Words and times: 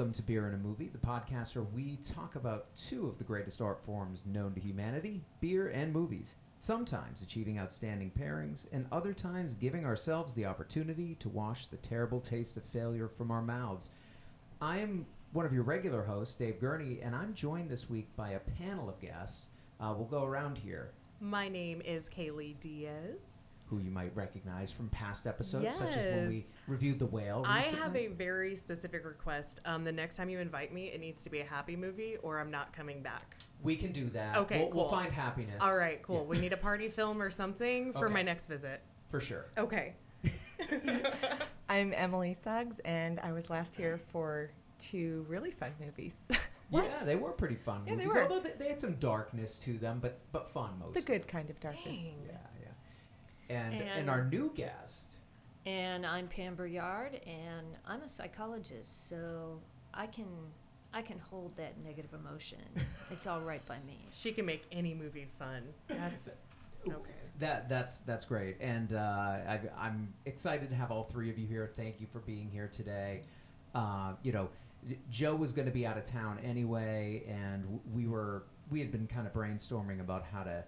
Welcome 0.00 0.14
to 0.14 0.22
Beer 0.22 0.48
in 0.48 0.54
a 0.54 0.56
Movie, 0.56 0.88
the 0.88 0.96
podcast 0.96 1.54
where 1.54 1.64
we 1.74 1.98
talk 1.98 2.34
about 2.34 2.74
two 2.74 3.06
of 3.06 3.18
the 3.18 3.24
greatest 3.24 3.60
art 3.60 3.84
forms 3.84 4.24
known 4.24 4.54
to 4.54 4.58
humanity 4.60 5.20
beer 5.42 5.68
and 5.68 5.92
movies. 5.92 6.36
Sometimes 6.58 7.20
achieving 7.20 7.58
outstanding 7.58 8.10
pairings, 8.18 8.64
and 8.72 8.86
other 8.90 9.12
times 9.12 9.54
giving 9.56 9.84
ourselves 9.84 10.32
the 10.32 10.46
opportunity 10.46 11.16
to 11.16 11.28
wash 11.28 11.66
the 11.66 11.76
terrible 11.76 12.18
taste 12.18 12.56
of 12.56 12.64
failure 12.64 13.08
from 13.08 13.30
our 13.30 13.42
mouths. 13.42 13.90
I 14.62 14.78
am 14.78 15.04
one 15.32 15.44
of 15.44 15.52
your 15.52 15.64
regular 15.64 16.02
hosts, 16.02 16.34
Dave 16.34 16.62
Gurney, 16.62 17.00
and 17.02 17.14
I'm 17.14 17.34
joined 17.34 17.68
this 17.68 17.90
week 17.90 18.08
by 18.16 18.30
a 18.30 18.40
panel 18.58 18.88
of 18.88 18.98
guests. 19.02 19.48
Uh, 19.80 19.92
we'll 19.94 20.06
go 20.06 20.24
around 20.24 20.56
here 20.56 20.92
My 21.20 21.46
name 21.46 21.82
is 21.84 22.08
Kaylee 22.08 22.58
Diaz. 22.58 23.18
Who 23.70 23.78
you 23.78 23.90
might 23.90 24.14
recognize 24.16 24.72
from 24.72 24.88
past 24.88 25.28
episodes, 25.28 25.76
such 25.76 25.96
as 25.96 26.04
when 26.04 26.28
we 26.28 26.46
reviewed 26.66 26.98
The 26.98 27.06
Whale. 27.06 27.44
I 27.46 27.60
have 27.60 27.94
a 27.94 28.08
very 28.08 28.56
specific 28.56 29.04
request. 29.06 29.60
Um, 29.64 29.84
the 29.84 29.92
next 29.92 30.16
time 30.16 30.28
you 30.28 30.40
invite 30.40 30.74
me, 30.74 30.86
it 30.88 31.00
needs 31.00 31.22
to 31.22 31.30
be 31.30 31.38
a 31.40 31.44
happy 31.44 31.76
movie, 31.76 32.16
or 32.24 32.40
I'm 32.40 32.50
not 32.50 32.72
coming 32.72 33.00
back. 33.00 33.36
We 33.62 33.76
can 33.76 33.92
do 33.92 34.10
that. 34.10 34.36
Okay, 34.38 34.58
we'll, 34.58 34.70
we'll 34.82 34.88
find 34.88 35.12
happiness. 35.12 35.54
All 35.60 35.76
right, 35.76 36.02
cool. 36.02 36.16
Yeah, 36.16 36.22
We 36.22 36.38
need 36.40 36.52
a 36.52 36.56
party 36.56 36.88
film 36.96 37.22
or 37.22 37.30
something 37.30 37.92
for 37.92 38.06
Okay. 38.06 38.14
my 38.14 38.22
next 38.22 38.46
visit. 38.46 38.82
for 39.08 39.20
sure. 39.20 39.46
Okay. 39.56 39.94
I'm 41.68 41.92
Emily 41.94 42.34
Suggs, 42.34 42.80
and 42.80 43.20
I 43.20 43.30
was 43.32 43.48
last 43.50 43.76
here 43.76 44.00
for 44.12 44.50
two 44.80 45.24
really 45.28 45.52
fun 45.52 45.72
movies. 45.80 46.24
Yeah, 46.72 47.02
they 47.04 47.16
were 47.16 47.32
pretty 47.32 47.56
fun 47.56 47.80
Yeah, 47.84 47.96
they 47.96 48.04
movies. 48.04 48.14
were. 48.14 48.22
Although 48.22 48.40
they, 48.42 48.52
they 48.56 48.68
had 48.68 48.80
some 48.80 48.94
darkness 49.00 49.58
to 49.58 49.76
them, 49.76 49.98
but 50.00 50.20
but 50.30 50.48
fun 50.52 50.70
mostly. 50.78 51.00
the 51.00 51.04
good 51.04 51.26
kind 51.26 51.50
of 51.50 51.58
darkness. 51.58 52.06
Dang. 52.06 52.14
Yeah, 52.24 52.30
yeah. 52.30 52.36
And 53.50 53.74
and, 53.74 53.88
And- 53.88 54.10
our 54.10 54.24
new 54.24 54.52
guest. 54.54 55.08
And 55.66 56.06
I'm 56.06 56.26
Pam 56.26 56.56
Yard, 56.66 57.20
and 57.26 57.66
I'm 57.86 58.00
a 58.00 58.08
psychologist, 58.08 59.08
so 59.08 59.60
I 59.92 60.06
can 60.06 60.26
I 60.94 61.02
can 61.02 61.18
hold 61.18 61.56
that 61.56 61.74
negative 61.84 62.14
emotion. 62.14 62.58
It's 63.10 63.26
all 63.26 63.40
right 63.40 63.64
by 63.66 63.76
me. 63.86 63.98
She 64.12 64.30
can 64.32 64.46
make 64.46 64.62
any 64.70 64.94
movie 64.94 65.26
fun. 65.38 65.64
That's 65.88 66.28
okay. 66.88 67.10
That 67.40 67.68
that's 67.68 68.00
that's 68.00 68.24
great, 68.24 68.56
and 68.60 68.92
uh, 68.92 68.98
I, 68.98 69.60
I'm 69.76 70.14
excited 70.26 70.70
to 70.70 70.76
have 70.76 70.90
all 70.92 71.04
three 71.04 71.28
of 71.28 71.36
you 71.38 71.46
here. 71.46 71.72
Thank 71.76 72.00
you 72.00 72.06
for 72.06 72.20
being 72.20 72.48
here 72.50 72.68
today. 72.72 73.22
Uh, 73.74 74.12
you 74.22 74.32
know, 74.32 74.48
Joe 75.10 75.34
was 75.34 75.52
going 75.52 75.66
to 75.66 75.72
be 75.72 75.86
out 75.86 75.98
of 75.98 76.04
town 76.04 76.38
anyway, 76.44 77.24
and 77.28 77.80
we 77.92 78.06
were 78.06 78.44
we 78.70 78.78
had 78.78 78.92
been 78.92 79.06
kind 79.08 79.26
of 79.26 79.32
brainstorming 79.34 80.00
about 80.00 80.24
how 80.24 80.44
to 80.44 80.64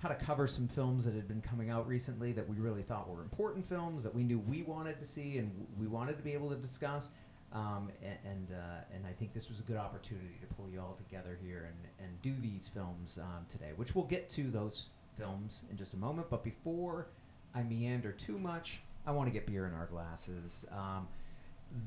how 0.00 0.08
to 0.08 0.14
cover 0.14 0.46
some 0.46 0.66
films 0.66 1.04
that 1.04 1.14
had 1.14 1.28
been 1.28 1.42
coming 1.42 1.68
out 1.68 1.86
recently 1.86 2.32
that 2.32 2.48
we 2.48 2.56
really 2.56 2.82
thought 2.82 3.08
were 3.08 3.20
important 3.20 3.64
films 3.64 4.02
that 4.02 4.14
we 4.14 4.22
knew 4.22 4.38
we 4.38 4.62
wanted 4.62 4.98
to 4.98 5.04
see 5.04 5.36
and 5.36 5.50
we 5.78 5.86
wanted 5.86 6.16
to 6.16 6.22
be 6.22 6.32
able 6.32 6.48
to 6.48 6.56
discuss. 6.56 7.10
Um, 7.52 7.90
and 8.02 8.16
and, 8.24 8.48
uh, 8.52 8.94
and 8.94 9.04
I 9.06 9.12
think 9.12 9.34
this 9.34 9.48
was 9.48 9.58
a 9.58 9.62
good 9.62 9.76
opportunity 9.76 10.38
to 10.40 10.46
pull 10.54 10.68
you 10.70 10.80
all 10.80 10.96
together 10.96 11.38
here 11.44 11.68
and, 11.68 12.06
and 12.06 12.22
do 12.22 12.32
these 12.40 12.68
films 12.68 13.18
um, 13.20 13.44
today, 13.48 13.72
which 13.76 13.94
we'll 13.94 14.06
get 14.06 14.30
to 14.30 14.50
those 14.50 14.86
films 15.18 15.60
in 15.70 15.76
just 15.76 15.94
a 15.94 15.96
moment. 15.96 16.30
But 16.30 16.44
before 16.44 17.08
I 17.54 17.62
meander 17.62 18.12
too 18.12 18.38
much, 18.38 18.80
I 19.06 19.10
want 19.12 19.26
to 19.26 19.32
get 19.32 19.46
beer 19.46 19.66
in 19.66 19.74
our 19.74 19.86
glasses. 19.86 20.64
Um, 20.72 21.08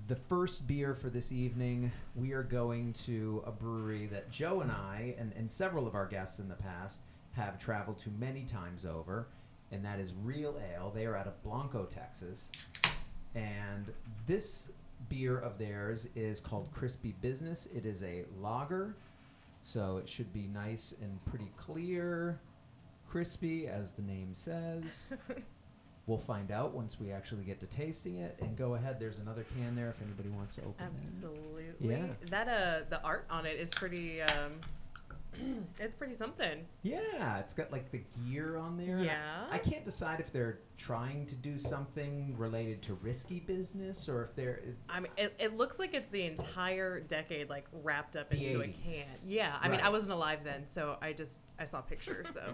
the 0.08 0.16
first 0.16 0.68
beer 0.68 0.94
for 0.94 1.10
this 1.10 1.32
evening, 1.32 1.92
we 2.16 2.34
are 2.34 2.44
going 2.44 2.94
to 3.06 3.44
a 3.46 3.52
brewery 3.52 4.06
that 4.08 4.30
Joe 4.30 4.62
and 4.62 4.72
I, 4.72 5.16
and, 5.18 5.34
and 5.36 5.50
several 5.50 5.88
of 5.88 5.96
our 5.96 6.06
guests 6.06 6.40
in 6.40 6.48
the 6.48 6.56
past, 6.56 7.02
have 7.34 7.60
traveled 7.60 7.98
to 8.00 8.10
many 8.20 8.44
times 8.44 8.86
over, 8.86 9.28
and 9.72 9.84
that 9.84 10.00
is 10.00 10.14
Real 10.24 10.60
Ale. 10.74 10.92
They 10.94 11.06
are 11.06 11.16
out 11.16 11.28
of 11.28 11.42
Blanco, 11.44 11.86
Texas. 11.86 12.52
And 13.36 13.92
this 14.28 14.70
beer 15.10 15.40
of 15.40 15.58
theirs 15.58 16.08
is 16.16 16.40
called 16.40 16.70
Crispy 16.72 17.16
Business. 17.22 17.68
It 17.76 17.86
is 17.86 18.04
a 18.04 18.26
lager, 18.40 18.96
so 19.62 19.98
it 19.98 20.08
should 20.08 20.32
be 20.34 20.48
nice 20.54 20.94
and 21.02 21.24
pretty 21.26 21.50
clear, 21.58 22.40
crispy, 23.10 23.68
as 23.68 23.92
the 23.94 24.04
name 24.04 24.30
says. 24.34 25.14
We'll 26.06 26.18
find 26.18 26.52
out 26.52 26.74
once 26.74 27.00
we 27.00 27.12
actually 27.12 27.46
get 27.46 27.62
to 27.62 27.66
tasting 27.66 28.18
it. 28.18 28.38
And 28.42 28.58
go 28.58 28.76
ahead, 28.76 29.00
there's 29.00 29.20
another 29.20 29.46
can 29.56 29.74
there 29.74 29.90
if 29.90 30.02
anybody 30.02 30.28
wants 30.30 30.56
to 30.56 30.62
open 30.62 30.86
it. 30.86 31.08
Absolutely. 31.08 31.64
Yeah. 31.80 32.08
That 32.26 32.48
uh, 32.50 32.86
the 32.90 33.02
art 33.04 33.26
on 33.30 33.46
it 33.46 33.58
is 33.58 33.70
pretty. 33.70 34.22
Um, 34.22 34.52
it's 35.80 35.96
pretty 35.96 36.16
something. 36.16 36.66
Yeah, 36.82 37.38
it's 37.40 37.54
got 37.54 37.72
like 37.72 37.92
the 37.92 38.02
gear 38.26 38.58
on 38.58 38.78
there. 38.78 39.00
Yeah. 39.00 39.46
I 39.52 39.58
can't 39.58 39.86
decide 39.86 40.20
if 40.20 40.32
they're 40.32 40.60
trying 40.78 41.26
to 41.28 41.36
do 41.36 41.58
something 41.58 42.36
related 42.38 42.82
to 42.84 42.96
risky 42.96 43.40
business 43.40 44.08
or 44.10 44.24
if 44.24 44.36
they're. 44.36 44.62
I 44.90 45.00
mean, 45.00 45.12
it, 45.18 45.36
it 45.40 45.56
looks 45.58 45.80
like 45.80 45.94
it's 45.94 46.10
the 46.10 46.24
entire 46.24 47.00
decade 47.00 47.50
like 47.50 47.66
wrapped 47.84 48.16
up 48.16 48.30
The 48.30 48.38
into 48.44 48.62
a 48.62 48.68
can. 48.68 49.06
Yeah, 49.28 49.58
I 49.62 49.70
mean, 49.70 49.80
I 49.82 49.90
wasn't 49.90 50.14
alive 50.14 50.40
then, 50.44 50.68
so 50.68 50.98
I 51.02 51.14
just 51.14 51.40
I 51.60 51.66
saw 51.66 51.82
pictures 51.82 52.28
though. 52.34 52.54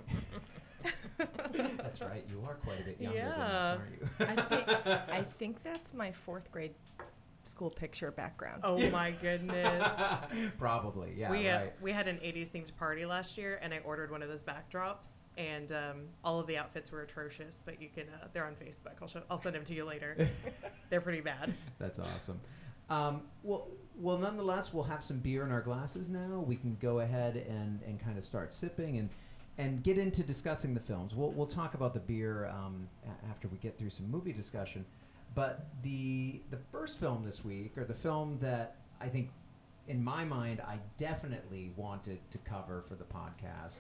That's 1.54 2.00
right. 2.02 2.24
You 2.30 2.42
are 2.48 2.56
quite 2.56 2.80
a 2.80 2.84
bit 2.84 3.02
younger 3.02 3.20
than 3.20 3.28
Yeah. 3.28 3.44
us, 3.44 3.80
aren't 3.80 3.92
you? 3.92 4.08
I 4.26 4.42
think, 4.46 4.88
I 4.88 5.22
think 5.38 5.64
that's 5.64 5.94
my 5.94 6.12
fourth 6.12 6.50
grade 6.54 6.74
school 7.50 7.70
picture 7.70 8.12
background. 8.12 8.62
oh 8.64 8.78
my 8.92 9.12
goodness. 9.22 9.88
Probably, 10.58 11.14
yeah. 11.18 11.32
we 11.32 11.48
uh, 11.48 11.60
right. 11.60 11.74
we 11.82 11.92
had 11.92 12.08
an 12.08 12.18
80s 12.18 12.52
themed 12.52 12.76
party 12.78 13.06
last 13.06 13.38
year, 13.38 13.60
and 13.62 13.74
I 13.74 13.80
ordered 13.80 14.12
one 14.12 14.22
of 14.22 14.30
those 14.30 14.44
backdrops, 14.44 15.26
and 15.38 15.72
um, 15.72 16.02
all 16.24 16.40
of 16.40 16.48
the 16.48 16.58
outfits 16.58 16.92
were 16.92 17.02
atrocious. 17.02 17.64
But 17.66 17.82
you 17.82 17.90
can 17.90 18.06
uh, 18.10 18.28
they're 18.34 18.46
on 18.46 18.56
Facebook. 18.56 19.02
I'll 19.02 19.08
show, 19.08 19.24
I'll 19.30 19.40
send 19.40 19.56
them 19.56 19.66
to 19.66 19.74
you 19.74 19.86
later. 19.86 20.30
they're 20.90 21.02
pretty 21.02 21.22
bad. 21.22 21.54
That's 21.80 22.00
awesome. 22.00 22.40
Um, 22.90 23.22
well, 23.44 23.68
well, 23.96 24.18
nonetheless, 24.18 24.74
we'll 24.74 24.84
have 24.84 25.04
some 25.04 25.20
beer 25.20 25.44
in 25.44 25.52
our 25.52 25.62
glasses 25.62 26.10
now. 26.10 26.44
We 26.46 26.56
can 26.56 26.76
go 26.82 27.02
ahead 27.02 27.36
and, 27.48 27.82
and 27.86 28.00
kind 28.00 28.18
of 28.18 28.24
start 28.24 28.54
sipping 28.54 28.98
and 28.98 29.10
and 29.60 29.84
get 29.84 29.98
into 29.98 30.24
discussing 30.24 30.74
the 30.74 30.80
films. 30.80 31.14
We'll, 31.14 31.32
we'll 31.32 31.46
talk 31.46 31.74
about 31.74 31.94
the 31.94 32.00
beer 32.00 32.48
um, 32.48 32.88
after 33.30 33.50
we 33.50 33.58
get 33.58 33.78
through 33.78 33.90
some 33.90 34.10
movie 34.10 34.32
discussion. 34.32 34.86
But 35.36 35.68
the 35.84 36.42
the 36.50 36.58
first 36.72 37.00
film 37.00 37.24
this 37.24 37.44
week, 37.46 37.78
or 37.78 37.86
the 37.86 37.94
film 37.94 38.38
that 38.42 38.76
I 39.00 39.08
think, 39.08 39.30
in 39.88 40.04
my 40.04 40.24
mind, 40.24 40.62
I 40.62 40.78
definitely 40.98 41.72
wanted 41.76 42.20
to 42.32 42.38
cover 42.40 42.82
for 42.88 42.96
the 42.96 43.06
podcast, 43.06 43.80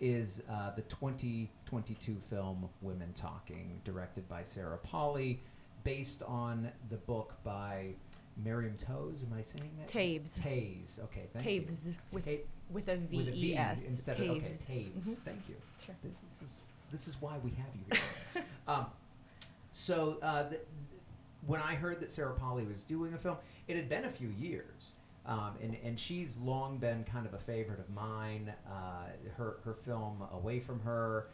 is 0.00 0.42
uh, 0.50 0.70
the 0.74 0.82
2022 0.82 2.16
film 2.28 2.68
Women 2.82 3.12
Talking, 3.14 3.80
directed 3.84 4.28
by 4.28 4.42
Sarah 4.42 4.78
Polley, 4.78 5.40
based 5.84 6.22
on 6.24 6.70
the 6.90 6.96
book 6.96 7.34
by 7.44 7.94
Miriam 8.42 8.76
Toews. 8.76 9.22
Am 9.24 9.32
I 9.38 9.42
saying 9.42 9.70
that? 9.78 9.88
Taves. 9.88 10.38
Taves. 10.40 11.02
Okay. 11.04 11.28
Thank 11.32 11.46
you. 11.46 11.62
Taves 11.62 11.94
with, 12.12 12.24
Ta- 12.24 12.44
with 12.70 12.88
a 12.88 12.96
V 12.96 13.16
with 13.16 13.28
a 13.28 13.36
E 13.36 13.40
V 13.40 13.56
S. 13.56 13.86
instead 13.88 14.20
of 14.20 14.30
okay, 14.30 14.40
Taves. 14.40 14.70
Taves. 14.70 15.08
Mhm. 15.08 15.18
Thank 15.24 15.40
you. 15.48 15.54
Sure. 15.84 15.94
This, 16.02 16.24
this 16.32 16.42
is 16.42 16.60
this 16.90 17.06
is 17.08 17.16
why 17.20 17.38
we 17.44 17.50
have 17.50 17.68
you 17.76 17.84
here. 18.34 18.44
um, 18.68 18.86
so 19.80 20.18
uh, 20.22 20.44
when 21.46 21.60
I 21.60 21.74
heard 21.74 22.00
that 22.00 22.10
Sarah 22.10 22.34
Polley 22.34 22.64
was 22.64 22.84
doing 22.84 23.14
a 23.14 23.18
film, 23.18 23.36
it 23.66 23.76
had 23.76 23.88
been 23.88 24.04
a 24.04 24.10
few 24.10 24.28
years. 24.28 24.92
Um, 25.26 25.52
and, 25.62 25.76
and 25.84 25.98
she's 25.98 26.36
long 26.38 26.78
been 26.78 27.04
kind 27.04 27.26
of 27.26 27.34
a 27.34 27.38
favorite 27.38 27.78
of 27.78 27.88
mine. 27.90 28.52
Uh, 28.66 29.06
her, 29.36 29.58
her 29.64 29.74
film 29.74 30.22
Away 30.32 30.60
From 30.60 30.80
Her, 30.80 31.28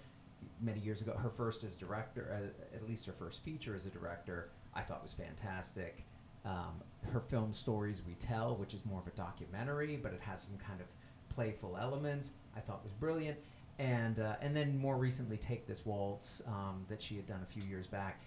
many 0.61 0.81
years 0.81 1.01
ago, 1.01 1.13
her 1.13 1.31
first 1.31 1.65
as 1.65 1.75
director, 1.77 2.37
uh, 2.37 2.77
at 2.77 2.89
least 2.89 3.07
her 3.07 3.13
first 3.13 3.43
feature 3.43 3.75
as 3.75 3.87
a 3.87 3.91
director, 3.91 4.51
I 4.75 4.83
thought 4.83 5.03
was 5.03 5.13
fantastic. 5.13 6.05
Um, 6.45 6.83
her 7.13 7.21
film 7.21 7.53
Stories 7.53 8.03
We 8.07 8.15
Tell, 8.15 8.57
which 8.57 8.75
is 8.75 8.85
more 8.85 9.01
of 9.01 9.07
a 9.07 9.17
documentary, 9.17 9.97
but 9.97 10.13
it 10.13 10.21
has 10.21 10.43
some 10.43 10.57
kind 10.59 10.81
of 10.81 10.87
playful 11.35 11.77
elements, 11.81 12.31
I 12.57 12.61
thought 12.61 12.85
was 12.85 12.93
brilliant. 12.93 13.39
And, 13.79 14.21
uh, 14.21 14.37
and 14.41 14.57
then 14.57 14.79
more 14.79 14.97
recently, 14.97 15.37
Take 15.37 15.67
This 15.67 15.85
Waltz, 15.85 16.43
um, 16.47 16.85
that 16.89 17.03
she 17.03 17.17
had 17.17 17.27
done 17.27 17.41
a 17.43 17.53
few 17.53 17.63
years 17.63 17.87
back. 17.87 18.21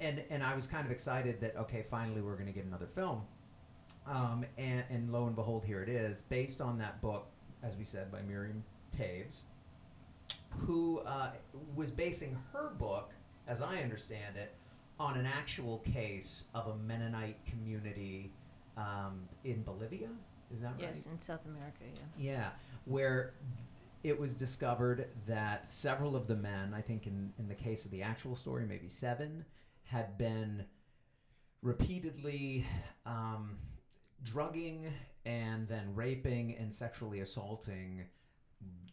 And, 0.00 0.22
and 0.30 0.42
I 0.42 0.54
was 0.54 0.66
kind 0.66 0.86
of 0.86 0.92
excited 0.92 1.40
that, 1.40 1.56
okay, 1.56 1.84
finally 1.90 2.20
we're 2.20 2.34
going 2.34 2.46
to 2.46 2.52
get 2.52 2.64
another 2.64 2.86
film. 2.86 3.22
Um, 4.06 4.44
and, 4.56 4.84
and 4.90 5.12
lo 5.12 5.26
and 5.26 5.36
behold, 5.36 5.64
here 5.64 5.82
it 5.82 5.88
is, 5.88 6.22
based 6.22 6.60
on 6.60 6.78
that 6.78 7.00
book, 7.02 7.26
as 7.62 7.76
we 7.76 7.84
said, 7.84 8.10
by 8.10 8.22
Miriam 8.22 8.62
Toews, 8.96 9.40
who 10.48 11.00
uh, 11.00 11.30
was 11.74 11.90
basing 11.90 12.36
her 12.52 12.70
book, 12.78 13.12
as 13.46 13.60
I 13.60 13.78
understand 13.82 14.36
it, 14.36 14.54
on 15.00 15.16
an 15.16 15.26
actual 15.26 15.78
case 15.78 16.44
of 16.54 16.68
a 16.68 16.76
Mennonite 16.76 17.38
community 17.44 18.32
um, 18.76 19.28
in 19.44 19.62
Bolivia. 19.62 20.08
Is 20.54 20.62
that 20.62 20.72
right? 20.72 20.82
Yes, 20.82 21.06
in 21.06 21.20
South 21.20 21.44
America, 21.44 21.84
yeah. 22.18 22.32
Yeah, 22.32 22.48
where 22.86 23.34
it 24.02 24.18
was 24.18 24.34
discovered 24.34 25.08
that 25.26 25.70
several 25.70 26.16
of 26.16 26.26
the 26.26 26.36
men, 26.36 26.72
I 26.74 26.80
think 26.80 27.06
in, 27.06 27.32
in 27.38 27.48
the 27.48 27.54
case 27.54 27.84
of 27.84 27.90
the 27.90 28.02
actual 28.02 28.34
story, 28.34 28.64
maybe 28.66 28.88
seven, 28.88 29.44
had 29.88 30.18
been 30.18 30.64
repeatedly 31.62 32.64
um, 33.06 33.56
drugging 34.22 34.86
and 35.24 35.66
then 35.66 35.94
raping 35.94 36.56
and 36.56 36.72
sexually 36.72 37.20
assaulting 37.20 38.04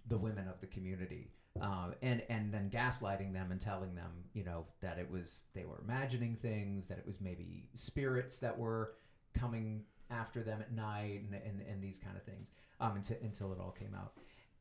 the 0.07 0.17
women 0.17 0.47
of 0.47 0.59
the 0.61 0.67
community. 0.67 1.31
Uh, 1.61 1.91
and 2.01 2.21
and 2.29 2.53
then 2.53 2.69
gaslighting 2.69 3.31
them 3.31 3.49
and 3.49 3.61
telling 3.61 3.95
them, 3.95 4.11
you 4.33 4.43
know, 4.43 4.65
that 4.81 4.97
it 4.97 5.09
was 5.09 5.43
they 5.53 5.63
were 5.63 5.79
imagining 5.83 6.35
things, 6.35 6.85
that 6.87 6.97
it 6.97 7.05
was 7.05 7.21
maybe 7.21 7.69
spirits 7.75 8.39
that 8.39 8.57
were 8.57 8.93
coming 9.33 9.81
after 10.11 10.43
them 10.43 10.59
at 10.59 10.73
night 10.73 11.21
and, 11.23 11.33
and, 11.33 11.61
and 11.69 11.81
these 11.81 11.97
kind 11.97 12.15
of 12.17 12.23
things 12.23 12.51
um, 12.81 12.95
until, 12.95 13.17
until 13.21 13.53
it 13.53 13.59
all 13.59 13.71
came 13.71 13.95
out. 13.95 14.13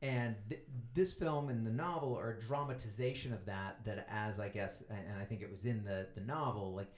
And 0.04 0.36
th- 0.50 0.60
this 0.92 1.14
film 1.14 1.48
and 1.48 1.66
the 1.66 1.70
novel 1.70 2.14
are 2.14 2.32
a 2.32 2.40
dramatization 2.40 3.32
of 3.32 3.46
that. 3.46 3.82
That, 3.84 4.06
as 4.10 4.38
I 4.38 4.48
guess, 4.48 4.82
and 4.90 5.18
I 5.18 5.24
think 5.24 5.40
it 5.40 5.50
was 5.50 5.64
in 5.64 5.82
the 5.82 6.06
the 6.14 6.20
novel, 6.20 6.74
like 6.74 6.92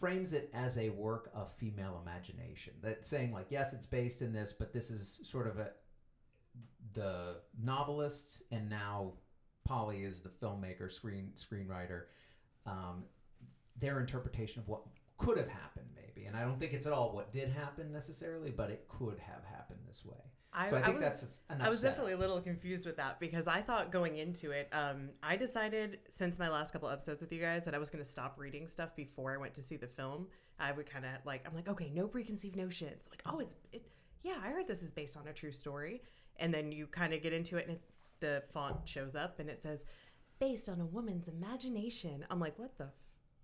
frames 0.00 0.32
it 0.32 0.50
as 0.54 0.78
a 0.78 0.88
work 0.88 1.30
of 1.34 1.52
female 1.52 2.00
imagination. 2.02 2.72
That 2.82 3.04
saying 3.04 3.32
like, 3.32 3.46
yes, 3.50 3.74
it's 3.74 3.84
based 3.84 4.22
in 4.22 4.32
this, 4.32 4.54
but 4.58 4.72
this 4.72 4.90
is 4.90 5.20
sort 5.22 5.46
of 5.46 5.58
a 5.58 5.70
the 6.94 7.36
novelists 7.62 8.42
and 8.50 8.70
now 8.70 9.12
Polley 9.64 10.04
is 10.04 10.22
the 10.22 10.30
filmmaker, 10.30 10.90
screen 10.90 11.32
screenwriter. 11.36 12.04
Um, 12.64 13.04
their 13.78 14.00
interpretation 14.00 14.62
of 14.62 14.68
what 14.68 14.82
could 15.18 15.36
have 15.36 15.48
happened, 15.48 15.88
maybe, 15.94 16.26
and 16.26 16.36
I 16.36 16.42
don't 16.42 16.58
think 16.58 16.72
it's 16.72 16.86
at 16.86 16.92
all 16.94 17.12
what 17.12 17.32
did 17.32 17.50
happen 17.50 17.92
necessarily, 17.92 18.50
but 18.50 18.70
it 18.70 18.88
could 18.88 19.18
have 19.18 19.44
happened 19.44 19.80
this 19.86 20.06
way. 20.06 20.16
I, 20.54 20.70
so 20.70 20.76
I 20.76 20.80
I 20.80 20.90
was, 20.90 21.00
that's 21.00 21.42
enough. 21.50 21.66
I 21.66 21.68
was 21.68 21.82
definitely 21.82 22.12
a 22.12 22.16
little 22.16 22.40
confused 22.40 22.86
with 22.86 22.96
that 22.98 23.18
because 23.18 23.48
I 23.48 23.60
thought 23.60 23.90
going 23.90 24.18
into 24.18 24.52
it, 24.52 24.68
um, 24.72 25.10
I 25.22 25.36
decided 25.36 25.98
since 26.10 26.38
my 26.38 26.48
last 26.48 26.72
couple 26.72 26.88
episodes 26.88 27.22
with 27.22 27.32
you 27.32 27.40
guys 27.40 27.64
that 27.64 27.74
I 27.74 27.78
was 27.78 27.90
going 27.90 28.04
to 28.04 28.08
stop 28.08 28.38
reading 28.38 28.68
stuff 28.68 28.94
before 28.94 29.32
I 29.32 29.36
went 29.36 29.54
to 29.54 29.62
see 29.62 29.76
the 29.76 29.88
film. 29.88 30.28
I 30.60 30.70
would 30.70 30.88
kind 30.88 31.04
of 31.04 31.10
like, 31.26 31.44
I'm 31.46 31.54
like, 31.54 31.68
okay, 31.68 31.90
no 31.92 32.06
preconceived 32.06 32.54
notions. 32.54 33.08
Like, 33.10 33.22
oh, 33.26 33.40
it's, 33.40 33.56
it, 33.72 33.82
yeah, 34.22 34.36
I 34.42 34.50
heard 34.50 34.68
this 34.68 34.82
is 34.82 34.92
based 34.92 35.16
on 35.16 35.26
a 35.26 35.32
true 35.32 35.50
story. 35.52 36.02
And 36.36 36.54
then 36.54 36.70
you 36.70 36.86
kind 36.86 37.12
of 37.12 37.22
get 37.22 37.32
into 37.32 37.56
it 37.56 37.66
and 37.66 37.76
it, 37.76 37.82
the 38.20 38.42
font 38.52 38.76
shows 38.84 39.16
up 39.16 39.40
and 39.40 39.50
it 39.50 39.60
says, 39.60 39.84
based 40.38 40.68
on 40.68 40.80
a 40.80 40.86
woman's 40.86 41.28
imagination. 41.28 42.24
I'm 42.30 42.38
like, 42.38 42.58
what 42.58 42.78
the? 42.78 42.84
F- 42.84 42.90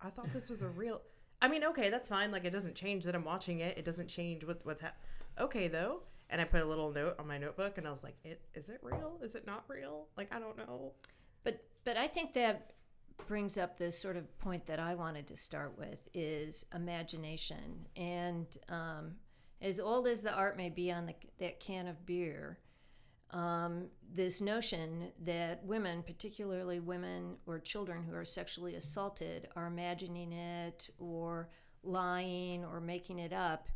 I 0.01 0.11
thought 0.11 0.33
this 0.33 0.49
was 0.49 0.63
a 0.63 0.69
real. 0.83 1.01
I 1.43 1.49
mean, 1.49 1.65
okay, 1.65 1.91
that's 1.91 2.09
fine. 2.09 2.31
Like, 2.31 2.45
it 2.45 2.51
doesn't 2.51 2.77
change 2.77 3.05
that 3.05 3.15
I'm 3.17 3.25
watching 3.25 3.61
it. 3.61 3.77
It 3.79 3.85
doesn't 3.85 4.09
change 4.09 4.45
what, 4.45 4.61
what's 4.65 4.81
happening. 4.81 5.03
Okay, 5.41 5.69
though. 5.69 6.03
And 6.31 6.41
I 6.41 6.45
put 6.45 6.63
a 6.63 6.65
little 6.65 6.93
note 6.93 7.17
on 7.19 7.27
my 7.27 7.39
notebook 7.39 7.77
and 7.77 7.87
I 7.87 7.91
was 7.91 8.03
like, 8.05 8.17
it, 8.25 8.41
is 8.55 8.69
it 8.69 8.79
real? 8.83 9.19
Is 9.23 9.35
it 9.35 9.47
not 9.47 9.65
real? 9.69 10.07
Like, 10.17 10.33
I 10.33 10.39
don't 10.39 10.57
know. 10.57 10.93
But 11.43 11.63
but 11.85 11.97
I 11.97 12.07
think 12.07 12.35
that 12.35 12.73
brings 13.27 13.59
up 13.59 13.77
this 13.77 13.99
sort 13.99 14.17
of 14.17 14.39
point 14.39 14.67
that 14.67 14.79
I 14.79 14.95
wanted 14.95 15.27
to 15.29 15.37
start 15.37 15.77
with 15.77 16.09
is 16.15 16.65
imagination. 16.75 17.87
And 17.97 18.47
um, 18.69 19.13
as 19.61 19.81
old 19.81 20.07
as 20.07 20.23
the 20.23 20.33
art 20.33 20.57
may 20.57 20.71
be 20.71 20.91
on 20.91 21.07
the, 21.07 21.15
that 21.39 21.61
can 21.61 21.89
of 21.89 22.07
beer, 22.07 22.59
um, 23.33 23.87
this 24.13 24.41
notion 24.41 25.09
that 25.25 25.65
women, 25.65 26.03
particularly 26.03 26.81
women 26.81 27.37
or 27.47 27.59
children 27.59 28.03
who 28.03 28.15
are 28.15 28.25
sexually 28.25 28.75
assaulted, 28.75 29.49
are 29.55 29.67
imagining 29.67 30.33
it 30.33 30.91
or 30.99 31.49
lying 31.83 32.65
or 32.65 32.81
making 32.81 33.19
it 33.19 33.33
up 33.33 33.69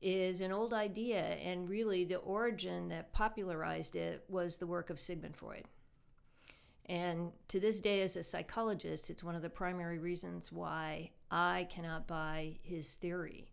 is 0.00 0.40
an 0.40 0.52
old 0.52 0.72
idea. 0.72 1.20
And 1.20 1.68
really, 1.68 2.04
the 2.04 2.16
origin 2.16 2.88
that 2.88 3.12
popularized 3.12 3.96
it 3.96 4.24
was 4.28 4.56
the 4.56 4.66
work 4.66 4.90
of 4.90 5.00
Sigmund 5.00 5.36
Freud. 5.36 5.64
And 6.86 7.30
to 7.48 7.60
this 7.60 7.80
day, 7.80 8.02
as 8.02 8.16
a 8.16 8.22
psychologist, 8.24 9.10
it's 9.10 9.22
one 9.22 9.36
of 9.36 9.42
the 9.42 9.50
primary 9.50 9.98
reasons 9.98 10.50
why 10.50 11.10
I 11.30 11.68
cannot 11.70 12.08
buy 12.08 12.58
his 12.62 12.94
theory. 12.94 13.52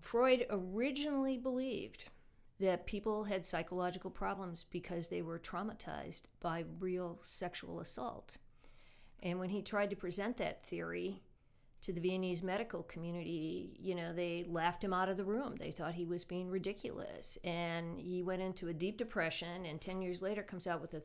Freud 0.00 0.46
originally 0.50 1.36
believed 1.36 2.08
that 2.58 2.86
people 2.86 3.24
had 3.24 3.44
psychological 3.44 4.10
problems 4.10 4.64
because 4.64 5.08
they 5.08 5.22
were 5.22 5.38
traumatized 5.38 6.22
by 6.40 6.64
real 6.80 7.18
sexual 7.22 7.80
assault. 7.80 8.38
And 9.22 9.38
when 9.38 9.50
he 9.50 9.62
tried 9.62 9.90
to 9.90 9.96
present 9.96 10.36
that 10.38 10.64
theory 10.64 11.22
to 11.86 11.92
the 11.92 12.00
Viennese 12.00 12.42
medical 12.42 12.82
community, 12.82 13.76
you 13.78 13.94
know, 13.94 14.12
they 14.12 14.44
laughed 14.48 14.82
him 14.82 14.92
out 14.92 15.08
of 15.08 15.16
the 15.16 15.24
room. 15.24 15.54
They 15.56 15.70
thought 15.70 15.94
he 15.94 16.04
was 16.04 16.24
being 16.24 16.50
ridiculous. 16.50 17.38
And 17.44 17.96
he 17.96 18.24
went 18.24 18.42
into 18.42 18.66
a 18.66 18.74
deep 18.74 18.98
depression 18.98 19.64
and 19.64 19.80
10 19.80 20.02
years 20.02 20.20
later 20.20 20.42
comes 20.42 20.66
out 20.66 20.80
with 20.80 20.94
a, 20.94 21.02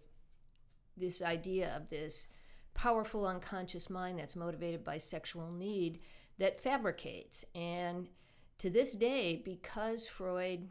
this 0.98 1.22
idea 1.22 1.72
of 1.75 1.88
this 1.92 2.30
powerful 2.74 3.28
unconscious 3.28 3.92
mind 3.92 4.18
that's 4.18 4.36
motivated 4.36 4.83
by 4.83 4.98
sexual 4.98 5.51
need 5.51 6.00
that 6.39 6.60
fabricates. 6.60 7.45
And 7.54 8.10
to 8.57 8.72
this 8.72 8.95
day, 8.95 9.39
because 9.45 10.07
Freud 10.07 10.68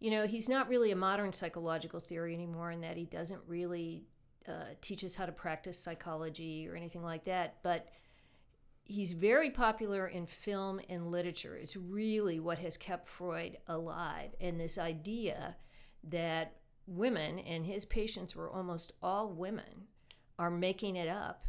you 0.00 0.10
know, 0.10 0.26
he's 0.26 0.48
not 0.48 0.68
really 0.68 0.90
a 0.90 0.96
modern 0.96 1.32
psychological 1.32 2.00
theory 2.00 2.34
anymore 2.34 2.72
in 2.72 2.80
that 2.80 2.96
he 2.96 3.04
doesn't 3.04 3.40
really 3.46 4.04
uh, 4.46 4.74
teach 4.80 5.04
us 5.04 5.14
how 5.14 5.24
to 5.24 5.32
practice 5.32 5.78
psychology 5.78 6.68
or 6.68 6.74
anything 6.74 7.02
like 7.02 7.24
that. 7.24 7.58
But 7.62 7.88
he's 8.84 9.12
very 9.12 9.50
popular 9.50 10.06
in 10.06 10.26
film 10.26 10.80
and 10.88 11.10
literature. 11.10 11.56
It's 11.56 11.76
really 11.76 12.38
what 12.40 12.58
has 12.58 12.76
kept 12.76 13.08
Freud 13.08 13.58
alive. 13.66 14.34
And 14.40 14.60
this 14.60 14.78
idea 14.78 15.56
that 16.04 16.56
women, 16.86 17.38
and 17.38 17.64
his 17.64 17.84
patients 17.84 18.36
were 18.36 18.50
almost 18.50 18.92
all 19.02 19.30
women, 19.30 19.88
are 20.38 20.50
making 20.50 20.96
it 20.96 21.08
up 21.08 21.46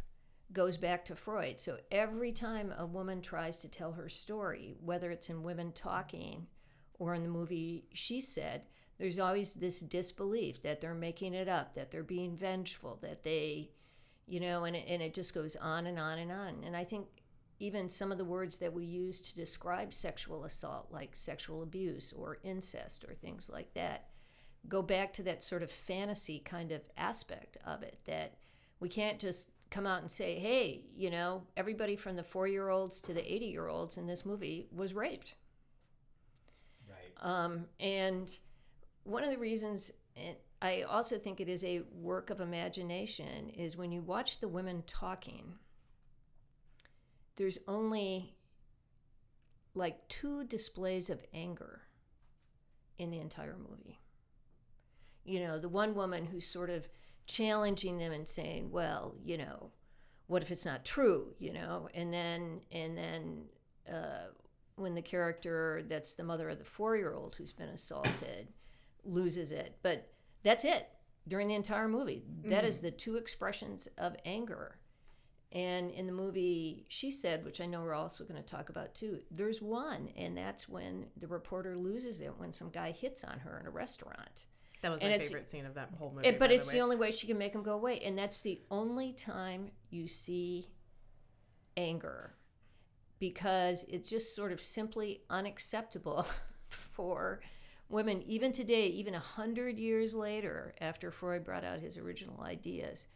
goes 0.52 0.76
back 0.76 1.04
to 1.04 1.16
Freud. 1.16 1.58
So 1.58 1.78
every 1.90 2.30
time 2.30 2.72
a 2.78 2.86
woman 2.86 3.20
tries 3.20 3.60
to 3.62 3.68
tell 3.68 3.92
her 3.92 4.08
story, 4.08 4.76
whether 4.80 5.10
it's 5.10 5.28
in 5.28 5.42
Women 5.42 5.72
Talking, 5.72 6.46
or 6.98 7.14
in 7.14 7.22
the 7.22 7.28
movie 7.28 7.84
she 7.92 8.20
said 8.20 8.62
there's 8.98 9.18
always 9.18 9.54
this 9.54 9.80
disbelief 9.80 10.62
that 10.62 10.80
they're 10.80 10.94
making 10.94 11.34
it 11.34 11.48
up 11.48 11.74
that 11.74 11.90
they're 11.90 12.02
being 12.02 12.36
vengeful 12.36 12.98
that 13.02 13.22
they 13.22 13.70
you 14.26 14.40
know 14.40 14.64
and 14.64 14.76
it, 14.76 14.84
and 14.88 15.02
it 15.02 15.14
just 15.14 15.34
goes 15.34 15.56
on 15.56 15.86
and 15.86 15.98
on 15.98 16.18
and 16.18 16.32
on 16.32 16.62
and 16.64 16.76
i 16.76 16.84
think 16.84 17.06
even 17.58 17.88
some 17.88 18.12
of 18.12 18.18
the 18.18 18.24
words 18.24 18.58
that 18.58 18.72
we 18.72 18.84
use 18.84 19.20
to 19.20 19.34
describe 19.34 19.92
sexual 19.92 20.44
assault 20.44 20.88
like 20.90 21.14
sexual 21.14 21.62
abuse 21.62 22.12
or 22.12 22.38
incest 22.42 23.04
or 23.08 23.14
things 23.14 23.50
like 23.50 23.72
that 23.74 24.08
go 24.68 24.82
back 24.82 25.12
to 25.12 25.22
that 25.22 25.42
sort 25.42 25.62
of 25.62 25.70
fantasy 25.70 26.40
kind 26.40 26.72
of 26.72 26.80
aspect 26.96 27.56
of 27.66 27.82
it 27.82 27.98
that 28.04 28.34
we 28.80 28.88
can't 28.88 29.18
just 29.18 29.50
come 29.70 29.86
out 29.86 30.00
and 30.00 30.10
say 30.10 30.38
hey 30.38 30.84
you 30.96 31.10
know 31.10 31.42
everybody 31.56 31.96
from 31.96 32.16
the 32.16 32.22
4 32.22 32.46
year 32.48 32.68
olds 32.68 33.00
to 33.00 33.12
the 33.14 33.32
80 33.34 33.46
year 33.46 33.68
olds 33.68 33.96
in 33.96 34.06
this 34.06 34.24
movie 34.26 34.68
was 34.74 34.94
raped 34.94 35.34
Right. 36.88 37.28
um, 37.28 37.66
and 37.80 38.30
one 39.04 39.22
of 39.22 39.30
the 39.30 39.38
reasons, 39.38 39.92
and 40.16 40.36
I 40.60 40.82
also 40.82 41.16
think 41.18 41.40
it 41.40 41.48
is 41.48 41.64
a 41.64 41.82
work 41.92 42.30
of 42.30 42.40
imagination, 42.40 43.50
is 43.50 43.76
when 43.76 43.92
you 43.92 44.02
watch 44.02 44.40
the 44.40 44.48
women 44.48 44.82
talking, 44.86 45.54
there's 47.36 47.58
only 47.68 48.34
like 49.74 50.08
two 50.08 50.44
displays 50.44 51.10
of 51.10 51.22
anger 51.34 51.82
in 52.98 53.10
the 53.10 53.20
entire 53.20 53.56
movie. 53.56 54.00
You 55.24 55.40
know, 55.40 55.58
the 55.58 55.68
one 55.68 55.94
woman 55.94 56.24
who's 56.24 56.46
sort 56.46 56.70
of 56.70 56.88
challenging 57.26 57.98
them 57.98 58.12
and 58.12 58.28
saying, 58.28 58.70
well, 58.70 59.14
you 59.22 59.36
know, 59.36 59.70
what 60.28 60.42
if 60.42 60.50
it's 60.50 60.64
not 60.64 60.84
true, 60.84 61.34
you 61.38 61.52
know? 61.52 61.88
And 61.94 62.12
then, 62.12 62.60
and 62.72 62.96
then, 62.96 63.42
uh, 63.92 64.30
when 64.76 64.94
the 64.94 65.02
character 65.02 65.82
that's 65.88 66.14
the 66.14 66.24
mother 66.24 66.50
of 66.50 66.58
the 66.58 66.64
four 66.64 66.96
year 66.96 67.14
old 67.14 67.34
who's 67.34 67.52
been 67.52 67.68
assaulted 67.70 68.48
loses 69.04 69.52
it. 69.52 69.76
But 69.82 70.12
that's 70.42 70.64
it 70.64 70.88
during 71.26 71.48
the 71.48 71.54
entire 71.54 71.88
movie. 71.88 72.24
Mm-hmm. 72.28 72.50
That 72.50 72.64
is 72.64 72.80
the 72.80 72.90
two 72.90 73.16
expressions 73.16 73.88
of 73.98 74.16
anger. 74.24 74.78
And 75.56 75.90
in 75.90 76.06
the 76.06 76.12
movie, 76.12 76.84
she 76.88 77.10
said, 77.10 77.42
which 77.42 77.62
I 77.62 77.66
know 77.66 77.80
we're 77.80 77.94
also 77.94 78.24
going 78.24 78.36
to 78.36 78.46
talk 78.46 78.68
about 78.68 78.94
too, 78.94 79.20
there's 79.30 79.62
one, 79.62 80.10
and 80.14 80.36
that's 80.36 80.68
when 80.68 81.06
the 81.16 81.26
reporter 81.26 81.78
loses 81.78 82.20
it 82.20 82.34
when 82.36 82.52
some 82.52 82.68
guy 82.68 82.90
hits 82.90 83.24
on 83.24 83.38
her 83.38 83.58
in 83.58 83.66
a 83.66 83.70
restaurant. 83.70 84.48
That 84.82 84.92
was 84.92 85.00
my 85.00 85.16
favorite 85.16 85.48
scene 85.48 85.64
of 85.64 85.72
that 85.72 85.88
whole 85.98 86.10
eh, 86.10 86.14
movie. 86.16 86.28
It, 86.28 86.38
but 86.38 86.52
it's 86.52 86.70
the 86.70 86.76
way. 86.76 86.82
only 86.82 86.96
way 86.96 87.10
she 87.10 87.26
can 87.26 87.38
make 87.38 87.54
him 87.54 87.62
go 87.62 87.72
away, 87.72 88.00
and 88.00 88.18
that's 88.18 88.42
the 88.42 88.60
only 88.70 89.14
time 89.14 89.70
you 89.88 90.06
see 90.06 90.66
anger, 91.74 92.34
because 93.18 93.84
it's 93.84 94.10
just 94.10 94.36
sort 94.36 94.52
of 94.52 94.60
simply 94.60 95.22
unacceptable 95.30 96.26
for 96.68 97.40
women, 97.88 98.20
even 98.26 98.52
today, 98.52 98.88
even 98.88 99.14
a 99.14 99.20
hundred 99.20 99.78
years 99.78 100.14
later, 100.14 100.74
after 100.82 101.10
Freud 101.10 101.44
brought 101.44 101.64
out 101.64 101.80
his 101.80 101.96
original 101.96 102.42
ideas, 102.42 103.06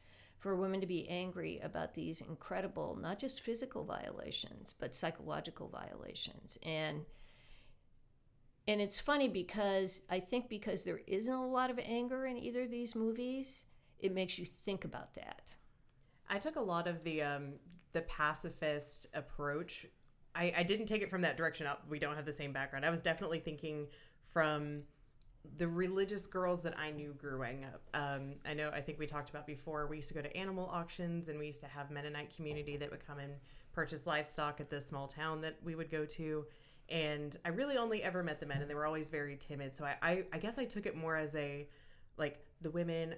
for 0.41 0.57
women 0.57 0.81
to 0.81 0.87
be 0.87 1.09
angry 1.09 1.61
about 1.63 1.95
these 1.95 2.21
incredible, 2.21 2.99
not 3.01 3.19
just 3.19 3.43
physical 3.43 3.85
violations, 3.85 4.73
but 4.73 4.95
psychological 4.95 5.69
violations, 5.69 6.59
and 6.65 7.05
and 8.67 8.81
it's 8.81 9.01
funny 9.01 9.29
because 9.29 10.03
I 10.11 10.21
think 10.21 10.49
because 10.49 10.85
there 10.85 11.01
isn't 11.07 11.33
a 11.33 11.47
lot 11.47 11.71
of 11.71 11.79
anger 11.79 12.27
in 12.27 12.37
either 12.37 12.63
of 12.63 12.71
these 12.71 12.95
movies, 12.95 13.65
it 13.99 14.15
makes 14.15 14.39
you 14.39 14.47
think 14.47 14.85
about 14.85 15.15
that. 15.15 15.57
I 16.29 16.39
took 16.39 16.57
a 16.57 16.61
lot 16.61 16.87
of 16.87 17.05
the 17.05 17.23
um, 17.23 17.55
the 17.93 18.03
pacifist 18.03 19.07
approach. 19.15 19.87
I, 20.35 20.53
I 20.57 20.63
didn't 20.63 20.87
take 20.87 21.03
it 21.03 21.11
from 21.11 21.23
that 21.23 21.37
direction. 21.37 21.67
Uh, 21.67 21.77
We 21.89 21.99
don't 21.99 22.15
have 22.15 22.27
the 22.27 22.33
same 22.33 22.53
background. 22.53 22.87
I 22.87 22.91
was 22.91 23.01
definitely 23.01 23.41
thinking 23.41 23.89
from 24.33 24.83
the 25.57 25.69
religious 25.69 26.27
girls 26.27 26.63
that 26.63 26.79
I 26.79 26.91
knew 26.91 27.15
growing 27.19 27.65
up. 27.65 27.83
Um, 27.95 28.35
I 28.47 28.55
know. 28.55 28.71
I 28.73 28.81
think 28.81 28.99
we 28.99 29.07
talked 29.07 29.31
about 29.31 29.47
before. 29.47 29.87
We 29.87 29.97
used 29.97 30.09
to 30.09 30.15
go 30.15 30.23
to 30.23 30.37
animal 30.37 30.67
auctions, 30.73 31.29
and 31.29 31.39
we 31.39 31.47
used 31.47 31.61
to 31.61 31.67
have 31.67 31.91
Mennonite 31.91 32.35
community 32.35 32.77
that 32.77 32.91
would 32.91 33.07
come 33.07 33.19
and 33.19 33.33
purchase 33.73 34.07
livestock 34.07 34.61
at 34.61 34.69
the 34.71 34.81
small 34.81 35.07
town 35.07 35.41
that 35.43 35.57
we 35.65 35.75
would 35.75 35.91
go 35.91 36.05
to. 36.05 36.45
and 36.89 37.37
I 37.45 37.51
really 37.51 37.77
only 37.77 38.03
ever 38.03 38.23
met 38.23 38.41
the 38.41 38.47
men, 38.47 38.61
and 38.61 38.69
they 38.69 38.75
were 38.75 38.87
always 38.87 39.09
very 39.09 39.37
timid. 39.37 39.75
So 39.77 39.85
I, 39.85 39.97
I, 40.03 40.25
I 40.33 40.39
guess 40.39 40.59
I 40.59 40.65
took 40.65 40.87
it 40.87 40.97
more 40.97 41.17
as 41.17 41.35
a 41.37 41.69
like 42.17 42.41
the 42.61 42.71
women 42.71 43.15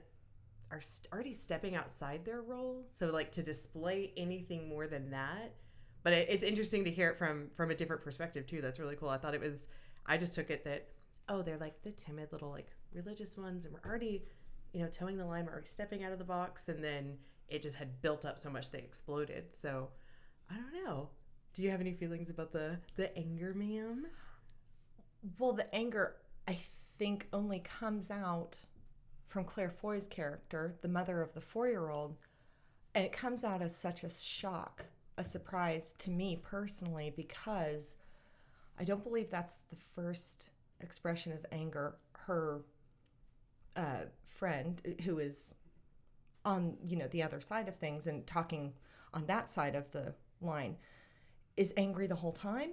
are 0.71 0.81
st- 0.81 1.09
already 1.13 1.33
stepping 1.33 1.75
outside 1.75 2.25
their 2.25 2.43
role, 2.43 2.85
so 2.91 3.07
like 3.11 3.33
to 3.33 3.43
display 3.43 4.13
anything 4.17 4.69
more 4.69 4.87
than 4.87 5.11
that. 5.11 5.55
But 6.03 6.13
it, 6.13 6.29
it's 6.31 6.45
interesting 6.45 6.85
to 6.85 6.91
hear 6.91 7.09
it 7.11 7.19
from 7.19 7.49
from 7.57 7.71
a 7.71 7.75
different 7.75 8.03
perspective 8.03 8.47
too. 8.47 8.61
That's 8.61 8.79
really 8.79 8.97
cool. 8.97 9.09
I 9.09 9.19
thought 9.19 9.35
it 9.35 9.41
was. 9.41 9.69
I 10.07 10.17
just 10.19 10.35
took 10.35 10.51
it 10.51 10.65
that 10.65 10.89
oh, 11.29 11.43
they're 11.43 11.59
like 11.59 11.83
the 11.83 11.91
timid 11.91 12.33
little 12.33 12.51
like 12.51 12.69
religious 12.93 13.37
ones, 13.37 13.65
and 13.65 13.75
we're 13.75 13.89
already, 13.89 14.25
you 14.73 14.81
know, 14.81 14.89
toeing 14.89 15.17
the 15.17 15.25
line. 15.25 15.47
We're 15.47 15.53
already 15.53 15.67
stepping 15.67 16.05
out 16.05 16.13
of 16.13 16.19
the 16.19 16.25
box, 16.25 16.69
and 16.69 16.83
then 16.83 17.19
it 17.49 17.63
just 17.63 17.77
had 17.77 18.01
built 18.01 18.25
up 18.25 18.39
so 18.39 18.51
much 18.51 18.71
they 18.71 18.79
exploded. 18.79 19.45
So 19.61 19.89
I 20.51 20.55
don't 20.55 20.85
know. 20.85 21.11
Do 21.55 21.63
you 21.63 21.71
have 21.71 21.81
any 21.81 21.93
feelings 21.93 22.31
about 22.31 22.53
the 22.53 22.79
the 22.97 23.17
anger, 23.17 23.55
ma'am? 23.55 24.07
Well, 25.39 25.53
the 25.53 25.73
anger, 25.75 26.17
I 26.49 26.55
think, 26.55 27.29
only 27.33 27.61
comes 27.61 28.11
out 28.11 28.59
from 29.29 29.45
Claire 29.45 29.71
Foy's 29.71 30.09
character, 30.09 30.77
the 30.83 30.89
mother 30.89 31.23
of 31.23 31.33
the 31.33 31.41
four 31.41 31.69
year 31.69 31.91
old. 31.91 32.17
And 32.95 33.05
it 33.05 33.13
comes 33.13 33.45
out 33.45 33.63
as 33.63 33.75
such 33.75 34.05
a 34.05 34.11
shock, 34.11 34.85
a 35.17 35.25
surprise 35.25 35.95
to 35.99 36.11
me 36.11 36.41
personally, 36.43 37.13
because 37.17 37.97
I 38.79 38.85
don't 38.85 39.03
believe 39.03 39.31
that's 39.31 39.59
the 39.71 39.77
first 39.77 40.51
expression 40.83 41.33
of 41.33 41.45
anger 41.53 41.97
her 42.13 42.63
uh, 43.77 44.05
friend, 44.25 44.81
who 45.05 45.19
is 45.19 45.55
on 46.45 46.77
you 46.85 46.97
know 46.97 47.09
the 47.09 47.23
other 47.23 47.41
side 47.41 47.69
of 47.69 47.77
things 47.77 48.07
and 48.07 48.27
talking 48.27 48.73
on 49.15 49.27
that 49.27 49.49
side 49.49 49.75
of 49.75 49.91
the 49.93 50.15
line, 50.41 50.77
is 51.57 51.73
angry 51.77 52.07
the 52.07 52.15
whole 52.15 52.33
time. 52.33 52.71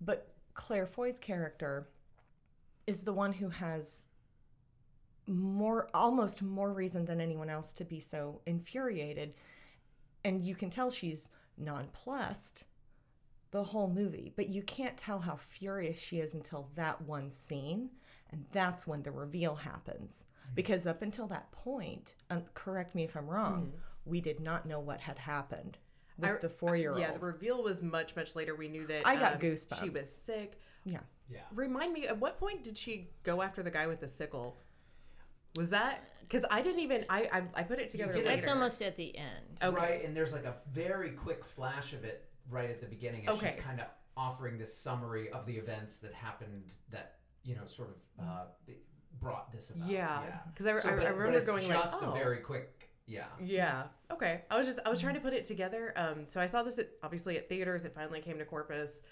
But 0.00 0.34
Claire 0.54 0.86
Foy's 0.86 1.18
character 1.18 1.88
is 2.86 3.02
the 3.02 3.12
one 3.12 3.32
who 3.32 3.48
has 3.48 4.08
more 5.26 5.88
almost 5.94 6.42
more 6.42 6.72
reason 6.72 7.04
than 7.04 7.20
anyone 7.20 7.48
else 7.48 7.72
to 7.72 7.84
be 7.84 8.00
so 8.00 8.40
infuriated 8.46 9.36
and 10.24 10.42
you 10.42 10.54
can 10.54 10.70
tell 10.70 10.90
she's 10.90 11.30
nonplussed 11.56 12.64
the 13.52 13.62
whole 13.62 13.88
movie 13.88 14.32
but 14.36 14.48
you 14.48 14.62
can't 14.62 14.96
tell 14.96 15.20
how 15.20 15.36
furious 15.36 16.00
she 16.02 16.18
is 16.18 16.34
until 16.34 16.68
that 16.74 17.00
one 17.02 17.30
scene 17.30 17.90
and 18.30 18.44
that's 18.50 18.86
when 18.86 19.02
the 19.02 19.10
reveal 19.10 19.54
happens 19.54 20.24
because 20.54 20.86
up 20.86 21.02
until 21.02 21.26
that 21.28 21.50
point 21.52 22.14
correct 22.54 22.94
me 22.94 23.04
if 23.04 23.16
i'm 23.16 23.26
wrong 23.28 23.72
we 24.04 24.20
did 24.20 24.40
not 24.40 24.66
know 24.66 24.80
what 24.80 25.00
had 25.00 25.18
happened 25.18 25.78
with 26.18 26.30
I- 26.30 26.38
the 26.38 26.48
four-year-old 26.48 27.00
Yeah, 27.00 27.12
the 27.12 27.18
reveal 27.20 27.62
was 27.62 27.82
much 27.82 28.14
much 28.16 28.34
later. 28.36 28.54
We 28.54 28.68
knew 28.68 28.86
that 28.86 29.06
I 29.06 29.16
got 29.16 29.34
um, 29.34 29.38
goosebumps. 29.40 29.82
She 29.82 29.88
was 29.90 30.08
sick. 30.14 30.60
yeah 30.84 30.98
Yeah. 31.30 31.40
Remind 31.54 31.92
me, 31.94 32.06
at 32.06 32.18
what 32.18 32.38
point 32.38 32.62
did 32.62 32.76
she 32.76 33.08
go 33.22 33.40
after 33.40 33.62
the 33.62 33.70
guy 33.70 33.86
with 33.86 34.00
the 34.00 34.08
sickle? 34.08 34.56
Was 35.56 35.70
that 35.70 36.04
because 36.20 36.44
I 36.50 36.60
didn't 36.62 36.80
even 36.80 37.06
I 37.08 37.28
I, 37.32 37.42
I 37.60 37.62
put 37.62 37.78
it 37.78 37.88
together 37.90 38.12
get 38.12 38.22
it- 38.24 38.26
later. 38.26 38.36
That's 38.42 38.48
almost 38.52 38.82
at 38.82 38.96
the 38.96 39.16
end. 39.16 39.58
Okay. 39.62 39.74
Right, 39.76 40.04
and 40.04 40.14
there's 40.16 40.32
like 40.34 40.44
a 40.44 40.56
very 40.72 41.10
quick 41.12 41.44
flash 41.44 41.92
of 41.94 42.04
it 42.04 42.28
right 42.50 42.70
at 42.70 42.80
the 42.80 42.86
beginning, 42.86 43.26
and 43.28 43.38
she's 43.40 43.54
kind 43.56 43.80
of 43.80 43.86
offering 44.16 44.58
this 44.58 44.76
summary 44.76 45.30
of 45.30 45.46
the 45.46 45.56
events 45.56 45.98
that 45.98 46.12
happened 46.12 46.72
that 46.90 47.16
you 47.44 47.54
know 47.54 47.62
sort 47.66 47.90
of 48.18 48.24
uh, 48.24 48.44
brought 49.20 49.52
this 49.52 49.70
about. 49.70 49.88
Yeah, 49.88 50.20
because 50.52 50.66
I, 50.66 50.78
So, 50.78 50.90
I, 50.90 50.96
but- 50.96 51.06
I 51.06 51.10
remember 51.10 51.44
going 51.44 51.68
like, 51.68 51.78
just 51.78 52.02
oh, 52.02 52.10
a 52.10 52.12
very 52.12 52.38
quick. 52.38 52.88
Yeah. 53.04 53.24
yeah, 53.42 53.82
okay. 54.12 54.42
I 54.48 54.56
was 54.56 54.66
just 54.66 54.78
I 54.86 54.88
was 54.88 55.00
trying 55.00 55.14
to 55.14 55.20
put 55.20 55.32
it 55.32 55.44
together. 55.44 55.92
Um, 55.96 56.24
so 56.28 56.40
I 56.40 56.46
saw 56.46 56.62
this 56.62 56.78
at, 56.78 56.88
obviously 57.02 57.36
at 57.36 57.48
theaters. 57.48 57.84
It 57.84 57.94
finally 57.94 58.20
came 58.20 58.38
to 58.38 58.44
Corpus. 58.44 59.02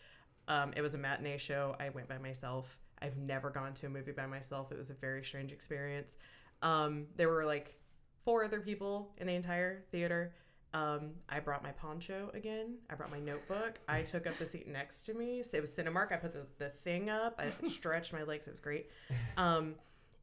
Um, 0.49 0.73
it 0.77 0.81
was 0.81 0.95
a 0.95 0.99
matinee 0.99 1.39
show. 1.39 1.77
I 1.79 1.89
went 1.91 2.09
by 2.09 2.17
myself. 2.19 2.79
I've 3.03 3.17
never 3.17 3.51
gone 3.51 3.75
to 3.75 3.87
a 3.87 3.89
movie 3.89 4.13
by 4.13 4.27
myself. 4.27 4.71
It 4.73 4.79
was 4.79 4.91
a 4.91 4.95
very 4.95 5.25
strange 5.25 5.53
experience. 5.53 6.17
Um, 6.63 7.07
there 7.17 7.29
were 7.29 7.45
like 7.45 7.81
four 8.25 8.45
other 8.45 8.61
people 8.61 9.13
in 9.19 9.27
the 9.27 9.35
entire 9.35 9.85
theater. 9.91 10.35
Um, 10.73 11.11
I 11.29 11.41
brought 11.41 11.63
my 11.63 11.73
poncho 11.73 12.31
again. 12.33 12.77
I 12.89 12.95
brought 12.95 13.11
my 13.11 13.19
notebook. 13.19 13.81
I 13.89 14.03
took 14.03 14.27
up 14.27 14.39
the 14.39 14.47
seat 14.47 14.69
next 14.69 15.03
to 15.07 15.15
me. 15.15 15.43
So 15.43 15.57
it 15.57 15.61
was 15.63 15.73
Cinemark. 15.73 16.13
I 16.13 16.17
put 16.17 16.33
the, 16.33 16.47
the 16.59 16.71
thing 16.85 17.11
up. 17.11 17.41
I 17.41 17.49
stretched 17.69 18.13
my 18.13 18.23
legs. 18.23 18.47
It 18.47 18.53
was 18.53 18.61
great. 18.61 18.89
Um, 19.37 19.75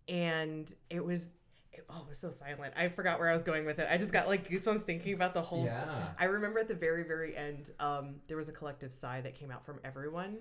and 0.07 0.73
it 0.89 1.03
was, 1.03 1.31
it, 1.73 1.85
oh, 1.89 2.01
it 2.01 2.07
was 2.07 2.19
so 2.19 2.29
silent. 2.29 2.73
I 2.77 2.87
forgot 2.87 3.19
where 3.19 3.29
I 3.29 3.33
was 3.33 3.43
going 3.43 3.65
with 3.65 3.79
it. 3.79 3.87
I 3.91 3.97
just 3.97 4.13
got 4.13 4.27
like 4.27 4.47
goosebumps 4.47 4.83
thinking 4.83 5.13
about 5.13 5.33
the 5.33 5.41
whole. 5.41 5.65
Yeah. 5.65 6.07
I 6.17 6.25
remember 6.25 6.59
at 6.59 6.69
the 6.69 6.75
very, 6.75 7.03
very 7.03 7.35
end, 7.35 7.71
um, 7.81 8.15
there 8.27 8.37
was 8.37 8.47
a 8.47 8.53
collective 8.53 8.93
sigh 8.93 9.19
that 9.21 9.35
came 9.35 9.51
out 9.51 9.65
from 9.65 9.79
everyone. 9.83 10.37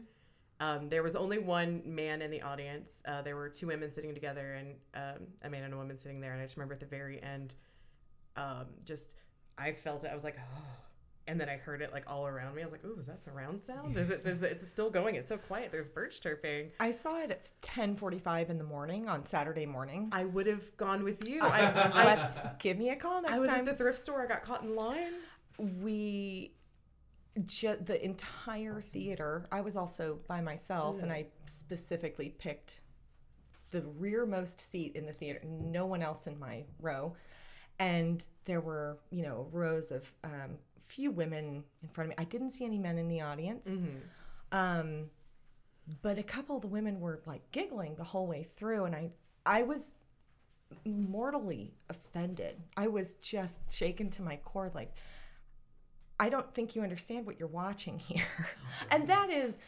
Um, 0.60 0.88
there 0.88 1.02
was 1.02 1.16
only 1.16 1.38
one 1.38 1.82
man 1.84 2.22
in 2.22 2.30
the 2.30 2.42
audience. 2.42 3.02
Uh, 3.06 3.22
there 3.22 3.36
were 3.36 3.48
two 3.48 3.66
women 3.66 3.92
sitting 3.92 4.14
together 4.14 4.54
and 4.54 4.74
um, 4.94 5.26
a 5.42 5.50
man 5.50 5.64
and 5.64 5.74
a 5.74 5.76
woman 5.76 5.98
sitting 5.98 6.20
there. 6.20 6.32
And 6.32 6.40
I 6.40 6.44
just 6.44 6.56
remember 6.56 6.74
at 6.74 6.80
the 6.80 6.86
very 6.86 7.22
end, 7.22 7.54
um, 8.36 8.66
just 8.84 9.14
I 9.58 9.72
felt 9.72 10.04
it. 10.04 10.10
I 10.10 10.14
was 10.14 10.24
like, 10.24 10.36
oh. 10.38 10.62
And 11.28 11.40
then 11.40 11.48
I 11.48 11.56
heard 11.56 11.82
it 11.82 11.92
like 11.92 12.04
all 12.06 12.26
around 12.26 12.54
me. 12.54 12.62
I 12.62 12.64
was 12.64 12.70
like, 12.70 12.84
"Ooh, 12.84 12.98
is 13.00 13.06
that 13.06 13.24
surround 13.24 13.64
sound? 13.64 13.96
Is 13.96 14.10
it? 14.10 14.24
Is 14.24 14.40
it 14.42 14.52
it's 14.52 14.68
still 14.68 14.90
going? 14.90 15.16
It's 15.16 15.28
so 15.28 15.36
quiet. 15.36 15.72
There's 15.72 15.88
birds 15.88 16.20
chirping." 16.20 16.70
i 16.78 16.92
saw 16.92 17.20
it 17.20 17.32
at 17.32 17.60
10.45 17.62 18.48
in 18.50 18.58
the 18.58 18.64
morning 18.64 19.08
on 19.08 19.24
saturday 19.24 19.66
morning 19.66 20.08
I 20.12 20.24
would 20.24 20.46
have 20.46 20.76
gone 20.76 21.02
with 21.02 21.26
you. 21.28 21.42
I, 21.42 21.90
I, 21.94 22.04
let's 22.04 22.42
give 22.60 22.78
me 22.78 22.90
a 22.90 22.96
call 22.96 23.22
next 23.22 23.32
time. 23.32 23.38
I 23.38 23.40
was 23.40 23.48
time 23.48 23.58
at 23.60 23.64
the 23.66 23.74
thrift 23.74 24.00
store. 24.00 24.22
I 24.22 24.26
got 24.26 24.44
caught 24.44 24.62
in 24.62 24.76
line. 24.76 25.14
we 25.58 26.52
the 27.36 27.98
entire 28.02 28.80
theater 28.80 29.46
i 29.52 29.60
was 29.60 29.76
also 29.76 30.18
by 30.26 30.40
myself 30.40 31.02
and 31.02 31.12
i 31.12 31.22
mm. 31.22 31.26
specifically 31.44 32.30
picked 32.38 32.80
the 33.70 33.82
rearmost 33.98 34.58
seat 34.58 34.96
in 34.96 35.04
the 35.04 35.12
theater 35.12 35.40
no 35.44 35.84
one 35.84 36.02
else 36.02 36.26
in 36.26 36.38
my 36.38 36.64
row 36.80 37.14
and 37.78 38.24
there 38.44 38.60
were 38.60 38.98
you 39.10 39.22
know 39.22 39.48
rows 39.52 39.90
of 39.90 40.12
um, 40.24 40.58
few 40.78 41.10
women 41.10 41.64
in 41.82 41.88
front 41.88 42.10
of 42.10 42.18
me. 42.18 42.22
I 42.22 42.28
didn't 42.28 42.50
see 42.50 42.64
any 42.64 42.78
men 42.78 42.98
in 42.98 43.08
the 43.08 43.20
audience. 43.20 43.68
Um, 44.52 45.10
but 46.02 46.18
a 46.18 46.22
couple 46.22 46.56
of 46.56 46.62
the 46.62 46.68
women 46.68 47.00
were 47.00 47.20
like 47.26 47.50
giggling 47.52 47.94
the 47.96 48.04
whole 48.04 48.26
way 48.26 48.42
through 48.42 48.86
and 48.86 48.94
i 48.94 49.08
i 49.44 49.62
was 49.62 49.94
mortally 50.84 51.74
offended. 51.88 52.56
I 52.76 52.88
was 52.88 53.16
just 53.16 53.72
shaken 53.72 54.10
to 54.10 54.22
my 54.22 54.36
core 54.36 54.70
like 54.74 54.92
I 56.18 56.28
don't 56.28 56.52
think 56.54 56.74
you 56.74 56.82
understand 56.82 57.26
what 57.26 57.38
you're 57.38 57.48
watching 57.48 57.98
here. 57.98 58.48
and 58.90 59.06
that 59.06 59.30
is 59.30 59.58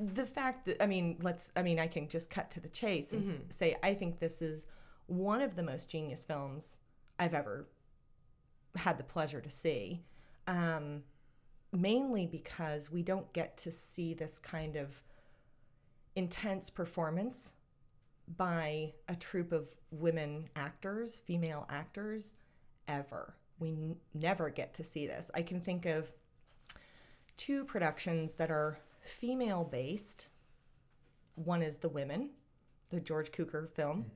the 0.00 0.26
fact 0.26 0.66
that, 0.66 0.82
I 0.82 0.86
mean, 0.86 1.16
let's, 1.22 1.52
I 1.54 1.62
mean, 1.62 1.78
I 1.78 1.86
can 1.86 2.08
just 2.08 2.28
cut 2.28 2.50
to 2.52 2.60
the 2.60 2.68
chase 2.68 3.12
and 3.12 3.44
say, 3.50 3.76
I 3.82 3.94
think 3.94 4.18
this 4.18 4.42
is 4.42 4.66
one 5.06 5.40
of 5.40 5.54
the 5.54 5.62
most 5.62 5.88
genius 5.88 6.24
films 6.24 6.80
I've 7.18 7.34
ever 7.34 7.68
had 8.76 8.98
the 8.98 9.04
pleasure 9.04 9.40
to 9.40 9.50
see. 9.50 10.02
Um, 10.46 11.02
mainly 11.72 12.26
because 12.26 12.90
we 12.90 13.02
don't 13.02 13.30
get 13.32 13.56
to 13.58 13.70
see 13.70 14.14
this 14.14 14.40
kind 14.40 14.76
of 14.76 15.02
intense 16.14 16.70
performance 16.70 17.54
by 18.36 18.92
a 19.08 19.16
troupe 19.16 19.52
of 19.52 19.68
women 19.90 20.48
actors, 20.56 21.18
female 21.18 21.66
actors, 21.70 22.36
ever. 22.88 23.36
We 23.58 23.70
n- 23.70 23.96
never 24.14 24.50
get 24.50 24.74
to 24.74 24.84
see 24.84 25.06
this. 25.06 25.30
I 25.34 25.42
can 25.42 25.60
think 25.60 25.86
of 25.86 26.10
two 27.36 27.64
productions 27.64 28.34
that 28.34 28.50
are 28.50 28.78
female 29.00 29.64
based. 29.64 30.30
One 31.36 31.62
is 31.62 31.76
The 31.76 31.88
Women, 31.88 32.30
the 32.90 33.00
George 33.00 33.30
Cukor 33.30 33.68
film, 33.70 34.06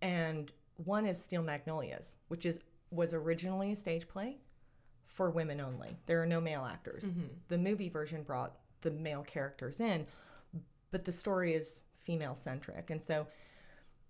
and 0.00 0.52
one 0.76 1.06
is 1.06 1.22
Steel 1.22 1.42
Magnolias, 1.42 2.16
which 2.28 2.46
is 2.46 2.60
was 2.90 3.14
originally 3.14 3.72
a 3.72 3.76
stage 3.76 4.06
play 4.06 4.36
for 5.06 5.30
women 5.30 5.60
only. 5.60 5.96
There 6.06 6.22
are 6.22 6.26
no 6.26 6.40
male 6.40 6.64
actors. 6.64 7.04
Mm-hmm. 7.04 7.26
The 7.48 7.58
movie 7.58 7.88
version 7.88 8.22
brought 8.22 8.56
the 8.82 8.90
male 8.90 9.22
characters 9.22 9.80
in, 9.80 10.06
but 10.90 11.04
the 11.04 11.12
story 11.12 11.54
is 11.54 11.84
female 11.98 12.34
centric. 12.34 12.90
And 12.90 13.02
so 13.02 13.26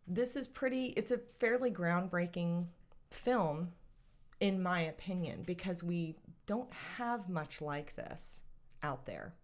this 0.07 0.37
is 0.37 0.49
pretty 0.49 0.87
it's 0.97 1.11
a 1.11 1.19
fairly 1.39 1.71
groundbreaking 1.71 2.67
film 3.11 3.69
in 4.41 4.61
my 4.63 4.81
opinion 4.81 5.43
because 5.47 5.83
we 5.83 6.17
don't 6.47 6.73
have 6.97 7.29
much 7.29 7.63
like 7.63 7.95
this 7.95 8.45
out 8.83 9.07
there. 9.07 9.35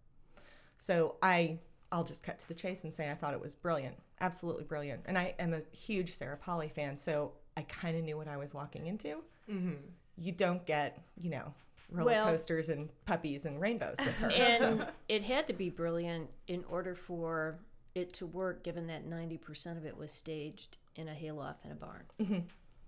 So 0.77 1.15
I 1.21 1.59
I'll 1.91 2.03
just 2.03 2.23
cut 2.23 2.39
to 2.39 2.47
the 2.47 2.53
chase 2.53 2.83
and 2.83 2.93
say 2.93 3.09
I 3.09 3.15
thought 3.15 3.33
it 3.33 3.41
was 3.41 3.55
brilliant. 3.55 3.95
Absolutely 4.21 4.63
brilliant. 4.65 5.01
And 5.05 5.17
I 5.17 5.33
am 5.39 5.53
a 5.53 5.61
huge 5.75 6.13
Sarah 6.13 6.37
Polley 6.37 6.69
fan, 6.69 6.97
so 6.97 7.33
I 7.55 7.61
kind 7.63 7.97
of 7.97 8.03
knew 8.03 8.17
what 8.17 8.27
I 8.27 8.37
was 8.37 8.53
walking 8.53 8.87
into. 8.87 9.17
Mm-hmm. 9.49 9.73
You 10.17 10.31
don't 10.33 10.65
get, 10.65 11.01
you 11.19 11.29
know, 11.29 11.53
roller 11.91 12.11
Well- 12.11 12.25
coasters 12.27 12.69
and 12.69 12.89
puppies 13.05 13.45
and 13.45 13.59
rainbows 13.59 13.97
with 13.99 14.15
her. 14.17 14.29
and 14.31 14.85
it 15.09 15.23
had 15.23 15.47
to 15.47 15.53
be 15.53 15.69
brilliant 15.69 16.29
in 16.47 16.63
order 16.69 16.95
for 16.95 17.59
it 17.95 18.13
to 18.13 18.25
work 18.25 18.63
given 18.63 18.87
that 18.87 19.09
90% 19.09 19.77
of 19.77 19.85
it 19.85 19.97
was 19.97 20.11
staged 20.11 20.77
in 20.95 21.07
a 21.07 21.13
hayloft 21.13 21.65
in 21.65 21.71
a 21.71 21.75
barn 21.75 22.03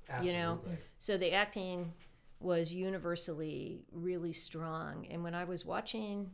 Absolutely. 0.10 0.28
you 0.28 0.38
know 0.38 0.60
so 1.00 1.18
the 1.18 1.32
acting 1.32 1.94
was 2.40 2.72
universally 2.74 3.82
really 3.92 4.34
strong 4.34 5.08
and 5.10 5.24
when 5.24 5.34
i 5.34 5.44
was 5.44 5.66
watching 5.66 6.30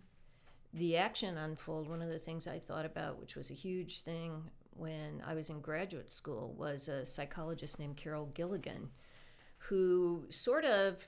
the 0.73 0.97
action 0.97 1.37
unfold, 1.37 1.87
one 1.89 2.01
of 2.01 2.09
the 2.09 2.19
things 2.19 2.45
I 2.45 2.59
thought 2.59 2.85
about, 2.85 3.19
which 3.19 3.35
was 3.35 3.49
a 3.49 3.53
huge 3.53 4.01
thing 4.01 4.43
when 4.77 5.21
I 5.25 5.33
was 5.33 5.49
in 5.49 5.61
graduate 5.61 6.11
school, 6.11 6.53
was 6.57 6.87
a 6.87 7.05
psychologist 7.05 7.79
named 7.79 7.97
Carol 7.97 8.31
Gilligan, 8.33 8.89
who 9.57 10.25
sort 10.29 10.65
of 10.65 11.07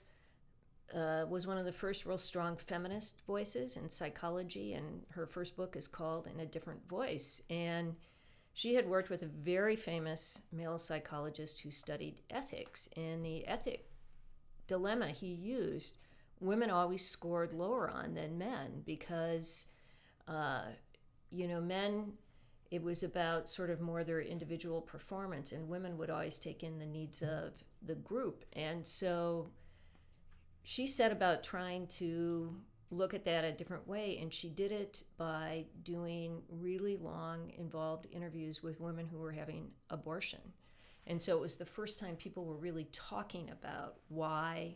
uh, 0.93 1.25
was 1.29 1.45
one 1.45 1.57
of 1.57 1.65
the 1.65 1.71
first 1.71 2.05
real 2.05 2.17
strong 2.17 2.57
feminist 2.57 3.21
voices 3.25 3.77
in 3.77 3.89
psychology, 3.89 4.73
and 4.73 5.03
her 5.09 5.27
first 5.27 5.55
book 5.55 5.75
is 5.75 5.87
called 5.87 6.27
In 6.27 6.39
a 6.39 6.45
Different 6.45 6.87
Voice. 6.89 7.43
And 7.49 7.95
she 8.53 8.73
had 8.73 8.87
worked 8.87 9.09
with 9.09 9.21
a 9.21 9.27
very 9.27 9.75
famous 9.75 10.41
male 10.51 10.77
psychologist 10.77 11.59
who 11.59 11.71
studied 11.71 12.21
ethics, 12.29 12.89
and 12.97 13.23
the 13.23 13.45
ethic 13.47 13.85
dilemma 14.67 15.09
he 15.09 15.27
used, 15.27 15.97
women 16.39 16.69
always 16.69 17.07
scored 17.07 17.53
lower 17.53 17.89
on 17.89 18.15
than 18.15 18.37
men 18.37 18.83
because, 18.85 19.71
uh, 20.27 20.63
you 21.29 21.47
know, 21.47 21.61
men. 21.61 22.13
It 22.71 22.83
was 22.83 23.03
about 23.03 23.49
sort 23.49 23.69
of 23.69 23.81
more 23.81 24.03
their 24.03 24.21
individual 24.21 24.81
performance, 24.81 25.51
and 25.51 25.67
women 25.67 25.97
would 25.97 26.09
always 26.09 26.37
take 26.37 26.63
in 26.63 26.79
the 26.79 26.85
needs 26.85 27.21
mm-hmm. 27.21 27.47
of 27.47 27.63
the 27.81 27.95
group. 27.95 28.45
And 28.53 28.85
so 28.85 29.49
she 30.63 30.85
set 30.85 31.11
about 31.11 31.43
trying 31.43 31.87
to 31.87 32.55
look 32.91 33.13
at 33.13 33.25
that 33.25 33.45
a 33.45 33.51
different 33.51 33.87
way 33.87 34.17
and 34.19 34.33
she 34.33 34.49
did 34.49 34.71
it 34.71 35.03
by 35.17 35.63
doing 35.83 36.41
really 36.49 36.97
long 36.97 37.51
involved 37.57 38.07
interviews 38.11 38.63
with 38.63 38.79
women 38.79 39.07
who 39.07 39.19
were 39.19 39.31
having 39.31 39.69
abortion. 39.89 40.39
And 41.05 41.21
so 41.21 41.37
it 41.37 41.41
was 41.41 41.57
the 41.57 41.65
first 41.65 41.99
time 41.99 42.15
people 42.15 42.45
were 42.45 42.55
really 42.55 42.87
talking 42.91 43.49
about 43.51 43.97
why 44.09 44.75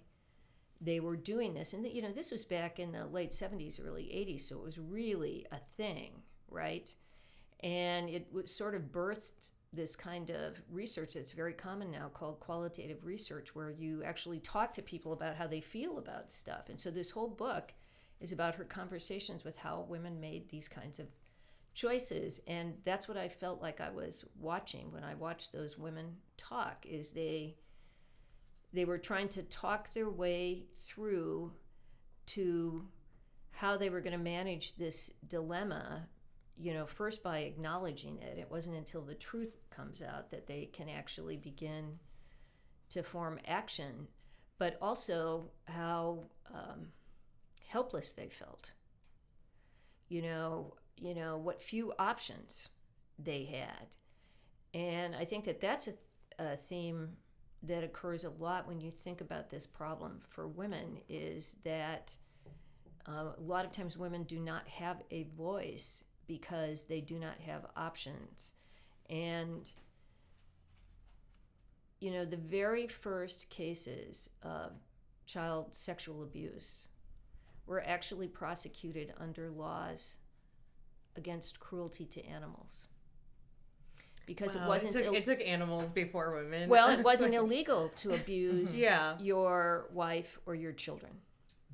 they 0.79 1.00
were 1.00 1.15
doing 1.15 1.53
this. 1.53 1.73
And 1.73 1.88
you 1.88 2.01
know 2.01 2.12
this 2.12 2.31
was 2.31 2.43
back 2.43 2.79
in 2.79 2.91
the 2.91 3.05
late 3.05 3.31
70s 3.31 3.83
early 3.83 4.03
80s 4.03 4.41
so 4.41 4.57
it 4.57 4.63
was 4.63 4.77
really 4.77 5.45
a 5.51 5.57
thing 5.57 6.21
right 6.50 6.93
and 7.63 8.10
it 8.10 8.27
was 8.32 8.53
sort 8.53 8.75
of 8.75 8.91
birthed 8.91 9.51
this 9.72 9.96
kind 9.96 10.29
of 10.29 10.62
research 10.70 11.15
that's 11.15 11.32
very 11.32 11.53
common 11.53 11.89
now 11.89 12.10
called 12.13 12.39
qualitative 12.39 13.03
research, 13.03 13.55
where 13.55 13.72
you 13.72 14.03
actually 14.03 14.39
talk 14.39 14.74
to 14.74 14.82
people 14.82 15.13
about 15.13 15.36
how 15.36 15.48
they 15.48 15.62
feel 15.62 15.98
about 15.98 16.32
stuff. 16.32 16.70
And 16.70 16.79
so 16.79 16.91
this 16.91 17.10
whole 17.10 17.29
book 17.29 17.74
is 18.22 18.32
about 18.32 18.55
her 18.55 18.63
conversations 18.63 19.43
with 19.43 19.58
how 19.58 19.86
women 19.89 20.20
made 20.20 20.50
these 20.50 20.67
kinds 20.67 21.00
of 21.00 21.08
choices 21.74 22.39
and 22.48 22.75
that's 22.86 23.08
what 23.08 23.17
i 23.17 23.27
felt 23.27 23.60
like 23.60 23.82
i 23.82 23.89
was 23.89 24.25
watching 24.39 24.91
when 24.91 25.03
i 25.03 25.15
watched 25.15 25.51
those 25.51 25.75
women 25.75 26.15
talk 26.38 26.86
is 26.88 27.12
they 27.12 27.55
they 28.74 28.86
were 28.86 28.98
trying 29.00 29.27
to 29.27 29.41
talk 29.43 29.91
their 29.93 30.10
way 30.10 30.65
through 30.86 31.51
to 32.25 32.86
how 33.51 33.75
they 33.75 33.89
were 33.89 34.01
going 34.01 34.17
to 34.17 34.24
manage 34.24 34.75
this 34.75 35.13
dilemma 35.27 36.08
you 36.57 36.74
know, 36.74 36.86
first 36.86 37.24
by 37.24 37.39
acknowledging 37.39 38.19
it. 38.19 38.38
It 38.38 38.51
wasn't 38.51 38.77
until 38.77 39.01
the 39.01 39.15
truth 39.15 39.55
comes 39.69 40.01
out 40.03 40.31
that 40.31 40.48
they 40.48 40.69
can 40.72 40.89
actually 40.89 41.38
begin 41.38 42.00
to 42.89 43.03
form 43.03 43.39
action, 43.48 44.07
but 44.60 44.77
also 44.81 45.50
how 45.65 46.25
um, 46.53 46.88
helpless 47.67 48.13
they 48.13 48.29
felt. 48.29 48.72
You 50.10 50.22
know, 50.22 50.75
you 51.01 51.15
know 51.15 51.38
what 51.38 51.62
few 51.62 51.91
options 51.98 52.69
they 53.17 53.45
had, 53.45 53.88
and 54.80 55.15
I 55.15 55.25
think 55.25 55.45
that 55.45 55.60
that's 55.60 55.88
a, 55.88 55.93
a 56.38 56.56
theme 56.56 57.10
that 57.63 57.84
occurs 57.84 58.25
a 58.25 58.30
lot 58.30 58.67
when 58.67 58.80
you 58.80 58.91
think 58.91 59.21
about 59.21 59.49
this 59.49 59.65
problem 59.65 60.19
for 60.19 60.47
women. 60.47 60.99
Is 61.10 61.58
that 61.63 62.15
uh, 63.08 63.32
a 63.38 63.41
lot 63.41 63.65
of 63.65 63.71
times 63.71 63.97
women 63.97 64.23
do 64.23 64.39
not 64.39 64.67
have 64.67 65.01
a 65.10 65.23
voice 65.23 66.04
because 66.27 66.83
they 66.83 67.01
do 67.01 67.19
not 67.19 67.39
have 67.45 67.65
options. 67.75 68.55
And, 69.09 69.69
you 71.99 72.12
know, 72.12 72.25
the 72.25 72.38
very 72.38 72.88
first 72.88 73.49
cases 73.49 74.29
of 74.41 74.71
child 75.25 75.73
sexual 75.73 76.23
abuse 76.23 76.88
were 77.65 77.81
actually 77.86 78.27
prosecuted 78.27 79.13
under 79.19 79.49
laws 79.49 80.17
against 81.15 81.59
cruelty 81.59 82.05
to 82.05 82.25
animals. 82.25 82.88
Because 84.25 84.55
Wow, 84.55 84.65
it 84.65 84.67
wasn't 84.67 84.95
It 84.95 84.97
took, 84.99 85.05
Ill- 85.07 85.15
it 85.15 85.23
took 85.25 85.41
animals 85.41 85.91
before 85.91 86.33
women. 86.36 86.69
well, 86.69 86.89
it 86.89 87.03
wasn't 87.03 87.33
illegal 87.36 87.89
to 87.97 88.13
abuse 88.13 88.81
Yeah. 88.81 89.17
your 89.19 89.89
wife 89.93 90.39
or 90.45 90.55
your 90.55 90.71
children. 90.71 91.12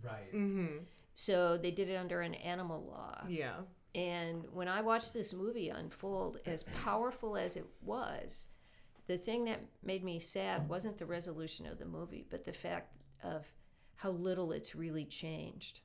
Right. 0.04 0.34
Mm-hmm. 0.34 0.78
So 1.14 1.58
they 1.58 1.72
did 1.72 1.90
it 1.90 1.96
under 1.96 2.22
an 2.22 2.34
animal 2.36 2.84
law. 2.88 3.24
Yeah. 3.28 3.54
And 3.96 4.46
when 4.54 4.68
I 4.68 4.82
watched 4.82 5.14
this 5.14 5.34
movie 5.34 5.70
unfold, 5.70 6.38
as 6.46 6.64
powerful 6.64 7.36
as 7.36 7.56
it 7.56 7.66
was, 7.82 8.48
the 9.08 9.18
thing 9.18 9.46
that 9.46 9.62
made 9.84 10.04
me 10.04 10.20
sad 10.20 10.70
wasn't 10.70 11.00
the 11.00 11.06
resolution 11.06 11.66
of 11.66 11.80
the 11.80 11.86
movie, 11.86 12.26
but 12.30 12.46
the 12.46 12.54
fact 12.54 12.94
of 13.24 13.52
how 13.96 14.12
little 14.12 14.52
it's 14.52 14.76
really 14.76 15.06
changed 15.06 15.82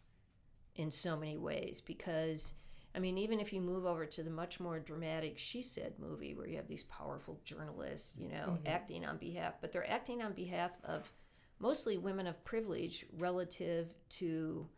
in 0.76 0.90
so 0.90 1.16
many 1.16 1.38
ways. 1.38 1.80
Because, 1.80 2.56
I 2.94 2.98
mean, 2.98 3.16
even 3.16 3.40
if 3.40 3.52
you 3.52 3.62
move 3.62 3.86
over 3.86 4.04
to 4.04 4.22
the 4.22 4.30
much 4.30 4.60
more 4.60 4.78
dramatic 4.78 5.38
She 5.38 5.62
Said 5.62 5.94
movie, 5.98 6.34
where 6.34 6.46
you 6.46 6.56
have 6.56 6.68
these 6.68 6.82
powerful 6.82 7.40
journalists, 7.44 8.18
you 8.18 8.28
know, 8.28 8.58
mm-hmm. 8.58 8.66
acting 8.66 9.06
on 9.06 9.16
behalf, 9.16 9.54
but 9.62 9.72
they're 9.72 9.90
acting 9.90 10.20
on 10.20 10.34
behalf 10.34 10.72
of 10.84 11.10
mostly 11.58 11.96
women 11.96 12.26
of 12.26 12.44
privilege 12.44 13.06
relative 13.16 13.94
to 14.10 14.68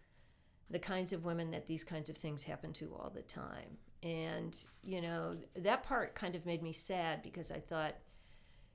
the 0.71 0.79
kinds 0.79 1.13
of 1.13 1.25
women 1.25 1.51
that 1.53 1.67
these 1.67 1.85
kinds 1.85 2.11
of 2.11 2.17
things 2.17 2.45
happen 2.45 2.73
to 2.75 2.95
all 2.95 3.11
the 3.15 3.23
time. 3.23 3.79
And, 4.03 4.57
you 4.83 5.01
know, 5.01 5.37
that 5.57 5.83
part 5.83 6.15
kind 6.15 6.35
of 6.35 6.47
made 6.47 6.63
me 6.63 6.73
sad 6.73 7.23
because 7.23 7.51
I 7.51 7.59
thought, 7.59 7.95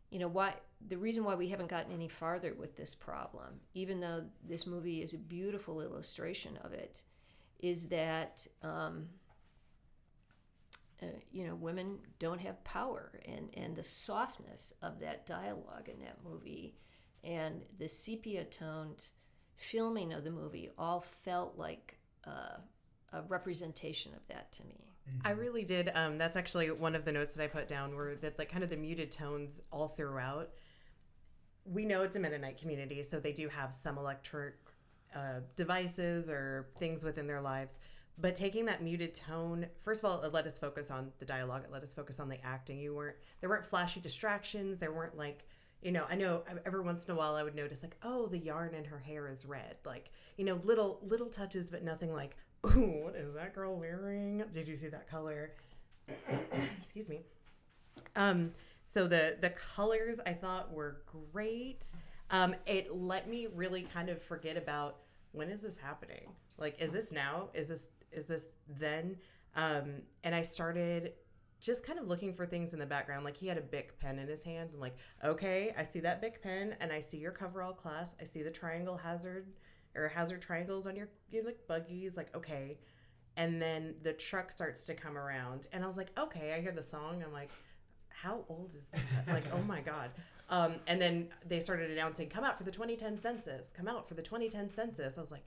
you 0.10 0.20
know, 0.20 0.28
why 0.28 0.56
the 0.88 0.98
reason 0.98 1.24
why 1.24 1.36
we 1.36 1.50
haven't 1.50 1.70
gotten 1.70 1.94
any 1.94 2.08
farther 2.08 2.54
with 2.54 2.76
this 2.76 2.96
problem, 2.96 3.60
even 3.74 4.00
though 4.00 4.24
this 4.48 4.66
movie 4.66 5.02
is 5.02 5.14
a 5.14 5.18
beautiful 5.18 5.82
illustration 5.82 6.58
of 6.64 6.74
it, 6.74 7.04
is 7.60 7.90
that, 7.90 8.46
um, 8.64 9.08
uh, 11.02 11.08
you 11.32 11.46
know, 11.46 11.56
women 11.56 12.00
don't 12.20 12.42
have 12.42 12.64
power. 12.64 13.12
And, 13.26 13.50
and 13.54 13.76
the 13.76 13.84
softness 13.84 14.74
of 14.82 15.00
that 15.00 15.26
dialogue 15.26 15.88
in 15.88 16.00
that 16.00 16.18
movie 16.24 16.76
and 17.24 17.62
the 17.78 17.88
sepia 17.88 18.44
toned 18.44 19.10
filming 19.62 20.14
of 20.14 20.24
the 20.24 20.32
movie 20.32 20.70
all 20.78 21.00
felt 21.00 21.58
like 21.58 21.98
uh, 22.26 22.58
a 23.14 23.22
representation 23.28 24.14
of 24.14 24.28
that 24.28 24.52
to 24.54 24.66
me. 24.66 24.92
I 25.26 25.32
really 25.32 25.66
did. 25.66 25.92
Um, 25.94 26.18
that's 26.18 26.38
actually 26.38 26.72
one 26.72 26.96
of 26.96 27.06
the 27.06 27.12
notes 27.12 27.34
that 27.34 27.44
I 27.44 27.48
put 27.48 27.68
down 27.68 27.96
were 27.96 28.16
that 28.22 28.38
like 28.40 28.50
kind 28.50 28.64
of 28.64 28.70
the 28.70 28.78
muted 28.78 29.12
tones 29.12 29.62
all 29.72 29.90
throughout. 29.90 30.52
We 31.66 31.86
know 31.86 32.04
it's 32.04 32.16
a 32.16 32.20
Mennonite 32.20 32.58
community, 32.58 33.04
so 33.04 33.20
they 33.20 33.34
do 33.34 33.50
have 33.50 33.74
some 33.74 33.98
electric 33.98 34.56
uh, 35.16 35.42
devices 35.56 36.30
or 36.30 36.70
things 36.78 37.04
within 37.04 37.28
their 37.28 37.42
lives. 37.42 37.80
But 38.18 38.36
taking 38.36 38.66
that 38.66 38.84
muted 38.84 39.14
tone, 39.14 39.66
first 39.84 40.04
of 40.04 40.10
all, 40.10 40.22
it 40.22 40.32
let 40.32 40.46
us 40.46 40.58
focus 40.58 40.92
on 40.92 41.12
the 41.20 41.26
dialogue. 41.26 41.64
It 41.66 41.72
let 41.72 41.84
us 41.84 41.94
focus 41.94 42.20
on 42.20 42.30
the 42.30 42.44
acting. 42.46 42.80
You 42.80 42.96
weren't 42.96 43.18
there 43.42 43.50
weren't 43.50 43.66
flashy 43.66 44.00
distractions. 44.00 44.80
There 44.80 44.94
weren't 44.94 45.18
like 45.18 45.46
you 45.82 45.92
know. 45.92 46.06
I 46.10 46.16
know 46.16 46.44
every 46.66 46.82
once 46.82 47.06
in 47.06 47.14
a 47.14 47.18
while 47.18 47.36
I 47.36 47.44
would 47.44 47.56
notice 47.56 47.84
like, 47.84 47.98
oh, 48.04 48.28
the 48.28 48.38
yarn 48.38 48.74
in 48.74 48.86
her 48.86 49.00
hair 49.00 49.28
is 49.28 49.46
red. 49.46 49.76
Like 49.86 50.12
you 50.38 50.46
know, 50.46 50.60
little 50.64 51.00
little 51.04 51.28
touches, 51.28 51.70
but 51.70 51.84
nothing 51.84 52.14
like, 52.14 52.36
ooh, 52.66 53.04
what 53.04 53.16
is 53.16 53.34
that 53.34 53.54
girl 53.54 53.76
wearing? 53.76 54.44
Did 54.54 54.68
you 54.68 54.76
see 54.76 54.88
that 54.88 55.10
color? 55.10 55.54
Excuse 56.82 57.10
me. 57.10 57.22
Um, 58.16 58.52
so 58.84 59.08
the 59.08 59.38
the 59.40 59.52
colors 59.52 60.20
I 60.26 60.34
thought 60.34 60.74
were 60.74 61.02
great. 61.32 61.86
Um, 62.30 62.56
it 62.66 62.96
let 62.96 63.30
me 63.30 63.48
really 63.54 63.84
kind 63.84 64.10
of 64.10 64.22
forget 64.22 64.58
about 64.58 64.98
when 65.32 65.50
is 65.50 65.62
this 65.62 65.78
happening? 65.78 66.34
Like, 66.58 66.80
is 66.82 66.92
this 66.92 67.12
now? 67.12 67.50
Is 67.54 67.68
this 67.68 67.88
is 68.12 68.26
this 68.26 68.48
then? 68.68 69.18
Um, 69.56 70.04
and 70.24 70.34
I 70.34 70.42
started 70.42 71.14
just 71.62 71.86
kind 71.86 72.00
of 72.00 72.08
looking 72.08 72.34
for 72.34 72.46
things 72.46 72.74
in 72.74 72.80
the 72.80 72.86
background. 72.86 73.24
Like 73.24 73.38
he 73.38 73.48
had 73.48 73.58
a 73.58 73.62
Bic 73.62 74.00
pen 74.00 74.20
in 74.20 74.28
his 74.28 74.44
hand. 74.44 74.72
I'm 74.74 74.80
like, 74.80 74.96
okay, 75.24 75.74
I 75.78 75.84
see 75.84 76.00
that 76.02 76.20
Bic 76.20 76.42
pen, 76.42 76.76
and 76.82 76.92
I 76.92 77.00
see 77.00 77.18
your 77.18 77.32
coverall 77.32 77.74
clasp. 77.74 78.14
I 78.20 78.26
see 78.26 78.42
the 78.42 78.52
triangle 78.52 78.98
hazard 78.98 79.48
or 79.96 80.08
hazard 80.08 80.42
triangles 80.42 80.88
on 80.88 80.96
your, 80.96 81.10
your 81.30 81.44
like 81.44 81.60
buggies. 81.68 82.18
Like, 82.18 82.36
okay. 82.36 82.80
And 83.38 83.62
then 83.62 83.96
the 84.04 84.12
truck 84.12 84.52
starts 84.52 84.84
to 84.86 84.94
come 84.94 85.18
around, 85.18 85.68
and 85.72 85.84
I 85.84 85.88
was 85.88 85.96
like, 85.96 86.10
okay, 86.20 86.54
I 86.54 86.62
hear 86.62 86.74
the 86.74 86.84
song. 86.84 87.24
I'm 87.26 87.32
like, 87.32 87.52
how 88.10 88.44
old 88.50 88.74
is 88.76 88.90
that? 88.90 89.34
like, 89.34 89.46
oh 89.54 89.62
my 89.68 89.82
god. 89.82 90.12
Um, 90.50 90.76
and 90.86 91.02
then 91.02 91.30
they 91.48 91.62
started 91.62 91.92
announcing, 91.92 92.28
come 92.28 92.44
out 92.44 92.58
for 92.58 92.66
the 92.66 92.72
2010 92.72 93.18
census. 93.22 93.72
Come 93.76 93.88
out 93.88 94.08
for 94.10 94.16
the 94.16 94.22
2010 94.22 94.70
census. 94.70 95.18
I 95.18 95.22
was 95.22 95.32
like, 95.32 95.46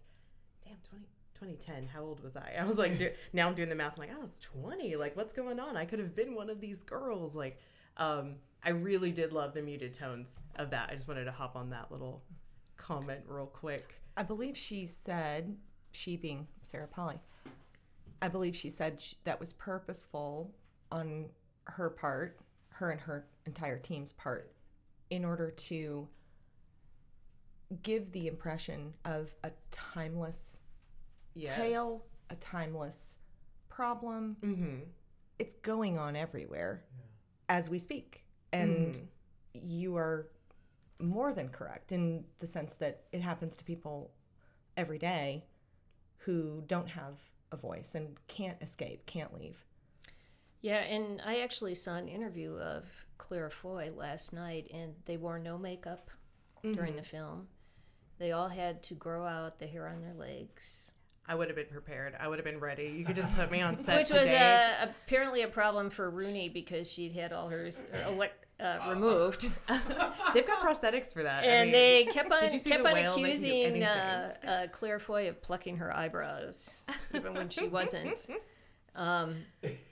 damn, 0.64 0.78
20, 0.88 1.04
2010. 1.44 1.88
How 1.92 2.02
old 2.02 2.22
was 2.22 2.36
I? 2.36 2.54
I 2.60 2.64
was 2.64 2.76
like, 2.76 2.98
do, 2.98 3.10
now 3.32 3.48
I'm 3.48 3.54
doing 3.54 3.68
the 3.68 3.74
math. 3.74 3.94
I'm 3.98 4.08
like, 4.08 4.16
I 4.16 4.20
was 4.20 4.38
20. 4.40 4.96
Like, 4.96 5.16
what's 5.16 5.32
going 5.32 5.60
on? 5.60 5.76
I 5.76 5.84
could 5.84 5.98
have 5.98 6.14
been 6.14 6.34
one 6.34 6.50
of 6.50 6.60
these 6.60 6.82
girls. 6.82 7.34
Like, 7.34 7.58
um, 7.96 8.36
I 8.62 8.70
really 8.70 9.12
did 9.12 9.32
love 9.32 9.52
the 9.52 9.62
muted 9.62 9.94
tones 9.94 10.38
of 10.56 10.70
that. 10.70 10.88
I 10.90 10.94
just 10.94 11.08
wanted 11.08 11.24
to 11.24 11.32
hop 11.32 11.56
on 11.56 11.70
that 11.70 11.92
little 11.92 12.22
comment 12.76 13.20
real 13.26 13.46
quick. 13.46 14.00
I 14.16 14.22
believe 14.22 14.56
she 14.56 14.86
said, 14.86 15.56
she 15.92 16.16
being 16.16 16.46
Sarah 16.62 16.88
Polley, 16.88 17.18
I 18.22 18.28
believe 18.28 18.56
she 18.56 18.70
said 18.70 19.00
sh- 19.00 19.14
that 19.24 19.38
was 19.38 19.52
purposeful 19.52 20.50
on 20.90 21.26
her 21.64 21.90
part, 21.90 22.38
her 22.68 22.90
and 22.90 23.00
her 23.00 23.26
entire 23.46 23.78
team's 23.78 24.12
part, 24.12 24.52
in 25.10 25.24
order 25.24 25.50
to 25.50 26.08
give 27.82 28.12
the 28.12 28.28
impression 28.28 28.94
of 29.04 29.34
a 29.42 29.50
timeless 29.70 30.62
Yes. 31.34 31.56
tale, 31.56 32.04
a 32.30 32.36
timeless 32.36 33.18
problem. 33.68 34.36
Mm-hmm. 34.40 34.76
It's 35.38 35.54
going 35.54 35.98
on 35.98 36.14
everywhere 36.16 36.84
as 37.48 37.68
we 37.68 37.78
speak. 37.78 38.24
And 38.52 38.94
Mhm. 38.94 39.08
you 39.54 39.96
are 39.96 40.28
more 41.00 41.32
than 41.32 41.48
correct 41.48 41.90
in 41.92 42.24
the 42.38 42.46
sense 42.46 42.76
that 42.76 43.04
it 43.12 43.20
happens 43.20 43.56
to 43.56 43.64
people 43.64 44.12
every 44.76 44.98
day 44.98 45.44
who 46.18 46.62
don't 46.66 46.88
have 46.88 47.18
a 47.52 47.56
voice 47.56 47.94
and 47.94 48.16
can't 48.28 48.60
escape, 48.62 49.04
can't 49.06 49.34
leave. 49.34 49.64
Yeah, 50.60 50.78
and 50.78 51.20
I 51.22 51.40
actually 51.40 51.74
saw 51.74 51.96
an 51.96 52.08
interview 52.08 52.54
of 52.54 53.06
Claire 53.18 53.50
Foy 53.50 53.92
last 53.94 54.32
night, 54.32 54.70
and 54.72 54.94
they 55.04 55.16
wore 55.16 55.38
no 55.38 55.58
makeup 55.58 56.10
during 56.62 56.96
the 56.96 57.02
film. 57.02 57.48
They 58.16 58.32
all 58.32 58.48
had 58.48 58.82
to 58.84 58.94
grow 58.94 59.26
out 59.26 59.58
the 59.58 59.66
hair 59.66 59.86
on 59.86 60.00
their 60.00 60.14
legs, 60.14 60.90
I 61.26 61.34
would 61.34 61.48
have 61.48 61.56
been 61.56 61.66
prepared. 61.66 62.14
I 62.20 62.28
would 62.28 62.38
have 62.38 62.44
been 62.44 62.60
ready. 62.60 62.94
You 62.96 63.04
could 63.04 63.16
just 63.16 63.34
put 63.34 63.50
me 63.50 63.60
on 63.62 63.78
set 63.84 63.98
which 63.98 64.10
was 64.10 64.26
today. 64.28 64.74
uh, 64.80 64.86
apparently 65.06 65.42
a 65.42 65.48
problem 65.48 65.88
for 65.90 66.10
Rooney 66.10 66.48
because 66.48 66.92
she'd 66.92 67.12
had 67.12 67.32
all 67.32 67.48
hers 67.48 67.86
uh, 67.94 68.10
elect, 68.10 68.44
uh, 68.60 68.78
removed, 68.90 69.42
They've 70.34 70.46
got 70.46 70.60
prosthetics 70.60 71.12
for 71.12 71.22
that. 71.22 71.44
I 71.44 71.46
and 71.46 71.70
mean, 71.70 71.72
they 71.72 72.04
kept 72.12 72.30
on 72.30 72.40
did 72.42 72.52
you 72.52 72.58
see 72.58 72.70
kept 72.70 72.84
on 72.86 72.92
whale? 72.92 73.16
They 73.16 73.22
can 73.22 73.22
do 73.22 73.28
accusing 73.30 73.82
uh, 73.84 74.34
uh, 74.46 74.66
Claire 74.72 74.98
Foy 74.98 75.28
of 75.28 75.40
plucking 75.42 75.78
her 75.78 75.94
eyebrows, 75.94 76.82
even 77.14 77.34
when 77.34 77.48
she 77.48 77.68
wasn't. 77.68 78.28
Um, 78.96 79.38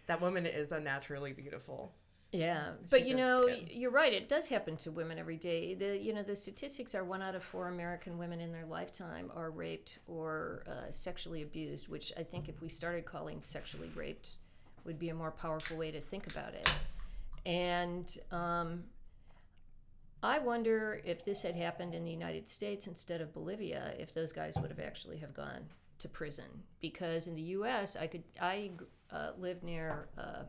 that 0.06 0.20
woman 0.20 0.46
is 0.46 0.70
unnaturally 0.70 1.32
beautiful. 1.32 1.92
Yeah, 2.32 2.70
but 2.88 3.06
you 3.06 3.14
know, 3.14 3.46
you're 3.46 3.90
right. 3.90 4.12
It 4.12 4.26
does 4.26 4.48
happen 4.48 4.78
to 4.78 4.90
women 4.90 5.18
every 5.18 5.36
day. 5.36 5.74
The 5.74 5.98
you 5.98 6.14
know 6.14 6.22
the 6.22 6.34
statistics 6.34 6.94
are 6.94 7.04
one 7.04 7.20
out 7.20 7.34
of 7.34 7.44
four 7.44 7.68
American 7.68 8.16
women 8.16 8.40
in 8.40 8.52
their 8.52 8.64
lifetime 8.64 9.30
are 9.36 9.50
raped 9.50 9.98
or 10.06 10.64
uh, 10.66 10.90
sexually 10.90 11.42
abused. 11.42 11.88
Which 11.88 12.10
I 12.16 12.22
think 12.22 12.48
if 12.48 12.62
we 12.62 12.70
started 12.70 13.04
calling 13.04 13.42
sexually 13.42 13.90
raped, 13.94 14.36
would 14.84 14.98
be 14.98 15.10
a 15.10 15.14
more 15.14 15.30
powerful 15.30 15.76
way 15.76 15.90
to 15.90 16.00
think 16.00 16.26
about 16.26 16.54
it. 16.54 16.72
And 17.44 18.16
um, 18.30 18.84
I 20.22 20.38
wonder 20.38 21.02
if 21.04 21.26
this 21.26 21.42
had 21.42 21.54
happened 21.54 21.94
in 21.94 22.02
the 22.02 22.10
United 22.10 22.48
States 22.48 22.86
instead 22.86 23.20
of 23.20 23.34
Bolivia, 23.34 23.92
if 23.98 24.14
those 24.14 24.32
guys 24.32 24.56
would 24.58 24.70
have 24.70 24.80
actually 24.80 25.18
have 25.18 25.34
gone 25.34 25.66
to 25.98 26.08
prison. 26.08 26.46
Because 26.80 27.26
in 27.26 27.34
the 27.34 27.42
U.S., 27.42 27.94
I 27.94 28.06
could 28.06 28.24
I 28.40 28.70
uh, 29.10 29.32
lived 29.38 29.64
near. 29.64 30.08
Uh, 30.16 30.44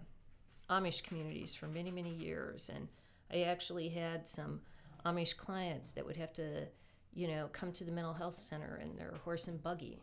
Amish 0.73 1.03
communities 1.03 1.53
for 1.53 1.67
many, 1.67 1.91
many 1.91 2.13
years. 2.13 2.69
And 2.73 2.87
I 3.31 3.43
actually 3.43 3.89
had 3.89 4.27
some 4.27 4.61
Amish 5.05 5.37
clients 5.37 5.91
that 5.91 6.05
would 6.05 6.17
have 6.17 6.33
to, 6.33 6.67
you 7.13 7.27
know, 7.27 7.49
come 7.51 7.71
to 7.73 7.83
the 7.83 7.91
mental 7.91 8.13
health 8.13 8.35
center 8.35 8.79
in 8.81 8.95
their 8.95 9.13
horse 9.23 9.47
and 9.47 9.61
buggy. 9.61 10.01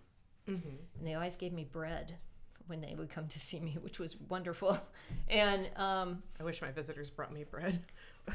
And 0.98 1.06
they 1.06 1.14
always 1.14 1.36
gave 1.36 1.52
me 1.52 1.64
bread 1.64 2.16
when 2.66 2.80
they 2.80 2.94
would 2.96 3.10
come 3.10 3.28
to 3.28 3.40
see 3.48 3.60
me, 3.60 3.76
which 3.80 3.98
was 3.98 4.16
wonderful. 4.28 4.78
And, 5.28 5.68
um, 5.76 6.22
I 6.40 6.44
wish 6.44 6.60
my 6.60 6.72
visitors 6.72 7.08
brought 7.10 7.32
me 7.32 7.44
bread. 7.44 7.78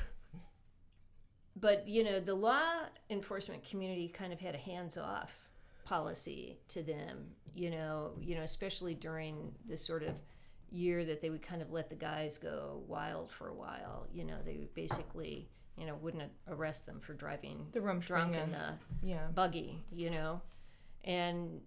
but, 1.55 1.87
you 1.87 2.03
know, 2.03 2.19
the 2.19 2.35
law 2.35 2.63
enforcement 3.09 3.63
community 3.69 4.07
kind 4.07 4.31
of 4.31 4.39
had 4.39 4.55
a 4.55 4.57
hands 4.57 4.97
off 4.97 5.37
policy 5.85 6.57
to 6.69 6.81
them, 6.83 7.27
you 7.53 7.69
know, 7.69 8.11
you 8.21 8.35
know, 8.35 8.41
especially 8.41 8.93
during 8.93 9.53
this 9.67 9.85
sort 9.85 10.03
of 10.03 10.15
year 10.71 11.06
that 11.06 11.21
they 11.21 11.30
would 11.30 11.41
kind 11.41 11.62
of 11.62 11.71
let 11.71 11.89
the 11.89 11.95
guys 11.95 12.38
go 12.38 12.84
wild 12.88 13.32
for 13.32 13.47
a 13.47 13.54
while. 13.54 14.08
You 14.13 14.23
know, 14.25 14.38
they 14.45 14.58
would 14.58 14.73
basically, 14.73 15.49
you 15.78 15.86
know, 15.86 15.95
wouldn't 15.95 16.23
arrest 16.47 16.86
them 16.86 16.99
for 16.99 17.13
driving 17.13 17.67
The 17.71 17.82
rum 17.82 17.99
drunk 17.99 18.36
in 18.36 18.51
the 18.51 18.78
Yeah. 19.01 19.28
buggy, 19.34 19.84
you 19.91 20.10
know, 20.10 20.41
and 21.04 21.62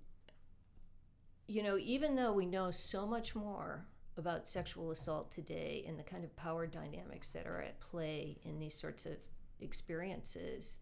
you 1.50 1.62
know, 1.62 1.78
even 1.78 2.14
though 2.14 2.32
we 2.32 2.44
know 2.44 2.70
so 2.70 3.06
much 3.06 3.34
more 3.34 3.86
about 4.18 4.48
sexual 4.48 4.90
assault 4.90 5.30
today 5.30 5.84
and 5.88 5.98
the 5.98 6.02
kind 6.02 6.22
of 6.24 6.36
power 6.36 6.66
dynamics 6.66 7.30
that 7.30 7.46
are 7.46 7.62
at 7.62 7.80
play 7.80 8.36
in 8.44 8.58
these 8.58 8.74
sorts 8.74 9.06
of 9.06 9.16
experiences, 9.60 10.78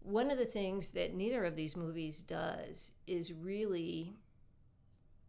one 0.00 0.30
of 0.30 0.36
the 0.38 0.44
things 0.44 0.90
that 0.90 1.14
neither 1.14 1.44
of 1.44 1.56
these 1.56 1.76
movies 1.76 2.22
does 2.22 2.92
is 3.06 3.32
really 3.32 4.16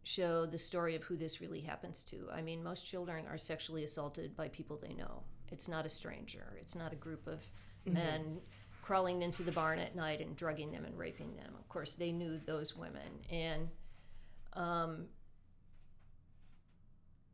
show 0.02 0.46
the 0.46 0.58
story 0.58 0.96
of 0.96 1.02
who 1.04 1.16
this 1.16 1.40
really 1.40 1.60
happens 1.60 2.04
to. 2.04 2.28
I 2.32 2.42
mean, 2.42 2.62
most 2.62 2.86
children 2.86 3.26
are 3.26 3.38
sexually 3.38 3.84
assaulted 3.84 4.36
by 4.36 4.48
people 4.48 4.76
they 4.76 4.94
know. 4.94 5.22
It's 5.50 5.68
not 5.68 5.86
a 5.86 5.90
stranger. 5.90 6.56
It's 6.60 6.76
not 6.76 6.92
a 6.92 6.96
group 6.96 7.26
of 7.26 7.46
men 7.84 8.40
crawling 8.82 9.22
into 9.22 9.42
the 9.42 9.52
barn 9.52 9.78
at 9.78 9.94
night 9.94 10.20
and 10.20 10.34
drugging 10.36 10.72
them 10.72 10.84
and 10.84 10.96
raping 10.98 11.36
them. 11.36 11.52
Of 11.58 11.68
course, 11.68 11.94
they 11.94 12.12
knew 12.12 12.40
those 12.44 12.76
women, 12.76 13.20
and 13.30 13.68
um, 14.54 15.06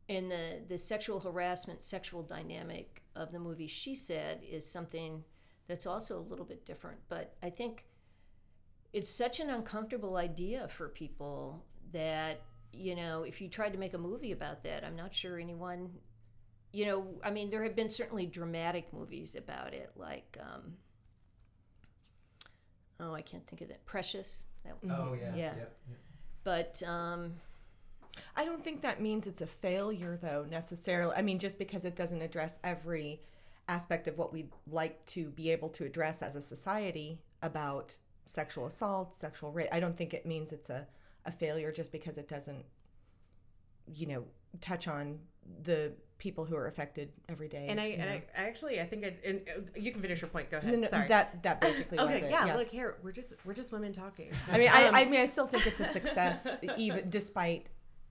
and 0.09 0.29
the 0.29 0.61
the 0.67 0.77
sexual 0.77 1.19
harassment, 1.19 1.83
sexual 1.83 2.23
dynamic 2.23 3.01
of 3.15 3.31
the 3.31 3.39
movie, 3.39 3.67
she 3.67 3.95
said, 3.95 4.41
is 4.49 4.69
something 4.69 5.23
that's 5.67 5.85
also 5.85 6.19
a 6.19 6.29
little 6.29 6.45
bit 6.45 6.65
different. 6.65 6.99
But 7.09 7.35
I 7.41 7.49
think 7.49 7.85
it's 8.93 9.09
such 9.09 9.39
an 9.39 9.49
uncomfortable 9.49 10.17
idea 10.17 10.67
for 10.67 10.89
people 10.89 11.65
that 11.91 12.41
you 12.73 12.95
know 12.95 13.23
if 13.23 13.41
you 13.41 13.47
tried 13.47 13.73
to 13.73 13.79
make 13.79 13.93
a 13.93 13.97
movie 13.97 14.31
about 14.31 14.63
that 14.63 14.83
i'm 14.83 14.95
not 14.95 15.13
sure 15.13 15.39
anyone 15.39 15.89
you 16.73 16.85
know 16.85 17.05
i 17.23 17.29
mean 17.29 17.49
there 17.49 17.63
have 17.63 17.75
been 17.75 17.89
certainly 17.89 18.25
dramatic 18.25 18.91
movies 18.93 19.35
about 19.35 19.73
it 19.73 19.91
like 19.95 20.37
um 20.41 20.73
oh 22.99 23.13
i 23.13 23.21
can't 23.21 23.45
think 23.47 23.61
of 23.61 23.67
that 23.67 23.85
precious 23.85 24.45
that 24.63 24.75
Oh 24.91 25.15
yeah. 25.19 25.35
Yeah. 25.35 25.53
but 26.43 26.81
um 26.85 27.33
I 28.35 28.45
don't 28.45 28.63
think 28.63 28.81
that 28.81 29.01
means 29.01 29.27
it's 29.27 29.41
a 29.41 29.47
failure, 29.47 30.17
though, 30.19 30.45
necessarily. 30.49 31.13
I 31.15 31.21
mean, 31.21 31.37
just 31.37 31.59
because 31.59 31.85
it 31.85 31.95
doesn't 31.95 32.21
address 32.21 32.59
every 32.63 33.21
aspect 33.67 34.07
of 34.07 34.17
what 34.17 34.33
we'd 34.33 34.49
like 34.71 35.05
to 35.07 35.29
be 35.29 35.51
able 35.51 35.69
to 35.69 35.85
address 35.85 36.21
as 36.21 36.35
a 36.35 36.41
society 36.41 37.19
about 37.43 37.95
sexual 38.25 38.65
assault, 38.65 39.13
sexual 39.13 39.51
rape, 39.51 39.67
I 39.71 39.79
don't 39.79 39.95
think 39.95 40.13
it 40.13 40.25
means 40.25 40.51
it's 40.51 40.69
a, 40.69 40.87
a 41.27 41.31
failure 41.31 41.71
just 41.71 41.91
because 41.91 42.17
it 42.17 42.27
doesn't, 42.27 42.65
you 43.93 44.07
know, 44.07 44.23
touch 44.61 44.87
on 44.87 45.19
the 45.63 45.93
people 46.17 46.45
who 46.45 46.55
are 46.55 46.67
affected 46.67 47.11
every 47.29 47.47
day. 47.47 47.67
And 47.69 47.79
I, 47.79 47.85
and. 47.85 48.09
I, 48.09 48.23
I 48.35 48.47
actually, 48.47 48.81
I 48.81 48.85
think 48.85 49.05
I, 49.05 49.13
and 49.23 49.41
uh, 49.55 49.61
you 49.75 49.91
can 49.91 50.01
finish 50.01 50.21
your 50.21 50.29
point. 50.29 50.49
Go 50.49 50.57
ahead. 50.57 50.71
No, 50.71 50.79
no, 50.79 50.87
Sorry. 50.87 51.07
that 51.07 51.43
that 51.43 51.61
basically 51.61 51.99
okay, 52.05 52.23
it. 52.23 52.31
yeah, 52.31 52.55
Look 52.55 52.69
here, 52.69 52.97
we're 53.03 53.11
just 53.11 53.33
we're 53.45 53.53
just 53.53 53.71
women 53.71 53.93
talking. 53.93 54.31
I 54.51 54.57
mean, 54.57 54.69
I, 54.71 54.87
Um, 54.87 54.95
I 54.95 55.05
mean, 55.05 55.19
I 55.19 55.25
still 55.27 55.47
think 55.47 55.67
it's 55.67 55.79
a 55.79 55.85
success, 55.99 56.57
even 56.77 57.09
despite 57.09 57.67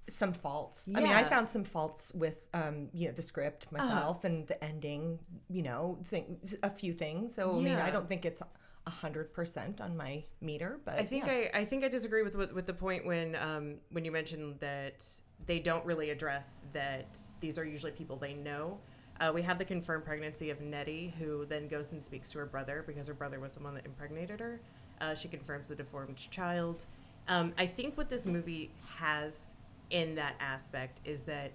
some 0.08 0.32
faults. 0.32 0.88
Yeah. 0.88 0.98
I 0.98 1.02
mean, 1.02 1.12
I 1.12 1.24
found 1.24 1.48
some 1.48 1.64
faults 1.64 2.12
with, 2.14 2.46
um, 2.54 2.88
you 2.92 3.08
know, 3.08 3.12
the 3.12 3.22
script 3.22 3.72
myself 3.72 4.24
and 4.24 4.46
the 4.46 4.62
ending. 4.62 5.18
You 5.48 5.62
know, 5.62 5.98
think 6.04 6.28
a 6.62 6.70
few 6.70 6.92
things. 6.92 7.34
So 7.34 7.56
I 7.56 7.60
mean, 7.60 7.76
I 7.76 7.90
don't 7.90 8.08
think 8.08 8.24
it's 8.24 8.42
a 8.86 8.90
hundred 8.90 9.32
percent 9.32 9.80
on 9.80 9.96
my 9.96 10.22
meter, 10.40 10.78
but 10.84 10.98
I 10.98 11.04
think 11.04 11.26
yeah. 11.26 11.48
I, 11.54 11.60
I 11.60 11.64
think 11.64 11.84
I 11.84 11.88
disagree 11.88 12.22
with, 12.22 12.36
with 12.36 12.52
with 12.52 12.66
the 12.66 12.74
point 12.74 13.04
when 13.04 13.34
um 13.36 13.76
when 13.90 14.04
you 14.04 14.12
mentioned 14.12 14.56
that 14.60 15.04
they 15.44 15.58
don't 15.58 15.84
really 15.84 16.10
address 16.10 16.58
that 16.72 17.18
these 17.40 17.58
are 17.58 17.64
usually 17.64 17.92
people 17.92 18.16
they 18.16 18.34
know. 18.34 18.78
Uh, 19.18 19.32
we 19.34 19.40
have 19.40 19.58
the 19.58 19.64
confirmed 19.64 20.04
pregnancy 20.04 20.50
of 20.50 20.60
Nettie, 20.60 21.14
who 21.18 21.46
then 21.46 21.68
goes 21.68 21.92
and 21.92 22.02
speaks 22.02 22.30
to 22.32 22.38
her 22.38 22.46
brother 22.46 22.84
because 22.86 23.08
her 23.08 23.14
brother 23.14 23.40
was 23.40 23.52
the 23.52 23.60
one 23.60 23.74
that 23.74 23.86
impregnated 23.86 24.40
her. 24.40 24.60
Uh, 25.00 25.14
she 25.14 25.26
confirms 25.26 25.68
the 25.68 25.74
deformed 25.74 26.16
child. 26.16 26.84
Um, 27.28 27.54
I 27.56 27.66
think 27.66 27.96
what 27.96 28.10
this 28.10 28.26
movie 28.26 28.70
has 28.98 29.54
in 29.90 30.14
that 30.16 30.34
aspect 30.38 31.00
is 31.04 31.22
that 31.22 31.52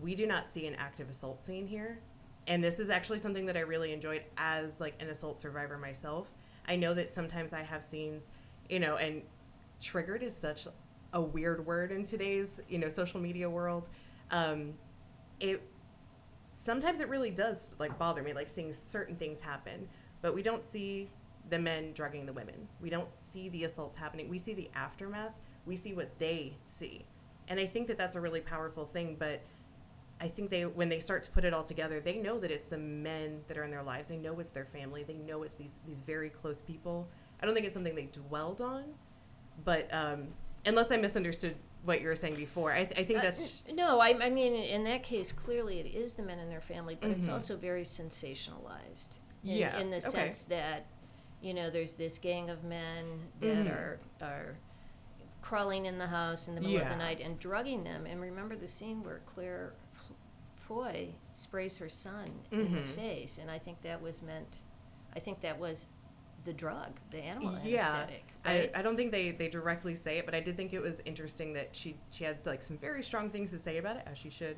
we 0.00 0.14
do 0.14 0.26
not 0.26 0.50
see 0.50 0.66
an 0.66 0.74
active 0.76 1.10
assault 1.10 1.42
scene 1.42 1.66
here 1.66 2.00
and 2.46 2.62
this 2.62 2.78
is 2.78 2.90
actually 2.90 3.18
something 3.18 3.46
that 3.46 3.56
i 3.56 3.60
really 3.60 3.92
enjoyed 3.92 4.22
as 4.36 4.80
like 4.80 4.94
an 5.00 5.08
assault 5.08 5.40
survivor 5.40 5.78
myself 5.78 6.28
i 6.68 6.76
know 6.76 6.94
that 6.94 7.10
sometimes 7.10 7.52
i 7.52 7.62
have 7.62 7.82
scenes 7.82 8.30
you 8.68 8.80
know 8.80 8.96
and 8.96 9.22
triggered 9.80 10.22
is 10.22 10.36
such 10.36 10.66
a 11.12 11.20
weird 11.20 11.64
word 11.64 11.92
in 11.92 12.04
today's 12.04 12.60
you 12.68 12.78
know 12.78 12.88
social 12.88 13.20
media 13.20 13.48
world. 13.48 13.88
Um 14.30 14.74
it 15.40 15.62
sometimes 16.54 17.00
it 17.00 17.08
really 17.08 17.30
does 17.30 17.70
like 17.78 17.98
bother 17.98 18.22
me 18.22 18.32
like 18.32 18.48
seeing 18.48 18.72
certain 18.72 19.16
things 19.16 19.40
happen 19.40 19.88
but 20.22 20.34
we 20.34 20.42
don't 20.42 20.64
see 20.64 21.10
the 21.50 21.58
men 21.58 21.92
drugging 21.92 22.24
the 22.24 22.32
women. 22.32 22.68
We 22.80 22.88
don't 22.88 23.10
see 23.12 23.50
the 23.50 23.64
assaults 23.64 23.96
happening. 23.98 24.30
We 24.30 24.38
see 24.38 24.54
the 24.54 24.70
aftermath. 24.74 25.34
We 25.66 25.76
see 25.76 25.92
what 25.92 26.18
they 26.18 26.56
see. 26.66 27.04
And 27.48 27.60
i 27.60 27.66
think 27.66 27.86
that 27.88 27.98
that's 27.98 28.16
a 28.16 28.20
really 28.20 28.40
powerful 28.40 28.86
thing 28.86 29.16
but 29.18 29.42
i 30.24 30.28
think 30.28 30.50
they 30.50 30.64
when 30.64 30.88
they 30.88 30.98
start 30.98 31.22
to 31.22 31.30
put 31.30 31.44
it 31.44 31.52
all 31.54 31.62
together 31.62 32.00
they 32.00 32.16
know 32.16 32.38
that 32.38 32.50
it's 32.50 32.66
the 32.66 32.78
men 32.78 33.40
that 33.46 33.56
are 33.58 33.62
in 33.64 33.70
their 33.70 33.82
lives 33.82 34.08
they 34.08 34.16
know 34.16 34.40
it's 34.40 34.50
their 34.50 34.64
family 34.64 35.02
they 35.04 35.18
know 35.18 35.42
it's 35.42 35.56
these 35.56 35.78
these 35.86 36.00
very 36.00 36.30
close 36.30 36.62
people 36.62 37.08
i 37.40 37.46
don't 37.46 37.54
think 37.54 37.66
it's 37.66 37.74
something 37.74 37.94
they 37.94 38.06
dwelled 38.12 38.60
on 38.60 38.84
but 39.64 39.92
um 39.92 40.28
unless 40.66 40.90
i 40.90 40.96
misunderstood 40.96 41.54
what 41.84 42.00
you 42.00 42.08
were 42.08 42.16
saying 42.16 42.34
before. 42.34 42.72
I, 42.72 42.88
I 42.96 43.04
think 43.04 43.18
Uh, 43.18 43.22
that's 43.24 43.62
no, 43.70 44.00
I, 44.00 44.18
I 44.24 44.30
mean, 44.30 44.54
in 44.54 44.84
that 44.84 45.02
case, 45.02 45.32
clearly 45.32 45.80
it 45.80 45.86
is 45.94 46.14
the 46.14 46.22
men 46.22 46.38
and 46.38 46.50
their 46.50 46.62
family, 46.62 46.96
but 46.98 47.10
it's 47.10 47.28
Mhm. 47.28 47.34
also 47.34 47.58
very 47.58 47.82
sensationalized. 47.82 49.18
In, 49.44 49.58
Yeah, 49.58 49.78
In 49.78 49.90
the 49.90 49.98
okay. 49.98 50.08
sense 50.08 50.44
that, 50.44 50.86
you 51.42 51.52
know, 51.52 51.68
there's 51.68 51.92
this 51.92 52.16
gang 52.16 52.48
of 52.48 52.64
men 52.64 53.28
that 53.40 53.66
Mhm. 53.66 53.70
are 53.70 54.00
are 54.22 54.56
crawling 55.42 55.84
in 55.84 55.98
the 55.98 56.06
house 56.06 56.48
in 56.48 56.54
the 56.54 56.62
middle 56.62 56.78
of 56.78 56.88
the 56.88 56.96
night 56.96 57.20
and 57.20 57.38
drugging 57.38 57.84
them. 57.84 58.06
And 58.06 58.18
remember 58.18 58.56
the 58.56 58.66
scene 58.68 59.02
where 59.02 59.20
Claire 59.26 59.74
Foy 60.74 61.08
sprays 61.32 61.78
her 61.78 61.88
son 61.88 62.28
in 62.50 62.72
the 62.72 62.80
mm-hmm. 62.80 62.92
face, 62.92 63.38
and 63.38 63.50
I 63.50 63.58
think 63.58 63.82
that 63.82 64.02
was 64.02 64.22
meant. 64.22 64.62
I 65.14 65.20
think 65.20 65.40
that 65.42 65.58
was 65.58 65.90
the 66.44 66.52
drug, 66.52 66.98
the 67.10 67.18
animal 67.18 67.56
Yeah. 67.64 67.86
anesthetic. 67.86 68.24
I, 68.44 68.58
Right? 68.58 68.76
I 68.76 68.82
don't 68.82 68.96
think 68.96 69.12
they, 69.12 69.30
they 69.30 69.48
directly 69.48 69.94
say 69.94 70.18
it, 70.18 70.26
but 70.26 70.34
I 70.34 70.40
did 70.40 70.56
think 70.56 70.72
it 70.72 70.80
was 70.80 71.00
interesting 71.04 71.52
that 71.54 71.74
she 71.74 71.96
she 72.10 72.24
had 72.24 72.44
like 72.44 72.62
some 72.62 72.76
very 72.76 73.02
strong 73.02 73.30
things 73.30 73.52
to 73.52 73.58
say 73.58 73.78
about 73.78 73.96
it, 73.96 74.02
as 74.06 74.18
she 74.18 74.30
should, 74.30 74.56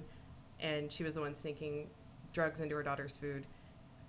and 0.58 0.90
she 0.90 1.04
was 1.04 1.14
the 1.14 1.20
one 1.20 1.34
sneaking 1.34 1.88
drugs 2.32 2.60
into 2.60 2.74
her 2.74 2.82
daughter's 2.82 3.16
food, 3.16 3.46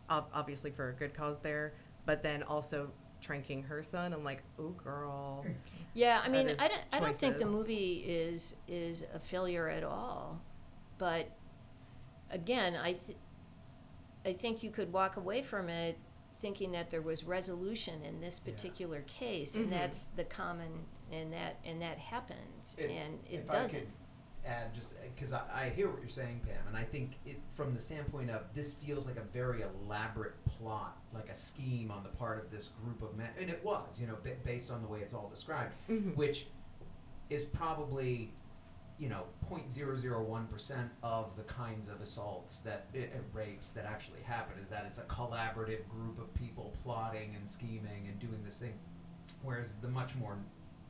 obviously 0.09 0.71
for 0.71 0.89
a 0.89 0.93
good 0.93 1.13
cause 1.13 1.39
there, 1.39 1.73
but 2.05 2.23
then 2.23 2.41
also 2.43 2.89
tranking 3.21 3.63
her 3.63 3.83
son. 3.83 4.13
I'm 4.13 4.23
like, 4.23 4.43
oh 4.59 4.69
girl, 4.69 5.45
Yeah, 5.93 6.21
I 6.23 6.29
mean, 6.29 6.49
I 6.59 6.67
don't, 6.67 6.85
I 6.93 6.99
don't 6.99 7.15
think 7.15 7.37
the 7.37 7.45
movie 7.45 8.03
is 8.07 8.57
is 8.67 9.05
a 9.13 9.19
failure 9.19 9.67
at 9.67 9.83
all, 9.83 10.41
but 10.97 11.29
again, 12.31 12.75
I 12.75 12.93
th- 12.93 13.17
I 14.25 14.33
think 14.33 14.61
you 14.63 14.71
could 14.71 14.91
walk 14.91 15.15
away 15.17 15.41
from 15.41 15.69
it 15.69 15.97
thinking 16.37 16.71
that 16.73 16.91
there 16.91 17.01
was 17.01 17.23
resolution 17.23 18.03
in 18.03 18.19
this 18.21 18.41
Yeah. 18.45 18.51
particular 18.53 19.01
case, 19.03 19.55
Mhm. 19.55 19.63
and 19.63 19.71
that's 19.71 20.07
the 20.07 20.23
common, 20.25 20.85
and 21.11 21.31
that 21.33 21.57
and 21.65 21.81
that 21.81 21.97
happens, 21.97 22.77
If- 22.77 22.89
and 22.89 23.19
it 23.25 23.39
if 23.41 23.49
I 23.49 23.53
doesn't. 23.53 23.79
could 23.79 23.89
add 24.45 24.73
just 24.73 24.93
because 25.15 25.33
I, 25.33 25.65
I 25.65 25.69
hear 25.69 25.89
what 25.89 25.99
you're 25.99 26.07
saying, 26.09 26.41
Pam, 26.45 26.67
and 26.67 26.77
I 26.77 26.83
think 26.83 27.17
it 27.25 27.37
from 27.53 27.73
the 27.73 27.79
standpoint 27.79 28.29
of 28.29 28.53
this 28.53 28.73
feels 28.75 29.07
like 29.07 29.17
a 29.17 29.23
very 29.23 29.61
elaborate 29.63 30.33
plot, 30.45 30.97
like 31.13 31.29
a 31.29 31.35
scheme 31.35 31.89
on 31.91 32.03
the 32.03 32.09
part 32.09 32.37
of 32.43 32.51
this 32.51 32.69
group 32.83 33.01
of 33.01 33.15
men, 33.17 33.29
and 33.39 33.49
it 33.49 33.63
was, 33.63 33.99
you 33.99 34.07
know, 34.07 34.17
ba- 34.23 34.37
based 34.43 34.69
on 34.71 34.81
the 34.81 34.87
way 34.87 35.01
it's 35.01 35.13
all 35.13 35.27
described, 35.29 35.73
Mhm. 35.89 36.15
which 36.15 36.47
is 37.29 37.43
probably, 37.45 38.31
you 38.99 39.09
know, 39.09 39.23
0.001 39.49 40.49
percent 40.49 40.89
of 41.03 41.35
the 41.35 41.43
kinds 41.43 41.87
of 41.87 42.01
assaults 42.01 42.59
that 42.59 42.85
uh, 42.95 42.99
uh, 42.99 43.03
rapes 43.33 43.71
that 43.73 43.85
actually 43.85 44.21
happen. 44.21 44.59
Is 44.61 44.69
that 44.69 44.85
it's 44.87 44.99
a 44.99 45.03
collaborative 45.03 45.87
group 45.89 46.19
of 46.19 46.33
people 46.33 46.73
plotting 46.83 47.35
and 47.35 47.47
scheming 47.47 48.07
and 48.07 48.19
doing 48.19 48.41
this 48.43 48.57
thing, 48.57 48.73
whereas 49.43 49.75
the 49.75 49.87
much 49.89 50.15
more 50.15 50.37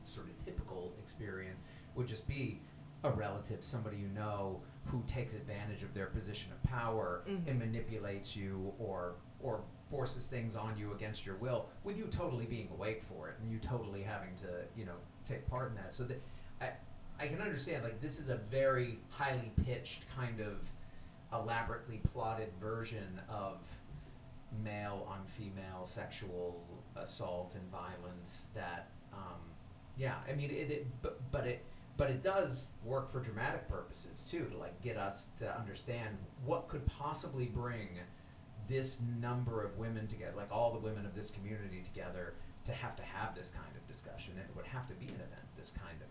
sort 0.04 0.26
of 0.28 0.44
typical 0.44 0.94
experience 0.98 1.62
would 1.94 2.06
just 2.06 2.26
be 2.26 2.60
a 3.04 3.10
relative, 3.10 3.62
somebody 3.62 3.96
you 3.98 4.08
know, 4.08 4.60
who 4.86 5.02
takes 5.06 5.34
advantage 5.34 5.82
of 5.82 5.92
their 5.94 6.06
position 6.06 6.50
of 6.52 6.62
power 6.62 7.22
Mhm. 7.28 7.46
and 7.46 7.58
manipulates 7.58 8.34
you 8.36 8.72
or 8.78 9.16
or 9.40 9.62
forces 9.88 10.26
things 10.26 10.56
on 10.56 10.76
you 10.76 10.92
against 10.92 11.24
your 11.24 11.36
will, 11.36 11.68
with 11.84 11.96
you 11.96 12.04
totally 12.08 12.44
being 12.44 12.68
awake 12.72 13.02
for 13.04 13.28
it 13.28 13.36
and 13.40 13.50
you 13.50 13.58
totally 13.58 14.02
having 14.02 14.34
to, 14.34 14.64
you 14.76 14.84
know, 14.84 14.96
take 15.24 15.46
part 15.46 15.68
in 15.70 15.76
that. 15.76 15.94
So 15.94 16.04
that 16.04 16.20
I 16.60 16.72
I 17.20 17.26
can 17.26 17.40
understand 17.40 17.84
like 17.84 18.00
this 18.00 18.20
is 18.20 18.28
a 18.28 18.36
very 18.36 18.98
highly 19.10 19.52
pitched 19.64 20.04
kind 20.16 20.40
of 20.40 20.58
elaborately 21.32 22.00
plotted 22.12 22.50
version 22.60 23.20
of 23.28 23.58
male 24.64 25.06
on 25.10 25.24
female 25.26 25.84
sexual 25.84 26.64
assault 26.96 27.54
and 27.54 27.70
violence 27.70 28.46
that 28.54 28.88
um, 29.12 29.40
yeah 29.96 30.14
i 30.28 30.32
mean 30.34 30.50
it, 30.50 30.70
it 30.70 30.86
but, 31.02 31.20
but 31.30 31.46
it 31.46 31.64
but 31.96 32.08
it 32.08 32.22
does 32.22 32.70
work 32.84 33.10
for 33.10 33.20
dramatic 33.20 33.68
purposes 33.68 34.26
too 34.30 34.46
to 34.50 34.56
like 34.56 34.80
get 34.80 34.96
us 34.96 35.28
to 35.38 35.54
understand 35.58 36.16
what 36.46 36.68
could 36.68 36.84
possibly 36.86 37.46
bring 37.46 37.88
this 38.68 39.00
number 39.20 39.62
of 39.62 39.76
women 39.76 40.06
together 40.06 40.32
like 40.36 40.50
all 40.50 40.72
the 40.72 40.78
women 40.78 41.04
of 41.04 41.14
this 41.14 41.30
community 41.30 41.82
together 41.84 42.34
to 42.64 42.72
have 42.72 42.96
to 42.96 43.02
have 43.02 43.34
this 43.34 43.50
kind 43.50 43.76
of 43.76 43.86
discussion 43.86 44.32
it 44.38 44.46
would 44.56 44.66
have 44.66 44.86
to 44.86 44.94
be 44.94 45.06
an 45.06 45.14
event 45.14 45.46
this 45.58 45.72
kind 45.72 46.00
of 46.00 46.08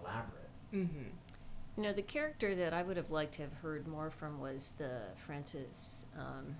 elaborate 0.00 0.48
Mhm. 0.72 1.06
You 1.76 1.82
know, 1.84 1.92
the 1.92 2.02
character 2.02 2.54
that 2.54 2.74
I 2.74 2.82
would 2.82 2.96
have 2.98 3.10
liked 3.10 3.34
to 3.36 3.42
have 3.42 3.52
heard 3.54 3.86
more 3.88 4.10
from 4.10 4.40
was 4.40 4.72
the 4.72 5.00
Frances 5.26 6.04
um, 6.18 6.54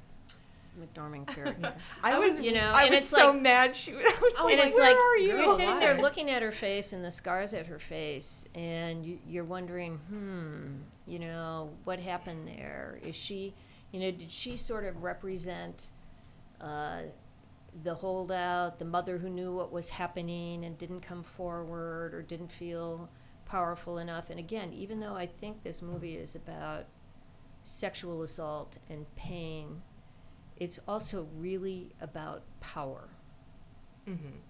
McDormand 0.81 1.27
character. 1.35 1.75
I 2.03 2.19
was, 2.19 2.41
You 2.41 2.53
know, 2.53 2.73
I 2.75 2.85
and 2.85 2.91
was 2.91 3.01
it's 3.01 3.09
so 3.11 3.33
like- 3.33 3.43
mad. 3.43 3.77
She, 3.77 3.93
I 3.97 3.97
was 3.97 4.35
Oh 4.39 4.45
like, 4.47 4.59
it's 4.59 4.77
where 4.77 4.87
like 4.91 4.97
are 4.97 5.19
you? 5.19 5.37
You're 5.39 5.49
sitting 5.49 5.81
there 5.81 5.99
looking 6.01 6.31
at 6.31 6.41
her 6.41 6.53
face 6.53 6.93
and 6.95 7.05
the 7.05 7.11
scars 7.11 7.53
at 7.53 7.67
her 7.67 7.79
face, 7.79 8.49
and 8.55 9.05
you, 9.05 9.19
you're 9.27 9.45
wondering, 9.45 9.99
hmm, 10.09 10.77
you 11.07 11.19
know, 11.19 11.71
what 11.85 11.99
happened 11.99 12.49
there? 12.49 12.99
Is 13.03 13.15
she, 13.15 13.55
you 13.93 14.01
know, 14.01 14.11
did 14.11 14.33
she 14.33 14.57
sort 14.57 14.85
of 14.87 15.03
represent 15.03 15.91
uh, 16.61 17.03
the 17.83 17.95
holdout, 17.95 18.79
the 18.79 18.85
mother 18.87 19.19
who 19.19 19.29
knew 19.29 19.55
what 19.55 19.73
was 19.73 19.91
happening 19.91 20.65
and 20.65 20.79
didn't 20.79 21.01
come 21.01 21.23
forward 21.23 22.15
or 22.15 22.23
didn't 22.23 22.51
feel 22.51 23.11
powerful 23.57 23.99
enough? 23.99 24.31
And 24.31 24.39
again, 24.41 24.73
even 24.73 24.99
though 25.01 25.15
I 25.15 25.27
think 25.27 25.63
this 25.63 25.83
movie 25.83 26.15
is 26.17 26.35
about 26.35 26.87
sexual 27.63 28.23
assault 28.23 28.79
and 28.89 29.05
pain, 29.15 29.83
it's 30.57 30.79
also 30.89 31.29
really 31.37 31.93
about 32.01 32.43
power 32.61 33.09
Mhm. 34.09 34.41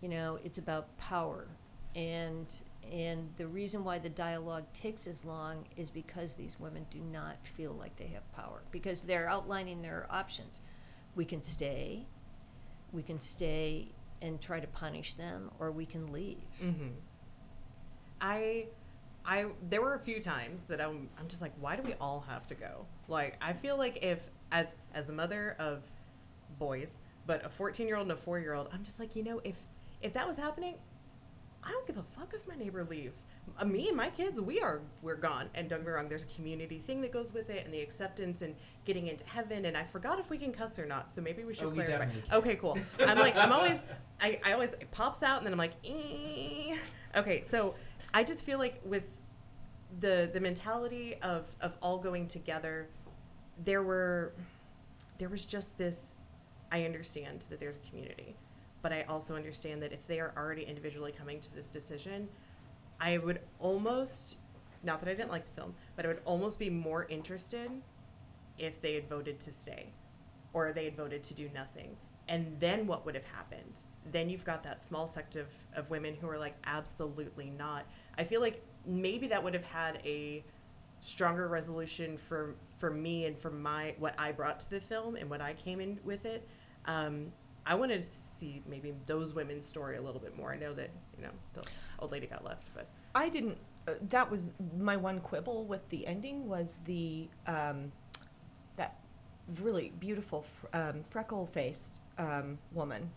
you 0.00 0.08
know 0.08 0.38
it's 0.44 0.56
about 0.58 0.96
power 0.98 1.46
and 1.94 2.48
and 2.90 3.28
the 3.36 3.46
reason 3.46 3.84
why 3.84 3.98
the 3.98 4.08
dialogue 4.08 4.64
takes 4.72 5.06
as 5.06 5.24
long 5.24 5.66
is 5.76 5.90
because 5.90 6.36
these 6.36 6.58
women 6.58 6.86
do 6.90 7.00
not 7.00 7.36
feel 7.46 7.72
like 7.72 7.94
they 7.96 8.06
have 8.08 8.24
power 8.32 8.62
because 8.70 9.02
they're 9.02 9.28
outlining 9.28 9.82
their 9.82 10.06
options 10.10 10.60
we 11.14 11.24
can 11.24 11.42
stay 11.42 12.06
we 12.92 13.02
can 13.02 13.20
stay 13.20 13.92
and 14.22 14.40
try 14.40 14.58
to 14.58 14.66
punish 14.68 15.14
them 15.14 15.50
or 15.58 15.70
we 15.70 15.84
can 15.86 16.10
leave 16.12 16.38
Mm-hmm. 16.62 16.88
I, 18.20 18.66
I, 19.24 19.46
there 19.68 19.80
were 19.80 19.94
a 19.94 19.98
few 19.98 20.20
times 20.20 20.62
that 20.68 20.80
I'm, 20.80 21.08
I'm 21.18 21.28
just 21.28 21.42
like, 21.42 21.52
why 21.60 21.76
do 21.76 21.82
we 21.82 21.94
all 22.00 22.24
have 22.28 22.46
to 22.48 22.54
go? 22.54 22.86
Like, 23.08 23.36
I 23.40 23.52
feel 23.52 23.76
like 23.76 24.02
if, 24.02 24.30
as, 24.52 24.76
as 24.94 25.10
a 25.10 25.12
mother 25.12 25.56
of 25.58 25.82
boys, 26.58 26.98
but 27.26 27.44
a 27.44 27.48
14 27.48 27.86
year 27.86 27.96
old 27.96 28.08
and 28.08 28.12
a 28.12 28.20
four 28.20 28.38
year 28.38 28.54
old, 28.54 28.68
I'm 28.72 28.82
just 28.82 28.98
like, 28.98 29.14
you 29.16 29.22
know, 29.22 29.40
if, 29.44 29.54
if 30.02 30.12
that 30.14 30.26
was 30.26 30.36
happening, 30.36 30.74
I 31.62 31.70
don't 31.72 31.86
give 31.86 31.98
a 31.98 32.02
fuck 32.18 32.32
if 32.32 32.48
my 32.48 32.54
neighbor 32.56 32.84
leaves. 32.88 33.26
Uh, 33.58 33.66
me 33.66 33.88
and 33.88 33.96
my 33.96 34.08
kids, 34.08 34.40
we 34.40 34.60
are 34.62 34.80
we're 35.02 35.14
gone. 35.16 35.50
And 35.54 35.68
don't 35.68 35.80
get 35.80 35.86
me 35.88 35.92
wrong, 35.92 36.08
there's 36.08 36.24
a 36.24 36.28
community 36.28 36.82
thing 36.86 37.02
that 37.02 37.12
goes 37.12 37.34
with 37.34 37.50
it, 37.50 37.66
and 37.66 37.74
the 37.74 37.80
acceptance 37.82 38.40
and 38.40 38.54
getting 38.86 39.08
into 39.08 39.24
heaven. 39.26 39.66
And 39.66 39.76
I 39.76 39.84
forgot 39.84 40.18
if 40.18 40.30
we 40.30 40.38
can 40.38 40.52
cuss 40.52 40.78
or 40.78 40.86
not, 40.86 41.12
so 41.12 41.20
maybe 41.20 41.44
we 41.44 41.52
should 41.52 41.66
Oh, 41.66 41.70
clarify. 41.72 42.06
can. 42.06 42.22
Okay, 42.32 42.56
cool. 42.56 42.78
I'm 43.00 43.18
like, 43.18 43.36
I'm 43.36 43.52
always, 43.52 43.78
I, 44.22 44.40
I 44.42 44.54
always 44.54 44.70
it 44.72 44.90
pops 44.90 45.22
out, 45.22 45.36
and 45.36 45.44
then 45.46 45.52
I'm 45.52 45.58
like, 45.58 45.74
okay. 47.14 47.42
So 47.42 47.74
I 48.12 48.24
just 48.24 48.44
feel 48.44 48.58
like 48.58 48.80
with 48.84 49.04
the 50.00 50.30
the 50.32 50.40
mentality 50.40 51.16
of 51.22 51.54
of 51.60 51.76
all 51.82 51.98
going 51.98 52.28
together, 52.28 52.88
there 53.64 53.82
were 53.82 54.32
there 55.18 55.28
was 55.28 55.44
just 55.44 55.76
this. 55.78 56.14
I 56.72 56.84
understand 56.84 57.44
that 57.50 57.58
there's 57.58 57.76
a 57.76 57.88
community, 57.88 58.36
but 58.82 58.92
I 58.92 59.02
also 59.02 59.34
understand 59.34 59.82
that 59.82 59.92
if 59.92 60.06
they 60.06 60.20
are 60.20 60.32
already 60.36 60.62
individually 60.62 61.12
coming 61.12 61.40
to 61.40 61.54
this 61.54 61.66
decision, 61.68 62.28
I 63.00 63.18
would 63.18 63.40
almost, 63.58 64.36
not 64.84 65.00
that 65.00 65.08
I 65.08 65.14
didn't 65.14 65.30
like 65.30 65.46
the 65.46 65.60
film, 65.60 65.74
but 65.96 66.04
I 66.04 66.08
would 66.08 66.20
almost 66.24 66.58
be 66.58 66.70
more 66.70 67.06
interested 67.06 67.70
if 68.58 68.80
they 68.80 68.94
had 68.94 69.08
voted 69.08 69.40
to 69.40 69.52
stay 69.52 69.92
or 70.52 70.72
they 70.72 70.84
had 70.84 70.96
voted 70.96 71.22
to 71.24 71.34
do 71.34 71.50
nothing. 71.54 71.96
And 72.28 72.56
then 72.60 72.86
what 72.86 73.04
would 73.06 73.14
have 73.14 73.24
happened? 73.24 73.82
Then 74.10 74.28
you've 74.30 74.44
got 74.44 74.62
that 74.62 74.80
small 74.80 75.06
sect 75.06 75.36
of, 75.36 75.48
of 75.74 75.90
women 75.90 76.14
who 76.14 76.28
are 76.28 76.38
like, 76.38 76.54
absolutely 76.64 77.50
not. 77.50 77.84
I 78.18 78.24
feel 78.24 78.40
like 78.40 78.62
maybe 78.86 79.26
that 79.28 79.42
would 79.42 79.54
have 79.54 79.64
had 79.64 80.00
a 80.04 80.44
stronger 81.00 81.48
resolution 81.48 82.16
for 82.16 82.54
for 82.76 82.90
me 82.90 83.24
and 83.26 83.38
for 83.38 83.50
my 83.50 83.94
what 83.98 84.14
I 84.18 84.32
brought 84.32 84.60
to 84.60 84.70
the 84.70 84.80
film 84.80 85.16
and 85.16 85.28
what 85.30 85.40
I 85.40 85.54
came 85.54 85.80
in 85.80 85.98
with 86.04 86.24
it. 86.26 86.46
Um, 86.86 87.32
I 87.66 87.74
wanted 87.74 88.02
to 88.02 88.08
see 88.08 88.62
maybe 88.68 88.94
those 89.06 89.34
women's 89.34 89.66
story 89.66 89.96
a 89.96 90.02
little 90.02 90.20
bit 90.20 90.36
more. 90.36 90.52
I 90.52 90.56
know 90.56 90.74
that 90.74 90.90
you 91.16 91.22
know 91.22 91.30
the 91.54 91.62
old 91.98 92.12
lady 92.12 92.26
got 92.26 92.44
left, 92.44 92.68
but 92.74 92.88
I 93.14 93.28
didn't. 93.28 93.58
Uh, 93.88 93.92
that 94.10 94.30
was 94.30 94.52
my 94.78 94.96
one 94.96 95.20
quibble 95.20 95.64
with 95.64 95.88
the 95.88 96.06
ending 96.06 96.48
was 96.48 96.80
the 96.84 97.28
um, 97.46 97.92
that 98.76 98.96
really 99.62 99.92
beautiful 99.98 100.44
um, 100.74 101.02
freckle-faced 101.08 102.00
um, 102.18 102.58
woman 102.72 103.10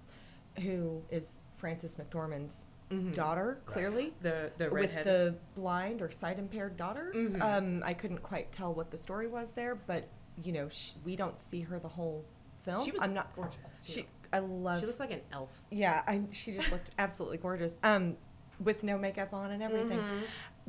who 0.62 1.02
is 1.10 1.42
Frances 1.58 1.96
McDormand's 1.96 2.70
daughter, 3.12 3.60
clearly. 3.66 4.14
the 4.22 4.52
the 4.58 4.70
redhead. 4.70 5.06
With 5.06 5.08
the 5.14 5.36
blind 5.56 6.02
or 6.02 6.10
sight 6.12 6.40
impaired 6.40 6.78
daughter, 6.78 7.12
Mhm. 7.16 7.42
um, 7.42 7.84
I 7.86 7.94
couldn't 7.94 8.20
quite 8.24 8.52
tell 8.52 8.74
what 8.74 8.92
the 8.92 8.98
story 8.98 9.28
was 9.28 9.52
there, 9.52 9.76
but 9.76 10.08
you 10.44 10.52
know, 10.52 10.68
sh- 10.70 10.94
we 11.04 11.16
don't 11.16 11.40
see 11.40 11.62
her 11.62 11.80
the 11.80 11.88
whole 11.88 12.26
film. 12.64 12.84
she 12.86 12.92
was 12.92 13.02
I'm 13.02 13.14
not 13.14 13.36
gorgeous. 13.36 13.82
Too. 13.86 13.92
She, 13.92 14.06
I 14.32 14.40
love. 14.40 14.80
she 14.80 14.88
looks 14.88 15.00
like 15.00 15.12
an 15.12 15.22
elf. 15.32 15.50
Yeah, 15.70 16.02
I, 16.08 16.22
she 16.32 16.54
just 16.54 16.72
looked 16.72 16.90
absolutely 16.98 17.38
gorgeous. 17.38 17.78
Um, 17.84 18.18
with 18.60 18.84
no 18.84 18.98
makeup 18.98 19.34
on 19.34 19.52
and 19.52 19.62
everything. 19.62 20.02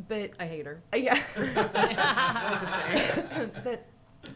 But 0.08 0.32
I 0.40 0.46
hate 0.46 0.66
her. 0.66 0.82
yeah. 0.94 1.22
But 3.64 3.86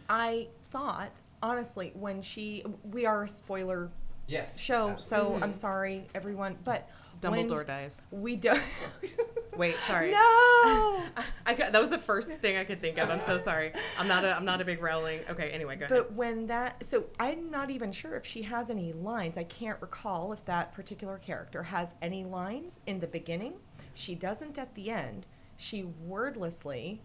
I 0.08 0.48
thought 0.62 1.10
honestly 1.42 1.92
when 1.94 2.22
she 2.22 2.64
we 2.84 3.06
are 3.06 3.24
a 3.24 3.28
spoiler 3.28 3.90
Yes. 4.28 4.60
show, 4.60 4.94
so 4.98 5.38
I'm 5.40 5.52
sorry 5.52 6.06
everyone, 6.14 6.56
but 6.62 6.88
when 7.20 7.48
Dumbledore 7.48 7.66
dies. 7.66 8.00
we 8.10 8.36
don't. 8.36 8.62
Wait, 9.56 9.74
sorry. 9.74 10.12
no. 10.12 10.18
I 11.46 11.54
could, 11.54 11.72
that 11.72 11.80
was 11.80 11.88
the 11.88 11.98
first 11.98 12.30
thing 12.30 12.56
I 12.56 12.64
could 12.64 12.80
think 12.80 12.98
of. 12.98 13.10
I'm 13.10 13.20
so 13.20 13.38
sorry. 13.38 13.72
I'm 13.98 14.06
not 14.06 14.24
a 14.24 14.36
I'm 14.36 14.44
not 14.44 14.60
a 14.60 14.64
big 14.64 14.80
Rowling. 14.80 15.20
Okay, 15.28 15.50
anyway, 15.50 15.76
go 15.76 15.86
ahead. 15.86 15.96
But 15.96 16.12
when 16.12 16.46
that, 16.46 16.84
so 16.84 17.06
I'm 17.18 17.50
not 17.50 17.70
even 17.70 17.90
sure 17.90 18.14
if 18.16 18.24
she 18.24 18.42
has 18.42 18.70
any 18.70 18.92
lines. 18.92 19.36
I 19.36 19.44
can't 19.44 19.80
recall 19.80 20.32
if 20.32 20.44
that 20.44 20.72
particular 20.74 21.18
character 21.18 21.62
has 21.62 21.94
any 22.02 22.24
lines 22.24 22.80
in 22.86 23.00
the 23.00 23.08
beginning. 23.08 23.54
She 23.94 24.14
doesn't 24.14 24.58
at 24.58 24.74
the 24.74 24.90
end. 24.90 25.26
She 25.56 25.84
wordlessly, 26.06 27.00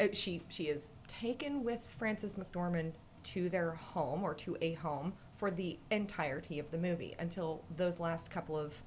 uh, 0.00 0.08
she 0.12 0.42
she 0.48 0.64
is 0.64 0.92
taken 1.08 1.64
with 1.64 1.86
Frances 1.86 2.36
McDormand 2.36 2.92
to 3.24 3.48
their 3.48 3.72
home 3.72 4.24
or 4.24 4.34
to 4.34 4.56
a 4.60 4.74
home 4.74 5.14
for 5.42 5.50
the 5.50 5.76
entirety 5.90 6.60
of 6.60 6.70
the 6.70 6.78
movie 6.78 7.16
until 7.18 7.64
those 7.76 7.98
last 7.98 8.30
couple 8.30 8.56
of 8.56 8.80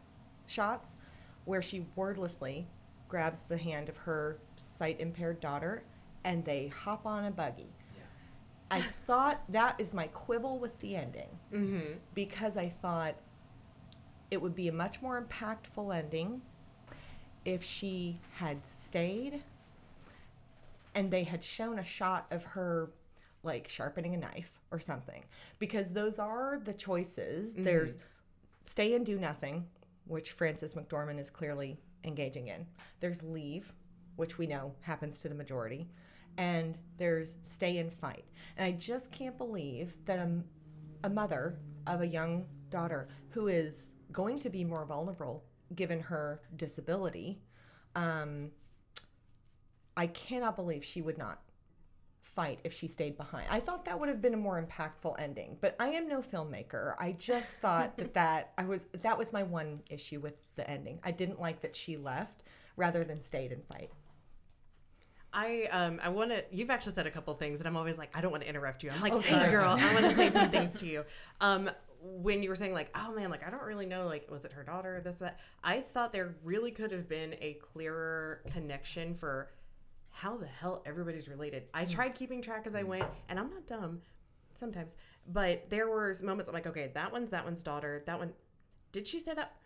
shots 0.48 1.00
where 1.44 1.62
she 1.62 1.86
wordlessly 1.98 2.66
grabs 3.10 3.42
the 3.42 3.58
hand 3.58 3.90
of 3.90 3.98
her 3.98 4.38
sight 4.56 4.98
impaired 5.02 5.42
daughter 5.42 5.84
and 6.24 6.46
they 6.46 6.68
hop 6.68 7.06
on 7.06 7.26
a 7.26 7.32
buggy. 7.32 7.68
I 8.72 8.80
thought 8.80 9.44
that 9.50 9.76
is 9.82 9.94
my 9.94 10.08
quibble 10.08 10.58
with 10.58 10.80
the 10.80 10.96
ending 10.96 11.28
mm-hmm. 11.54 11.92
because 12.14 12.56
I 12.56 12.70
thought 12.70 13.16
it 14.32 14.42
would 14.42 14.56
be 14.56 14.70
a 14.70 14.74
much 14.74 15.02
more 15.02 15.22
impactful 15.22 15.94
ending 15.94 16.42
if 17.44 17.66
she 17.66 18.22
had 18.36 18.66
stayed 18.66 19.44
and 20.96 21.12
they 21.12 21.26
had 21.26 21.44
shown 21.44 21.80
a 21.80 21.84
shot 21.84 22.28
of 22.32 22.46
her 22.46 22.92
like 23.46 23.68
sharpening 23.68 24.14
a 24.14 24.18
knife 24.18 24.60
or 24.72 24.80
something. 24.80 25.24
Because 25.60 25.92
those 25.92 26.20
are 26.20 26.60
the 26.64 26.74
choices. 26.74 27.56
There's 27.56 27.98
stay 28.64 28.96
and 28.96 29.06
do 29.06 29.20
nothing 29.20 29.66
which 30.08 30.32
frances 30.32 30.74
mcdormand 30.76 31.20
is 31.20 31.30
clearly 31.30 31.80
engaging 32.04 32.48
in. 32.48 32.66
There's 33.00 33.24
leave 33.24 33.74
which 34.16 34.38
we 34.38 34.48
know 34.48 34.74
happens 34.82 35.22
to 35.22 35.30
the 35.30 35.36
majority. 35.36 35.88
And 36.38 36.78
there's 36.98 37.38
stay 37.42 37.78
and 37.78 37.92
fight. 37.92 38.26
And 38.58 38.66
i 38.66 38.72
just 38.78 39.12
can't 39.12 39.38
believe 39.38 39.96
that 40.06 40.20
a, 40.20 40.30
a 41.04 41.10
mother 41.10 41.58
of 41.88 42.02
a 42.02 42.08
young 42.08 42.46
daughter 42.70 43.08
who 43.30 43.48
is 43.48 43.96
going 44.12 44.40
to 44.40 44.50
be 44.50 44.64
more 44.64 44.86
vulnerable 44.86 45.44
given 45.76 46.00
her 46.00 46.42
disability 46.56 47.40
um, 47.96 48.52
I 49.98 50.08
cannot 50.08 50.56
believe 50.56 50.84
she 50.84 51.02
would 51.02 51.18
not 51.18 51.40
fight 52.36 52.60
if 52.64 52.74
she 52.74 52.88
stayed 52.88 53.18
behind. 53.18 53.48
I 53.50 53.60
thought 53.60 53.86
that 53.86 54.00
would 54.00 54.10
have 54.10 54.22
been 54.22 54.34
a 54.34 54.38
more 54.38 54.62
impactful 54.62 55.16
ending, 55.20 55.58
but 55.62 55.76
I 55.80 55.90
am 55.90 56.08
no 56.08 56.22
filmmaker. 56.22 56.96
I 57.00 57.14
just 57.14 57.56
thought 57.58 57.98
that 57.98 58.14
that 58.16 58.52
I 58.58 58.66
was 58.66 58.86
that 59.02 59.18
was 59.18 59.32
my 59.32 59.44
one 59.44 59.82
issue 59.90 60.20
with 60.20 60.56
the 60.56 60.70
ending. 60.70 61.00
I 61.04 61.12
didn't 61.12 61.40
like 61.40 61.62
that 61.62 61.76
she 61.76 61.98
left 61.98 62.44
rather 62.76 63.04
than 63.04 63.22
stayed 63.22 63.52
and 63.52 63.64
fight. 63.64 63.90
I 65.34 65.68
um 65.72 66.00
I 66.04 66.10
want 66.10 66.32
to. 66.32 66.44
You've 66.52 66.70
actually 66.70 66.94
said 66.94 67.08
a 67.08 67.12
couple 67.12 67.34
things, 67.36 67.60
and 67.60 67.68
I'm 67.68 67.78
always 67.78 67.98
like, 67.98 68.16
I 68.16 68.22
don't 68.22 68.32
want 68.32 68.44
to 68.44 68.50
interrupt 68.50 68.84
you. 68.84 68.90
I'm 68.92 69.02
like, 69.02 69.14
Oh, 69.14 69.20
hey 69.20 69.50
girl, 69.50 69.76
I 69.80 69.94
want 69.94 70.06
to 70.06 70.16
say 70.16 70.30
some 70.30 70.50
things 70.50 70.80
to 70.80 70.86
you. 70.86 71.06
Um, 71.42 71.70
when 72.02 72.44
you 72.44 72.50
were 72.50 72.56
saying 72.56 72.74
like, 72.74 72.96
oh 72.96 73.14
man, 73.14 73.32
like 73.32 73.46
I 73.46 73.50
don't 73.50 73.64
really 73.64 73.86
know, 73.86 74.06
like 74.06 74.30
was 74.30 74.46
it 74.46 74.52
her 74.54 74.64
daughter, 74.64 75.02
this 75.04 75.16
that? 75.16 75.40
I 75.64 75.82
thought 75.82 76.14
there 76.14 76.36
really 76.44 76.72
could 76.72 76.92
have 76.92 77.10
been 77.10 77.36
a 77.42 77.54
clearer 77.54 78.42
connection 78.54 79.16
for 79.16 79.50
how 80.16 80.38
the 80.38 80.48
hell 80.48 80.82
everybody's 80.86 81.28
related. 81.28 81.64
I 81.74 81.84
tried 81.84 82.16
keeping 82.16 82.42
track 82.42 82.64
as 82.66 82.74
I 82.74 82.84
went, 82.84 83.04
and 83.28 83.38
I'm 83.38 83.50
not 83.50 83.68
dumb 83.68 84.02
sometimes, 84.56 84.96
but 85.28 85.70
there 85.70 85.90
were 85.90 86.16
moments 86.24 86.48
I'm 86.48 86.56
like, 86.56 86.68
okay, 86.68 86.90
that 86.94 87.12
one's 87.12 87.32
that 87.32 87.44
one's 87.44 87.62
daughter. 87.62 88.02
That 88.06 88.18
one, 88.18 88.32
did 88.94 89.06
she 89.06 89.20
say 89.20 89.34
that? 89.34 89.58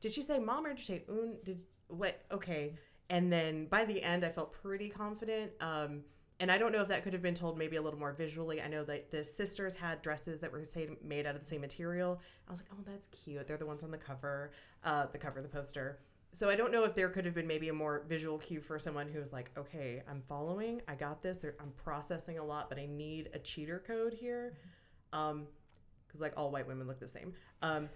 Did 0.00 0.14
she 0.14 0.22
say 0.22 0.38
mom 0.38 0.64
or 0.64 0.70
did 0.70 0.78
she 0.78 0.86
say 0.86 1.04
un? 1.10 1.36
Did 1.44 1.60
what? 1.88 2.22
Okay. 2.32 2.74
And 3.10 3.30
then 3.30 3.66
by 3.66 3.84
the 3.84 4.02
end, 4.02 4.24
I 4.24 4.30
felt 4.30 4.52
pretty 4.52 4.88
confident. 4.88 5.52
Um, 5.60 6.00
and 6.40 6.50
I 6.50 6.56
don't 6.56 6.72
know 6.72 6.80
if 6.80 6.88
that 6.88 7.02
could 7.02 7.12
have 7.12 7.22
been 7.22 7.34
told 7.34 7.58
maybe 7.58 7.76
a 7.76 7.82
little 7.82 7.98
more 7.98 8.12
visually. 8.12 8.62
I 8.62 8.68
know 8.68 8.84
that 8.84 9.10
the 9.10 9.24
sisters 9.24 9.74
had 9.74 10.00
dresses 10.00 10.40
that 10.40 10.50
were 10.50 10.64
say, 10.64 10.88
made 11.04 11.26
out 11.26 11.34
of 11.34 11.42
the 11.42 11.46
same 11.46 11.60
material. 11.60 12.18
I 12.46 12.50
was 12.50 12.62
like, 12.62 12.70
oh, 12.72 12.82
that's 12.86 13.08
cute. 13.08 13.46
They're 13.46 13.56
the 13.58 13.66
ones 13.66 13.82
on 13.82 13.90
the 13.90 13.98
cover, 13.98 14.52
uh, 14.84 15.06
the 15.12 15.18
cover 15.18 15.40
of 15.40 15.42
the 15.42 15.50
poster. 15.50 15.98
So 16.32 16.50
I 16.50 16.56
don't 16.56 16.70
know 16.70 16.84
if 16.84 16.94
there 16.94 17.08
could 17.08 17.24
have 17.24 17.34
been 17.34 17.46
maybe 17.46 17.68
a 17.68 17.72
more 17.72 18.04
visual 18.08 18.38
cue 18.38 18.60
for 18.60 18.78
someone 18.78 19.08
who 19.08 19.18
was 19.18 19.32
like, 19.32 19.50
okay, 19.56 20.02
I'm 20.08 20.20
following, 20.20 20.82
I 20.86 20.94
got 20.94 21.22
this, 21.22 21.44
I'm 21.58 21.72
processing 21.82 22.38
a 22.38 22.44
lot, 22.44 22.68
but 22.68 22.78
I 22.78 22.86
need 22.86 23.30
a 23.32 23.38
cheater 23.38 23.82
code 23.86 24.12
here. 24.12 24.54
Um, 25.12 25.46
because 26.06 26.20
like 26.20 26.32
all 26.36 26.50
white 26.50 26.66
women 26.66 26.86
look 26.86 26.98
the 26.98 27.08
same. 27.08 27.34
Um, 27.62 27.88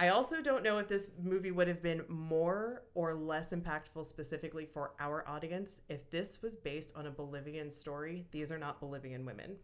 I 0.00 0.08
also 0.10 0.40
don't 0.40 0.62
know 0.62 0.78
if 0.78 0.86
this 0.88 1.10
movie 1.20 1.50
would 1.50 1.66
have 1.66 1.82
been 1.82 2.04
more 2.08 2.82
or 2.94 3.14
less 3.14 3.50
impactful 3.50 4.06
specifically 4.06 4.64
for 4.64 4.92
our 5.00 5.28
audience 5.28 5.80
if 5.88 6.08
this 6.10 6.40
was 6.40 6.54
based 6.54 6.92
on 6.94 7.06
a 7.06 7.10
Bolivian 7.10 7.70
story. 7.70 8.24
These 8.30 8.52
are 8.52 8.58
not 8.58 8.78
Bolivian 8.80 9.24
women. 9.26 9.56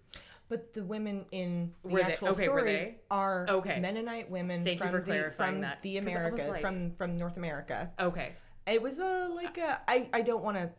But 0.49 0.75
the 0.75 0.83
women 0.85 1.25
in 1.31 1.73
the 1.85 1.89
Were 1.95 2.01
actual 2.01 2.29
okay, 2.31 2.45
story 2.45 2.97
are 3.11 3.47
Okay. 3.49 3.79
Mennonite 3.81 4.29
women 4.31 4.65
Thank 4.65 4.81
you 4.81 4.87
from 4.87 4.91
for 4.91 5.01
the 5.01 5.07
clarifying 5.07 5.53
from 5.55 5.61
that, 5.63 5.83
the 5.83 5.95
'cause 6.01 6.09
I 6.09 6.11
was 6.11 6.17
Americas, 6.17 6.51
like- 6.53 6.61
from 6.61 6.95
from 6.97 7.17
North 7.17 7.37
America. 7.37 7.93
Okay. 8.01 8.35
It 8.67 8.83
was 8.83 8.99
a 8.99 9.29
like 9.35 9.57
a 9.59 9.83
I 9.89 10.11
I 10.13 10.23
don't 10.23 10.43
want 10.43 10.57
to 10.57 10.71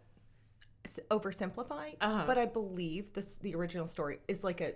oversimplify, 1.09 1.95
Uh-huh. 2.01 2.23
but 2.27 2.37
I 2.37 2.45
believe 2.45 3.13
this 3.13 3.37
the 3.37 3.55
original 3.55 3.87
story 3.87 4.19
is 4.27 4.43
like 4.43 4.61
a 4.61 4.73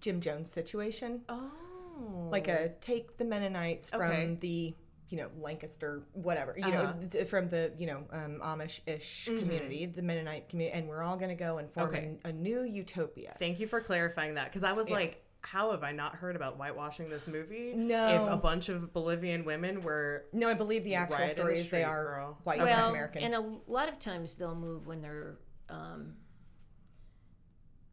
Jim 0.00 0.20
Jones 0.20 0.50
situation, 0.52 1.24
Oh. 1.28 1.50
Like 2.30 2.48
a 2.48 2.70
take 2.80 3.16
the 3.18 3.24
Mennonites 3.24 3.90
from 3.90 4.00
Okay. 4.02 4.36
the 4.40 4.74
you 5.10 5.16
know 5.16 5.28
Lancaster 5.38 6.02
whatever 6.12 6.54
you 6.58 6.64
Uh-huh. 6.66 6.92
know 7.12 7.24
from 7.24 7.48
the 7.48 7.72
you 7.78 7.86
know 7.86 8.04
um, 8.12 8.40
Amish 8.42 8.80
ish 8.86 9.24
community, 9.38 9.86
the 9.86 10.02
Mennonite 10.02 10.48
community, 10.48 10.78
and 10.78 10.88
we're 10.88 11.02
all 11.02 11.16
going 11.16 11.30
to 11.30 11.34
go 11.34 11.58
and 11.58 11.70
form 11.70 11.88
Okay. 11.88 12.16
a, 12.24 12.28
a 12.28 12.32
new 12.32 12.62
utopia. 12.62 13.34
Thank 13.38 13.58
you 13.60 13.66
for 13.66 13.80
clarifying 13.80 14.34
that 14.34 14.46
because 14.46 14.62
I 14.64 14.72
was 14.72 14.88
like, 14.90 15.24
how 15.42 15.70
have 15.70 15.82
I 15.82 15.92
not 15.92 16.14
heard 16.16 16.36
about 16.36 16.58
whitewashing 16.58 17.08
this 17.08 17.26
movie? 17.26 17.72
No. 17.74 18.08
If 18.26 18.32
a 18.32 18.36
bunch 18.36 18.68
of 18.68 18.92
Bolivian 18.92 19.44
women 19.44 19.82
were. 19.82 20.26
No, 20.34 20.48
I 20.50 20.54
believe 20.54 20.84
the 20.84 20.96
actual 20.96 21.16
Right 21.18 21.22
in 21.22 21.28
the 21.28 21.32
story 21.34 21.58
is 21.58 21.68
they 21.70 21.84
are 21.84 22.04
girl. 22.04 22.38
white 22.44 22.58
well, 22.58 22.90
American. 22.90 23.22
and 23.22 23.34
a 23.34 23.40
lot 23.70 23.88
of 23.88 23.98
times 23.98 24.34
they'll 24.34 24.54
move 24.54 24.86
when 24.86 25.00
they're 25.00 25.38
um, 25.70 26.14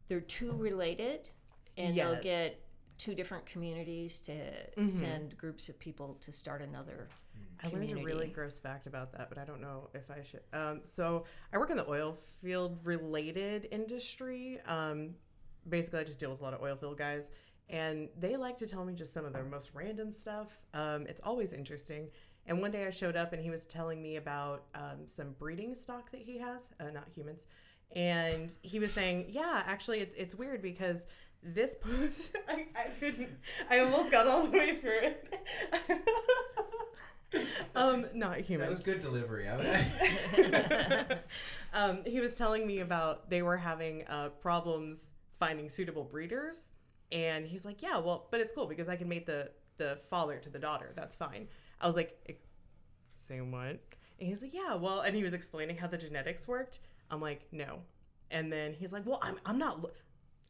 they're 0.08 0.20
too 0.22 0.54
related, 0.58 1.30
and 1.78 1.96
they'll 1.98 2.22
get 2.22 2.62
two 2.98 3.16
different 3.16 3.46
communities 3.46 4.20
to 4.22 4.88
send 4.88 5.38
groups 5.38 5.70
of 5.70 5.78
people 5.80 6.18
to 6.22 6.32
start 6.32 6.62
another. 6.62 7.10
I 7.64 7.70
learned 7.70 7.92
a 7.92 8.04
really 8.04 8.28
gross 8.28 8.60
fact 8.60 8.88
about 8.88 9.12
that, 9.14 9.30
but 9.30 9.38
I 9.38 9.46
don't 9.46 9.62
know 9.62 9.90
if 9.94 10.12
I 10.12 10.22
should. 10.24 10.42
Um, 10.54 10.82
so 10.94 11.26
I 11.54 11.58
work 11.58 11.72
in 11.72 11.78
the 11.78 11.90
oil 11.90 12.18
field 12.42 12.80
related 12.84 13.68
industry. 13.72 14.60
Um, 14.68 15.16
basically, 15.68 16.00
I 16.00 16.04
just 16.04 16.20
deal 16.20 16.32
with 16.32 16.42
a 16.42 16.44
lot 16.44 16.54
of 16.54 16.62
oil 16.62 16.76
field 16.76 16.98
guys, 16.98 17.30
and 17.70 18.10
they 18.20 18.36
like 18.36 18.58
to 18.60 18.68
tell 18.68 18.86
me 18.86 18.94
just 18.94 19.14
some 19.14 19.26
of 19.26 19.34
their 19.34 19.46
most 19.46 19.72
random 19.74 20.12
stuff. 20.12 20.48
Um, 20.74 21.08
it's 21.08 21.22
always 21.22 21.54
interesting. 21.54 22.10
And 22.48 22.62
one 22.62 22.72
day 22.72 22.86
I 22.86 22.91
showed 22.91 23.16
up 23.16 23.34
and 23.34 23.41
he 23.41 23.50
was 23.50 23.66
telling 23.66 24.02
me 24.02 24.18
about 24.18 24.66
um, 24.76 25.08
some 25.08 25.34
breeding 25.39 25.74
stock 25.74 26.12
that 26.12 26.22
he 26.22 26.38
has, 26.38 26.72
uh, 26.80 26.91
not 26.91 27.08
humans. 27.10 27.48
And 27.96 28.56
he 28.62 28.80
was 28.80 28.91
saying, 28.91 29.28
yeah, 29.30 29.64
actually, 29.66 30.00
it's, 30.00 30.16
it's 30.16 30.36
weird 30.36 30.62
because 30.62 31.06
this 31.44 31.76
post, 31.76 32.36
I, 32.50 32.68
I 32.76 32.90
couldn't, 33.00 33.30
I 33.70 33.80
almost 33.80 34.12
got 34.12 34.28
all 34.28 34.48
the 34.48 34.58
way 34.58 34.76
through 34.76 35.00
it. 35.02 35.36
um, 37.76 38.06
not 38.14 38.36
That 38.38 38.46
humans 38.46 38.72
was 38.72 38.82
good 38.82 39.00
delivery. 39.00 39.48
I, 39.48 41.18
um, 41.74 42.00
he 42.06 42.20
was 42.20 42.34
telling 42.34 42.66
me 42.66 42.80
about 42.80 43.30
they 43.30 43.42
were 43.42 43.58
having 43.58 44.06
uh, 44.08 44.30
problems 44.42 45.10
finding 45.38 45.70
suitable 45.70 46.04
breeders, 46.04 46.64
and 47.12 47.46
he's 47.46 47.66
like, 47.66 47.82
"Yeah, 47.82 47.98
well, 48.00 48.28
but 48.32 48.40
it's 48.40 48.54
cool 48.54 48.68
because 48.68 48.88
I 48.90 48.96
can 48.96 49.10
mate 49.10 49.26
the 49.26 49.52
the 49.78 50.00
father 50.10 50.38
to 50.40 50.50
the 50.50 50.60
daughter. 50.60 50.94
That's 50.96 51.16
fine." 51.16 51.48
I 51.82 51.88
was 51.88 51.96
like, 51.96 52.18
"Ex- 52.28 52.40
"Saying 53.18 53.52
what?" 53.52 53.80
And 54.20 54.30
he's 54.30 54.42
like, 54.42 54.54
"Yeah, 54.54 54.76
well," 54.76 55.02
and 55.02 55.16
he 55.16 55.24
was 55.24 55.34
explaining 55.34 55.78
how 55.78 55.88
the 55.88 55.98
genetics 55.98 56.48
worked. 56.48 56.80
I'm 57.12 57.22
like, 57.22 57.42
"No," 57.52 57.80
and 58.32 58.52
then 58.52 58.74
he's 58.74 58.94
like, 58.94 59.06
"Well, 59.06 59.20
I'm 59.22 59.40
I'm 59.46 59.58
not 59.58 59.90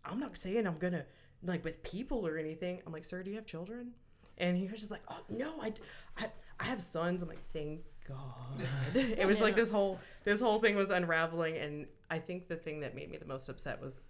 I'm 0.06 0.20
not 0.20 0.38
saying 0.38 0.66
I'm 0.68 0.78
gonna 0.78 1.06
like 1.44 1.64
with 1.64 1.84
people 1.84 2.26
or 2.26 2.38
anything." 2.38 2.82
I'm 2.86 2.94
like, 2.94 3.04
"Sir, 3.06 3.24
do 3.24 3.30
you 3.30 3.36
have 3.38 3.46
children?" 3.46 3.92
And 4.38 4.58
he 4.58 4.68
was 4.68 4.80
just 4.80 4.92
like, 4.92 5.04
"Oh 5.10 5.20
no, 5.30 5.54
I, 5.62 5.74
I, 6.18 6.30
I 6.60 6.64
have 6.66 6.82
sons." 6.82 7.22
I'm 7.24 7.30
like, 7.30 7.44
"Thank 7.54 7.82
God." 8.08 8.62
it 8.96 9.28
was 9.28 9.40
like 9.42 9.56
this 9.56 9.70
whole 9.70 10.00
this 10.24 10.40
whole 10.42 10.60
thing 10.60 10.76
was 10.76 10.90
unraveling, 10.92 11.58
and 11.58 11.88
I 12.10 12.20
think 12.20 12.48
the 12.48 12.56
thing 12.56 12.82
that 12.82 12.96
made 12.96 13.10
me 13.10 13.18
the 13.18 13.26
most 13.26 13.50
upset 13.50 13.82
was 13.82 14.02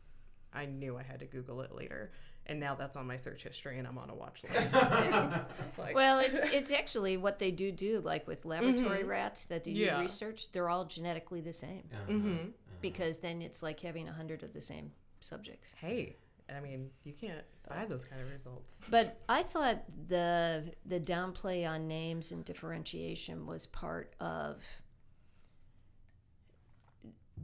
I 0.53 0.65
knew 0.65 0.97
I 0.97 1.03
had 1.03 1.19
to 1.19 1.25
Google 1.25 1.61
it 1.61 1.73
later. 1.75 2.11
and 2.47 2.59
now 2.59 2.75
that's 2.75 2.95
on 2.95 3.07
my 3.07 3.17
search 3.17 3.41
history, 3.43 3.79
and 3.79 3.87
I'm 3.87 3.97
on 3.97 4.09
a 4.11 4.15
watch 4.15 4.43
list. 4.43 4.73
like, 5.77 5.95
Well, 5.95 6.19
it's 6.19 6.43
it's 6.45 6.71
actually 6.71 7.17
what 7.17 7.39
they 7.39 7.49
do 7.51 7.71
do, 7.71 8.01
like 8.01 8.27
with 8.27 8.45
laboratory 8.45 9.03
rats 9.03 9.47
that 9.47 9.63
do 9.63 9.71
Yeah. 9.71 9.99
research. 9.99 10.51
They're 10.51 10.69
all 10.69 10.85
genetically 10.85 11.41
the 11.41 11.53
same 11.53 11.83
mhm. 12.07 12.51
because 12.81 13.19
then 13.19 13.41
it's 13.41 13.63
like 13.63 13.79
having 13.79 14.07
a 14.07 14.13
hundred 14.13 14.43
of 14.43 14.53
the 14.53 14.61
same 14.61 14.91
subjects. 15.19 15.73
hey, 15.79 16.17
I 16.55 16.59
mean, 16.59 16.89
you 17.03 17.13
can't 17.13 17.43
buy 17.67 17.85
those 17.85 18.05
kind 18.05 18.21
of 18.21 18.29
results. 18.29 18.77
But 18.89 19.19
I 19.27 19.41
thought 19.41 19.83
the 20.07 20.71
the 20.85 20.99
downplay 20.99 21.67
on 21.67 21.87
names 21.87 22.31
and 22.31 22.45
differentiation 22.45 23.45
was 23.45 23.65
part 23.65 24.13
of 24.19 24.63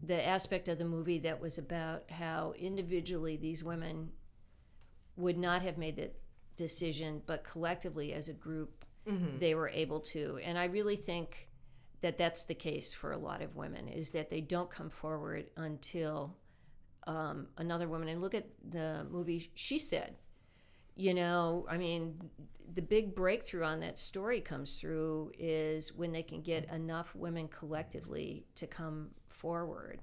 the 0.03 0.25
aspect 0.27 0.67
of 0.67 0.77
the 0.77 0.85
movie 0.85 1.19
that 1.19 1.39
was 1.39 1.57
about 1.57 2.09
how 2.09 2.53
individually 2.57 3.37
these 3.37 3.63
women 3.63 4.11
would 5.15 5.37
not 5.37 5.61
have 5.61 5.77
made 5.77 5.95
that 5.97 6.15
decision, 6.55 7.21
but 7.25 7.43
collectively 7.43 8.13
as 8.13 8.27
a 8.27 8.33
group 8.33 8.85
mm-hmm. 9.07 9.37
they 9.39 9.53
were 9.55 9.69
able 9.69 9.99
to. 9.99 10.39
And 10.43 10.57
I 10.57 10.65
really 10.65 10.95
think 10.95 11.49
that 12.01 12.17
that's 12.17 12.45
the 12.45 12.55
case 12.55 12.93
for 12.93 13.11
a 13.11 13.17
lot 13.17 13.41
of 13.41 13.55
women 13.55 13.87
is 13.87 14.11
that 14.11 14.29
they 14.29 14.41
don't 14.41 14.71
come 14.71 14.89
forward 14.89 15.47
until 15.55 16.35
um, 17.07 17.47
another 17.57 17.87
woman. 17.87 18.07
And 18.07 18.21
look 18.21 18.33
at 18.35 18.47
the 18.69 19.05
movie 19.09 19.51
She 19.55 19.79
Said 19.79 20.15
you 20.95 21.13
know, 21.13 21.65
I 21.69 21.77
mean, 21.77 22.29
the 22.73 22.81
big 22.81 23.15
breakthrough 23.15 23.63
on 23.63 23.79
that 23.81 23.97
story 23.97 24.41
comes 24.41 24.79
through 24.79 25.31
is 25.37 25.93
when 25.93 26.11
they 26.11 26.23
can 26.23 26.41
get 26.41 26.71
enough 26.71 27.15
women 27.15 27.47
collectively 27.47 28.45
to 28.55 28.67
come 28.67 29.09
forward. 29.27 30.01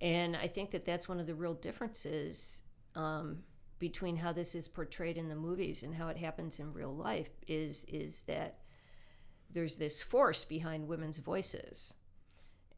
And 0.00 0.36
I 0.36 0.46
think 0.46 0.70
that 0.70 0.84
that's 0.84 1.08
one 1.08 1.18
of 1.18 1.26
the 1.26 1.34
real 1.34 1.54
differences 1.54 2.62
um, 2.94 3.38
between 3.78 4.16
how 4.16 4.32
this 4.32 4.54
is 4.54 4.68
portrayed 4.68 5.18
in 5.18 5.28
the 5.28 5.34
movies 5.34 5.82
and 5.82 5.94
how 5.94 6.08
it 6.08 6.16
happens 6.16 6.58
in 6.58 6.72
real 6.72 6.94
life 6.94 7.30
is 7.46 7.84
is 7.86 8.22
that 8.22 8.58
there's 9.50 9.76
this 9.76 10.00
force 10.00 10.44
behind 10.44 10.86
women's 10.86 11.18
voices. 11.18 11.94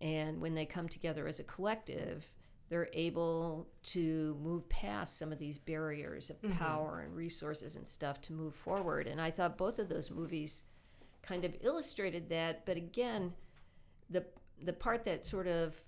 And 0.00 0.40
when 0.40 0.54
they 0.54 0.66
come 0.66 0.88
together 0.88 1.26
as 1.26 1.40
a 1.40 1.44
collective, 1.44 2.26
they're 2.70 2.88
able 2.92 3.66
to 3.82 4.38
move 4.40 4.66
past 4.68 5.18
some 5.18 5.32
of 5.32 5.38
these 5.38 5.58
barriers 5.58 6.30
of 6.30 6.40
mm-hmm. 6.40 6.56
power 6.56 7.00
and 7.04 7.14
resources 7.14 7.74
and 7.76 7.86
stuff 7.86 8.20
to 8.22 8.32
move 8.32 8.54
forward. 8.54 9.08
And 9.08 9.20
I 9.20 9.32
thought 9.32 9.58
both 9.58 9.80
of 9.80 9.88
those 9.88 10.10
movies 10.10 10.62
kind 11.20 11.44
of 11.44 11.56
illustrated 11.60 12.28
that. 12.30 12.64
But 12.64 12.76
again, 12.76 13.34
the 14.08 14.24
the 14.62 14.72
part 14.72 15.04
that 15.04 15.24
sort 15.24 15.48
of 15.48 15.82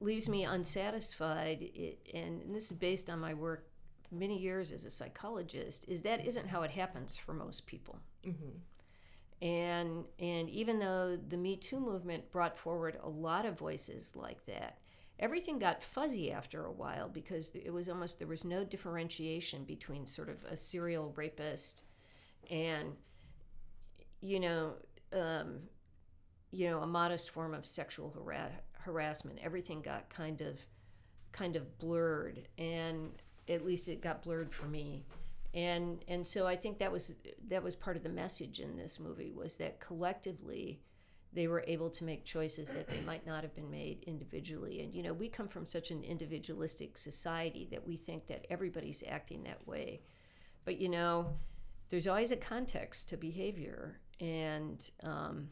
leaves 0.00 0.28
me 0.28 0.44
unsatisfied, 0.44 1.62
it, 1.62 2.08
and 2.14 2.54
this 2.54 2.70
is 2.70 2.76
based 2.76 3.10
on 3.10 3.18
my 3.18 3.34
work 3.34 3.66
many 4.12 4.38
years 4.38 4.70
as 4.70 4.84
a 4.84 4.90
psychologist, 4.90 5.84
is 5.88 6.02
that 6.02 6.24
isn't 6.24 6.46
how 6.46 6.62
it 6.62 6.70
happens 6.70 7.16
for 7.16 7.32
most 7.32 7.66
people. 7.66 7.98
Mm-hmm. 8.24 9.44
And 9.44 10.04
and 10.20 10.48
even 10.48 10.78
though 10.78 11.16
the 11.16 11.36
Me 11.36 11.56
Too 11.56 11.80
movement 11.80 12.30
brought 12.30 12.56
forward 12.56 13.00
a 13.02 13.08
lot 13.08 13.46
of 13.46 13.58
voices 13.58 14.14
like 14.14 14.46
that, 14.46 14.78
everything 15.18 15.58
got 15.58 15.82
fuzzy 15.82 16.30
after 16.32 16.64
a 16.64 16.72
while 16.72 17.08
because 17.08 17.50
it 17.54 17.72
was 17.72 17.88
almost 17.88 18.18
there 18.18 18.28
was 18.28 18.44
no 18.44 18.64
differentiation 18.64 19.64
between 19.64 20.06
sort 20.06 20.28
of 20.28 20.44
a 20.44 20.56
serial 20.56 21.12
rapist 21.16 21.84
and 22.50 22.92
you 24.20 24.40
know 24.40 24.74
um, 25.12 25.60
you 26.50 26.68
know 26.68 26.80
a 26.80 26.86
modest 26.86 27.30
form 27.30 27.54
of 27.54 27.66
sexual 27.66 28.12
hara- 28.14 28.60
harassment. 28.72 29.38
Everything 29.42 29.82
got 29.82 30.08
kind 30.08 30.40
of 30.40 30.58
kind 31.32 31.56
of 31.56 31.78
blurred, 31.78 32.48
and 32.56 33.10
at 33.48 33.64
least 33.64 33.88
it 33.88 34.00
got 34.00 34.22
blurred 34.22 34.52
for 34.52 34.66
me 34.66 35.04
and 35.54 36.04
and 36.06 36.26
so 36.26 36.46
I 36.46 36.56
think 36.56 36.78
that 36.78 36.92
was 36.92 37.14
that 37.48 37.62
was 37.62 37.74
part 37.74 37.96
of 37.96 38.02
the 38.02 38.08
message 38.08 38.60
in 38.60 38.76
this 38.76 39.00
movie 39.00 39.32
was 39.32 39.56
that 39.56 39.80
collectively 39.80 40.80
they 41.32 41.46
were 41.46 41.64
able 41.66 41.90
to 41.90 42.04
make 42.04 42.24
choices 42.24 42.72
that 42.72 42.88
they 42.88 43.00
might 43.00 43.26
not 43.26 43.42
have 43.42 43.54
been 43.54 43.70
made 43.70 44.02
individually. 44.06 44.80
And 44.80 44.94
you 44.94 45.02
know 45.02 45.12
we 45.12 45.28
come 45.28 45.48
from 45.48 45.66
such 45.66 45.90
an 45.90 46.02
individualistic 46.02 46.96
society 46.98 47.68
that 47.70 47.86
we 47.86 47.96
think 47.96 48.26
that 48.28 48.46
everybody's 48.50 49.04
acting 49.08 49.44
that 49.44 49.66
way. 49.66 50.00
But 50.64 50.78
you 50.78 50.88
know 50.88 51.36
there's 51.90 52.06
always 52.06 52.30
a 52.30 52.36
context 52.36 53.08
to 53.10 53.16
behavior. 53.16 54.00
And 54.20 54.90
um, 55.02 55.48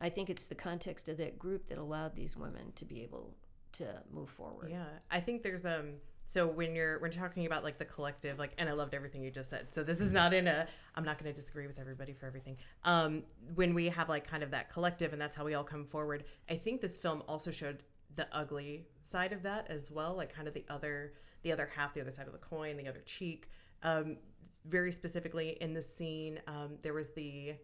I 0.00 0.08
think 0.08 0.30
it's 0.30 0.46
the 0.46 0.54
context 0.54 1.08
of 1.08 1.16
that 1.18 1.38
group 1.38 1.68
that 1.68 1.78
allowed 1.78 2.14
these 2.14 2.36
women 2.36 2.72
to 2.76 2.84
be 2.84 3.02
able 3.02 3.36
to 3.72 3.86
move 4.10 4.30
forward. 4.30 4.70
Yeah, 4.70 4.86
I 5.10 5.20
think 5.20 5.42
there's 5.42 5.66
um. 5.66 5.94
So 6.28 6.46
when 6.46 6.74
you're 6.74 6.98
when 6.98 7.10
you're 7.10 7.22
talking 7.22 7.46
about 7.46 7.64
like 7.64 7.78
the 7.78 7.86
collective, 7.86 8.38
like, 8.38 8.50
and 8.58 8.68
I 8.68 8.72
loved 8.72 8.92
everything 8.92 9.22
you 9.22 9.30
just 9.30 9.48
said. 9.48 9.72
So 9.72 9.82
this 9.82 9.98
is 9.98 10.12
not 10.12 10.34
in 10.34 10.46
a. 10.46 10.68
I'm 10.94 11.02
not 11.02 11.18
going 11.18 11.32
to 11.32 11.40
disagree 11.40 11.66
with 11.66 11.78
everybody 11.78 12.12
for 12.12 12.26
everything. 12.26 12.58
Um, 12.84 13.22
when 13.54 13.72
we 13.72 13.88
have 13.88 14.10
like 14.10 14.28
kind 14.28 14.42
of 14.42 14.50
that 14.50 14.70
collective, 14.70 15.14
and 15.14 15.22
that's 15.22 15.34
how 15.34 15.46
we 15.46 15.54
all 15.54 15.64
come 15.64 15.86
forward. 15.86 16.24
I 16.50 16.56
think 16.56 16.82
this 16.82 16.98
film 16.98 17.22
also 17.26 17.50
showed 17.50 17.82
the 18.14 18.28
ugly 18.30 18.88
side 19.00 19.32
of 19.32 19.42
that 19.44 19.70
as 19.70 19.90
well, 19.90 20.14
like 20.14 20.30
kind 20.34 20.46
of 20.46 20.52
the 20.52 20.66
other 20.68 21.14
the 21.44 21.50
other 21.50 21.70
half, 21.74 21.94
the 21.94 22.02
other 22.02 22.10
side 22.10 22.26
of 22.26 22.34
the 22.34 22.38
coin, 22.38 22.76
the 22.76 22.88
other 22.88 23.02
cheek. 23.06 23.48
Um, 23.82 24.18
very 24.66 24.92
specifically 24.92 25.56
in 25.62 25.72
the 25.72 25.80
scene, 25.80 26.40
um, 26.46 26.76
there 26.82 26.92
was 26.92 27.08
the 27.14 27.54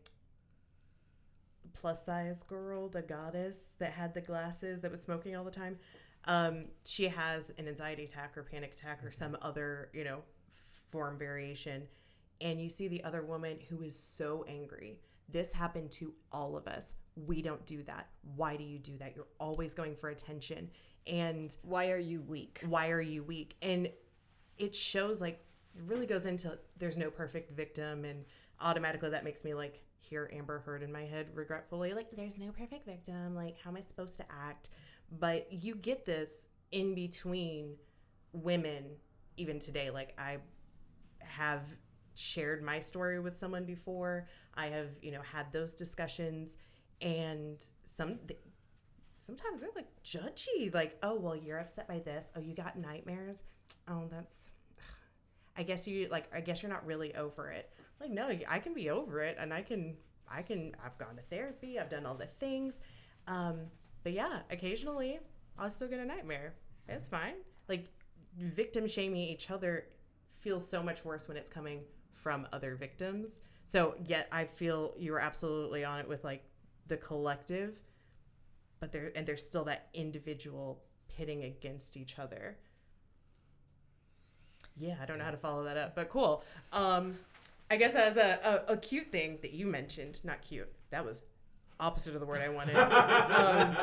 plus 1.75 2.07
size 2.07 2.41
girl, 2.49 2.89
the 2.89 3.03
goddess 3.03 3.65
that 3.79 3.93
had 3.93 4.15
the 4.15 4.23
glasses 4.23 4.81
that 4.81 4.91
was 4.91 5.03
smoking 5.03 5.37
all 5.37 5.45
the 5.45 5.51
time. 5.51 5.77
Um, 6.27 6.67
she 6.87 7.09
has 7.09 7.53
an 7.59 7.69
anxiety 7.69 8.05
attack 8.05 8.37
or 8.37 8.43
panic 8.43 8.73
attack 8.73 9.05
or 9.05 9.11
some 9.11 9.37
other, 9.43 9.91
you 9.93 10.05
know, 10.05 10.23
form 10.91 11.19
variation. 11.19 11.83
And 12.41 12.61
you 12.61 12.69
see 12.69 12.89
the 12.89 13.05
other 13.05 13.23
woman 13.23 13.59
who 13.69 13.83
is 13.83 13.99
so 13.99 14.45
angry. 14.49 15.01
This 15.29 15.53
happened 15.53 15.91
to 15.93 16.13
all 16.33 16.57
of 16.57 16.67
us. 16.67 16.95
We 17.17 17.43
don't 17.43 17.65
do 17.67 17.83
that. 17.85 18.09
Why 18.37 18.57
do 18.57 18.65
you 18.65 18.79
do 18.79 18.97
that? 18.99 19.15
You're 19.15 19.29
always 19.39 19.75
going 19.75 19.97
for 19.97 20.11
attention. 20.11 20.71
And 21.07 21.55
why 21.63 21.91
are 21.91 21.99
you 21.99 22.23
weak 22.23 22.61
why 22.67 22.91
are 22.91 23.01
you 23.01 23.23
weak? 23.23 23.57
And 23.61 23.91
it 24.59 24.75
shows 24.75 25.21
like 25.21 25.45
it 25.75 25.83
really 25.87 26.07
goes 26.07 26.27
into 26.27 26.59
there's 26.79 26.97
no 26.97 27.11
perfect 27.11 27.51
victim 27.51 28.05
and 28.05 28.25
automatically 28.61 29.11
that 29.11 29.25
makes 29.25 29.45
me 29.45 29.55
like 29.55 29.83
hear 29.99 30.31
Amber 30.33 30.61
Heard 30.61 30.83
in 30.83 30.93
my 30.93 31.03
head 31.03 31.29
regretfully 31.35 31.93
like 31.95 32.09
there's 32.15 32.39
no 32.39 32.51
perfect 32.53 32.87
victim 32.87 33.35
like 33.35 33.57
how 33.59 33.71
am 33.71 33.77
I 33.77 33.81
supposed 33.81 34.17
to 34.17 34.25
act 34.31 34.71
but 35.11 35.53
you 35.53 35.75
get 35.75 36.05
this 36.05 36.49
in 36.73 36.95
between 36.95 37.77
women 38.33 38.85
even 39.37 39.59
today 39.59 39.91
like 39.91 40.15
I 40.19 40.39
have 41.21 41.63
shared 42.15 42.63
my 42.63 42.81
story 42.81 43.21
with 43.21 43.37
someone 43.37 43.65
before. 43.65 44.29
I 44.55 44.67
have 44.67 44.89
you 45.03 45.11
know 45.11 45.23
had 45.23 45.53
those 45.53 45.75
discussions 45.75 46.59
and 47.01 47.65
some 47.85 48.19
sometimes 49.17 49.61
they're 49.61 49.71
like 49.75 49.89
judgy 50.05 50.73
like 50.73 50.97
oh 51.03 51.17
well 51.17 51.37
you're 51.37 51.59
upset 51.59 51.89
by 51.89 51.99
this. 51.99 52.31
Oh 52.37 52.41
you 52.41 52.55
got 52.55 52.79
nightmares. 52.79 53.43
Oh 53.89 54.07
that's 54.11 54.51
i 55.57 55.63
guess 55.63 55.87
you 55.87 56.09
like 56.11 56.29
i 56.35 56.41
guess 56.41 56.63
you're 56.63 56.73
not 56.73 56.87
really 56.87 57.15
over 57.15 57.51
it. 57.51 57.71
Like 58.01 58.11
no 58.11 58.31
i 58.49 58.59
can 58.59 58.75
be 58.75 58.91
over 58.91 59.21
it 59.21 59.37
and 59.39 59.53
i 59.53 59.63
can 59.63 59.97
i 60.29 60.43
can 60.43 60.75
i've 60.85 60.99
gone 60.99 61.17
to 61.17 61.23
therapy 61.23 61.79
i've 61.79 61.91
done 61.91 62.07
all 62.07 62.15
the 62.15 62.27
things 62.27 62.81
um 63.29 63.61
but 64.05 64.13
yeah 64.13 64.41
occasionally 64.51 65.19
i'll 65.59 65.71
still 65.71 65.89
get 65.89 65.99
a 65.99 66.05
nightmare 66.05 66.55
it's 66.89 67.09
fine 67.09 67.35
like 67.69 67.89
victim 68.39 68.87
shaming 68.87 69.23
each 69.23 69.51
other 69.51 69.87
feels 70.39 70.67
so 70.67 70.83
much 70.83 71.05
worse 71.05 71.27
when 71.27 71.37
it's 71.37 71.51
coming 71.51 71.81
from 72.13 72.47
other 72.53 72.77
victims 72.77 73.41
so 73.65 73.97
yet 74.07 74.29
i 74.31 74.45
feel 74.45 74.95
you 74.97 75.11
were 75.11 75.21
absolutely 75.21 75.85
on 75.85 75.99
it 75.99 76.09
with 76.09 76.23
like 76.23 76.45
the 76.87 76.97
collective 76.97 77.75
but 78.81 78.93
there 78.93 79.11
and 79.17 79.27
there's 79.27 79.43
still 79.43 79.65
that 79.65 79.89
individual 79.95 80.83
pitting 81.17 81.45
against 81.45 81.97
each 81.97 82.19
other. 82.19 82.57
Yeah, 84.77 84.97
I 85.01 85.07
don't 85.07 85.19
know 85.19 85.25
how 85.25 85.31
to 85.31 85.37
follow 85.37 85.65
that 85.65 85.77
up, 85.77 85.95
but 85.95 86.09
cool. 86.09 86.45
Um, 86.73 87.19
I 87.71 87.77
guess 87.77 87.95
as 87.95 88.17
a, 88.17 88.63
a, 88.69 88.73
a 88.75 88.77
cute 88.77 89.11
thing 89.11 89.39
that 89.43 89.53
you 89.53 89.67
mentioned, 89.67 90.21
not 90.25 90.43
cute. 90.43 90.71
That 90.91 91.05
was 91.05 91.23
opposite 91.81 92.15
of 92.15 92.21
the 92.21 92.27
word 92.27 92.41
I 92.41 92.49
wanted. 92.49 92.77
um, 92.77 93.77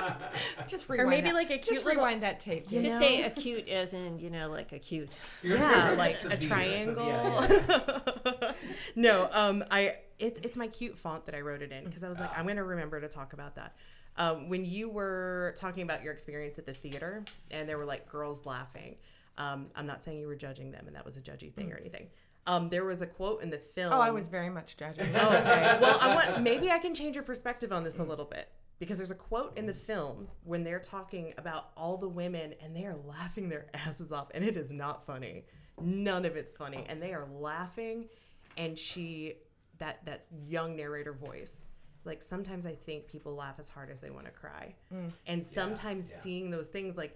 Just 0.67 0.89
rewind 0.89 1.07
Or 1.07 1.09
maybe 1.09 1.27
that. 1.29 1.35
like 1.35 1.49
a 1.49 1.57
cute 1.57 1.63
Just 1.65 1.85
little- 1.85 2.01
rewind 2.01 2.23
that 2.23 2.39
tape. 2.39 2.71
You 2.71 2.81
Just 2.81 2.99
know? 2.99 3.07
say 3.07 3.23
acute 3.23 3.67
as 3.67 3.93
in, 3.93 4.19
you 4.19 4.29
know, 4.29 4.49
like 4.49 4.71
acute. 4.71 5.17
yeah, 5.43 5.95
like 5.97 6.15
a 6.15 6.17
so- 6.17 6.35
triangle. 6.37 7.05
yeah, 7.07 8.53
no, 8.95 9.29
um, 9.31 9.63
I 9.71 9.95
it, 10.19 10.39
it's 10.43 10.55
my 10.57 10.67
cute 10.67 10.97
font 10.97 11.25
that 11.25 11.35
I 11.35 11.41
wrote 11.41 11.61
it 11.61 11.71
in 11.71 11.83
because 11.85 12.03
I 12.03 12.09
was 12.09 12.19
like, 12.19 12.37
I'm 12.37 12.45
gonna 12.47 12.63
remember 12.63 13.01
to 13.01 13.07
talk 13.07 13.33
about 13.33 13.55
that. 13.55 13.75
Um, 14.17 14.49
when 14.49 14.65
you 14.65 14.89
were 14.89 15.53
talking 15.55 15.83
about 15.83 16.03
your 16.03 16.13
experience 16.13 16.59
at 16.59 16.65
the 16.65 16.73
theater 16.73 17.23
and 17.49 17.67
there 17.67 17.77
were 17.77 17.85
like 17.85 18.09
girls 18.09 18.45
laughing, 18.45 18.97
um, 19.37 19.67
I'm 19.75 19.87
not 19.87 20.03
saying 20.03 20.19
you 20.19 20.27
were 20.27 20.35
judging 20.35 20.71
them 20.71 20.85
and 20.87 20.95
that 20.95 21.05
was 21.05 21.17
a 21.17 21.21
judgy 21.21 21.51
thing 21.53 21.71
or 21.71 21.77
anything. 21.77 22.07
Um, 22.47 22.69
there 22.69 22.85
was 22.85 23.01
a 23.01 23.07
quote 23.07 23.43
in 23.43 23.49
the 23.49 23.57
film. 23.57 23.93
Oh, 23.93 24.01
I 24.01 24.11
was 24.11 24.27
very 24.27 24.49
much 24.49 24.77
judging. 24.77 25.07
Oh, 25.15 25.27
okay. 25.27 25.77
well, 25.81 25.97
I 26.01 26.15
want 26.15 26.41
maybe 26.41 26.71
I 26.71 26.79
can 26.79 26.93
change 26.95 27.15
your 27.15 27.23
perspective 27.23 27.71
on 27.71 27.83
this 27.83 27.99
a 27.99 28.03
little 28.03 28.25
bit 28.25 28.49
because 28.79 28.97
there's 28.97 29.11
a 29.11 29.15
quote 29.15 29.55
in 29.57 29.67
the 29.67 29.73
film 29.73 30.27
when 30.43 30.63
they're 30.63 30.79
talking 30.79 31.33
about 31.37 31.69
all 31.77 31.97
the 31.97 32.09
women 32.09 32.55
and 32.59 32.75
they 32.75 32.85
are 32.85 32.95
laughing 33.05 33.47
their 33.47 33.67
asses 33.73 34.11
off, 34.11 34.29
and 34.33 34.43
it 34.43 34.57
is 34.57 34.71
not 34.71 35.05
funny. 35.05 35.45
none 35.79 36.25
of 36.25 36.35
it's 36.35 36.53
funny, 36.53 36.85
and 36.89 37.01
they 37.01 37.13
are 37.13 37.27
laughing, 37.39 38.07
and 38.57 38.77
she 38.77 39.35
that 39.77 40.03
that 40.05 40.25
young 40.47 40.75
narrator 40.75 41.13
voice. 41.13 41.65
It's 41.97 42.07
like 42.07 42.23
sometimes 42.23 42.65
I 42.65 42.73
think 42.73 43.07
people 43.07 43.35
laugh 43.35 43.55
as 43.59 43.69
hard 43.69 43.91
as 43.91 44.01
they 44.01 44.09
want 44.09 44.25
to 44.25 44.31
cry, 44.31 44.73
and 45.27 45.45
sometimes 45.45 46.09
yeah. 46.09 46.19
seeing 46.19 46.49
those 46.49 46.67
things 46.67 46.97
like 46.97 47.15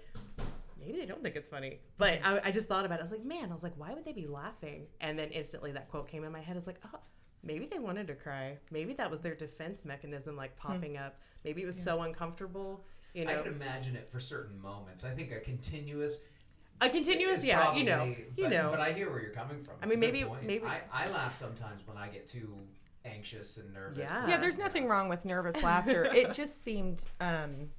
maybe 0.86 1.00
they 1.00 1.06
don't 1.06 1.24
think 1.24 1.36
it's 1.36 1.48
funny. 1.48 1.80
But 1.98 2.20
I, 2.24 2.40
I 2.46 2.52
just 2.52 2.68
thought 2.68 2.86
about 2.86 3.00
it. 3.00 3.02
I 3.02 3.04
was 3.04 3.12
like, 3.12 3.26
man, 3.26 3.50
I 3.50 3.54
was 3.54 3.64
like, 3.64 3.74
why 3.78 3.94
would 3.94 4.06
they 4.06 4.14
be 4.14 4.28
laughing? 4.28 4.88
And 5.02 5.18
then 5.18 5.30
instantly 5.30 5.72
that 5.74 5.90
quote 5.90 6.08
came 6.08 6.24
in 6.24 6.32
my 6.32 6.42
head. 6.42 6.54
I 6.54 6.60
was 6.60 6.68
like, 6.68 6.80
oh, 6.94 7.00
maybe 7.44 7.66
they 7.66 7.80
wanted 7.80 8.08
to 8.08 8.16
cry. 8.16 8.58
Maybe 8.72 8.94
that 8.94 9.10
was 9.10 9.22
their 9.22 9.36
defense 9.36 9.86
mechanism, 9.86 10.36
like 10.36 10.56
popping 10.58 10.98
up. 10.98 11.18
Maybe 11.44 11.62
it 11.64 11.66
was 11.66 11.82
so 11.82 12.02
uncomfortable. 12.02 12.84
You 13.14 13.26
know, 13.26 13.32
I 13.32 13.36
know, 13.36 13.44
can 13.44 13.54
imagine 13.54 13.96
it 13.96 14.10
for 14.12 14.20
certain 14.20 14.62
moments. 14.62 15.04
I 15.06 15.12
think 15.12 15.32
a 15.32 15.40
continuous. 15.40 16.18
a 16.82 16.90
continuous, 16.90 17.40
is 17.40 17.46
yeah, 17.46 17.74
you 17.74 17.84
know, 17.86 17.96
probably- 17.98 18.26
you 18.36 18.44
but, 18.44 18.52
know. 18.52 18.68
But 18.72 18.80
I 18.82 18.92
hear 18.92 19.10
where 19.10 19.22
you're 19.22 19.32
coming 19.32 19.64
from. 19.64 19.76
I 19.82 19.86
It's 19.86 19.96
a 19.96 19.98
mean, 19.98 20.00
maybe- 20.00 20.26
maybe- 20.46 20.66
I, 20.66 20.82
I 20.92 21.10
laugh 21.10 21.36
sometimes 21.36 21.88
when 21.88 21.98
I 21.98 22.10
get 22.10 22.28
too 22.28 22.54
anxious 23.06 23.58
and 23.58 23.74
nervous. 23.74 24.00
Yeah. 24.00 24.28
Yeah, 24.28 24.38
there's 24.38 24.58
nothing 24.58 24.88
wrong 24.88 25.08
with 25.08 25.24
nervous 25.26 25.62
laughter. 25.64 26.06
It 26.14 26.34
just 26.34 26.64
seemed, 26.64 27.06
um, 27.22 27.70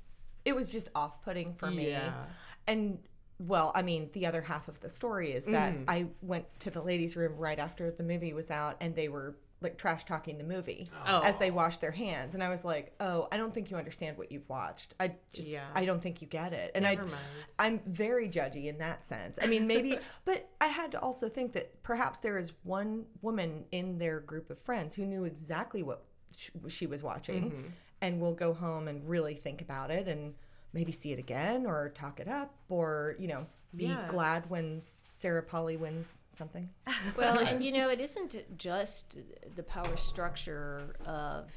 it 0.44 0.54
was 0.54 0.70
just 0.72 0.88
off 0.94 1.22
putting 1.22 1.52
for 1.54 1.70
me. 1.70 1.90
Yeah. 1.90 2.22
And 2.66 2.98
well, 3.38 3.70
I 3.74 3.82
mean, 3.82 4.08
the 4.14 4.24
other 4.26 4.40
half 4.40 4.66
of 4.68 4.80
the 4.80 4.88
story 4.88 5.32
is 5.32 5.44
that 5.46 5.74
Mm-hmm. 5.74 5.90
I 5.90 6.06
went 6.22 6.46
to 6.60 6.70
the 6.70 6.80
ladies' 6.82 7.16
room 7.16 7.36
right 7.36 7.58
after 7.58 7.90
the 7.90 8.02
movie 8.02 8.32
was 8.32 8.50
out 8.50 8.76
and 8.80 8.94
they 8.94 9.08
were 9.08 9.36
like 9.62 9.78
trash 9.78 10.04
talking 10.04 10.36
the 10.36 10.44
movie 10.44 10.86
Oh. 11.06 11.20
as 11.24 11.38
they 11.38 11.50
washed 11.50 11.80
their 11.80 11.90
hands. 11.90 12.34
And 12.34 12.42
I 12.42 12.50
was 12.50 12.62
like, 12.64 12.94
oh, 13.00 13.26
I 13.32 13.36
don't 13.38 13.52
think 13.54 13.70
you 13.70 13.76
understand 13.78 14.16
what 14.18 14.30
you've 14.30 14.48
watched. 14.48 14.94
I 15.00 15.14
just, 15.32 15.50
Yeah. 15.52 15.66
I 15.74 15.84
don't 15.86 16.00
think 16.00 16.20
you 16.20 16.28
get 16.28 16.52
it. 16.52 16.72
And 16.74 16.82
Never 16.84 17.02
I, 17.02 17.04
mind. 17.06 17.16
I'm 17.58 17.80
very 17.86 18.28
judgy 18.28 18.66
in 18.66 18.78
that 18.78 19.02
sense. 19.04 19.38
I 19.42 19.46
mean, 19.46 19.66
maybe, 19.66 19.98
but 20.26 20.48
I 20.60 20.66
had 20.66 20.92
to 20.92 21.00
also 21.00 21.28
think 21.28 21.52
that 21.54 21.82
perhaps 21.82 22.20
there 22.20 22.36
is 22.38 22.52
one 22.64 23.04
woman 23.22 23.64
in 23.72 23.96
their 23.98 24.20
group 24.20 24.50
of 24.50 24.58
friends 24.58 24.94
who 24.94 25.06
knew 25.06 25.24
exactly 25.24 25.82
what 25.82 26.04
sh- 26.36 26.50
she 26.68 26.86
was 26.86 27.02
watching 27.02 27.50
Mm-hmm. 27.50 27.68
and 28.02 28.20
will 28.20 28.34
go 28.34 28.52
home 28.52 28.88
and 28.88 29.06
really 29.08 29.34
think 29.34 29.62
about 29.62 29.90
it 29.90 30.06
and 30.06 30.34
maybe 30.76 30.92
see 30.92 31.10
it 31.10 31.18
again 31.18 31.64
or 31.64 31.88
talk 31.88 32.20
it 32.20 32.28
up 32.28 32.54
or, 32.68 33.16
you 33.18 33.26
know, 33.26 33.46
be 33.74 33.86
Yeah. 33.86 34.06
glad 34.10 34.48
when 34.50 34.82
Sarah 35.08 35.42
Polley 35.42 35.78
wins 35.78 36.22
something. 36.28 36.68
Well, 37.16 37.38
and 37.38 37.64
you 37.64 37.72
know, 37.72 37.88
it 37.88 37.98
isn't 38.00 38.58
just 38.58 39.16
the 39.56 39.62
power 39.62 39.96
structure 39.96 40.94
of, 41.06 41.50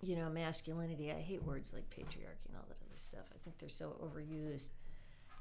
you 0.00 0.16
know, 0.16 0.28
masculinity. 0.28 1.12
I 1.12 1.20
hate 1.20 1.44
words 1.44 1.72
like 1.72 1.88
patriarchy 1.90 2.46
and 2.48 2.56
all 2.56 2.64
that 2.68 2.78
other 2.84 2.96
stuff. 2.96 3.26
I 3.32 3.38
think 3.44 3.58
they're 3.58 3.68
so 3.68 3.94
overused 4.02 4.70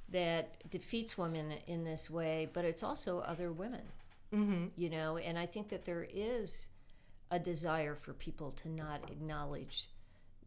that 0.09 0.69
defeats 0.69 1.17
women 1.17 1.53
in 1.65 1.83
this 1.83 2.11
way, 2.11 2.47
but 2.53 2.63
it's 2.63 2.83
also 2.83 3.19
other 3.21 3.51
women, 3.51 3.85
mm-hmm. 4.31 4.65
you 4.75 4.89
know, 4.89 5.17
and 5.17 5.39
I 5.39 5.47
think 5.47 5.69
that 5.69 5.85
there 5.85 6.05
is 6.13 6.67
a 7.31 7.39
desire 7.39 7.95
for 7.95 8.13
people 8.13 8.51
to 8.51 8.69
not 8.69 9.09
acknowledge 9.09 9.87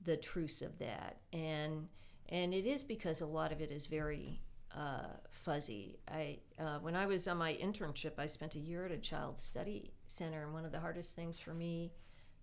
the 0.04 0.16
truths 0.16 0.60
of 0.62 0.78
that. 0.78 1.16
And, 1.32 1.88
and 2.28 2.54
it 2.54 2.66
is 2.66 2.82
because 2.82 3.20
a 3.20 3.26
lot 3.26 3.52
of 3.52 3.60
it 3.60 3.70
is 3.70 3.86
very 3.86 4.40
uh, 4.76 5.06
fuzzy. 5.30 5.98
I 6.08 6.38
uh, 6.58 6.78
when 6.80 6.96
I 6.96 7.06
was 7.06 7.28
on 7.28 7.36
my 7.36 7.54
internship, 7.54 8.18
I 8.18 8.26
spent 8.26 8.54
a 8.54 8.60
year 8.60 8.84
at 8.84 8.92
a 8.92 8.98
child 8.98 9.38
study 9.38 9.92
center, 10.06 10.42
and 10.42 10.52
one 10.52 10.64
of 10.64 10.72
the 10.72 10.80
hardest 10.80 11.14
things 11.14 11.38
for 11.38 11.54
me 11.54 11.92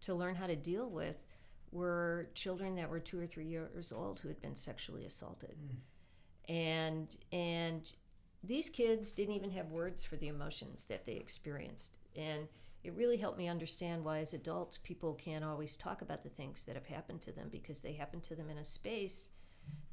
to 0.01 0.13
learn 0.13 0.35
how 0.35 0.47
to 0.47 0.55
deal 0.55 0.89
with 0.89 1.23
were 1.71 2.29
children 2.33 2.75
that 2.75 2.89
were 2.89 2.99
two 2.99 3.19
or 3.19 3.27
three 3.27 3.45
years 3.45 3.91
old 3.91 4.19
who 4.19 4.27
had 4.27 4.41
been 4.41 4.55
sexually 4.55 5.05
assaulted, 5.05 5.55
and 6.47 7.15
and 7.31 7.91
these 8.43 8.69
kids 8.69 9.11
didn't 9.11 9.35
even 9.35 9.51
have 9.51 9.71
words 9.71 10.03
for 10.03 10.15
the 10.15 10.27
emotions 10.27 10.85
that 10.85 11.05
they 11.05 11.13
experienced, 11.13 11.99
and 12.15 12.47
it 12.83 12.93
really 12.93 13.17
helped 13.17 13.37
me 13.37 13.47
understand 13.47 14.03
why, 14.03 14.19
as 14.19 14.33
adults, 14.33 14.77
people 14.77 15.13
can't 15.13 15.43
always 15.43 15.77
talk 15.77 16.01
about 16.01 16.23
the 16.23 16.29
things 16.29 16.63
that 16.63 16.75
have 16.75 16.87
happened 16.87 17.21
to 17.21 17.31
them 17.31 17.49
because 17.51 17.81
they 17.81 17.93
happen 17.93 18.21
to 18.21 18.35
them 18.35 18.49
in 18.49 18.57
a 18.57 18.65
space 18.65 19.31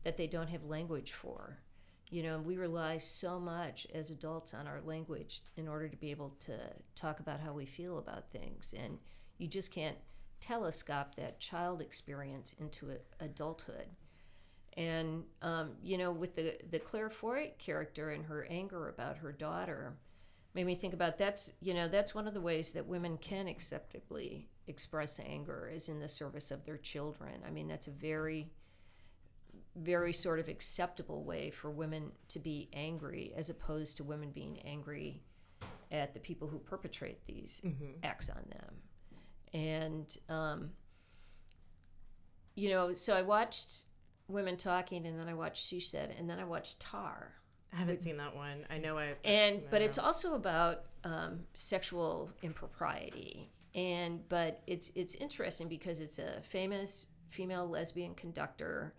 that 0.05 0.17
they 0.17 0.27
don't 0.27 0.49
have 0.49 0.65
language 0.65 1.13
for. 1.13 1.59
You 2.11 2.23
know, 2.23 2.39
we 2.39 2.57
rely 2.57 2.97
so 2.97 3.39
much 3.39 3.87
as 3.95 4.11
adults 4.11 4.55
on 4.55 4.67
our 4.67 4.81
language 4.85 5.43
in 5.57 5.69
order 5.69 5.89
to 5.89 5.97
be 5.97 6.11
able 6.11 6.35
to 6.47 6.59
talk 6.95 7.21
about 7.21 7.41
how 7.41 7.53
we 7.53 7.67
feel 7.67 7.99
about 7.99 8.31
things. 8.31 8.75
And 8.79 8.99
you 9.37 9.47
just 9.47 9.75
can't 9.75 9.97
telescope 10.41 11.15
that 11.17 11.41
child 11.41 11.83
experience 11.83 12.55
into 12.59 12.93
adulthood. 13.21 13.89
And, 14.77 15.25
um, 15.43 15.73
you 15.83 15.99
know, 15.99 16.13
with 16.13 16.37
the, 16.37 16.57
the 16.71 16.79
Claire 16.79 17.11
Foy 17.11 17.53
character 17.59 18.11
and 18.11 18.25
her 18.27 18.47
anger 18.49 18.89
about 18.89 19.19
her 19.19 19.33
daughter, 19.33 19.97
made 20.55 20.67
me 20.67 20.77
think 20.77 20.95
about 20.95 21.19
that's, 21.19 21.53
you 21.61 21.75
know, 21.75 21.89
that's 21.89 22.15
one 22.15 22.27
of 22.27 22.35
the 22.35 22.41
ways 22.41 22.73
that 22.73 22.87
women 22.87 23.19
can 23.19 23.49
acceptably 23.49 24.49
express 24.67 25.21
anger 25.21 25.71
is 25.73 25.89
in 25.89 26.01
the 26.01 26.09
service 26.09 26.51
of 26.51 26.65
their 26.65 26.77
children. 26.77 27.43
I 27.47 27.51
mean, 27.51 27.69
that's 27.69 27.87
a 27.87 27.93
very 27.93 28.51
very 29.81 30.13
sort 30.13 30.39
of 30.39 30.49
acceptable 30.49 31.25
way 31.25 31.51
for 31.51 31.71
women 31.71 32.13
to 32.29 32.39
be 32.39 32.69
angry 32.73 33.33
as 33.37 33.51
opposed 33.51 33.97
to 33.97 34.05
women 34.05 34.31
being 34.31 34.59
angry 34.65 35.23
at 35.91 36.15
the 36.15 36.21
people 36.21 36.49
who 36.49 36.59
perpetrate 36.59 37.27
these 37.27 37.63
acts 38.03 38.29
on 38.29 38.43
them. 38.51 38.75
And, 39.55 40.17
um, 40.29 40.71
you 42.55 42.71
know, 42.71 42.95
so 42.95 43.17
I 43.17 43.23
watched 43.23 43.85
Women 44.29 44.57
Talking 44.57 45.07
and 45.07 45.19
then 45.19 45.29
I 45.29 45.35
watched 45.35 45.65
She 45.65 45.81
Said 45.81 46.15
and 46.19 46.29
then 46.29 46.39
I 46.39 46.45
watched 46.45 46.81
Tar. 46.81 47.33
I 47.73 47.77
haven't 47.77 48.03
seen 48.03 48.17
that 48.17 48.35
one. 48.35 48.65
I 48.71 48.79
know 48.79 48.99
I. 48.99 49.15
And, 49.25 49.63
but 49.71 49.83
it's 49.83 49.99
also 49.99 50.35
about 50.35 50.85
um, 51.05 51.41
sexual 51.55 52.31
impropriety. 52.43 53.51
And, 53.75 54.27
but 54.29 54.63
it's, 54.67 54.91
it's 54.95 55.15
interesting 55.15 55.69
because 55.69 56.01
it's 56.01 56.19
a 56.19 56.41
famous 56.43 57.07
female 57.29 57.69
lesbian 57.69 58.15
conductor 58.15 58.95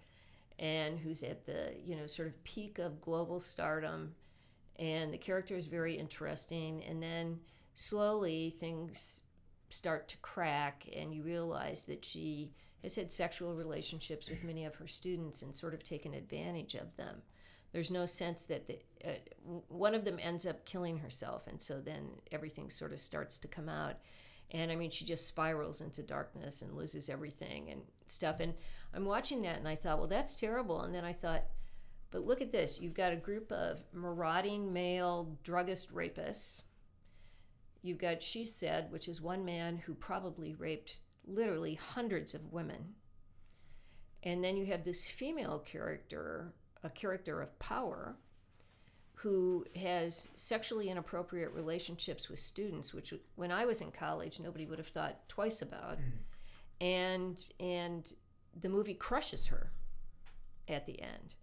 and 0.59 0.99
who's 0.99 1.23
at 1.23 1.45
the 1.45 1.73
you 1.83 1.95
know 1.95 2.05
sort 2.05 2.27
of 2.27 2.43
peak 2.43 2.77
of 2.77 3.01
global 3.01 3.39
stardom. 3.39 4.13
And 4.77 5.13
the 5.13 5.17
character 5.17 5.55
is 5.55 5.65
very 5.65 5.95
interesting. 5.97 6.83
And 6.87 7.01
then 7.01 7.39
slowly 7.73 8.49
things 8.49 9.21
start 9.69 10.07
to 10.09 10.17
crack 10.17 10.87
and 10.95 11.13
you 11.13 11.23
realize 11.23 11.85
that 11.85 12.03
she 12.03 12.51
has 12.83 12.95
had 12.95 13.11
sexual 13.11 13.55
relationships 13.55 14.29
with 14.29 14.43
many 14.43 14.65
of 14.65 14.75
her 14.75 14.87
students 14.87 15.41
and 15.41 15.55
sort 15.55 15.73
of 15.73 15.83
taken 15.83 16.13
advantage 16.13 16.75
of 16.75 16.95
them. 16.97 17.21
There's 17.71 17.91
no 17.91 18.05
sense 18.05 18.45
that 18.45 18.67
the, 18.67 18.79
uh, 19.05 19.13
one 19.67 19.93
of 19.93 20.05
them 20.05 20.17
ends 20.19 20.47
up 20.47 20.65
killing 20.65 20.97
herself 20.97 21.45
and 21.47 21.61
so 21.61 21.79
then 21.79 22.09
everything 22.31 22.69
sort 22.69 22.93
of 22.93 22.99
starts 22.99 23.37
to 23.39 23.47
come 23.47 23.69
out. 23.69 23.97
And 24.51 24.71
i 24.71 24.75
mean 24.75 24.89
she 24.89 25.05
just 25.05 25.27
spirals 25.27 25.81
into 25.81 26.01
darkness 26.01 26.61
and 26.61 26.75
loses 26.75 27.09
everything 27.09 27.69
and 27.69 27.81
stuff. 28.07 28.39
And 28.39 28.53
i'm 28.93 29.05
watching 29.05 29.41
that 29.41 29.57
and 29.57 29.67
i 29.67 29.75
thought 29.75 29.99
well 29.99 30.07
that's 30.07 30.39
terrible. 30.39 30.81
And 30.81 30.93
then 30.93 31.05
i 31.05 31.13
thought 31.13 31.45
but 32.11 32.25
look 32.25 32.41
at 32.41 32.51
this. 32.51 32.81
You've 32.81 32.93
got 32.93 33.13
a 33.13 33.17
group 33.17 33.51
of 33.51 33.83
marauding 33.93 34.73
male 34.73 35.37
druggist 35.43 35.93
rapists. 35.93 36.63
You've 37.81 37.99
got 37.99 38.23
she 38.23 38.45
said 38.45 38.91
which 38.91 39.07
is 39.07 39.21
one 39.21 39.45
man 39.45 39.77
who 39.77 39.93
probably 39.93 40.55
raped 40.55 40.97
literally 41.25 41.75
hundreds 41.75 42.33
of 42.33 42.51
women. 42.51 42.95
And 44.23 44.43
then 44.43 44.57
you 44.57 44.65
have 44.65 44.83
this 44.83 45.07
female 45.07 45.59
character 45.59 46.53
a 46.83 46.89
character 46.89 47.41
of 47.41 47.57
power 47.59 48.17
who 49.13 49.65
has 49.75 50.29
sexually 50.35 50.89
inappropriate 50.89 51.51
relationships 51.51 52.29
with 52.29 52.39
students 52.39 52.93
which 52.93 53.13
when 53.35 53.51
i 53.51 53.65
was 53.65 53.81
in 53.81 53.91
college 53.91 54.39
nobody 54.39 54.65
would 54.65 54.79
have 54.79 54.87
thought 54.87 55.27
twice 55.27 55.61
about. 55.61 55.99
Mm. 55.99 56.11
And 56.81 57.45
and 57.59 58.13
the 58.59 58.69
movie 58.69 58.93
crushes 58.93 59.47
her 59.47 59.71
at 60.67 60.85
the 60.85 61.01
end. 61.01 61.35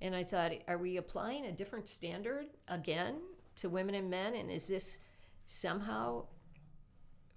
And 0.00 0.14
i 0.14 0.22
thought 0.22 0.52
are 0.68 0.78
we 0.78 0.96
applying 0.96 1.46
a 1.46 1.52
different 1.52 1.88
standard 1.88 2.46
again 2.68 3.16
to 3.56 3.68
women 3.68 3.94
and 3.94 4.10
men? 4.10 4.34
And 4.34 4.50
is 4.50 4.68
this 4.68 4.98
somehow 5.46 6.26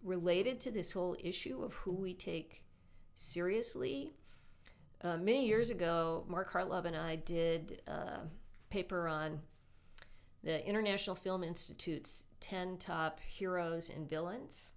related 0.03 0.59
to 0.61 0.71
this 0.71 0.91
whole 0.91 1.15
issue 1.19 1.63
of 1.63 1.73
who 1.75 1.93
we 1.93 2.13
take 2.13 2.63
seriously? 3.15 4.13
Uh, 5.01 5.17
many 5.17 5.45
years 5.45 5.69
ago 5.69 6.25
mark 6.27 6.51
Hartlove 6.51 6.85
and 6.85 6.95
i 6.95 7.15
did 7.17 7.83
a 7.87 8.21
paper 8.71 9.07
on 9.07 9.39
the 10.43 10.65
international 10.67 11.15
film 11.15 11.43
institute's 11.43 12.25
10 12.39 12.77
top 12.77 13.19
heroes 13.19 13.91
and 13.91 14.09
villains 14.09 14.71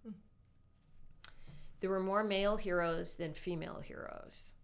there 1.80 1.90
were 1.90 2.00
more 2.00 2.22
male 2.22 2.56
heroes 2.56 3.16
than 3.16 3.34
female 3.34 3.80
heroes. 3.80 4.54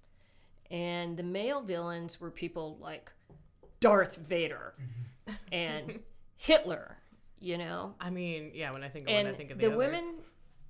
And 0.71 1.17
the 1.17 1.23
male 1.23 1.63
villains 1.63 2.21
were 2.21 2.31
people 2.31 2.79
like 2.81 3.11
Darth 3.81 4.17
Vader 4.17 4.75
and 5.53 6.01
Hitler, 6.37 6.99
you 7.41 7.59
know? 7.59 7.95
I 8.01 8.11
mean, 8.11 8.51
yeah. 8.55 8.73
When 8.73 8.83
I 8.83 8.89
think 8.89 9.09
of 9.09 9.15
one, 9.15 9.27
I 9.27 9.33
think 9.33 9.51
of 9.51 9.59
the, 9.59 9.67
the, 9.67 9.73
other. 9.73 9.79
women 9.79 10.15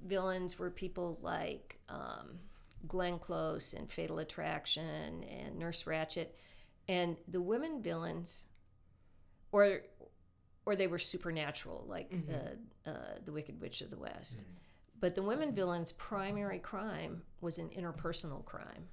villains 0.05 0.59
were 0.59 0.70
people 0.70 1.18
like 1.22 1.78
um, 1.88 2.38
Glenn 2.86 3.18
Close 3.18 3.74
and 3.74 3.90
Fatal 3.90 4.18
Attraction 4.18 5.24
and 5.24 5.59
Nurse 5.59 5.84
Ratched. 5.84 6.28
And 6.88 7.16
the 7.26 7.40
women 7.40 7.82
villains, 7.82 8.47
or 9.51 9.80
or 10.64 10.76
they 10.76 10.86
were 10.86 10.99
supernatural, 10.99 11.84
like 11.88 12.12
uh, 12.30 12.90
uh, 12.90 13.18
the 13.24 13.32
Wicked 13.32 13.61
Witch 13.61 13.80
of 13.80 13.90
the 13.90 13.97
West. 13.97 14.44
But 15.01 15.14
the 15.14 15.22
women 15.22 15.53
villains' 15.53 15.92
primary 15.92 16.59
crime 16.59 17.22
was 17.40 17.59
an 17.59 17.68
interpersonal 17.70 18.44
crime. 18.44 18.88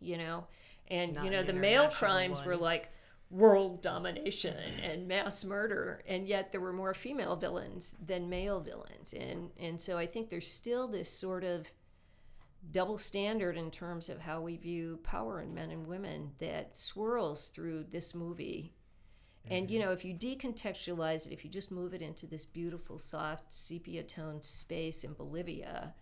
You 0.00 0.18
know, 0.18 0.46
and 0.88 1.14
Not 1.14 1.24
you 1.24 1.30
know 1.30 1.40
an 1.40 1.46
the 1.46 1.52
male 1.52 1.88
crimes 1.88 2.44
were 2.44 2.56
like 2.56 2.90
world 3.30 3.82
domination 3.82 4.56
and 4.82 5.08
mass 5.08 5.44
murder, 5.44 6.02
and 6.06 6.28
yet 6.28 6.52
there 6.52 6.60
were 6.60 6.72
more 6.72 6.94
female 6.94 7.34
villains 7.36 7.96
than 8.04 8.28
male 8.28 8.60
villains, 8.60 9.14
and 9.14 9.50
and 9.58 9.80
so 9.80 9.98
I 9.98 10.06
think 10.06 10.28
there's 10.28 10.46
still 10.46 10.86
this 10.86 11.10
sort 11.10 11.44
of 11.44 11.72
double 12.70 12.98
standard 12.98 13.56
in 13.56 13.70
terms 13.70 14.08
of 14.08 14.20
how 14.20 14.40
we 14.40 14.56
view 14.56 14.98
power 15.02 15.40
in 15.40 15.54
men 15.54 15.70
and 15.70 15.86
women 15.86 16.32
that 16.38 16.76
swirls 16.76 17.48
through 17.48 17.84
this 17.90 18.14
movie. 18.14 18.74
And 19.48 19.66
mm-hmm. 19.66 19.72
you 19.72 19.80
know, 19.80 19.92
if 19.92 20.04
you 20.04 20.14
decontextualize 20.14 21.26
it, 21.26 21.32
if 21.32 21.44
you 21.44 21.50
just 21.50 21.70
move 21.70 21.94
it 21.94 22.02
into 22.02 22.26
this 22.26 22.44
beautiful, 22.44 22.98
soft, 22.98 23.52
sepia 23.52 24.02
toned 24.02 24.44
space 24.44 25.04
in 25.04 25.14
Bolivia, 25.14 25.94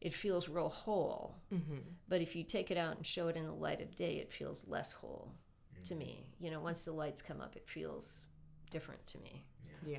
it 0.00 0.12
feels 0.12 0.48
real 0.48 0.68
whole. 0.68 1.36
Mm-hmm. 1.52 1.78
But 2.08 2.20
if 2.20 2.34
you 2.34 2.42
take 2.42 2.70
it 2.70 2.76
out 2.76 2.96
and 2.96 3.06
show 3.06 3.28
it 3.28 3.36
in 3.36 3.44
the 3.44 3.52
light 3.52 3.80
of 3.80 3.94
day, 3.94 4.16
it 4.16 4.32
feels 4.32 4.66
less 4.66 4.92
whole 4.92 5.34
mm-hmm. 5.74 5.82
to 5.84 5.94
me. 5.94 6.26
You 6.40 6.50
know, 6.50 6.60
once 6.60 6.84
the 6.84 6.92
lights 6.92 7.22
come 7.22 7.40
up, 7.40 7.54
it 7.56 7.68
feels 7.68 8.24
different 8.70 9.06
to 9.08 9.18
me. 9.18 9.44
Yeah. 9.86 9.98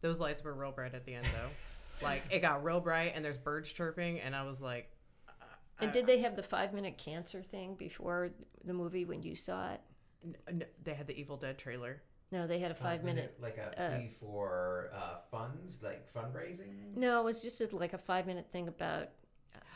Those 0.00 0.18
lights 0.18 0.42
were 0.42 0.54
real 0.54 0.72
bright 0.72 0.94
at 0.94 1.04
the 1.04 1.14
end, 1.14 1.26
though. 1.26 1.50
like 2.06 2.22
it 2.30 2.40
got 2.40 2.64
real 2.64 2.80
bright, 2.80 3.12
and 3.14 3.24
there's 3.24 3.38
birds 3.38 3.72
chirping, 3.72 4.20
and 4.20 4.34
I 4.34 4.44
was 4.44 4.60
like, 4.60 4.90
uh, 5.28 5.44
And 5.80 5.90
uh, 5.90 5.92
did 5.92 6.06
they 6.06 6.18
uh. 6.20 6.22
have 6.22 6.36
the 6.36 6.42
five 6.42 6.72
minute 6.72 6.98
cancer 6.98 7.42
thing 7.42 7.74
before 7.74 8.30
the 8.64 8.72
movie 8.72 9.04
when 9.04 9.22
you 9.22 9.34
saw 9.34 9.72
it? 9.72 9.80
N- 10.24 10.36
n- 10.48 10.64
they 10.82 10.94
had 10.94 11.06
the 11.06 11.18
Evil 11.18 11.36
Dead 11.36 11.58
trailer. 11.58 12.02
No, 12.32 12.46
they 12.46 12.60
had 12.60 12.70
a 12.70 12.74
five 12.74 13.02
minute. 13.02 13.36
like 13.42 13.58
a 13.58 13.80
uh, 13.82 13.96
plea 13.96 14.08
for 14.08 14.90
uh, 14.94 15.16
funds, 15.30 15.80
like 15.82 16.12
fundraising. 16.12 16.94
No, 16.96 17.20
it 17.20 17.24
was 17.24 17.42
just 17.42 17.60
a, 17.60 17.76
like 17.76 17.92
a 17.92 17.98
five 17.98 18.26
minute 18.26 18.46
thing 18.52 18.68
about 18.68 19.08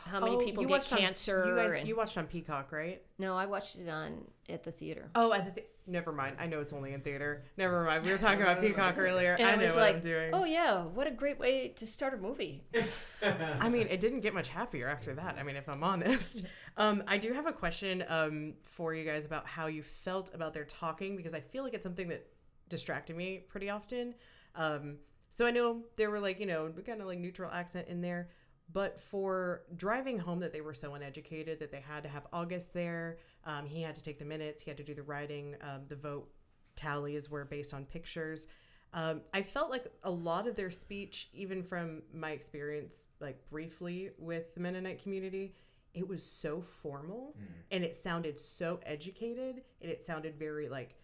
how 0.04 0.20
many 0.20 0.36
Oh, 0.36 0.38
people 0.38 0.62
you 0.62 0.68
get 0.68 0.74
watched 0.74 0.92
on- 0.92 0.98
cancer. 0.98 1.46
you 1.48 1.56
guys, 1.56 1.72
and, 1.72 1.88
you 1.88 1.96
watched 1.96 2.16
on 2.18 2.26
Peacock, 2.26 2.70
right? 2.72 3.02
no, 3.18 3.36
I 3.36 3.46
watched 3.46 3.76
it 3.78 3.88
on 3.88 4.24
at 4.48 4.62
the 4.62 4.70
theater. 4.70 5.08
Oh, 5.14 5.32
at 5.32 5.46
the 5.46 5.50
th- 5.52 5.66
never 5.86 6.12
mind. 6.12 6.36
I 6.38 6.46
know 6.46 6.60
it's 6.60 6.72
only 6.72 6.92
in 6.92 7.00
theater. 7.00 7.44
Never 7.56 7.82
mind. 7.84 8.04
We 8.04 8.12
were 8.12 8.18
talking 8.18 8.42
about 8.42 8.60
Peacock 8.60 8.98
earlier. 8.98 9.32
And 9.34 9.48
I, 9.48 9.52
I, 9.52 9.56
know 9.56 9.62
was 9.62 9.74
what 9.74 9.80
like, 9.80 9.94
I'm 9.96 10.00
doing. 10.02 10.30
oh 10.34 10.44
yeah, 10.44 10.82
what 10.82 11.06
a 11.06 11.10
great 11.10 11.38
way 11.40 11.68
to 11.68 11.86
start 11.86 12.14
a 12.14 12.18
movie. 12.18 12.62
I 13.22 13.68
mean, 13.68 13.88
it 13.88 13.98
didn't 14.00 14.20
get 14.20 14.32
much 14.34 14.48
happier 14.48 14.88
after 14.88 15.12
that. 15.14 15.36
I 15.40 15.42
mean, 15.42 15.56
if 15.56 15.68
I'm 15.68 15.82
honest. 15.82 16.44
Um, 16.76 17.04
I 17.06 17.18
do 17.18 17.32
have 17.32 17.46
a 17.46 17.52
question 17.52 18.04
um, 18.08 18.54
for 18.62 18.94
you 18.94 19.04
guys 19.04 19.24
about 19.24 19.46
how 19.46 19.66
you 19.66 19.82
felt 19.82 20.34
about 20.34 20.54
their 20.54 20.64
talking 20.64 21.16
because 21.16 21.34
I 21.34 21.40
feel 21.40 21.62
like 21.62 21.74
it's 21.74 21.84
something 21.84 22.08
that 22.08 22.26
distracted 22.68 23.16
me 23.16 23.44
pretty 23.48 23.70
often. 23.70 24.14
Um, 24.56 24.96
so 25.30 25.46
I 25.46 25.50
know 25.50 25.82
there 25.96 26.10
were 26.10 26.20
like, 26.20 26.40
you 26.40 26.46
know, 26.46 26.72
kind 26.84 27.00
of 27.00 27.06
like 27.06 27.18
neutral 27.18 27.50
accent 27.50 27.88
in 27.88 28.00
there. 28.00 28.28
But 28.72 28.98
for 28.98 29.62
driving 29.76 30.18
home, 30.18 30.40
that 30.40 30.52
they 30.52 30.62
were 30.62 30.74
so 30.74 30.94
uneducated 30.94 31.60
that 31.60 31.70
they 31.70 31.80
had 31.80 32.02
to 32.04 32.08
have 32.08 32.26
August 32.32 32.72
there. 32.72 33.18
Um, 33.44 33.66
he 33.66 33.82
had 33.82 33.94
to 33.94 34.02
take 34.02 34.18
the 34.18 34.24
minutes, 34.24 34.62
he 34.62 34.70
had 34.70 34.78
to 34.78 34.82
do 34.82 34.94
the 34.94 35.02
writing. 35.02 35.54
Um, 35.60 35.82
the 35.88 35.96
vote 35.96 36.30
tallies 36.74 37.30
were 37.30 37.44
based 37.44 37.74
on 37.74 37.84
pictures. 37.84 38.46
Um, 38.94 39.22
I 39.34 39.42
felt 39.42 39.70
like 39.70 39.86
a 40.04 40.10
lot 40.10 40.46
of 40.46 40.54
their 40.54 40.70
speech, 40.70 41.28
even 41.34 41.62
from 41.62 42.02
my 42.12 42.30
experience, 42.30 43.02
like 43.20 43.38
briefly 43.50 44.10
with 44.18 44.54
the 44.54 44.60
Mennonite 44.60 45.02
community, 45.02 45.54
it 45.94 46.06
was 46.08 46.22
so 46.24 46.60
formal 46.60 47.36
and 47.70 47.84
it 47.84 47.94
sounded 47.94 48.38
so 48.40 48.80
educated 48.84 49.62
and 49.80 49.90
it 49.90 50.04
sounded 50.04 50.34
very 50.36 50.68
like, 50.68 50.94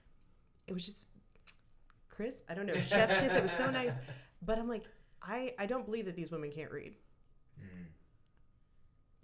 it 0.67 0.73
was 0.73 0.85
just 0.85 1.05
crisp. 2.09 2.45
I 2.51 2.55
don't 2.55 2.67
know, 2.67 2.75
chef 2.75 3.09
kiss. 3.21 3.33
It 3.33 3.43
was 3.43 3.53
so 3.53 3.71
nice. 3.71 3.99
But 4.43 4.59
I'm 4.59 4.69
like, 4.69 4.85
I, 5.23 5.53
I 5.59 5.67
don't 5.67 5.85
believe 5.85 6.07
that 6.07 6.17
these 6.17 6.31
women 6.31 6.51
can't 6.51 6.71
read. 6.71 6.95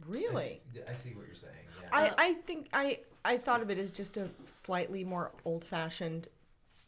Really? 0.07 0.61
I 0.71 0.75
see, 0.75 0.83
I 0.91 0.93
see 0.93 1.11
what 1.15 1.27
you're 1.27 1.35
saying. 1.35 1.55
Yeah. 1.83 1.89
I, 1.91 2.13
I 2.19 2.33
think 2.35 2.69
I 2.73 3.01
I 3.25 3.39
thought 3.39 3.63
of 3.63 3.71
it 3.71 3.79
as 3.79 3.91
just 3.91 4.17
a 4.19 4.29
slightly 4.47 5.03
more 5.05 5.33
old 5.45 5.65
fashioned, 5.65 6.29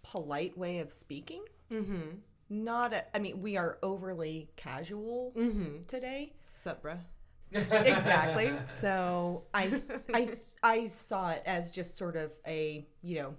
polite 0.03 0.57
way 0.59 0.79
of 0.81 0.93
speaking. 0.93 1.43
Mm-hmm. 1.72 2.01
Not 2.51 2.93
a, 2.93 3.16
I 3.16 3.18
mean 3.18 3.41
we 3.41 3.57
are 3.57 3.79
overly 3.83 4.51
casual 4.57 5.33
Mm-hmm. 5.37 5.83
today. 5.87 6.33
Sup, 6.55 6.83
bruh? 6.83 6.99
Exactly. 7.53 8.53
So 8.80 9.44
I 9.55 9.80
I 10.14 10.28
I 10.62 10.86
saw 10.86 11.30
it 11.30 11.42
as 11.46 11.70
just 11.70 11.96
sort 11.96 12.16
of 12.16 12.32
a 12.46 12.86
you 13.03 13.16
know 13.22 13.34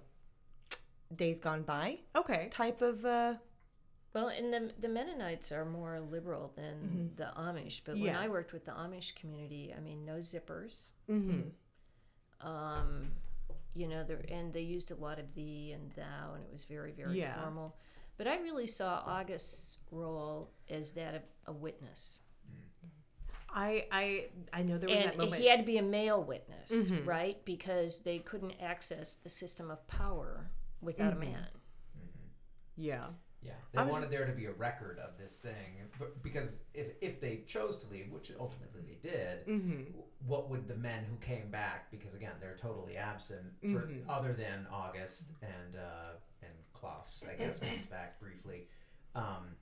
days 1.14 1.40
gone 1.40 1.62
by 1.62 1.98
Okay. 2.16 2.48
type 2.50 2.82
of 2.82 3.04
uh 3.04 3.34
Well, 4.14 4.28
and 4.28 4.52
the 4.52 4.72
the 4.80 4.88
Mennonites 4.88 5.52
are 5.52 5.64
more 5.64 6.00
liberal 6.00 6.52
than 6.56 7.10
the 7.16 7.30
Amish. 7.36 7.82
But 7.84 7.98
when 7.98 8.14
I 8.16 8.28
worked 8.28 8.52
with 8.52 8.64
the 8.64 8.72
Amish 8.72 9.14
community, 9.14 9.72
I 9.76 9.80
mean, 9.80 10.04
no 10.04 10.16
zippers. 10.16 10.90
Mm-hmm. 11.08 11.48
Um, 12.46 13.12
you 13.74 13.86
know, 13.86 14.02
there 14.04 14.24
and 14.30 14.52
they 14.52 14.62
used 14.62 14.90
a 14.90 14.96
lot 14.96 15.18
of 15.18 15.32
thee 15.32 15.72
and 15.74 15.92
thou, 15.92 16.34
and 16.34 16.42
it 16.44 16.52
was 16.52 16.64
very 16.64 16.92
very 16.92 17.18
Yeah. 17.20 17.40
formal. 17.40 17.76
But 18.16 18.26
I 18.26 18.38
really 18.38 18.66
saw 18.66 19.02
August's 19.06 19.78
role 19.90 20.50
as 20.68 20.92
that 20.92 21.14
of 21.14 21.22
a 21.46 21.52
witness. 21.52 22.20
I 23.52 23.86
I 23.90 24.28
I 24.52 24.62
know 24.62 24.78
there 24.78 24.88
was 24.88 24.98
that 25.04 25.16
moment. 25.18 25.40
he 25.42 25.48
had 25.48 25.60
to 25.60 25.64
be 25.66 25.78
a 25.78 25.82
male 25.82 26.22
witness, 26.22 26.70
Mhm. 26.90 27.06
right? 27.06 27.44
Because 27.44 28.00
they 28.00 28.18
couldn't 28.20 28.54
access 28.60 29.16
the 29.16 29.28
system 29.28 29.70
of 29.70 29.86
power 29.88 30.50
without 30.80 31.12
Mhm. 31.14 31.16
a 31.16 31.20
man. 31.20 31.48
yeah. 32.76 33.10
Yeah, 33.42 33.54
they 33.72 33.80
was 33.82 33.90
wanted 33.90 34.02
just- 34.02 34.10
there 34.12 34.26
to 34.26 34.32
be 34.34 34.44
a 34.44 34.52
record 34.52 34.98
of 34.98 35.16
this 35.16 35.38
thing, 35.38 35.90
but 35.98 36.22
because 36.22 36.60
if 36.74 36.92
if 37.00 37.20
they 37.22 37.38
chose 37.46 37.78
to 37.78 37.86
leave, 37.86 38.10
which 38.12 38.30
ultimately 38.38 38.82
they 38.82 38.96
did, 38.96 39.46
Mm-hmm. 39.46 39.98
what 40.26 40.50
would 40.50 40.68
the 40.68 40.76
men 40.76 41.04
who 41.06 41.16
came 41.16 41.50
back? 41.50 41.90
Because 41.90 42.14
again, 42.14 42.34
they're 42.38 42.58
totally 42.58 42.98
absent 42.98 43.54
for 43.62 43.86
Mhm. 43.86 44.04
other 44.08 44.34
than 44.34 44.66
August 44.66 45.32
and 45.40 45.76
uh, 45.76 46.12
and 46.42 46.52
Klaas, 46.74 47.24
I 47.26 47.34
guess 47.34 47.60
comes 47.60 47.86
back 47.86 48.20
briefly. 48.20 48.68
Um, 49.14 49.56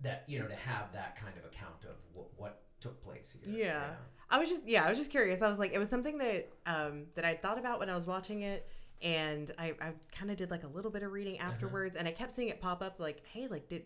that 0.00 0.28
you 0.28 0.38
know 0.38 0.46
to 0.48 0.54
have 0.56 0.92
that 0.92 1.16
kind 1.16 1.36
of 1.38 1.44
account 1.46 1.84
of 1.84 1.96
what, 2.12 2.28
what 2.38 2.62
took 2.80 3.02
place 3.04 3.32
here. 3.44 3.54
Yeah. 3.56 3.94
I 4.30 4.38
was 4.38 4.48
just 4.48 4.66
yeah, 4.68 4.84
I 4.84 4.88
was 4.90 4.98
just 4.98 5.10
curious. 5.10 5.42
I 5.42 5.48
was 5.48 5.58
like, 5.58 5.72
it 5.72 5.78
was 5.78 5.88
something 5.88 6.18
that 6.18 6.50
um 6.66 7.06
that 7.14 7.24
I 7.24 7.34
thought 7.34 7.58
about 7.58 7.78
when 7.80 7.90
I 7.90 7.94
was 7.94 8.06
watching 8.06 8.42
it, 8.42 8.66
and 9.02 9.50
I 9.58 9.74
I 9.80 9.92
kind 10.12 10.30
of 10.30 10.36
did 10.36 10.50
like 10.50 10.64
a 10.64 10.68
little 10.68 10.90
bit 10.90 11.02
of 11.02 11.12
reading 11.12 11.38
afterwards, 11.38 11.96
and 11.96 12.06
I 12.06 12.12
kept 12.12 12.32
seeing 12.32 12.48
it 12.48 12.60
pop 12.60 12.82
up 12.82 13.00
like, 13.00 13.22
hey, 13.26 13.46
like 13.48 13.68
did. 13.68 13.84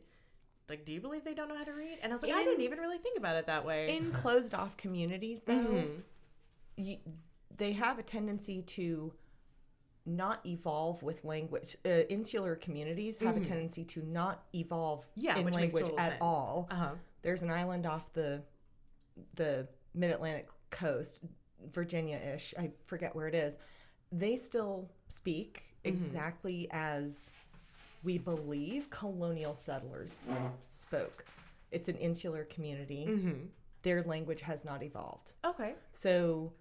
Like, 0.66 0.86
do 0.86 0.92
you 0.94 1.00
believe 1.02 1.24
they 1.24 1.34
don't 1.34 1.48
know 1.50 1.58
how 1.58 1.64
to 1.64 1.74
read? 1.74 1.98
And 2.02 2.10
I 2.10 2.14
was 2.14 2.22
like, 2.22 2.32
I 2.32 2.42
didn't 2.42 2.62
even 2.62 2.78
really 2.78 2.96
think 2.96 3.18
about 3.18 3.36
it 3.36 3.46
that 3.48 3.66
way. 3.66 3.94
in 3.94 4.10
closed 4.12 4.54
off 4.54 4.78
communities 4.78 5.42
though 5.42 5.52
Mhm. 5.52 6.00
you, 6.78 6.96
they 7.54 7.72
have 7.74 7.98
a 7.98 8.02
tendency 8.02 8.62
to 8.62 9.12
not 10.06 10.44
evolve 10.46 11.02
with 11.02 11.22
language. 11.24 11.76
Uh, 11.84 11.88
insular 12.08 12.56
communities 12.56 13.18
have 13.18 13.34
Mhm. 13.36 13.42
a 13.42 13.44
tendency 13.44 13.84
to 13.84 14.02
not 14.06 14.44
evolve 14.54 15.06
Yeah, 15.14 15.36
in 15.38 15.46
language 15.48 15.84
at 15.98 16.10
sense. 16.12 16.14
all. 16.22 16.66
Uh 16.70 16.74
huh. 16.74 16.94
There's 17.22 17.42
an 17.42 17.50
island 17.50 17.84
off 17.86 18.10
the 18.14 18.42
the 19.34 19.66
mid 19.94 20.10
Atlantic 20.10 20.48
coast, 20.70 21.20
Virginia 21.72 22.16
ish. 22.34 22.54
I 22.58 22.70
forget 22.84 23.14
where 23.14 23.28
it 23.28 23.34
is. 23.34 23.56
They 24.12 24.36
still 24.36 24.90
speak 25.08 25.62
Mm-hmm. 25.84 25.96
exactly 25.96 26.66
as 26.70 27.34
we 28.04 28.16
believe 28.16 28.88
colonial 28.88 29.52
settlers 29.52 30.22
spoke. 30.66 31.26
It's 31.72 31.90
an 31.90 31.96
insular 31.96 32.44
community. 32.44 33.06
Mm-hmm. 33.06 33.32
Their 33.82 34.02
language 34.04 34.40
has 34.40 34.64
not 34.64 34.82
evolved. 34.82 35.34
Okay. 35.44 35.74
So, 35.92 36.54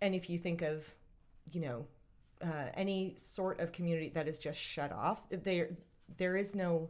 and 0.00 0.14
if 0.14 0.30
you 0.30 0.38
think 0.38 0.62
of, 0.62 0.90
you 1.52 1.60
know, 1.60 1.86
uh, 2.42 2.68
any 2.72 3.12
sort 3.18 3.60
of 3.60 3.72
community 3.72 4.08
that 4.14 4.26
is 4.26 4.38
just 4.38 4.58
shut 4.58 4.90
off, 4.90 5.28
there 5.28 5.76
there 6.16 6.34
is 6.34 6.54
no 6.56 6.88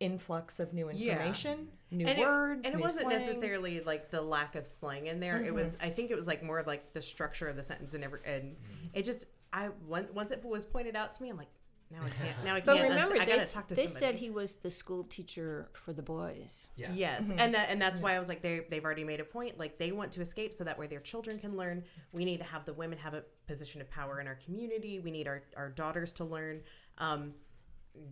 influx 0.00 0.60
of 0.60 0.72
new 0.72 0.90
Yeah. 0.92 1.12
information, 1.12 1.68
new 1.90 2.06
and 2.06 2.18
words, 2.18 2.66
it, 2.66 2.72
and 2.72 2.80
it 2.80 2.82
wasn't 2.82 3.10
slang. 3.10 3.26
necessarily 3.26 3.80
like 3.80 4.10
the 4.10 4.22
lack 4.22 4.54
of 4.54 4.66
slang 4.66 5.06
in 5.06 5.20
there. 5.20 5.42
It 5.42 5.52
was, 5.52 5.72
mm-hmm. 5.72 5.86
I 5.86 5.90
think, 5.90 6.10
it 6.10 6.16
was 6.16 6.26
like 6.26 6.42
more 6.42 6.58
of 6.58 6.66
like 6.66 6.92
the 6.92 7.02
structure 7.02 7.48
of 7.48 7.56
the 7.56 7.62
sentence 7.62 7.94
and 7.94 8.04
every, 8.04 8.20
and 8.24 8.52
mm-hmm. 8.52 8.86
it 8.94 9.04
just, 9.04 9.26
I 9.52 9.70
once 9.86 10.08
once 10.12 10.30
it 10.30 10.44
was 10.44 10.64
pointed 10.64 10.94
out 10.94 11.12
to 11.12 11.22
me, 11.22 11.30
I'm 11.30 11.36
like, 11.36 11.48
now 11.90 12.00
I 12.04 12.08
can't, 12.10 12.44
now 12.44 12.54
I 12.54 12.60
can't. 12.60 12.66
But 12.66 12.82
remember, 12.82 13.14
I 13.14 13.20
they, 13.20 13.26
gotta 13.26 13.40
s- 13.40 13.54
talk 13.54 13.68
to 13.68 13.74
they 13.74 13.86
somebody. 13.86 14.12
said 14.12 14.20
he 14.20 14.28
was 14.28 14.56
the 14.56 14.70
school 14.70 15.04
teacher 15.04 15.70
for 15.72 15.94
the 15.94 16.02
boys. 16.02 16.68
Yeah. 16.76 16.92
Yes, 16.92 17.20
and 17.20 17.30
mm-hmm. 17.30 17.52
that 17.52 17.70
and 17.70 17.80
that's 17.80 17.98
why 17.98 18.14
I 18.14 18.20
was 18.20 18.28
like, 18.28 18.42
they 18.42 18.60
they've 18.68 18.84
already 18.84 19.04
made 19.04 19.20
a 19.20 19.24
point. 19.24 19.58
Like 19.58 19.78
they 19.78 19.90
want 19.92 20.12
to 20.12 20.20
escape 20.20 20.52
so 20.52 20.64
that 20.64 20.78
way 20.78 20.86
their 20.86 21.00
children 21.00 21.38
can 21.38 21.56
learn. 21.56 21.82
We 22.12 22.26
need 22.26 22.38
to 22.38 22.44
have 22.44 22.66
the 22.66 22.74
women 22.74 22.98
have 22.98 23.14
a 23.14 23.24
position 23.46 23.80
of 23.80 23.90
power 23.90 24.20
in 24.20 24.26
our 24.26 24.38
community. 24.44 25.00
We 25.00 25.10
need 25.10 25.26
our 25.26 25.42
our 25.56 25.70
daughters 25.70 26.12
to 26.14 26.24
learn. 26.24 26.60
Um, 26.98 27.32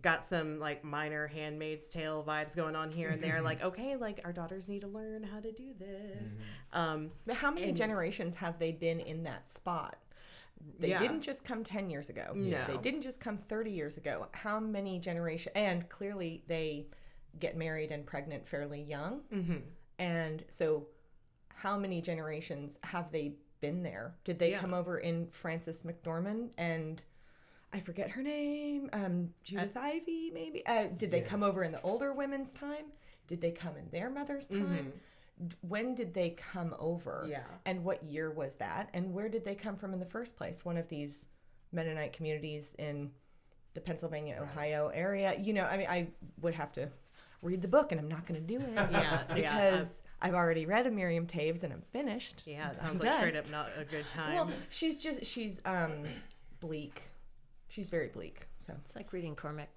got 0.01 0.25
some 0.25 0.59
like 0.59 0.83
minor 0.83 1.27
Handmaid's 1.27 1.87
Tale 1.89 2.23
vibes 2.27 2.55
going 2.55 2.75
on 2.75 2.91
here 2.91 3.09
and 3.09 3.23
there. 3.23 3.41
like 3.49 3.61
okay, 3.63 3.95
like 3.95 4.19
our 4.25 4.33
daughters 4.33 4.67
need 4.67 4.81
to 4.81 4.87
learn 4.87 5.23
how 5.23 5.39
to 5.39 5.51
do 5.51 5.73
this. 5.79 6.31
Um, 6.73 7.11
But 7.25 7.35
how 7.37 7.51
many 7.51 7.71
generations 7.71 8.35
have 8.35 8.59
they 8.59 8.71
been 8.71 8.99
in 8.99 9.23
that 9.23 9.47
spot? 9.47 9.97
They 10.79 10.89
Yeah. 10.89 10.99
didn't 10.99 11.21
just 11.21 11.45
come 11.45 11.63
10 11.63 11.89
years 11.89 12.09
ago. 12.09 12.31
No. 12.35 12.65
They 12.67 12.77
didn't 12.77 13.01
just 13.01 13.21
come 13.21 13.37
30 13.37 13.71
years 13.71 13.97
ago. 13.97 14.27
How 14.33 14.59
many 14.59 14.99
generations? 14.99 15.53
And 15.55 15.87
clearly 15.87 16.43
they 16.47 16.87
get 17.39 17.55
married 17.55 17.91
and 17.91 18.05
pregnant 18.05 18.47
fairly 18.47 18.81
young. 18.81 19.21
Mm-hmm. 19.31 19.57
And 19.99 20.43
so, 20.49 20.87
how 21.49 21.77
many 21.77 22.01
generations 22.01 22.79
have 22.83 23.11
they 23.11 23.35
been 23.61 23.83
there? 23.83 24.15
Did 24.23 24.39
they 24.39 24.51
Yeah. 24.51 24.59
come 24.59 24.73
over 24.73 24.97
in 24.97 25.27
Frances 25.29 25.83
McDormand 25.83 26.49
and 26.57 27.03
I 27.73 27.79
forget 27.79 28.09
her 28.11 28.23
name, 28.23 28.89
um, 28.93 29.33
Judith 29.43 29.75
Ivey, 29.75 30.31
maybe? 30.33 30.65
Uh, 30.65 30.87
did 30.95 31.11
they 31.11 31.19
Yeah. 31.21 31.27
come 31.27 31.43
over 31.43 31.63
in 31.63 31.71
the 31.71 31.81
older 31.81 32.13
women's 32.13 32.51
time? 32.53 32.85
Did 33.27 33.41
they 33.41 33.51
come 33.51 33.75
in 33.75 33.89
their 33.89 34.09
mother's 34.09 34.47
time? 34.47 34.93
D- 35.45 35.55
When 35.61 35.93
did 35.93 36.13
they 36.13 36.31
come 36.31 36.73
over? 36.79 37.25
Yeah. 37.29 37.43
And 37.65 37.83
what 37.83 38.01
year 38.03 38.31
was 38.31 38.55
that? 38.55 38.89
And 38.93 39.13
where 39.13 39.27
did 39.29 39.43
they 39.45 39.53
come 39.53 39.75
from 39.75 39.93
in 39.93 39.99
the 39.99 40.05
first 40.05 40.37
place? 40.37 40.63
One 40.63 40.77
of 40.77 40.87
these 40.87 41.27
Mennonite 41.73 42.13
communities 42.13 42.73
in 42.79 43.11
the 43.73 43.81
Pennsylvania, 43.81 44.39
Ohio 44.41 44.87
area. 44.87 45.35
You 45.39 45.53
know, 45.53 45.65
I 45.65 45.77
mean, 45.77 45.87
I 45.87 46.07
would 46.41 46.55
have 46.55 46.71
to 46.73 46.89
read 47.43 47.61
the 47.61 47.67
book, 47.67 47.91
and 47.91 47.99
I'm 48.01 48.07
not 48.07 48.25
going 48.25 48.39
to 48.41 48.47
do 48.47 48.59
it. 48.59 48.69
Yeah, 48.73 48.89
yeah, 48.91 49.23
uh, 49.29 49.35
because 49.35 50.03
I've 50.21 50.33
already 50.33 50.65
read 50.65 50.87
a 50.87 50.91
Miriam 50.91 51.27
Toews 51.27 51.63
and 51.63 51.71
I'm 51.73 51.81
finished. 51.91 52.43
Yeah, 52.47 52.69
it 52.71 52.77
I'm 52.81 52.87
sounds 52.87 53.01
like 53.01 53.09
done. 53.09 53.17
straight 53.19 53.35
up 53.35 53.49
not 53.51 53.69
a 53.77 53.83
good 53.83 54.07
time. 54.07 54.33
Well, 54.33 54.49
she's 54.69 55.03
just 55.03 55.25
she's 55.25 55.61
um 55.65 56.03
bleak. 56.61 57.01
She's 57.67 57.89
very 57.89 58.07
bleak. 58.07 58.47
So, 58.59 58.73
It's 58.83 58.95
like 58.95 59.13
reading 59.13 59.35
Cormac 59.35 59.69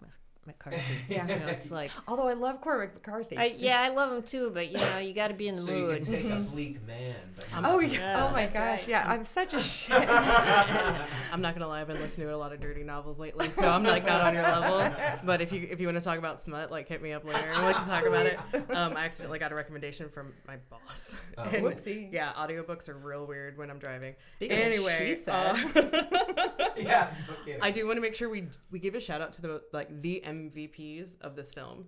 McCarthy. 0.58 0.82
Yeah. 1.08 1.26
You 1.30 1.38
know, 1.38 1.46
it's 1.48 1.70
like, 1.70 1.90
although 2.08 2.26
I 2.28 2.32
love 2.32 2.60
Cormac 2.60 2.94
McCarthy. 2.94 3.36
I, 3.36 3.54
yeah, 3.56 3.80
I 3.80 3.88
love 3.90 4.12
him 4.12 4.22
too, 4.22 4.50
but 4.52 4.68
you 4.70 4.78
know, 4.78 4.98
you 4.98 5.12
got 5.12 5.28
to 5.28 5.34
be 5.34 5.48
in 5.48 5.54
the 5.54 5.60
So 5.60 5.70
you 5.72 5.82
mood. 5.86 6.02
can 6.02 6.12
take 6.12 6.24
a 6.30 6.36
bleak 6.36 6.86
man, 6.86 7.14
but 7.36 7.46
oh 7.64 7.78
yeah. 7.78 7.98
Yeah, 8.00 8.26
oh 8.26 8.32
my 8.32 8.46
gosh. 8.46 8.54
right. 8.54 8.88
Yeah, 8.88 9.04
I'm 9.06 9.24
such 9.24 9.54
a 9.54 9.60
shit. 9.62 10.08
I'm 10.08 11.40
not 11.40 11.54
gonna 11.54 11.68
lie, 11.68 11.80
I've 11.80 11.86
been 11.86 12.00
listening 12.00 12.26
to 12.28 12.34
a 12.34 12.36
lot 12.36 12.52
of 12.52 12.60
dirty 12.60 12.82
novels 12.82 13.18
lately, 13.18 13.48
so 13.50 13.68
I'm 13.68 13.84
like 13.84 14.04
not 14.04 14.22
on 14.22 14.34
your 14.34 14.42
level. 14.42 14.92
But 15.24 15.40
if 15.40 15.52
you 15.52 15.66
if 15.70 15.80
you 15.80 15.86
want 15.86 15.98
to 15.98 16.04
talk 16.04 16.18
about 16.18 16.40
smut, 16.40 16.70
like 16.70 16.88
hit 16.88 17.02
me 17.02 17.12
up 17.12 17.24
later 17.24 17.48
and 17.48 17.66
we 17.66 17.72
can 17.74 17.86
talk 17.86 18.04
about 18.06 18.26
it. 18.26 18.40
Um, 18.70 18.96
I 18.96 19.04
accidentally 19.04 19.38
got 19.38 19.52
a 19.52 19.54
recommendation 19.54 20.08
from 20.08 20.32
my 20.46 20.56
boss. 20.70 21.16
Oh. 21.38 21.42
And, 21.44 21.64
Whoopsie. 21.64 22.12
Yeah, 22.12 22.32
audiobooks 22.32 22.88
are 22.88 22.96
real 22.96 23.26
weird 23.26 23.58
when 23.58 23.70
I'm 23.70 23.78
driving. 23.78 24.14
Speaking 24.26 24.58
anyway, 24.58 24.92
of 24.92 24.98
she 25.08 25.14
said. 25.16 25.34
uh, 25.76 26.68
yeah. 26.76 27.12
Okay. 27.42 27.58
I 27.60 27.70
do 27.70 27.86
want 27.86 27.96
to 27.96 28.00
make 28.00 28.14
sure 28.14 28.28
we 28.28 28.44
we 28.70 28.78
give 28.78 28.94
a 28.94 29.00
shout 29.00 29.20
out 29.20 29.32
to 29.34 29.42
the 29.42 29.62
like 29.72 30.02
the 30.02 30.22
MVPs 30.48 31.20
of 31.20 31.36
this 31.36 31.50
film, 31.50 31.86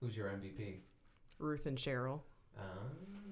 Who's 0.00 0.16
your 0.16 0.28
MVP? 0.28 0.80
Ruth 1.38 1.66
and 1.66 1.76
Cheryl, 1.78 2.20
Ah. 2.58 2.62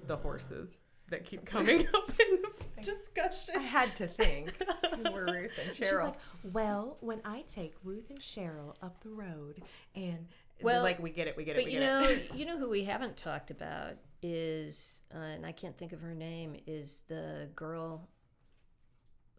the 0.06 0.16
horses 0.16 0.80
that 1.08 1.24
keep 1.24 1.44
coming 1.44 1.86
up 1.94 2.10
in 2.18 2.42
the 2.42 2.82
discussion. 2.82 3.54
I 3.56 3.60
had 3.60 3.94
to 3.96 4.06
think 4.06 4.52
who 4.96 5.12
were 5.12 5.26
Ruth 5.26 5.58
and 5.66 5.76
She's 5.76 5.86
Cheryl. 5.86 6.04
like, 6.06 6.14
well, 6.52 6.96
when 7.00 7.20
I 7.24 7.42
take 7.42 7.74
Ruth 7.84 8.08
and 8.10 8.18
Cheryl 8.20 8.74
up 8.82 9.02
the 9.02 9.10
road, 9.10 9.62
and 9.94 10.26
Well, 10.62 10.76
well, 10.76 10.82
like 10.82 11.00
we 11.02 11.10
get 11.10 11.28
it, 11.28 11.36
we 11.36 11.44
get 11.44 11.56
it, 11.56 11.60
But 11.60 11.64
we 11.66 11.72
you 11.74 11.80
get 11.80 11.86
know, 12.00 12.08
it. 12.08 12.30
you 12.34 12.46
know 12.46 12.58
who 12.58 12.68
we 12.70 12.84
haven't 12.84 13.16
talked 13.16 13.50
about 13.50 13.94
is, 14.22 15.02
uh, 15.14 15.18
and 15.18 15.44
I 15.46 15.52
can't 15.52 15.76
think 15.76 15.92
of 15.92 16.00
her 16.00 16.14
name, 16.14 16.56
is 16.66 17.02
the 17.08 17.48
girl 17.54 18.08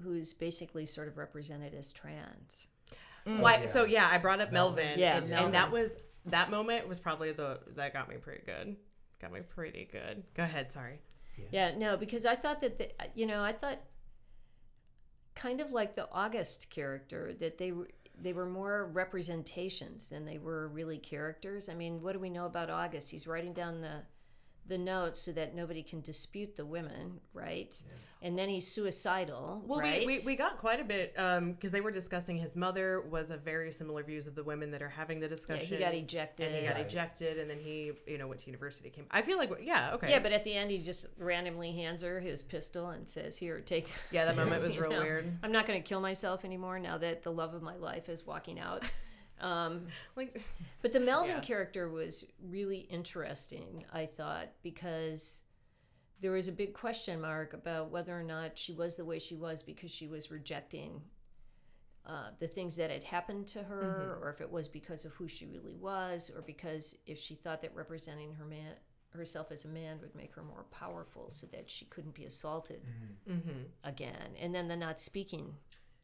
who's 0.02 0.34
basically 0.34 0.86
sort 0.86 1.08
of 1.08 1.18
represented 1.18 1.74
as 1.74 1.92
trans. 1.94 2.68
Mm. 3.28 3.40
Why? 3.40 3.58
yeah. 3.62 3.66
So 3.68 3.86
yeah, 3.86 4.10
I 4.12 4.18
brought 4.18 4.42
up 4.42 4.52
Melvin. 4.52 4.84
Melvin, 4.86 5.00
Yeah, 5.00 5.18
and, 5.18 5.30
Melvin. 5.30 5.46
and 5.46 5.56
that 5.56 5.72
was 5.72 5.96
that 6.26 6.50
moment 6.52 6.88
was 6.88 7.00
probably 7.00 7.32
the 7.32 7.60
that 7.76 7.94
got 7.94 8.10
me 8.10 8.16
pretty 8.18 8.44
good. 8.46 8.76
Got 9.22 9.32
me 9.32 9.42
pretty 9.42 9.88
good. 9.92 10.24
Go 10.36 10.44
ahead. 10.44 10.72
Sorry. 10.72 11.00
Yeah, 11.52 11.72
no, 11.76 11.98
because 11.98 12.26
I 12.28 12.36
thought 12.36 12.62
that, 12.62 12.78
the, 12.78 12.90
uh, 13.00 13.06
you 13.16 13.26
know, 13.26 13.42
I 13.42 13.54
thought 13.54 13.80
kind 15.36 15.60
of 15.60 15.72
like 15.72 15.96
the 15.96 16.08
August 16.12 16.70
character 16.70 17.34
that 17.40 17.58
they 17.58 17.72
were 17.72 17.88
they 18.22 18.32
were 18.34 18.46
more 18.46 18.86
representations 18.94 20.10
than 20.10 20.26
they 20.26 20.38
were 20.38 20.68
really 20.68 21.00
characters. 21.00 21.68
I 21.70 21.74
mean, 21.74 22.02
what 22.04 22.14
do 22.14 22.20
we 22.20 22.30
know 22.30 22.46
about 22.46 22.70
August? 22.70 23.10
He's 23.10 23.26
writing 23.26 23.54
down 23.54 23.82
the 23.82 24.04
the 24.68 24.78
notes 24.78 25.20
so 25.22 25.32
that 25.34 25.54
nobody 25.56 25.84
can 25.84 26.02
dispute 26.02 26.56
the 26.56 26.66
women, 26.66 27.20
right? 27.34 27.76
And 28.22 28.40
then 28.40 28.48
he's 28.48 28.66
suicidal, 28.66 29.62
Well, 29.68 29.82
right? 29.82 30.08
we, 30.08 30.20
we, 30.20 30.26
we 30.28 30.36
got 30.38 30.58
quite 30.58 30.80
a 30.80 30.86
bit 30.86 31.14
um, 31.20 31.52
because 31.52 31.72
they 31.72 31.82
were 31.82 31.92
discussing 31.92 32.38
his 32.38 32.56
mother 32.56 33.02
was 33.02 33.32
of 33.32 33.42
very 33.42 33.70
similar 33.74 34.02
views 34.02 34.28
of 34.28 34.36
the 34.36 34.44
women 34.46 34.72
that 34.72 34.82
are 34.82 34.88
having 34.88 35.20
the 35.20 35.26
yeah, 35.26 35.30
discussion. 35.30 35.68
he 35.68 35.78
got 35.78 35.94
ejected. 35.94 36.48
and 36.48 36.56
he 36.56 36.66
got 36.66 36.76
Right. 36.78 36.86
ejected, 36.86 37.38
and 37.38 37.50
then 37.50 37.60
he 37.60 37.92
you 38.08 38.18
know 38.18 38.28
went 38.28 38.40
to 38.40 38.46
university. 38.48 38.90
Came. 38.90 39.06
I 39.12 39.22
feel 39.24 39.38
like 39.38 39.52
yeah, 39.62 39.92
okay. 39.96 40.10
Yeah, 40.10 40.20
but 40.20 40.32
at 40.32 40.46
the 40.46 40.54
end, 40.54 40.72
he 40.72 40.78
just 40.78 41.08
randomly 41.18 41.74
hands 41.74 42.02
her 42.04 42.22
his 42.22 42.42
pistol 42.42 42.88
and 42.92 43.10
says, 43.10 43.36
"Here, 43.36 43.60
take." 43.60 43.90
yeah, 44.12 44.24
that 44.24 44.38
moment 44.38 44.54
this," 44.62 44.68
was 44.70 44.78
real 44.78 44.92
know. 44.92 45.02
weird. 45.02 45.30
I'm 45.44 45.52
not 45.52 45.66
going 45.66 45.84
to 45.84 45.86
kill 45.86 46.00
myself 46.00 46.46
anymore 46.46 46.80
now 46.80 46.98
that 47.00 47.24
the 47.24 47.32
love 47.32 47.54
of 47.54 47.62
my 47.62 47.76
life 47.76 48.08
is 48.08 48.26
walking 48.26 48.58
out. 48.58 48.86
Um, 49.44 49.88
Like 50.16 50.42
but 50.82 50.94
the 50.94 51.00
Melvin 51.00 51.36
Yeah. 51.36 51.42
character 51.42 51.90
was 51.90 52.26
really 52.42 52.80
interesting, 52.80 53.86
I 53.92 54.06
thought, 54.06 54.50
because 54.64 55.44
there 56.22 56.32
was 56.32 56.48
a 56.48 56.54
big 56.54 56.74
question 56.74 57.20
mark 57.20 57.54
about 57.54 57.92
whether 57.92 58.18
or 58.18 58.24
not 58.24 58.58
she 58.58 58.72
was 58.72 58.96
the 58.96 59.04
way 59.06 59.20
she 59.20 59.36
was 59.36 59.62
because 59.62 59.92
she 59.92 60.08
was 60.08 60.32
rejecting 60.32 61.02
uh, 62.06 62.30
the 62.40 62.48
things 62.48 62.76
that 62.78 62.90
had 62.92 63.04
happened 63.04 63.48
to 63.48 63.64
her, 63.64 64.18
or 64.22 64.30
if 64.30 64.42
it 64.42 64.52
was 64.52 64.68
because 64.68 65.06
of 65.06 65.14
who 65.14 65.28
she 65.28 65.46
really 65.46 65.76
was, 65.76 66.30
or 66.36 66.42
because 66.42 66.98
if 67.06 67.18
she 67.18 67.34
thought 67.36 67.62
that 67.62 67.74
representing 67.76 68.34
her 68.34 68.44
man 68.46 68.74
herself 69.12 69.52
as 69.52 69.64
a 69.64 69.70
man 69.70 70.00
would 70.02 70.14
make 70.16 70.34
her 70.36 70.44
more 70.44 70.66
powerful, 70.72 71.30
so 71.30 71.48
that 71.48 71.70
she 71.70 71.86
couldn't 71.86 72.14
be 72.16 72.26
assaulted 72.26 72.82
mhm. 73.30 73.66
again, 73.86 74.36
and 74.40 74.54
then 74.54 74.68
the 74.68 74.76
not 74.76 75.00
speaking 75.00 75.56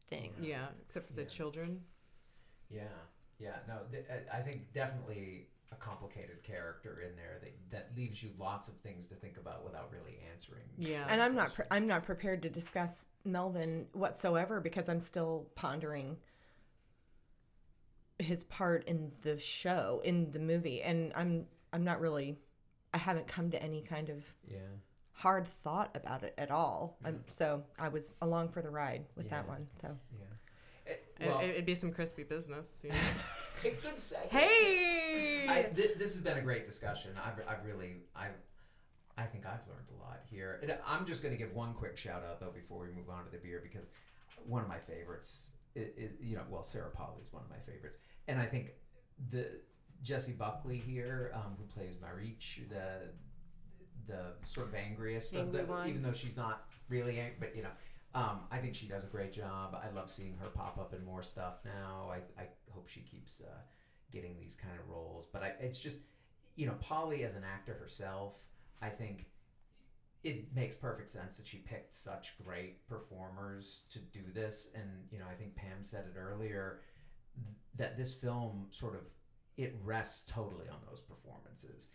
thing. 0.08 0.32
yeah, 0.40 0.68
except 0.86 1.06
for 1.06 1.12
the 1.14 1.24
children. 1.24 1.82
Yeah, 2.70 2.84
yeah. 3.40 3.56
No, 3.66 3.78
th- 3.90 4.04
I- 4.10 4.38
I 4.38 4.42
think 4.42 4.72
definitely 4.72 5.48
a 5.72 5.76
complicated 5.76 6.42
character 6.42 7.00
in 7.00 7.14
there 7.16 7.38
that 7.42 7.52
that 7.70 7.96
leaves 7.96 8.22
you 8.22 8.30
lots 8.38 8.68
of 8.68 8.74
things 8.78 9.08
to 9.08 9.14
think 9.14 9.36
about 9.36 9.64
without 9.64 9.90
really 9.92 10.18
answering. 10.32 10.64
Yeah. 10.76 11.06
and 11.08 11.22
I'm 11.22 11.34
not 11.34 11.54
pre- 11.54 11.64
I'm 11.70 11.86
not 11.86 12.04
prepared 12.04 12.42
to 12.42 12.50
discuss 12.50 13.04
Melvin 13.24 13.86
whatsoever 13.92 14.60
because 14.60 14.88
I'm 14.88 15.00
still 15.00 15.46
pondering 15.54 16.16
his 18.18 18.44
part 18.44 18.84
in 18.86 19.10
the 19.22 19.38
show 19.38 20.00
in 20.04 20.30
the 20.30 20.38
movie 20.38 20.82
and 20.82 21.12
I'm 21.14 21.46
I'm 21.72 21.84
not 21.84 22.00
really 22.00 22.36
I 22.92 22.98
haven't 22.98 23.26
come 23.26 23.50
to 23.52 23.62
any 23.62 23.80
kind 23.82 24.08
of 24.10 24.24
Yeah. 24.46 24.58
hard 25.12 25.46
thought 25.46 25.90
about 25.94 26.24
it 26.24 26.34
at 26.36 26.50
all. 26.50 26.98
Um, 27.04 27.20
so 27.28 27.62
I 27.78 27.88
was 27.88 28.16
along 28.20 28.48
for 28.50 28.60
the 28.60 28.70
ride 28.70 29.06
with 29.14 29.30
that 29.30 29.46
one. 29.46 29.66
So 29.80 29.96
Yeah. 30.18 30.26
It, 31.20 31.24
It- 31.24 31.28
well, 31.28 31.40
it'd 31.40 31.66
be 31.66 31.74
some 31.74 31.92
crispy 31.92 32.22
business. 32.24 32.66
You 32.82 32.90
know? 32.90 32.96
it 33.64 33.82
could 33.82 34.00
say. 34.00 34.20
hey. 34.30 35.46
I, 35.48 35.62
th- 35.76 35.98
this 35.98 36.14
has 36.14 36.22
been 36.22 36.38
a 36.38 36.42
great 36.42 36.64
discussion. 36.66 37.12
I've, 37.24 37.34
I've 37.46 37.64
really, 37.64 37.96
I, 38.16 38.28
I 39.18 39.24
think 39.24 39.44
I've 39.46 39.66
learned 39.68 39.88
a 39.98 40.02
lot 40.02 40.20
here. 40.30 40.58
And 40.62 40.74
I'm 40.86 41.04
just 41.06 41.22
going 41.22 41.32
to 41.32 41.38
give 41.38 41.54
one 41.54 41.74
quick 41.74 41.96
shout 41.96 42.22
out 42.28 42.40
though 42.40 42.52
before 42.54 42.80
we 42.82 42.88
move 42.88 43.10
on 43.10 43.24
to 43.24 43.30
the 43.30 43.38
beer 43.38 43.60
because 43.62 43.86
one 44.46 44.62
of 44.62 44.68
my 44.68 44.78
favorites, 44.78 45.50
it, 45.74 45.94
it, 45.96 46.16
you 46.22 46.36
know, 46.36 46.42
well, 46.48 46.64
Sarah 46.64 46.90
Polley 46.90 47.22
is 47.22 47.32
one 47.32 47.42
of 47.44 47.50
my 47.50 47.58
favorites, 47.70 47.98
and 48.28 48.40
I 48.40 48.46
think 48.46 48.70
the 49.30 49.46
Jessie 50.02 50.32
Buckley 50.32 50.78
here, 50.78 51.30
um, 51.34 51.54
who 51.58 51.64
plays 51.64 51.96
Mariche, 52.00 52.62
the 52.70 53.10
the 54.06 54.32
sort 54.44 54.68
of 54.68 54.74
angriest 54.74 55.34
of 55.34 55.54
Angry 55.54 55.66
the, 55.66 55.84
even 55.86 56.02
though 56.02 56.12
she's 56.12 56.36
not 56.36 56.64
really 56.88 57.20
angry, 57.20 57.36
but 57.38 57.54
you 57.54 57.62
know. 57.62 57.68
Um, 58.14 58.40
I 58.50 58.58
think 58.58 58.74
she 58.74 58.86
does 58.86 59.04
a 59.04 59.06
great 59.06 59.32
job. 59.32 59.76
I 59.80 59.94
love 59.94 60.10
seeing 60.10 60.36
her 60.40 60.48
pop 60.48 60.78
up 60.78 60.92
in 60.94 61.04
more 61.04 61.22
stuff 61.22 61.58
now. 61.64 62.10
I, 62.10 62.16
I 62.40 62.46
hope 62.70 62.88
she 62.88 63.00
keeps 63.00 63.40
uh, 63.40 63.58
getting 64.10 64.36
these 64.36 64.56
kind 64.56 64.74
of 64.78 64.88
roles. 64.88 65.26
But 65.32 65.42
I, 65.42 65.52
it's 65.60 65.78
just, 65.78 66.00
you 66.56 66.66
know, 66.66 66.74
Polley 66.80 67.22
as 67.22 67.36
an 67.36 67.44
actor 67.44 67.74
herself, 67.74 68.44
I 68.82 68.88
think 68.88 69.26
it 70.24 70.54
makes 70.54 70.74
perfect 70.74 71.08
sense 71.08 71.36
that 71.36 71.46
she 71.46 71.58
picked 71.58 71.94
such 71.94 72.34
great 72.44 72.86
performers 72.88 73.84
to 73.90 74.00
do 74.00 74.20
this. 74.34 74.70
And, 74.74 74.88
you 75.10 75.18
know, 75.18 75.26
I 75.30 75.34
think 75.34 75.54
Pam 75.54 75.82
said 75.82 76.04
it 76.12 76.18
earlier 76.18 76.80
that 77.76 77.96
this 77.96 78.12
film 78.12 78.66
sort 78.70 78.94
of, 78.96 79.02
it 79.56 79.78
rests 79.84 80.30
totally 80.30 80.68
on 80.68 80.78
those 80.88 81.00
performances. 81.00 81.88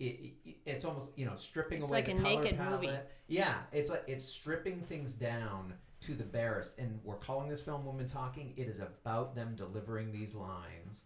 It, 0.00 0.34
it, 0.44 0.56
it's 0.66 0.84
almost 0.84 1.16
you 1.16 1.26
know 1.26 1.36
stripping 1.36 1.82
It's 1.82 1.90
away 1.90 1.98
like 1.98 2.06
the 2.06 2.12
a 2.12 2.22
color 2.22 2.42
naked 2.42 2.58
palette. 2.58 2.80
movie. 2.82 2.96
Yeah, 3.28 3.54
it's 3.72 3.90
like 3.90 4.04
it's 4.06 4.24
stripping 4.24 4.80
things 4.82 5.14
down 5.14 5.74
to 6.00 6.14
the 6.14 6.24
barest, 6.24 6.78
and 6.78 6.98
we're 7.04 7.16
calling 7.16 7.48
this 7.48 7.60
film 7.60 7.84
"Women 7.84 8.06
Talking." 8.06 8.54
It 8.56 8.68
is 8.68 8.80
about 8.80 9.34
them 9.34 9.54
delivering 9.56 10.10
these 10.12 10.34
lines 10.34 11.04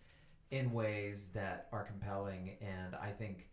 in 0.52 0.72
ways 0.72 1.30
that 1.34 1.68
are 1.72 1.82
compelling, 1.84 2.56
and 2.62 2.94
I 2.94 3.10
think 3.10 3.48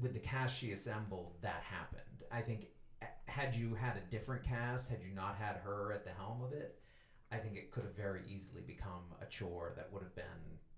with 0.00 0.12
the 0.12 0.18
cast 0.18 0.56
she 0.58 0.72
assembled, 0.72 1.34
that 1.42 1.62
happened. 1.62 2.24
I 2.32 2.40
think 2.40 2.66
had 3.26 3.54
you 3.54 3.74
had 3.74 3.96
a 3.96 4.10
different 4.10 4.42
cast, 4.42 4.88
had 4.88 5.00
you 5.02 5.14
not 5.14 5.36
had 5.36 5.56
her 5.56 5.92
at 5.92 6.04
the 6.04 6.10
helm 6.10 6.42
of 6.42 6.52
it, 6.52 6.78
I 7.30 7.36
think 7.36 7.56
it 7.56 7.70
could 7.70 7.84
have 7.84 7.96
very 7.96 8.22
easily 8.28 8.62
become 8.62 9.04
a 9.20 9.26
chore 9.26 9.72
that 9.76 9.92
would 9.92 10.02
have 10.02 10.14
been 10.16 10.24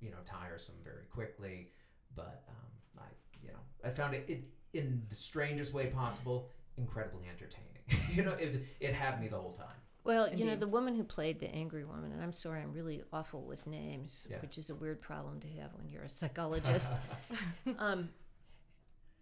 you 0.01 0.11
know 0.11 0.19
tiresome 0.25 0.77
very 0.85 1.05
quickly. 1.11 1.71
But 2.15 2.45
um, 2.49 2.99
I 2.99 3.09
you 3.47 3.53
know 3.53 3.89
I 3.89 3.91
found 3.91 4.15
it, 4.15 4.25
it 4.29 4.45
in 4.73 5.03
the 5.09 5.17
strangest 5.17 5.73
way 5.73 5.87
possible 5.87 6.51
incredibly 6.77 7.25
entertaining. 7.29 7.67
you 8.13 8.23
know, 8.25 8.33
it, 8.33 8.65
it 8.81 8.93
had 8.93 9.21
me 9.21 9.29
the 9.29 9.39
whole 9.39 9.53
time. 9.53 9.67
Well, 10.05 10.33
you 10.33 10.45
know, 10.45 10.55
the 10.55 10.69
woman 10.69 10.95
who 10.95 11.03
played 11.03 11.41
the 11.41 11.53
angry 11.53 11.85
woman, 11.85 12.13
and 12.13 12.23
I'm 12.23 12.33
sorry, 12.33 12.63
I'm 12.63 12.73
really 12.73 13.03
awful 13.13 13.43
with 13.43 13.67
names, 13.67 14.27
Yeah. 14.31 14.37
which 14.41 14.57
is 14.57 14.71
a 14.71 14.75
weird 14.75 15.01
problem 15.01 15.41
to 15.41 15.49
have 15.61 15.75
when 15.75 15.89
you're 15.89 16.05
a 16.05 16.09
psychologist. 16.09 16.97
um, 17.79 18.11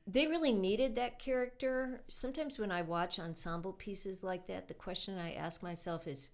they 0.07 0.27
really 0.27 0.53
needed 0.53 0.97
that 0.97 1.19
character. 1.19 2.03
Sometimes 2.09 2.59
when 2.59 2.71
I 2.71 2.83
watch 2.83 3.19
ensemble 3.19 3.73
pieces 3.73 4.23
like 4.23 4.47
that, 4.49 4.69
the 4.69 4.75
question 4.75 5.19
I 5.19 5.33
ask 5.33 5.63
myself 5.63 6.07
is 6.07 6.31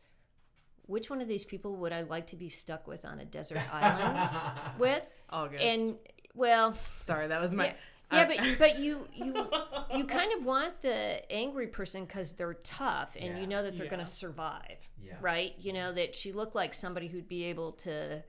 which 0.86 1.08
one 1.10 1.20
of 1.20 1.28
these 1.28 1.44
people 1.44 1.76
would 1.76 1.92
I 1.92 2.02
like 2.02 2.26
to 2.28 2.36
be 2.36 2.48
stuck 2.48 2.88
with 2.88 3.04
on 3.04 3.20
a 3.20 3.24
desert 3.24 3.62
island 3.72 4.30
with? 4.78 5.06
August. 5.30 5.62
And, 5.62 5.96
well, 6.34 6.74
Sorry, 7.00 7.26
that 7.28 7.40
was 7.40 7.52
my. 7.52 7.66
yeah, 7.66 7.74
yeah, 8.12 8.26
but 8.26 8.58
but 8.58 8.78
you 8.78 9.06
you 9.14 9.34
you 9.96 10.04
kind 10.04 10.32
of 10.32 10.44
want 10.44 10.82
the 10.82 11.30
angry 11.32 11.66
person 11.68 12.04
because 12.04 12.32
they're 12.34 12.54
tough 12.54 13.16
and 13.18 13.34
Yeah. 13.36 13.40
you 13.40 13.46
know 13.46 13.62
that 13.62 13.76
they're 13.76 13.86
going 13.88 14.00
to 14.00 14.06
survive, 14.06 14.78
Yeah. 15.02 15.14
right? 15.20 15.54
You 15.58 15.72
know 15.72 15.92
that 15.92 16.14
she 16.14 16.32
looked 16.32 16.54
like 16.54 16.74
somebody 16.74 17.08
who'd 17.08 17.28
be 17.28 17.44
able 17.44 17.72
to 17.72 18.22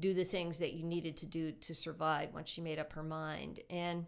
do 0.00 0.14
the 0.14 0.24
things 0.24 0.60
that 0.60 0.74
you 0.74 0.84
needed 0.84 1.16
to 1.18 1.26
do 1.26 1.50
to 1.52 1.74
survive 1.74 2.32
once 2.32 2.48
she 2.50 2.60
made 2.60 2.78
up 2.78 2.92
her 2.92 3.02
mind. 3.02 3.60
And 3.68 4.06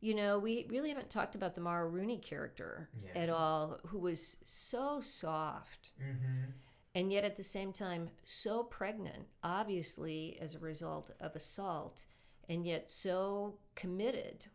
you 0.00 0.14
know, 0.14 0.38
we 0.38 0.66
really 0.68 0.90
haven't 0.90 1.08
talked 1.08 1.34
about 1.34 1.54
the 1.54 1.62
Mara 1.62 1.88
Rooney 1.88 2.18
character 2.18 2.90
Yeah. 3.02 3.22
at 3.22 3.30
all, 3.30 3.78
who 3.86 3.98
was 3.98 4.36
so 4.44 5.00
soft 5.00 5.90
Mm-hmm. 6.00 6.50
and 6.94 7.10
yet 7.12 7.24
at 7.24 7.36
the 7.36 7.42
same 7.42 7.72
time 7.72 8.10
so 8.24 8.62
pregnant, 8.62 9.26
obviously 9.42 10.38
as 10.40 10.54
a 10.54 10.58
result 10.58 11.10
of 11.20 11.34
assault, 11.34 12.04
and 12.48 12.66
yet 12.66 12.90
so 12.90 13.58
committed 13.74 14.46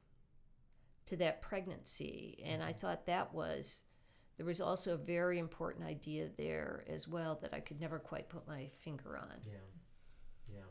to 1.09 1.15
that 1.17 1.41
pregnancy. 1.41 2.41
And 2.45 2.63
I 2.63 2.71
thought 2.71 3.07
that 3.07 3.33
was, 3.33 3.83
there 4.37 4.45
was 4.45 4.61
also 4.61 4.93
a 4.93 4.97
very 4.97 5.39
important 5.39 5.85
idea 5.85 6.29
there 6.37 6.85
as 6.87 7.07
well 7.07 7.39
that 7.41 7.53
I 7.53 7.59
could 7.59 7.81
never 7.81 7.99
quite 7.99 8.29
put 8.29 8.47
my 8.47 8.69
finger 8.79 9.17
on. 9.17 9.37
Yeah, 9.45 9.57
yeah. 10.53 10.61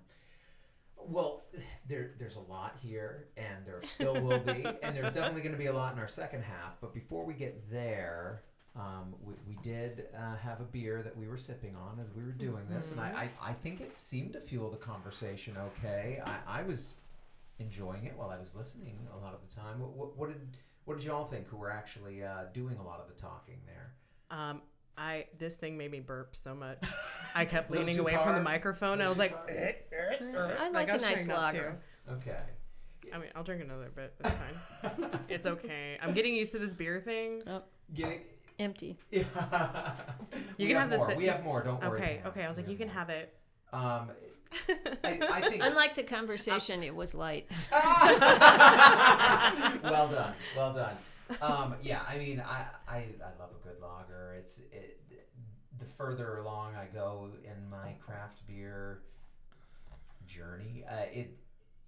Well, 0.97 1.45
there 1.89 2.13
there's 2.19 2.37
a 2.37 2.41
lot 2.41 2.77
here, 2.81 3.29
and 3.37 3.65
there 3.65 3.81
still 3.85 4.21
will 4.21 4.41
be, 4.41 4.65
and 4.83 4.97
there's 4.97 5.13
definitely 5.13 5.43
going 5.43 5.53
to 5.53 5.59
be 5.59 5.67
a 5.67 5.73
lot 5.73 5.93
in 5.93 5.99
our 5.99 6.09
second 6.09 6.43
half. 6.43 6.81
But 6.81 6.93
before 6.93 7.25
we 7.25 7.35
get 7.35 7.71
there, 7.71 8.43
um, 8.77 9.15
we, 9.23 9.35
we 9.47 9.59
did 9.63 10.07
uh, 10.17 10.37
have 10.37 10.61
a 10.61 10.65
beer 10.65 11.03
that 11.03 11.17
we 11.17 11.27
were 11.27 11.37
sipping 11.37 11.75
on 11.75 11.99
as 12.01 12.15
we 12.15 12.23
were 12.23 12.33
doing 12.33 12.65
this, 12.71 12.93
and 12.93 13.01
I, 13.01 13.29
I, 13.43 13.51
I 13.51 13.53
think 13.53 13.81
it 13.81 13.93
seemed 13.97 14.35
to 14.35 14.41
fuel 14.41 14.71
the 14.71 14.77
conversation 14.77 15.57
okay. 15.59 16.21
I, 16.25 16.61
I 16.61 16.63
was 16.63 16.95
enjoying 17.59 18.05
it 18.05 18.15
while 18.17 18.31
I 18.31 18.39
was 18.39 18.55
listening 18.55 18.99
a 19.15 19.19
lot 19.19 19.35
of 19.35 19.41
the 19.47 19.55
time. 19.55 19.81
What, 19.81 19.93
what, 19.95 20.17
what 20.17 20.29
did 20.29 20.57
what 20.85 20.99
did 20.99 21.07
y'all 21.07 21.27
think? 21.27 21.47
Who 21.49 21.57
were 21.59 21.71
actually 21.71 22.23
uh, 22.23 22.45
doing 22.55 22.79
a 22.79 22.83
lot 22.83 23.01
of 23.01 23.15
the 23.15 23.21
talking 23.21 23.59
there? 23.67 23.93
Um, 24.31 24.63
I 24.97 25.27
this 25.39 25.57
thing 25.57 25.77
made 25.77 25.91
me 25.91 26.01
burp 26.01 26.35
so 26.35 26.55
much. 26.55 26.79
I 27.35 27.45
kept 27.45 27.71
leaning 27.71 27.97
too 27.97 28.03
away 28.03 28.15
from 28.15 28.27
the 28.27 28.33
hard? 28.33 28.45
microphone. 28.45 29.01
I 29.01 29.09
Little 29.09 29.23
was 29.23 29.29
too 29.29 29.35
like, 29.37 30.35
hard? 30.35 30.57
I 30.59 30.71
like 30.71 30.89
a 30.89 30.95
was 30.95 31.03
nice 31.03 31.27
trying 31.27 31.39
to. 31.39 31.45
lager. 31.45 31.79
Okay. 32.11 32.39
I 33.13 33.19
mean, 33.19 33.29
I'll 33.35 33.45
drink 33.45 33.63
another 33.63 33.91
bit. 33.95 34.15
It's 34.21 34.31
fine. 34.31 35.11
it's 35.29 35.47
okay. 35.47 35.99
I'm 36.03 36.15
getting 36.15 36.35
used 36.35 36.53
to 36.53 36.59
this 36.59 36.75
beer 36.75 37.01
thing. 37.01 37.43
Getting. 37.95 38.21
Empty. 38.59 38.99
Yeah. 39.11 39.25
You 40.59 40.67
we 40.67 40.73
can 40.73 40.77
have 40.77 40.91
this 40.91 40.99
more. 40.99 41.15
We 41.15 41.27
have 41.27 41.45
more. 41.45 41.63
Don't 41.63 41.81
worry. 41.81 42.01
Okay, 42.01 42.21
okay. 42.27 42.45
I 42.45 42.49
was 42.49 42.57
like, 42.57 42.69
you 42.69 42.77
can 42.77 42.89
more. 42.89 42.97
have 42.97 43.11
it. 43.11 43.33
Um, 43.73 44.11
I, 45.05 45.21
I 45.31 45.41
think. 45.49 45.63
Unlike 45.63 45.95
the 45.95 46.03
conversation, 46.03 46.83
it 46.83 46.95
was 46.95 47.15
light. 47.15 47.47
well 47.73 48.19
done. 50.09 50.35
Well 50.57 50.75
done. 50.75 50.97
Um, 51.43 51.77
yeah, 51.83 52.03
I 52.09 52.17
mean, 52.19 52.41
I, 52.41 52.65
I, 52.89 52.97
I 52.97 53.39
love 53.39 53.51
a 53.61 53.67
good 53.67 53.81
lager. 53.83 54.35
It's 54.39 54.61
it, 54.73 55.01
the 55.79 55.85
further 55.85 56.39
along 56.39 56.75
I 56.75 56.87
go 56.93 57.31
in 57.45 57.71
my 57.71 57.93
craft 58.01 58.47
beer 58.47 59.03
journey, 60.27 60.85
uh, 60.89 61.07
it 61.13 61.39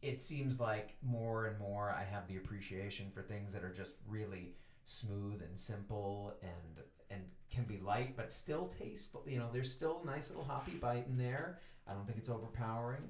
it 0.03 0.21
seems 0.21 0.59
like 0.59 0.97
more 1.03 1.47
and 1.47 1.59
more 1.59 1.91
I 1.91 2.05
have 2.05 2.27
the 2.27 2.37
appreciation 2.37 3.11
for 3.13 3.23
things 3.23 3.53
that 3.53 3.63
are 3.63 3.73
just 3.73 3.95
really 4.09 4.55
smooth 4.85 5.43
and 5.43 5.59
simple 5.59 6.35
and 6.43 6.85
and 7.11 7.23
can 7.51 7.65
be 7.65 7.79
light 7.79 8.17
but 8.17 8.33
still 8.33 8.67
tasteful. 8.67 9.25
You 9.27 9.39
know, 9.39 9.49
there's 9.53 9.73
still 9.73 10.01
a 10.03 10.07
nice 10.07 10.31
little 10.31 10.45
hoppy 10.45 10.73
bite 10.73 11.07
in 11.07 11.19
there. 11.19 11.59
I 11.91 11.95
don't 11.95 12.07
think 12.07 12.19
it's 12.19 12.29
overpowering. 12.29 13.03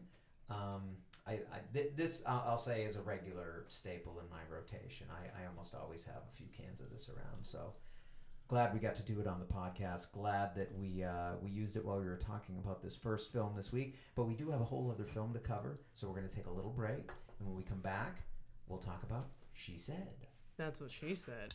Um, 0.48 0.96
I, 1.26 1.32
I 1.32 1.58
th- 1.74 1.92
this 1.96 2.22
I'll, 2.26 2.44
I'll 2.48 2.56
say 2.56 2.82
is 2.82 2.96
a 2.96 3.02
regular 3.02 3.64
staple 3.68 4.20
in 4.20 4.30
my 4.30 4.40
rotation. 4.50 5.06
I, 5.12 5.42
I 5.42 5.46
almost 5.46 5.74
always 5.74 6.04
have 6.04 6.22
a 6.32 6.36
few 6.36 6.46
cans 6.56 6.80
of 6.80 6.90
this 6.90 7.08
around. 7.08 7.42
So 7.42 7.74
glad 8.48 8.72
we 8.72 8.80
got 8.80 8.94
to 8.96 9.02
do 9.02 9.20
it 9.20 9.26
on 9.26 9.38
the 9.38 9.44
podcast. 9.44 10.10
Glad 10.12 10.54
that 10.56 10.76
we 10.76 11.04
uh, 11.04 11.32
we 11.42 11.50
used 11.50 11.76
it 11.76 11.84
while 11.84 11.98
we 11.98 12.06
were 12.06 12.16
talking 12.16 12.56
about 12.58 12.82
this 12.82 12.96
first 12.96 13.32
film 13.32 13.52
this 13.54 13.72
week. 13.72 13.96
But 14.14 14.24
we 14.24 14.34
do 14.34 14.50
have 14.50 14.60
a 14.60 14.64
whole 14.64 14.90
other 14.92 15.04
film 15.04 15.32
to 15.34 15.38
cover, 15.38 15.78
so 15.94 16.08
we're 16.08 16.16
going 16.16 16.28
to 16.28 16.34
take 16.34 16.46
a 16.46 16.52
little 16.52 16.72
break, 16.72 17.10
and 17.38 17.48
when 17.48 17.56
we 17.56 17.62
come 17.62 17.80
back, 17.80 18.22
we'll 18.66 18.78
talk 18.78 19.02
about 19.02 19.26
She 19.52 19.78
Said. 19.78 20.08
That's 20.56 20.80
what 20.80 20.90
she 20.90 21.14
said. 21.14 21.54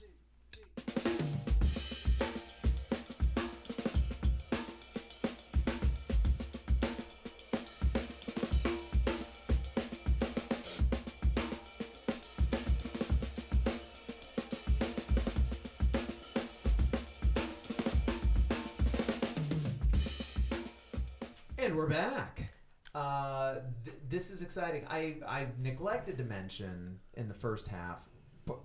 Is 24.36 24.42
exciting. 24.42 24.86
I 24.90 25.16
I 25.28 25.48
neglected 25.62 26.18
to 26.18 26.24
mention 26.24 27.00
in 27.14 27.28
the 27.28 27.34
first 27.34 27.68
half 27.68 28.10
but 28.46 28.60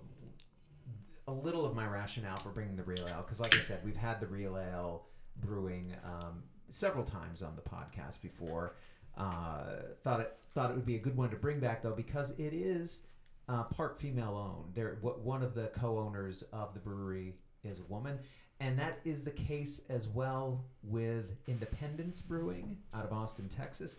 a 1.27 1.31
little 1.31 1.65
of 1.65 1.75
my 1.75 1.87
rationale 1.87 2.37
for 2.37 2.49
bringing 2.49 2.75
the 2.75 2.83
real 2.83 3.07
ale 3.07 3.23
because, 3.25 3.39
like 3.39 3.55
I 3.55 3.59
said, 3.59 3.79
we've 3.83 3.95
had 3.95 4.19
the 4.19 4.27
real 4.27 4.57
ale 4.57 5.05
brewing 5.37 5.93
um, 6.03 6.43
several 6.69 7.03
times 7.05 7.41
on 7.41 7.55
the 7.55 7.61
podcast 7.61 8.21
before. 8.21 8.75
Uh, 9.17 9.63
thought 10.03 10.19
it 10.19 10.37
thought 10.53 10.71
it 10.71 10.75
would 10.75 10.85
be 10.85 10.95
a 10.95 10.99
good 10.99 11.15
one 11.15 11.29
to 11.29 11.37
bring 11.37 11.59
back 11.59 11.81
though 11.81 11.95
because 11.95 12.31
it 12.31 12.53
is 12.53 13.03
uh, 13.47 13.63
part 13.63 13.99
female 13.99 14.35
owned. 14.37 14.75
There, 14.75 14.97
one 15.01 15.41
of 15.41 15.53
the 15.55 15.67
co-owners 15.67 16.43
of 16.51 16.73
the 16.73 16.79
brewery 16.79 17.35
is 17.63 17.79
a 17.79 17.83
woman, 17.83 18.19
and 18.59 18.77
that 18.77 18.99
is 19.05 19.23
the 19.23 19.31
case 19.31 19.81
as 19.89 20.07
well 20.09 20.65
with 20.83 21.25
Independence 21.47 22.21
Brewing 22.21 22.77
out 22.93 23.05
of 23.05 23.13
Austin, 23.13 23.49
Texas, 23.49 23.95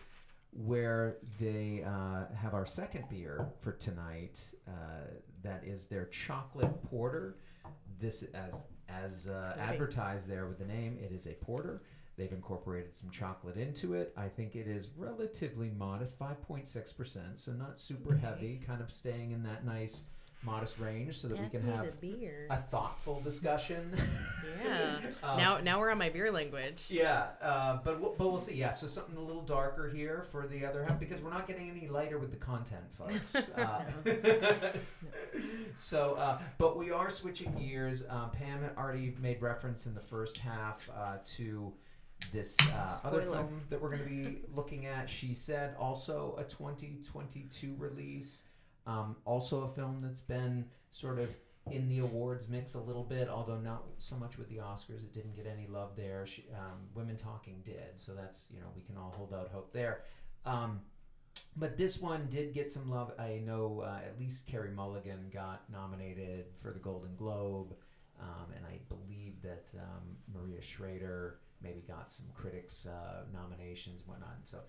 where 0.55 1.17
they 1.39 1.83
uh, 1.85 2.33
have 2.35 2.53
our 2.53 2.65
second 2.65 3.05
beer 3.09 3.47
for 3.61 3.71
tonight. 3.73 4.41
Uh, 4.67 5.07
that 5.43 5.63
is 5.65 5.85
their 5.87 6.05
chocolate 6.05 6.83
porter. 6.89 7.37
This, 7.99 8.23
uh, 8.33 8.55
as 8.89 9.27
uh, 9.27 9.55
advertised 9.59 10.27
there 10.27 10.47
with 10.47 10.59
the 10.59 10.65
name, 10.65 10.97
it 11.01 11.11
is 11.11 11.27
a 11.27 11.33
porter. 11.33 11.81
They've 12.15 12.31
incorporated 12.31 12.95
some 12.95 13.09
chocolate 13.09 13.57
into 13.57 13.95
it. 13.95 14.13
I 14.15 14.27
think 14.27 14.55
it 14.55 14.67
is 14.67 14.89
relatively 14.95 15.71
modest, 15.77 16.17
5.6%, 16.19 17.19
so 17.35 17.51
not 17.53 17.79
super 17.79 18.15
heavy, 18.15 18.61
kind 18.65 18.81
of 18.81 18.91
staying 18.91 19.31
in 19.31 19.41
that 19.43 19.65
nice, 19.65 20.03
modest 20.45 20.79
range 20.79 21.19
so 21.19 21.27
that 21.27 21.39
we 21.39 21.47
can 21.47 21.61
have 21.69 21.87
a 22.49 22.57
thoughtful 22.71 23.21
discussion. 23.21 23.93
Yeah. 24.63 24.99
Um, 25.23 25.37
now, 25.37 25.59
now 25.59 25.79
we're 25.79 25.89
on 25.89 25.97
my 25.97 26.09
beer 26.09 26.31
language. 26.31 26.85
Yeah, 26.89 27.27
uh, 27.41 27.77
but 27.83 27.99
we'll, 28.01 28.13
but 28.17 28.29
we'll 28.29 28.39
see. 28.39 28.55
Yeah, 28.55 28.71
so 28.71 28.87
something 28.87 29.15
a 29.15 29.21
little 29.21 29.41
darker 29.41 29.89
here 29.89 30.25
for 30.31 30.47
the 30.47 30.65
other 30.65 30.83
half 30.83 30.99
because 30.99 31.21
we're 31.21 31.29
not 31.29 31.47
getting 31.47 31.69
any 31.69 31.87
lighter 31.87 32.17
with 32.17 32.31
the 32.31 32.37
content, 32.37 32.83
folks. 32.91 33.49
Uh, 33.63 33.83
so, 35.77 36.15
uh, 36.15 36.39
but 36.57 36.77
we 36.77 36.91
are 36.91 37.09
switching 37.09 37.53
gears. 37.53 38.03
Um, 38.09 38.31
Pam 38.31 38.61
had 38.61 38.75
already 38.77 39.15
made 39.21 39.41
reference 39.41 39.85
in 39.85 39.93
the 39.93 40.01
first 40.01 40.37
half 40.37 40.89
uh, 40.95 41.17
to 41.37 41.71
this 42.31 42.57
uh, 42.73 42.99
other 43.03 43.21
film 43.21 43.61
that 43.69 43.81
we're 43.81 43.89
going 43.89 44.03
to 44.03 44.09
be 44.09 44.41
looking 44.53 44.85
at. 44.85 45.09
She 45.09 45.33
said 45.33 45.75
also 45.79 46.35
a 46.37 46.43
2022 46.43 47.75
release. 47.77 48.43
Um, 48.85 49.15
also 49.25 49.63
a 49.63 49.69
film 49.69 49.99
that's 50.01 50.19
been 50.19 50.65
sort 50.91 51.19
of 51.19 51.35
in 51.71 51.87
the 51.87 51.99
awards 51.99 52.49
mix 52.49 52.73
a 52.73 52.79
little 52.79 53.03
bit, 53.03 53.29
although 53.29 53.57
not 53.57 53.83
so 53.97 54.15
much 54.15 54.37
with 54.37 54.49
the 54.49 54.57
Oscars. 54.57 55.03
It 55.03 55.13
didn't 55.13 55.35
get 55.35 55.47
any 55.47 55.67
love 55.67 55.91
there. 55.95 56.25
She, 56.25 56.43
um, 56.53 56.79
Women 56.93 57.15
Talking 57.15 57.61
did, 57.65 57.97
so 57.97 58.13
that's 58.13 58.47
you 58.53 58.59
know 58.59 58.67
we 58.75 58.81
can 58.81 58.97
all 58.97 59.13
hold 59.15 59.33
out 59.33 59.49
hope 59.49 59.71
there. 59.71 60.01
Um, 60.45 60.81
but 61.55 61.77
this 61.77 61.99
one 62.01 62.27
did 62.29 62.53
get 62.53 62.69
some 62.69 62.89
love. 62.89 63.11
I 63.17 63.41
know 63.45 63.83
uh, 63.85 63.99
at 64.05 64.19
least 64.19 64.47
Carey 64.47 64.71
Mulligan 64.71 65.29
got 65.31 65.63
nominated 65.71 66.45
for 66.57 66.71
the 66.71 66.79
Golden 66.79 67.15
Globe, 67.15 67.75
um, 68.19 68.51
and 68.55 68.65
I 68.65 68.79
believe 68.89 69.41
that 69.41 69.71
um, 69.79 70.17
Maria 70.33 70.61
Schrader 70.61 71.39
maybe 71.61 71.81
got 71.87 72.11
some 72.11 72.25
critics 72.33 72.87
uh, 72.87 73.23
nominations 73.33 74.01
and 74.01 74.09
whatnot. 74.09 74.37
So, 74.43 74.59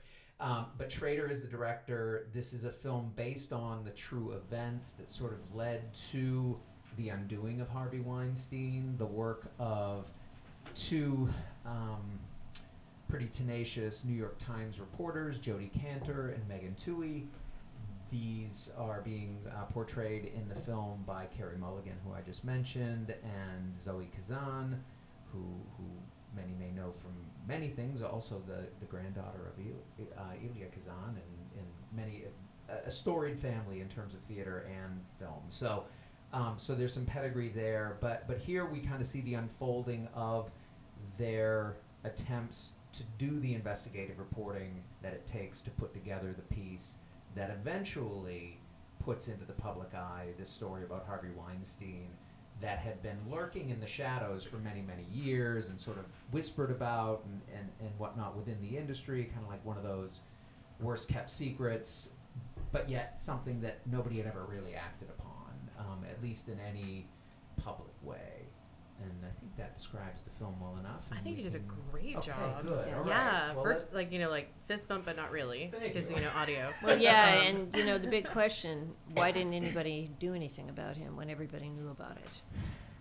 um, 0.41 0.67
but 0.79 0.91
Schrader 0.91 1.31
is 1.31 1.41
the 1.41 1.49
director. 1.49 2.29
This 2.33 2.53
is 2.53 2.65
a 2.65 2.71
film 2.71 3.13
based 3.17 3.53
on 3.53 3.85
the 3.85 3.91
true 3.91 4.33
events 4.33 4.91
that 4.93 5.11
sort 5.11 5.33
of 5.33 5.55
led 5.55 5.93
to 6.11 6.59
the 6.97 7.11
undoing 7.11 7.61
of 7.61 7.69
Harvey 7.69 8.01
Weinstein, 8.01 8.95
the 8.99 9.07
work 9.07 9.51
of 9.59 10.11
two 10.75 11.29
um, 11.65 12.19
pretty 13.09 13.27
tenacious 13.27 14.05
New 14.05 14.15
York 14.15 14.39
Times 14.39 14.81
reporters, 14.81 15.39
Jodi 15.39 15.71
Kantor 15.71 16.35
and 16.35 16.49
Megan 16.49 16.75
Twohey. 16.75 17.27
These 18.11 18.73
are 18.79 19.01
being 19.03 19.39
uh, 19.51 19.65
portrayed 19.65 20.33
in 20.35 20.49
the 20.49 20.55
film 20.55 21.03
by 21.07 21.27
Carey 21.37 21.57
Mulligan, 21.59 21.97
who 22.05 22.13
I 22.13 22.21
just 22.21 22.45
mentioned, 22.45 23.15
and 23.23 23.81
Zoe 23.81 24.09
Kazan, 24.15 24.81
who 25.33 25.45
who 25.77 25.85
many 26.35 26.55
may 26.59 26.71
know 26.71 26.93
from 26.93 27.13
many 27.47 27.69
things, 27.69 28.03
also 28.03 28.43
the, 28.47 28.67
the 28.81 28.87
granddaughter 28.87 29.53
of 29.53 29.65
uh, 30.19 30.23
Elia 30.43 30.67
Kazan, 30.67 30.95
and, 31.09 31.59
and 31.59 31.67
many 31.95 32.25
a, 32.69 32.89
a 32.89 32.91
storied 32.91 33.39
family 33.39 33.81
in 33.81 33.89
terms 33.89 34.15
of 34.15 34.21
theater 34.21 34.67
and 34.69 35.01
film. 35.19 35.43
So, 35.51 35.85
um, 36.33 36.55
so 36.57 36.75
there's 36.75 36.93
some 36.93 37.05
pedigree 37.05 37.51
there, 37.51 37.99
but 38.01 38.27
but 38.27 38.39
here 38.39 38.67
we 38.67 38.81
kind 38.81 39.01
of 39.01 39.07
see 39.07 39.21
the 39.23 39.35
unfolding 39.35 40.09
of 40.15 40.51
their 41.19 41.77
attempts 42.05 42.71
to 42.93 43.03
do 43.19 43.41
the 43.41 43.55
investigative 43.55 44.19
reporting 44.19 44.83
that 45.03 45.13
it 45.13 45.27
takes 45.27 45.61
to 45.63 45.71
put 45.71 45.93
together 45.93 46.33
the 46.33 46.55
piece 46.55 46.97
that 47.35 47.51
eventually 47.51 48.59
puts 49.05 49.29
into 49.29 49.45
the 49.45 49.53
public 49.53 49.95
eye 49.95 50.29
this 50.39 50.49
story 50.49 50.85
about 50.85 51.05
Harvey 51.07 51.29
Weinstein 51.37 52.09
that 52.61 52.79
had 52.79 53.03
been 53.03 53.19
lurking 53.31 53.71
in 53.71 53.81
the 53.81 53.87
shadows 53.87 54.45
for 54.45 54.57
many, 54.59 54.81
many 54.83 55.05
years 55.13 55.69
and 55.69 55.81
sort 55.81 55.99
of 55.99 56.05
whispered 56.31 56.71
about 56.71 57.25
and, 57.25 57.41
and, 57.59 57.69
and 57.81 57.91
whatnot 57.99 58.37
within 58.37 58.61
the 58.61 58.77
industry, 58.77 59.25
kind 59.25 59.45
of 59.45 59.51
like 59.51 59.65
one 59.65 59.77
of 59.77 59.83
those 59.83 60.21
worst 60.81 61.09
kept 61.09 61.31
secrets, 61.31 62.11
but 62.73 62.89
yet 62.89 63.21
something 63.21 63.61
that 63.61 63.81
nobody 63.87 64.19
had 64.19 64.27
ever 64.27 64.45
really 64.45 64.75
acted 64.75 65.09
upon, 65.19 65.53
um, 65.79 66.05
at 66.09 66.23
least 66.23 66.49
in 66.49 66.59
any 66.61 67.07
public 67.63 67.93
way. 68.03 68.44
And 69.03 69.11
I 69.25 69.41
think 69.41 69.57
that 69.57 69.77
describes 69.77 70.23
the 70.23 70.31
film 70.39 70.55
well 70.61 70.77
enough. 70.79 71.05
I 71.11 71.17
and 71.17 71.25
think 71.25 71.37
we 71.39 71.43
you 71.45 71.51
did 71.51 71.61
a 71.61 71.65
can- 71.65 71.77
great 71.91 72.17
Okay, 72.17 72.27
job. 72.31 72.67
good. 72.67 72.87
Yeah. 72.89 72.95
All 72.97 73.01
right. 73.03 73.09
Yeah, 73.09 73.55
Well, 73.55 73.65
vir- 73.65 73.89
like 73.93 74.13
you 74.13 74.19
know, 74.19 74.31
like 74.31 74.49
fist 74.67 74.89
bump, 74.89 75.05
but 75.05 75.17
not 75.17 75.31
really, 75.31 75.73
because 75.83 76.09
you. 76.11 76.17
you 76.17 76.23
know 76.23 76.31
audio. 76.37 76.73
Well, 76.83 76.99
yeah, 76.99 77.41
Um, 77.41 77.47
and 77.57 77.77
you 77.77 77.85
know 77.85 77.99
the 77.99 78.09
big 78.09 78.27
question: 78.29 78.95
Why 79.15 79.31
didn't 79.33 79.53
anybody 79.55 80.11
do 80.19 80.33
anything 80.35 80.71
about 80.71 80.97
him 80.97 81.17
when 81.17 81.29
everybody 81.29 81.69
knew 81.69 81.91
about 81.91 82.17
it? 82.17 82.31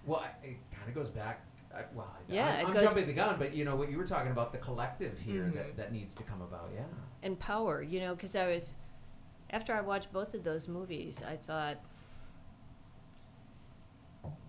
Well, 0.05 0.19
I- 0.21 0.45
it 0.45 0.57
kind 0.75 0.89
of 0.89 0.95
goes 0.95 1.09
back. 1.09 1.45
I, 1.73 1.83
well, 1.95 2.11
yeah, 2.27 2.47
I'm, 2.47 2.59
it 2.59 2.67
I'm 2.67 2.73
goes- 2.73 2.83
jumping 2.83 3.07
the 3.07 3.13
gun, 3.13 3.35
but 3.39 3.53
you 3.53 3.63
know 3.65 3.75
what 3.75 3.89
you 3.89 3.97
were 3.97 4.05
talking 4.05 4.31
about 4.31 4.51
the 4.51 4.59
collective 4.59 5.17
here 5.19 5.43
Mhm. 5.45 5.53
that, 5.55 5.77
that 5.77 5.91
needs 5.93 6.13
to 6.15 6.23
come 6.23 6.41
about. 6.41 6.69
Yeah. 6.75 6.83
and 7.23 7.39
power 7.39 7.81
you 7.81 7.99
know 8.01 8.13
because 8.13 8.35
i 8.35 8.45
was 8.47 8.75
after 9.49 9.73
i 9.73 9.79
watched 9.79 10.11
both 10.11 10.33
of 10.33 10.43
those 10.43 10.67
movies 10.67 11.23
i 11.25 11.35
thought 11.37 11.77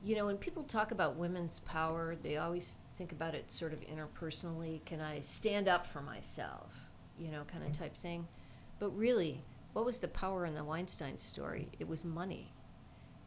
you 0.03 0.15
know 0.15 0.27
when 0.27 0.37
people 0.37 0.63
talk 0.63 0.91
about 0.91 1.17
women's 1.17 1.59
power 1.61 2.15
they 2.23 2.37
always 2.37 2.79
think 2.97 3.13
about 3.13 3.35
it 3.35 3.51
sort 3.51 3.73
of 3.73 3.81
interpersonally. 3.81 4.85
Can 4.85 5.01
i 5.01 5.21
stand 5.21 5.69
up 5.69 5.87
for 5.87 6.01
myself? 6.01 6.73
You 7.19 7.31
know 7.31 7.45
kind 7.45 7.65
of 7.65 7.73
type 7.73 7.97
thing. 7.97 8.27
But 8.79 8.91
really 8.91 9.43
what 9.73 9.85
was 9.85 9.99
the 9.99 10.09
power 10.09 10.47
in 10.47 10.55
the 10.55 10.65
weinstein 10.65 11.19
story? 11.19 11.69
It 11.79 11.89
was 11.89 12.05
money. 12.05 12.53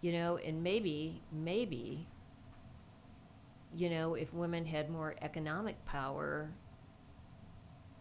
You 0.02 0.12
know 0.12 0.38
and 0.38 0.64
maybe 0.64 1.22
maybe 1.32 2.08
you 3.76 3.90
know 3.90 4.14
if 4.14 4.34
women 4.34 4.66
had 4.66 4.90
more 4.90 5.16
economic 5.22 5.84
power 5.86 6.52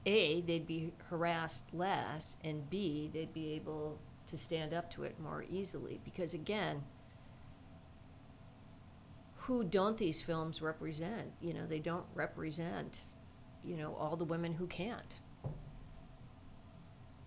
a 0.05 0.41
they'd 0.43 0.67
be 0.67 0.93
harassed 1.11 1.75
less 1.75 2.37
and 2.45 2.71
b 2.71 3.11
they'd 3.13 3.35
be 3.35 3.53
able 3.55 3.99
to 4.27 4.39
stand 4.39 4.73
up 4.73 4.91
to 4.93 5.03
it 5.03 5.19
more 5.19 5.45
easily. 5.51 6.01
Because 6.05 6.35
again 6.35 6.83
who 9.47 9.65
don't 9.65 9.99
these 9.99 10.23
films 10.23 10.63
represent 10.63 11.33
you 11.41 11.53
know 11.53 11.67
they 11.67 11.79
don't 11.79 12.07
represent 12.15 13.01
you 13.65 13.77
know 13.77 13.95
all 13.95 14.17
the 14.17 14.25
women 14.25 14.55
who 14.55 14.67
can't 14.67 15.17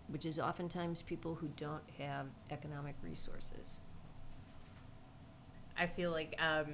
which 0.08 0.26
is 0.26 0.40
oftentimes 0.40 1.02
people 1.02 1.36
who 1.36 1.48
don't 1.50 1.84
have 1.98 2.28
economic 2.50 2.96
resources 3.02 3.80
I 5.80 5.88
feel 5.88 6.12
like 6.12 6.40
um, 6.40 6.74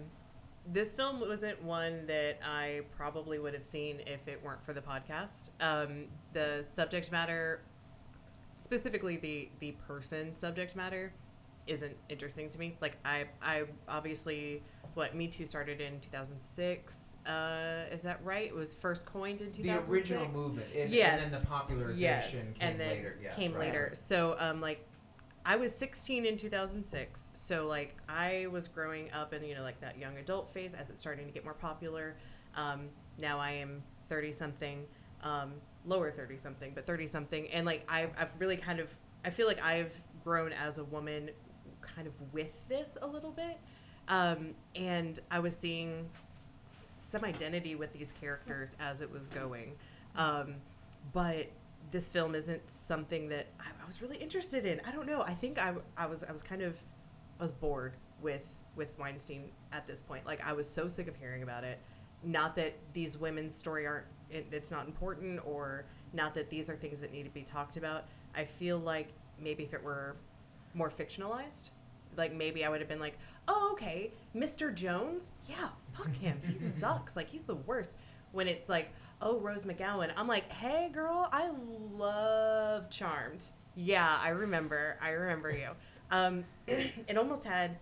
this 0.71 0.93
film 0.93 1.19
wasn't 1.19 1.61
one 1.63 2.07
that 2.07 2.39
I 2.43 2.81
probably 2.97 3.37
would 3.37 3.53
have 3.53 3.63
seen 3.63 4.01
if 4.07 4.27
it 4.27 4.41
weren't 4.43 4.65
for 4.65 4.73
the 4.73 4.81
podcast. 4.81 5.51
Um, 5.61 6.05
the 6.33 6.65
subject 6.69 7.11
matter, 7.11 7.61
specifically 8.59 9.17
the 9.17 9.49
the 9.59 9.73
person 9.87 10.35
subject 10.35 10.75
matter, 10.75 11.13
isn't 11.67 11.95
interesting 12.09 12.49
to 12.49 12.57
me. 12.57 12.77
Like 12.81 12.97
I 13.05 13.25
I 13.43 13.65
obviously 13.87 14.63
what 14.95 15.15
Me 15.15 15.27
Too 15.27 15.45
started 15.45 15.79
in 15.81 15.99
2006. 15.99 17.17
Uh, 17.27 17.83
is 17.91 18.01
that 18.01 18.19
right? 18.23 18.47
It 18.47 18.55
was 18.55 18.75
first 18.75 19.05
coined 19.05 19.41
in 19.41 19.51
2006. 19.51 19.87
The 19.87 19.91
original 19.91 20.27
movement, 20.29 20.67
and, 20.75 20.89
Yes. 20.89 21.21
and 21.23 21.31
then 21.33 21.39
the 21.39 21.45
popularization 21.45 21.99
yes, 22.01 22.31
came 22.31 22.53
and 22.59 22.79
then 22.79 22.89
later. 22.89 23.19
Yes, 23.21 23.35
came 23.35 23.51
right. 23.53 23.59
later. 23.61 23.91
So 23.93 24.35
um 24.39 24.61
like 24.61 24.87
I 25.45 25.55
was 25.57 25.73
16 25.75 26.25
in 26.25 26.37
2006. 26.37 27.25
So 27.33 27.67
like 27.67 27.95
I 28.09 28.47
was 28.51 28.67
growing 28.67 29.11
up 29.11 29.33
in 29.33 29.43
you 29.43 29.55
know 29.55 29.63
like 29.63 29.79
that 29.81 29.97
young 29.97 30.17
adult 30.17 30.53
phase 30.53 30.73
as 30.73 30.89
it's 30.89 30.99
starting 30.99 31.25
to 31.25 31.31
get 31.31 31.43
more 31.43 31.53
popular. 31.53 32.15
Um, 32.55 32.89
now 33.17 33.39
I 33.39 33.51
am 33.51 33.83
30 34.07 34.31
something, 34.31 34.85
um, 35.23 35.53
lower 35.85 36.11
30 36.11 36.37
something, 36.37 36.71
but 36.75 36.85
30 36.85 37.07
something, 37.07 37.47
and 37.49 37.65
like 37.65 37.85
I've 37.89 38.11
I've 38.17 38.33
really 38.39 38.57
kind 38.57 38.79
of 38.79 38.95
I 39.25 39.29
feel 39.31 39.47
like 39.47 39.63
I've 39.63 39.99
grown 40.23 40.51
as 40.53 40.77
a 40.77 40.83
woman, 40.83 41.31
kind 41.81 42.07
of 42.07 42.13
with 42.31 42.51
this 42.69 42.97
a 43.01 43.07
little 43.07 43.31
bit, 43.31 43.57
um, 44.07 44.55
and 44.75 45.19
I 45.31 45.39
was 45.39 45.55
seeing 45.55 46.09
some 46.67 47.23
identity 47.23 47.75
with 47.75 47.93
these 47.93 48.13
characters 48.19 48.75
as 48.79 49.01
it 49.01 49.11
was 49.11 49.29
going. 49.29 49.73
Um, 50.15 50.55
but 51.13 51.47
this 51.91 52.09
film 52.09 52.35
isn't 52.35 52.61
something 52.69 53.29
that 53.29 53.47
I, 53.59 53.65
I 53.81 53.85
was 53.85 54.01
really 54.01 54.17
interested 54.17 54.65
in. 54.65 54.81
I 54.85 54.91
don't 54.91 55.07
know. 55.07 55.21
I 55.21 55.33
think 55.33 55.59
I, 55.59 55.73
I 55.97 56.05
was 56.05 56.23
I 56.23 56.31
was 56.31 56.41
kind 56.41 56.61
of 56.61 56.77
I 57.39 57.43
was 57.43 57.51
bored 57.51 57.93
with 58.21 58.43
with 58.75 58.97
Weinstein 58.99 59.49
at 59.71 59.87
this 59.87 60.03
point. 60.03 60.25
Like 60.25 60.45
I 60.45 60.53
was 60.53 60.69
so 60.69 60.87
sick 60.87 61.07
of 61.07 61.15
hearing 61.15 61.43
about 61.43 61.63
it. 61.63 61.79
Not 62.23 62.55
that 62.55 62.73
these 62.93 63.17
women's 63.17 63.55
story 63.55 63.85
aren't 63.85 64.07
it, 64.29 64.47
it's 64.51 64.71
not 64.71 64.87
important 64.87 65.39
or 65.45 65.85
not 66.13 66.33
that 66.35 66.49
these 66.49 66.69
are 66.69 66.75
things 66.75 67.01
that 67.01 67.11
need 67.11 67.23
to 67.23 67.29
be 67.29 67.43
talked 67.43 67.77
about. 67.77 68.05
I 68.35 68.45
feel 68.45 68.79
like 68.79 69.09
maybe 69.39 69.63
if 69.63 69.73
it 69.73 69.83
were 69.83 70.15
more 70.73 70.89
fictionalized, 70.89 71.69
like 72.17 72.33
maybe 72.33 72.63
I 72.65 72.69
would 72.69 72.79
have 72.79 72.89
been 72.89 72.99
like, 72.99 73.17
"Oh, 73.47 73.69
okay, 73.73 74.11
Mr. 74.35 74.73
Jones? 74.73 75.31
Yeah, 75.47 75.69
fuck 75.93 76.13
him. 76.15 76.41
He 76.47 76.57
sucks. 76.57 77.15
Like 77.15 77.29
he's 77.29 77.43
the 77.43 77.55
worst." 77.55 77.95
When 78.31 78.47
it's 78.47 78.69
like, 78.69 78.91
"Oh, 79.21 79.39
Rose 79.39 79.63
McGowan." 79.63 80.11
I'm 80.17 80.27
like, 80.27 80.51
"Hey, 80.51 80.89
girl, 80.93 81.29
I 81.31 81.51
love 81.93 82.89
Charmed." 82.89 83.45
Yeah, 83.75 84.17
I 84.21 84.29
remember. 84.29 84.97
I 85.01 85.09
remember 85.11 85.51
you. 85.51 85.69
Um, 86.11 86.45
it 86.67 87.17
almost 87.17 87.43
had 87.43 87.77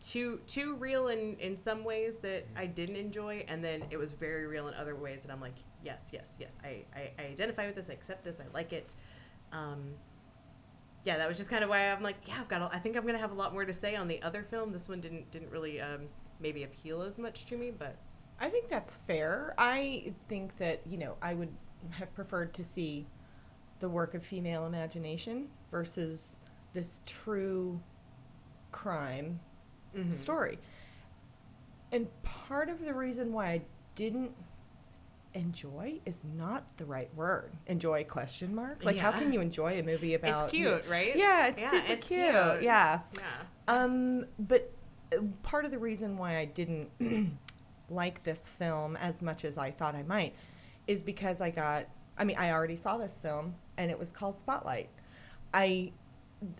too 0.00 0.40
too 0.46 0.76
real 0.76 1.08
in 1.08 1.36
in 1.40 1.60
some 1.60 1.84
ways 1.84 2.18
that 2.18 2.46
I 2.56 2.66
didn't 2.66 2.96
enjoy, 2.96 3.44
and 3.48 3.64
then 3.64 3.84
it 3.90 3.96
was 3.96 4.12
very 4.12 4.46
real 4.46 4.68
in 4.68 4.74
other 4.74 4.94
ways 4.94 5.22
that 5.24 5.32
I'm 5.32 5.40
like, 5.40 5.56
yes, 5.84 6.04
yes, 6.12 6.30
yes. 6.38 6.54
I 6.62 6.84
I, 6.94 7.10
I 7.18 7.22
identify 7.26 7.66
with 7.66 7.74
this. 7.74 7.90
I 7.90 7.94
accept 7.94 8.24
this. 8.24 8.40
I 8.40 8.44
like 8.54 8.72
it. 8.72 8.94
Um, 9.52 9.94
yeah, 11.08 11.16
that 11.16 11.26
was 11.26 11.38
just 11.38 11.48
kind 11.48 11.64
of 11.64 11.70
why 11.70 11.90
I'm 11.90 12.02
like, 12.02 12.16
yeah, 12.26 12.34
I've 12.38 12.48
got. 12.48 12.60
A, 12.60 12.70
I 12.70 12.78
think 12.78 12.96
I'm 12.96 13.06
gonna 13.06 13.18
have 13.18 13.32
a 13.32 13.34
lot 13.34 13.52
more 13.54 13.64
to 13.64 13.72
say 13.72 13.96
on 13.96 14.08
the 14.08 14.20
other 14.22 14.42
film. 14.42 14.72
This 14.72 14.88
one 14.88 15.00
didn't 15.00 15.30
didn't 15.30 15.50
really 15.50 15.80
um, 15.80 16.02
maybe 16.38 16.64
appeal 16.64 17.00
as 17.02 17.16
much 17.16 17.46
to 17.46 17.56
me, 17.56 17.70
but 17.70 17.96
I 18.38 18.50
think 18.50 18.68
that's 18.68 18.98
fair. 18.98 19.54
I 19.56 20.12
think 20.28 20.58
that, 20.58 20.82
you 20.86 20.98
know, 20.98 21.16
I 21.22 21.32
would 21.32 21.48
have 21.90 22.14
preferred 22.14 22.52
to 22.54 22.62
see 22.62 23.06
the 23.80 23.88
work 23.88 24.12
of 24.14 24.22
female 24.22 24.66
imagination 24.66 25.48
versus 25.70 26.36
this 26.74 27.00
true 27.06 27.80
crime 28.70 29.40
Mm-hmm. 29.96 30.10
story. 30.10 30.58
And 31.92 32.06
part 32.22 32.68
of 32.68 32.84
the 32.84 32.92
reason 32.94 33.32
why 33.32 33.46
I 33.46 33.62
didn't 33.94 34.32
enjoy 35.34 36.00
is 36.06 36.22
not 36.36 36.64
the 36.76 36.84
right 36.84 37.14
word. 37.14 37.52
Enjoy 37.66 38.04
question 38.04 38.54
mark. 38.54 38.84
Like 38.84 38.96
how 38.96 39.12
can 39.12 39.32
you 39.32 39.40
enjoy 39.40 39.78
a 39.78 39.82
movie 39.82 40.14
about 40.14 40.44
it's 40.44 40.52
cute, 40.52 40.84
right? 40.88 41.14
Yeah, 41.14 41.48
it's 41.48 41.60
Yeah, 41.60 41.70
super 41.70 41.92
it's 41.92 42.06
cute. 42.08 42.20
cute. 42.30 42.62
Yeah. 42.62 43.00
yeah. 43.16 43.22
Um, 43.68 44.26
but 44.38 44.72
uh, 45.12 45.22
part 45.42 45.64
of 45.64 45.70
the 45.70 45.78
reason 45.78 46.16
why 46.16 46.38
I 46.38 46.44
didn't 46.46 46.90
like 47.90 48.22
this 48.22 48.48
film 48.48 48.96
as 48.96 49.22
much 49.22 49.44
as 49.44 49.58
I 49.58 49.70
thought 49.70 49.94
I 49.94 50.02
might 50.02 50.34
is 50.86 51.02
because 51.02 51.40
I 51.40 51.50
got. 51.50 51.86
I 52.16 52.24
mean, 52.24 52.36
I 52.36 52.50
already 52.50 52.74
saw 52.74 52.96
this 52.96 53.20
film, 53.20 53.54
and 53.76 53.90
it 53.92 53.98
was 53.98 54.10
called 54.10 54.38
Spotlight. 54.40 54.88
I, 55.54 55.92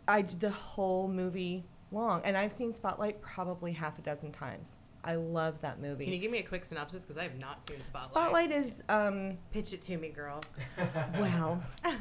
I 0.06 0.22
the 0.22 0.50
whole 0.50 1.08
movie 1.08 1.64
long, 1.90 2.20
and 2.24 2.36
I've 2.36 2.52
seen 2.52 2.72
Spotlight 2.72 3.20
probably 3.22 3.72
half 3.72 3.98
a 3.98 4.02
dozen 4.02 4.30
times. 4.30 4.78
I 5.04 5.14
love 5.14 5.60
that 5.62 5.80
movie. 5.80 6.04
Can 6.04 6.12
you 6.12 6.18
give 6.18 6.30
me 6.30 6.38
a 6.38 6.42
quick 6.42 6.64
synopsis 6.64 7.02
because 7.02 7.18
I 7.18 7.22
have 7.22 7.38
not 7.38 7.64
seen 7.66 7.78
Spotlight. 7.84 8.10
Spotlight 8.10 8.50
is 8.50 8.82
um, 8.88 9.38
Pitch 9.52 9.72
it 9.72 9.82
to 9.82 9.96
me, 9.96 10.08
girl. 10.10 10.40
well, 11.18 11.62
so 11.84 11.96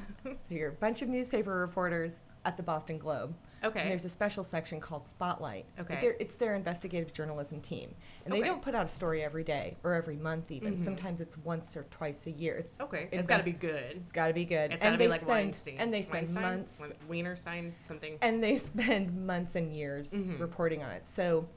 you're 0.50 0.70
a 0.70 0.74
bunch 0.74 1.02
of 1.02 1.10
newspaper 1.10 1.56
reporters 1.58 2.20
at 2.46 2.58
the 2.58 2.64
Boston 2.64 2.98
Globe 2.98 3.36
Okay. 3.64 3.82
And 3.82 3.90
there's 3.90 4.06
a 4.06 4.10
special 4.10 4.44
section 4.44 4.80
called 4.80 5.04
Spotlight. 5.04 5.66
Okay. 5.80 5.98
They're- 6.00 6.16
it's 6.20 6.36
their 6.36 6.54
investigative 6.54 7.12
journalism 7.12 7.60
team, 7.60 7.96
and 8.24 8.32
they 8.32 8.38
Okay. 8.42 8.48
don't 8.50 8.62
put 8.62 8.76
out 8.76 8.86
a 8.86 8.88
story 8.88 9.24
every 9.24 9.44
day 9.44 9.76
or 9.84 9.96
every 9.96 10.16
month. 10.16 10.52
Even 10.52 10.82
sometimes 10.82 11.22
it's 11.22 11.40
once 11.40 11.76
or 11.76 11.82
twice 11.90 12.28
a 12.28 12.32
year. 12.32 12.56
It's 12.56 12.76
Mm-hmm. 12.76 12.84
Okay. 12.84 13.10
It's 13.12 13.26
got 13.28 13.40
to 13.40 13.46
be 13.46 13.52
good. 13.54 13.98
It's 13.98 14.12
got 14.14 14.28
to 14.28 14.34
be 14.36 14.46
good. 14.46 14.72
It's 14.74 14.84
got 14.84 14.90
to 14.90 14.92
and 14.92 14.98
be 15.00 15.06
they 15.06 15.10
like 15.10 15.22
spend, 15.22 15.30
Weinstein. 15.32 15.76
And 15.80 15.92
they 15.92 16.04
spend 16.04 16.28
Weinstein? 16.28 16.44
months 16.44 16.92
Wein- 17.10 17.26
Wienerstein, 17.26 17.72
something. 17.86 18.20
and 18.22 18.44
they 18.44 18.58
spend 18.60 19.26
months 19.26 19.56
and 19.56 19.76
years 19.76 20.14
Mm-hmm. 20.14 20.40
reporting 20.40 20.84
on 20.84 20.92
it. 20.92 21.08
So, 21.08 21.50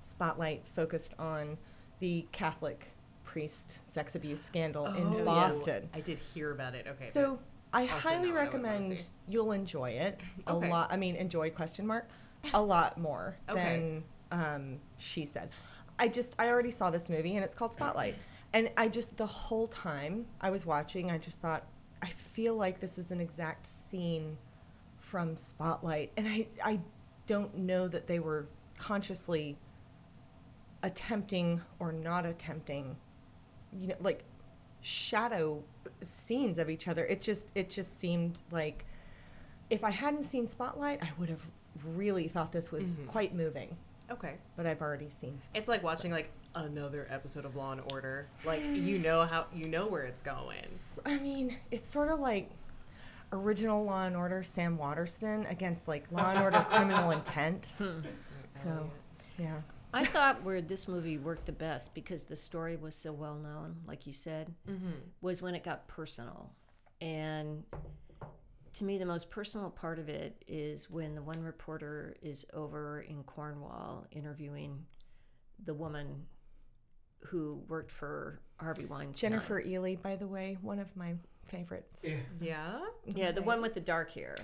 Spotlight 0.00 0.66
focused 0.66 1.14
on 1.18 1.56
the 2.00 2.26
Catholic 2.32 2.88
priest 3.24 3.78
sex 3.86 4.14
abuse 4.14 4.42
scandal 4.42 4.88
Oh, 4.94 4.98
in 4.98 5.12
yeah. 5.12 5.24
Boston. 5.24 5.88
I 5.94 6.00
did 6.00 6.18
hear 6.18 6.52
about 6.52 6.74
it. 6.74 6.86
Okay. 6.88 7.04
So, 7.04 7.38
I 7.72 7.86
highly 7.86 8.30
now 8.30 8.36
I 8.38 8.44
know 8.44 8.50
what 8.50 8.54
I 8.54 8.58
wanna 8.58 8.84
recommend 8.84 9.10
you'll 9.28 9.52
enjoy 9.52 9.90
it 9.90 10.20
a 10.46 10.52
Okay. 10.54 10.70
lot. 10.70 10.92
I 10.92 10.96
mean, 10.96 11.16
enjoy 11.16 11.50
question 11.50 11.86
mark 11.86 12.08
a 12.52 12.62
lot 12.62 12.98
more 12.98 13.36
Okay. 13.48 13.62
than 13.62 14.04
um, 14.30 14.80
she 14.98 15.24
said. 15.24 15.50
I 15.98 16.08
just 16.08 16.34
I 16.38 16.48
already 16.48 16.70
saw 16.70 16.90
this 16.90 17.08
movie 17.08 17.36
and 17.36 17.44
it's 17.44 17.54
called 17.54 17.72
Spotlight, 17.72 18.16
and 18.52 18.70
I 18.76 18.88
just 18.88 19.16
the 19.16 19.26
whole 19.26 19.66
time 19.68 20.26
I 20.40 20.50
was 20.50 20.64
watching, 20.66 21.10
I 21.10 21.18
just 21.18 21.40
thought 21.40 21.66
I 22.02 22.06
feel 22.06 22.54
like 22.56 22.80
this 22.80 22.98
is 22.98 23.10
an 23.10 23.20
exact 23.20 23.66
scene 23.66 24.36
from 24.98 25.36
Spotlight, 25.36 26.12
and 26.16 26.28
I 26.28 26.46
I 26.64 26.80
don't 27.26 27.56
know 27.56 27.88
that 27.88 28.06
they 28.06 28.18
were 28.18 28.46
consciously 28.78 29.56
attempting 30.84 31.60
or 31.80 31.90
not 31.90 32.26
attempting, 32.26 32.94
you 33.80 33.88
know, 33.88 33.96
like 34.00 34.22
shadow 34.82 35.64
scenes 36.00 36.58
of 36.58 36.70
each 36.70 36.86
other. 36.86 37.04
It 37.06 37.20
just 37.20 37.48
it 37.54 37.70
just 37.70 37.98
seemed 37.98 38.42
like 38.52 38.84
if 39.70 39.82
I 39.82 39.90
hadn't 39.90 40.22
seen 40.22 40.46
Spotlight, 40.46 41.02
I 41.02 41.10
would 41.18 41.30
have 41.30 41.44
really 41.96 42.28
thought 42.28 42.52
this 42.52 42.70
was 42.70 42.96
mm-hmm. 42.96 43.08
quite 43.08 43.34
moving. 43.34 43.76
okay. 44.10 44.34
But 44.56 44.66
I've 44.66 44.82
already 44.82 45.08
seen. 45.08 45.40
Spotlight. 45.40 45.60
It's 45.60 45.68
like 45.68 45.82
watching 45.82 46.12
like 46.12 46.30
another 46.54 47.08
episode 47.10 47.46
of 47.46 47.56
Law 47.56 47.72
and 47.72 47.80
Order. 47.90 48.28
Like 48.44 48.62
you 48.72 48.98
know 48.98 49.24
how 49.24 49.46
you 49.54 49.68
know 49.70 49.86
where 49.88 50.02
it's 50.02 50.22
going. 50.22 50.64
i 51.06 51.18
mean, 51.18 51.56
it's 51.70 51.88
sort 51.88 52.10
of 52.10 52.20
like 52.20 52.50
original 53.32 53.84
Law 53.84 54.04
and 54.04 54.16
Order 54.16 54.42
Sam 54.42 54.76
Waterston 54.76 55.46
against 55.46 55.88
like 55.88 56.04
Law 56.12 56.30
and 56.30 56.40
Order 56.40 56.64
Criminal 56.70 57.10
Intent. 57.10 57.74
Hmm. 57.78 58.00
So, 58.54 58.90
yeah. 59.38 59.56
I 59.94 60.04
thought 60.04 60.42
where 60.42 60.60
this 60.60 60.88
movie 60.88 61.18
worked 61.18 61.46
the 61.46 61.52
best 61.52 61.94
because 61.94 62.26
the 62.26 62.36
story 62.36 62.76
was 62.76 62.94
so 62.94 63.12
well 63.12 63.36
known, 63.36 63.76
like 63.86 64.06
you 64.06 64.12
said, 64.12 64.52
mm-hmm. 64.68 64.90
was 65.20 65.40
when 65.40 65.54
it 65.54 65.62
got 65.64 65.86
personal. 65.88 66.50
And 67.00 67.64
to 68.74 68.84
me, 68.84 68.98
the 68.98 69.06
most 69.06 69.30
personal 69.30 69.70
part 69.70 69.98
of 69.98 70.08
it 70.08 70.44
is 70.48 70.90
when 70.90 71.14
the 71.14 71.22
one 71.22 71.42
reporter 71.42 72.16
is 72.22 72.44
over 72.52 73.00
in 73.00 73.22
Cornwall 73.22 74.06
interviewing 74.10 74.84
the 75.64 75.74
woman 75.74 76.26
who 77.20 77.62
worked 77.68 77.92
for 77.92 78.40
Harvey 78.58 78.86
Weinstein. 78.86 79.30
Jennifer 79.30 79.62
Ehle, 79.62 80.00
by 80.02 80.16
the 80.16 80.26
way, 80.26 80.58
one 80.60 80.78
of 80.78 80.94
my 80.96 81.14
favorites. 81.44 82.04
Yeah. 82.40 82.80
Yeah, 83.06 83.32
the 83.32 83.42
one 83.42 83.62
with 83.62 83.74
the 83.74 83.80
dark 83.80 84.12
hair. 84.12 84.34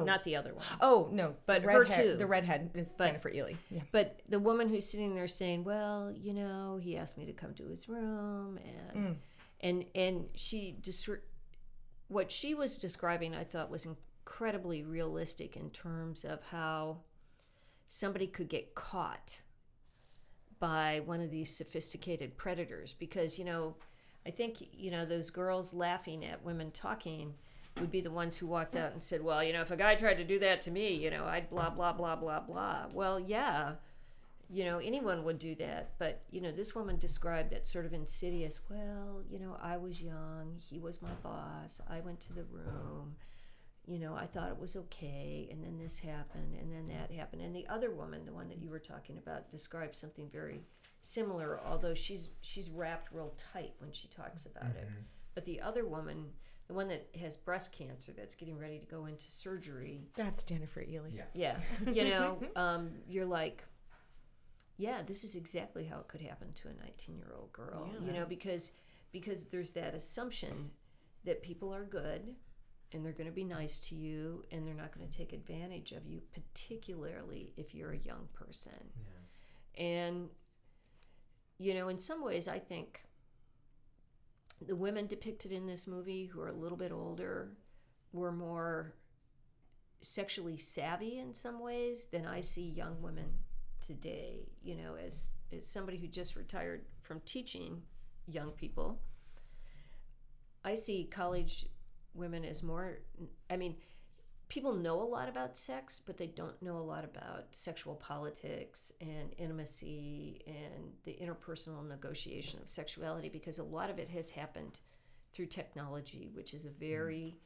Oh. 0.00 0.04
Not 0.04 0.24
the 0.24 0.36
other 0.36 0.54
one. 0.54 0.64
Oh 0.80 1.08
no, 1.12 1.34
But 1.46 1.62
the 1.62 1.70
her 1.70 1.80
redhead, 1.82 2.04
too. 2.04 2.16
The 2.16 2.26
redhead 2.26 2.70
is 2.74 2.96
But- 2.96 3.06
Jennifer 3.06 3.30
Ehle. 3.30 3.56
Yeah. 3.70 3.82
But 3.92 4.20
the 4.28 4.38
woman 4.38 4.68
who's 4.68 4.86
sitting 4.86 5.14
there 5.14 5.28
saying, 5.28 5.64
"Well, 5.64 6.12
you 6.12 6.32
know, 6.32 6.78
he 6.82 6.96
asked 6.96 7.18
me 7.18 7.26
to 7.26 7.32
come 7.32 7.54
to 7.54 7.66
his 7.66 7.88
room," 7.88 8.58
and 8.92 9.06
mm. 9.06 9.16
and 9.60 9.84
and 9.94 10.26
she 10.34 10.76
descri- 10.80 11.20
what 12.08 12.30
she 12.30 12.54
was 12.54 12.78
describing, 12.78 13.34
I 13.34 13.44
thought 13.44 13.70
was 13.70 13.86
incredibly 13.86 14.82
realistic 14.82 15.56
in 15.56 15.70
terms 15.70 16.24
of 16.24 16.42
how 16.50 16.98
somebody 17.88 18.26
could 18.26 18.48
get 18.48 18.74
caught 18.74 19.40
by 20.58 21.00
one 21.04 21.20
of 21.20 21.30
these 21.30 21.54
sophisticated 21.54 22.36
predators. 22.36 22.92
Because 22.92 23.38
you 23.38 23.44
know, 23.44 23.76
I 24.26 24.30
think 24.30 24.56
you 24.72 24.90
know 24.90 25.04
those 25.04 25.30
girls 25.30 25.74
laughing 25.74 26.24
at 26.24 26.44
women 26.44 26.70
talking 26.70 27.34
would 27.80 27.90
be 27.90 28.00
the 28.00 28.10
ones 28.10 28.36
who 28.36 28.46
walked 28.46 28.76
out 28.76 28.92
and 28.92 29.02
said, 29.02 29.22
"Well, 29.22 29.42
you 29.42 29.52
know, 29.52 29.60
if 29.60 29.70
a 29.70 29.76
guy 29.76 29.94
tried 29.94 30.18
to 30.18 30.24
do 30.24 30.38
that 30.40 30.60
to 30.62 30.70
me, 30.70 30.94
you 30.94 31.10
know, 31.10 31.24
I'd 31.24 31.50
blah 31.50 31.70
blah 31.70 31.92
blah 31.92 32.16
blah 32.16 32.40
blah." 32.40 32.86
Well, 32.92 33.18
yeah, 33.18 33.74
you 34.50 34.64
know, 34.64 34.78
anyone 34.78 35.24
would 35.24 35.38
do 35.38 35.54
that, 35.56 35.98
but 35.98 36.22
you 36.30 36.40
know, 36.40 36.52
this 36.52 36.74
woman 36.74 36.98
described 36.98 37.52
it 37.52 37.66
sort 37.66 37.86
of 37.86 37.92
insidious. 37.92 38.60
Well, 38.70 39.22
you 39.28 39.38
know, 39.38 39.56
I 39.60 39.76
was 39.76 40.02
young, 40.02 40.54
he 40.56 40.78
was 40.78 41.02
my 41.02 41.14
boss. 41.22 41.80
I 41.88 42.00
went 42.00 42.20
to 42.22 42.32
the 42.32 42.44
room. 42.44 43.16
You 43.86 43.98
know, 43.98 44.14
I 44.14 44.24
thought 44.24 44.48
it 44.48 44.58
was 44.58 44.76
okay, 44.76 45.46
and 45.50 45.62
then 45.62 45.78
this 45.78 45.98
happened, 45.98 46.54
and 46.58 46.72
then 46.72 46.86
that 46.86 47.14
happened. 47.14 47.42
And 47.42 47.54
the 47.54 47.66
other 47.68 47.90
woman, 47.90 48.24
the 48.24 48.32
one 48.32 48.48
that 48.48 48.62
you 48.62 48.70
were 48.70 48.78
talking 48.78 49.18
about, 49.18 49.50
described 49.50 49.94
something 49.94 50.30
very 50.30 50.62
similar, 51.02 51.60
although 51.66 51.92
she's 51.92 52.30
she's 52.40 52.70
wrapped 52.70 53.12
real 53.12 53.34
tight 53.36 53.74
when 53.78 53.92
she 53.92 54.08
talks 54.08 54.46
about 54.46 54.70
it. 54.76 54.86
Mm-hmm. 54.86 55.02
But 55.34 55.44
the 55.44 55.60
other 55.60 55.84
woman, 55.86 56.30
the 56.66 56.74
one 56.74 56.88
that 56.88 57.08
has 57.20 57.36
breast 57.36 57.72
cancer 57.72 58.12
that's 58.16 58.34
getting 58.34 58.58
ready 58.58 58.78
to 58.78 58.86
go 58.86 59.06
into 59.06 59.30
surgery, 59.30 60.08
That's 60.14 60.44
Jennifer 60.44 60.80
Ehle. 60.80 61.10
Yeah. 61.12 61.24
yeah, 61.34 61.92
you 61.92 62.04
know, 62.10 62.38
um, 62.56 62.90
you're 63.06 63.26
like, 63.26 63.64
yeah, 64.76 65.02
this 65.06 65.24
is 65.24 65.36
exactly 65.36 65.84
how 65.84 65.98
it 65.98 66.08
could 66.08 66.22
happen 66.22 66.52
to 66.54 66.68
a 66.68 66.72
19 66.82 67.16
year 67.16 67.32
old 67.36 67.52
girl. 67.52 67.88
You 68.04 68.12
know, 68.12 68.24
because 68.26 68.72
because 69.12 69.44
there's 69.44 69.72
that 69.72 69.94
assumption 69.94 70.70
that 71.24 71.42
people 71.42 71.72
are 71.72 71.84
good 71.84 72.34
and 72.92 73.04
they're 73.04 73.12
going 73.12 73.28
to 73.28 73.32
be 73.32 73.44
nice 73.44 73.78
to 73.78 73.94
you 73.94 74.44
and 74.50 74.66
they're 74.66 74.74
not 74.74 74.96
going 74.96 75.08
to 75.08 75.16
take 75.16 75.32
advantage 75.32 75.92
of 75.92 76.06
you, 76.06 76.20
particularly 76.32 77.52
if 77.56 77.74
you're 77.74 77.92
a 77.92 77.98
young 77.98 78.28
person. 78.32 78.72
Yeah. 79.76 79.84
And 79.84 80.28
you 81.58 81.74
know, 81.74 81.88
in 81.88 81.98
some 81.98 82.24
ways, 82.24 82.48
I 82.48 82.58
think 82.58 83.04
the 84.60 84.76
women 84.76 85.06
depicted 85.06 85.52
in 85.52 85.66
this 85.66 85.86
movie 85.86 86.26
who 86.26 86.40
are 86.40 86.48
a 86.48 86.54
little 86.56 86.78
bit 86.78 86.92
older 86.92 87.52
were 88.12 88.32
more 88.32 88.94
sexually 90.00 90.56
savvy 90.56 91.18
in 91.18 91.34
some 91.34 91.60
ways 91.60 92.06
than 92.06 92.26
I 92.26 92.40
see 92.40 92.68
young 92.68 93.00
women 93.02 93.26
today. 93.80 94.48
You 94.62 94.76
know, 94.76 94.96
as 94.96 95.32
as 95.52 95.66
somebody 95.66 95.98
who 95.98 96.06
just 96.06 96.36
retired 96.36 96.84
from 97.02 97.20
teaching 97.24 97.82
young 98.26 98.50
people, 98.50 99.00
I 100.64 100.74
see 100.74 101.04
college 101.04 101.66
women 102.14 102.44
as 102.44 102.62
more. 102.62 102.98
I 103.50 103.56
mean, 103.56 103.76
people 104.48 104.74
know 104.74 105.00
a 105.02 105.04
lot 105.04 105.28
about 105.28 105.56
sex, 105.56 106.00
but 106.04 106.16
they 106.16 106.26
don't 106.26 106.60
know 106.62 106.76
a 106.76 106.78
lot 106.78 107.04
about 107.04 107.46
sexual 107.50 107.94
politics 107.94 108.92
and 109.00 109.32
intimacy 109.38 110.42
and 110.46 110.92
the 111.04 111.16
interpersonal 111.20 111.86
negotiation 111.86 112.60
of 112.60 112.68
sexuality 112.68 113.28
because 113.28 113.58
a 113.58 113.64
lot 113.64 113.90
of 113.90 113.98
it 113.98 114.08
has 114.08 114.30
happened 114.30 114.80
through 115.32 115.46
technology, 115.46 116.30
which 116.34 116.54
is 116.54 116.64
a 116.64 116.68
mm-hmm. 116.68 116.80
very 116.80 117.36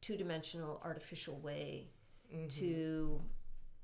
two 0.00 0.16
dimensional, 0.16 0.80
artificial 0.84 1.38
way 1.40 1.88
mm-hmm. 2.34 2.48
to 2.48 3.20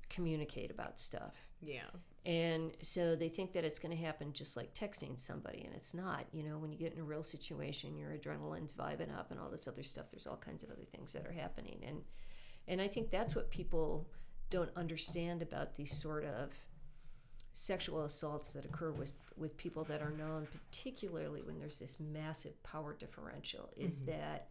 communicate 0.09 0.71
about 0.71 0.99
stuff. 0.99 1.35
Yeah. 1.61 1.89
And 2.25 2.73
so 2.81 3.15
they 3.15 3.29
think 3.29 3.53
that 3.53 3.63
it's 3.63 3.79
going 3.79 3.95
to 3.95 4.03
happen 4.03 4.33
just 4.33 4.57
like 4.57 4.73
texting 4.73 5.17
somebody, 5.17 5.63
and 5.63 5.73
it's 5.73 5.93
not. 5.93 6.25
You 6.33 6.43
know, 6.43 6.57
when 6.57 6.71
you 6.71 6.77
get 6.77 6.93
in 6.93 6.99
a 6.99 7.03
real 7.03 7.23
situation, 7.23 7.97
your 7.97 8.11
adrenaline's 8.11 8.73
vibing 8.73 9.17
up 9.17 9.31
and 9.31 9.39
all 9.39 9.49
this 9.49 9.67
other 9.67 9.83
stuff. 9.83 10.07
There's 10.11 10.27
all 10.27 10.37
kinds 10.37 10.63
of 10.63 10.69
other 10.69 10.85
things 10.91 11.13
that 11.13 11.25
are 11.25 11.31
happening, 11.31 11.79
and 11.87 12.01
and 12.67 12.81
I 12.81 12.87
think 12.87 13.09
that's 13.09 13.35
what 13.35 13.49
people 13.49 14.07
don't 14.49 14.69
understand 14.75 15.41
about 15.41 15.75
these 15.75 15.95
sort 15.95 16.25
of 16.25 16.51
sexual 17.53 18.03
assaults 18.05 18.53
that 18.53 18.65
occur 18.65 18.91
with 18.91 19.17
with 19.35 19.57
people 19.57 19.83
that 19.85 20.01
are 20.01 20.11
known, 20.11 20.47
particularly 20.51 21.41
when 21.41 21.59
there's 21.59 21.79
this 21.79 21.99
massive 21.99 22.61
power 22.63 22.95
differential, 22.99 23.69
is 23.75 24.05
that 24.05 24.49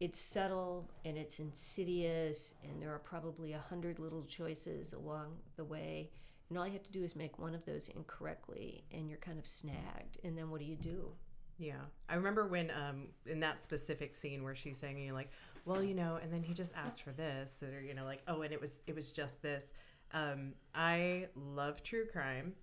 it's 0.00 0.18
subtle 0.18 0.90
and 1.04 1.16
it's 1.16 1.38
insidious, 1.38 2.54
and 2.62 2.80
there 2.80 2.92
are 2.92 3.00
probably 3.00 3.52
a 3.52 3.58
hundred 3.58 3.98
little 3.98 4.24
choices 4.24 4.92
along 4.92 5.36
the 5.56 5.64
way. 5.64 6.10
And 6.50 6.58
all 6.58 6.66
you 6.66 6.74
have 6.74 6.82
to 6.84 6.92
do 6.92 7.02
is 7.02 7.16
make 7.16 7.38
one 7.38 7.54
of 7.54 7.64
those 7.64 7.88
incorrectly, 7.88 8.84
and 8.92 9.08
you're 9.08 9.18
kind 9.18 9.38
of 9.38 9.46
snagged. 9.46 10.18
And 10.22 10.36
then 10.36 10.50
what 10.50 10.60
do 10.60 10.66
you 10.66 10.76
do? 10.76 11.10
Yeah. 11.58 11.80
I 12.08 12.14
remember 12.16 12.46
when 12.46 12.70
um 12.70 13.08
in 13.26 13.40
that 13.40 13.62
specific 13.62 14.14
scene 14.14 14.44
where 14.44 14.54
she's 14.54 14.78
saying 14.78 14.98
you're 14.98 15.14
like, 15.14 15.30
well, 15.64 15.82
you 15.82 15.94
know, 15.94 16.18
and 16.22 16.32
then 16.32 16.42
he 16.42 16.54
just 16.54 16.74
asked 16.76 17.02
for 17.02 17.12
this 17.12 17.62
or 17.62 17.80
you 17.80 17.94
know 17.94 18.04
like, 18.04 18.22
oh, 18.28 18.42
and 18.42 18.52
it 18.52 18.60
was 18.60 18.80
it 18.86 18.94
was 18.94 19.12
just 19.12 19.42
this. 19.42 19.72
Um 20.12 20.52
I 20.74 21.28
love 21.34 21.82
true 21.82 22.06
crime. 22.06 22.54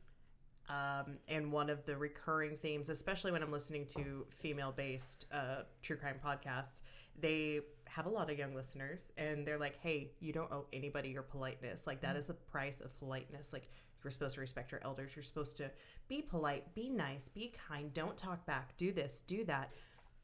Um, 0.70 1.18
and 1.28 1.52
one 1.52 1.70
of 1.70 1.86
the 1.86 1.98
recurring 1.98 2.56
themes, 2.56 2.88
especially 2.88 3.34
when 3.34 3.44
I'm 3.44 3.52
listening 3.52 3.86
to 3.88 4.26
female 4.38 4.72
based 4.72 5.26
uh, 5.32 5.64
true 5.82 5.98
crime 5.98 6.16
podcasts, 6.24 6.82
they 7.20 7.60
have 7.88 8.06
a 8.06 8.10
lot 8.10 8.32
of 8.32 8.38
young 8.38 8.56
listeners 8.56 9.12
and 9.18 9.46
they're 9.46 9.58
like, 9.58 9.78
hey, 9.82 10.12
you 10.22 10.32
don't 10.32 10.50
owe 10.50 10.68
anybody 10.72 11.10
your 11.10 11.24
politeness. 11.24 11.88
Like, 11.88 12.00
that 12.02 12.16
is 12.16 12.28
the 12.28 12.36
price 12.36 12.80
of 12.80 12.98
politeness. 13.00 13.52
Like, 13.52 13.68
you're 14.02 14.12
supposed 14.12 14.36
to 14.36 14.42
respect 14.42 14.72
your 14.72 14.82
elders. 14.84 15.12
You're 15.14 15.24
supposed 15.24 15.58
to 15.58 15.70
be 16.08 16.22
polite, 16.22 16.74
be 16.74 16.90
nice, 16.90 17.28
be 17.28 17.54
kind, 17.68 17.94
don't 17.94 18.18
talk 18.18 18.46
back, 18.46 18.78
do 18.78 18.94
this, 18.94 19.24
do 19.28 19.44
that. 19.46 19.72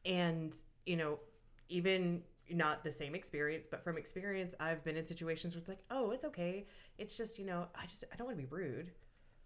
And, 0.06 0.56
you 0.86 0.96
know, 0.96 1.20
even 1.68 2.22
not 2.50 2.84
the 2.84 2.92
same 2.92 3.16
experience, 3.16 3.68
but 3.70 3.84
from 3.84 3.98
experience, 3.98 4.56
I've 4.60 4.84
been 4.84 4.98
in 4.98 5.06
situations 5.06 5.56
where 5.56 5.60
it's 5.60 5.70
like, 5.70 5.84
oh, 5.92 6.12
it's 6.12 6.26
okay. 6.26 6.66
It's 6.98 7.18
just, 7.18 7.38
you 7.38 7.46
know, 7.46 7.68
I 7.76 7.86
just, 7.86 8.04
I 8.12 8.16
don't 8.16 8.28
want 8.28 8.38
to 8.38 8.44
be 8.44 8.50
rude. 8.50 8.92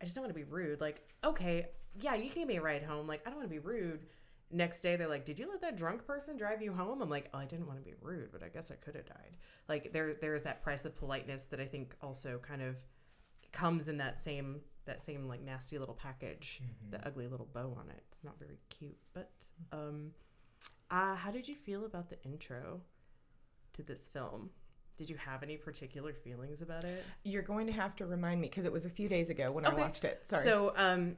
I 0.01 0.05
just 0.05 0.15
don't 0.15 0.23
want 0.23 0.33
to 0.33 0.39
be 0.39 0.49
rude. 0.49 0.81
Like, 0.81 1.07
okay, 1.23 1.67
yeah, 1.99 2.15
you 2.15 2.29
can 2.29 2.41
give 2.41 2.47
me 2.47 2.57
a 2.57 2.61
ride 2.61 2.83
home. 2.83 3.07
Like, 3.07 3.21
I 3.25 3.29
don't 3.29 3.39
want 3.39 3.49
to 3.49 3.53
be 3.53 3.59
rude. 3.59 4.05
Next 4.51 4.81
day, 4.81 4.95
they're 4.95 5.07
like, 5.07 5.25
did 5.25 5.39
you 5.39 5.47
let 5.49 5.61
that 5.61 5.77
drunk 5.77 6.05
person 6.05 6.35
drive 6.37 6.61
you 6.61 6.73
home? 6.73 7.01
I'm 7.01 7.09
like, 7.09 7.29
oh, 7.33 7.37
I 7.37 7.45
didn't 7.45 7.67
want 7.67 7.79
to 7.79 7.85
be 7.85 7.95
rude, 8.01 8.31
but 8.31 8.43
I 8.43 8.49
guess 8.49 8.69
I 8.69 8.75
could 8.75 8.95
have 8.95 9.05
died. 9.05 9.37
Like, 9.69 9.93
there, 9.93 10.13
there's 10.13 10.41
that 10.41 10.61
price 10.61 10.85
of 10.85 10.95
politeness 10.95 11.45
that 11.45 11.59
I 11.59 11.65
think 11.65 11.95
also 12.01 12.39
kind 12.41 12.61
of 12.61 12.75
comes 13.53 13.87
in 13.87 13.97
that 13.97 14.19
same, 14.19 14.61
that 14.85 14.99
same 14.99 15.27
like 15.27 15.41
nasty 15.41 15.77
little 15.77 15.95
package, 15.95 16.61
the 16.89 17.05
ugly 17.05 17.27
little 17.27 17.47
bow 17.53 17.77
on 17.79 17.89
it. 17.89 18.03
It's 18.11 18.23
not 18.23 18.39
very 18.39 18.57
cute, 18.69 18.97
but, 19.13 19.31
um, 19.71 20.11
uh, 20.91 21.15
how 21.15 21.31
did 21.31 21.47
you 21.47 21.53
feel 21.53 21.85
about 21.85 22.09
the 22.09 22.21
intro 22.23 22.81
to 23.73 23.83
this 23.83 24.07
film? 24.07 24.49
Did 24.97 25.09
you 25.09 25.15
have 25.17 25.41
any 25.41 25.57
particular 25.57 26.13
feelings 26.13 26.61
about 26.61 26.83
it? 26.83 27.03
You're 27.23 27.41
going 27.41 27.65
to 27.67 27.73
have 27.73 27.95
to 27.95 28.05
remind 28.05 28.39
me 28.41 28.47
because 28.47 28.65
it 28.65 28.71
was 28.71 28.85
a 28.85 28.89
few 28.89 29.09
days 29.09 29.29
ago 29.29 29.51
when 29.51 29.65
I 29.65 29.73
watched 29.73 30.03
it. 30.03 30.19
Sorry. 30.27 30.43
So, 30.43 30.73
um, 30.75 31.15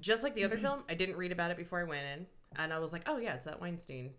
just 0.00 0.22
like 0.24 0.34
the 0.34 0.44
other 0.44 0.56
film, 0.66 0.82
I 0.88 0.94
didn't 0.94 1.16
read 1.16 1.30
about 1.30 1.50
it 1.50 1.56
before 1.56 1.80
I 1.80 1.84
went 1.84 2.04
in, 2.14 2.26
and 2.56 2.72
I 2.72 2.78
was 2.80 2.92
like, 2.92 3.02
"Oh 3.06 3.18
yeah, 3.18 3.34
it's 3.34 3.44
that 3.46 3.60
Weinstein 3.60 4.10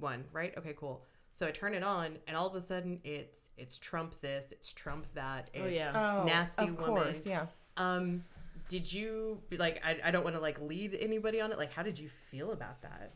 one, 0.00 0.24
right? 0.32 0.54
Okay, 0.58 0.74
cool." 0.76 1.04
So 1.30 1.46
I 1.46 1.50
turn 1.50 1.74
it 1.74 1.82
on, 1.84 2.16
and 2.26 2.36
all 2.36 2.46
of 2.48 2.54
a 2.54 2.60
sudden, 2.60 2.98
it's 3.04 3.50
it's 3.56 3.78
Trump 3.78 4.20
this, 4.20 4.50
it's 4.50 4.72
Trump 4.72 5.06
that. 5.14 5.50
It's, 5.54 5.62
Oh, 5.62 5.66
yeah. 5.68 6.20
oh, 6.22 6.24
nasty 6.24 6.64
of 6.64 6.78
woman. 6.80 7.04
course, 7.04 7.24
yeah. 7.26 7.46
Um, 7.76 8.24
did 8.68 8.90
you 8.92 9.40
like? 9.58 9.82
I, 9.84 9.98
I 10.04 10.10
don't 10.10 10.24
want 10.24 10.34
to 10.36 10.42
like 10.42 10.60
lead 10.60 10.96
anybody 11.00 11.40
on 11.40 11.52
it. 11.52 11.58
Like, 11.58 11.72
how 11.72 11.82
did 11.82 11.98
you 11.98 12.08
feel 12.30 12.52
about 12.52 12.82
that? 12.82 13.12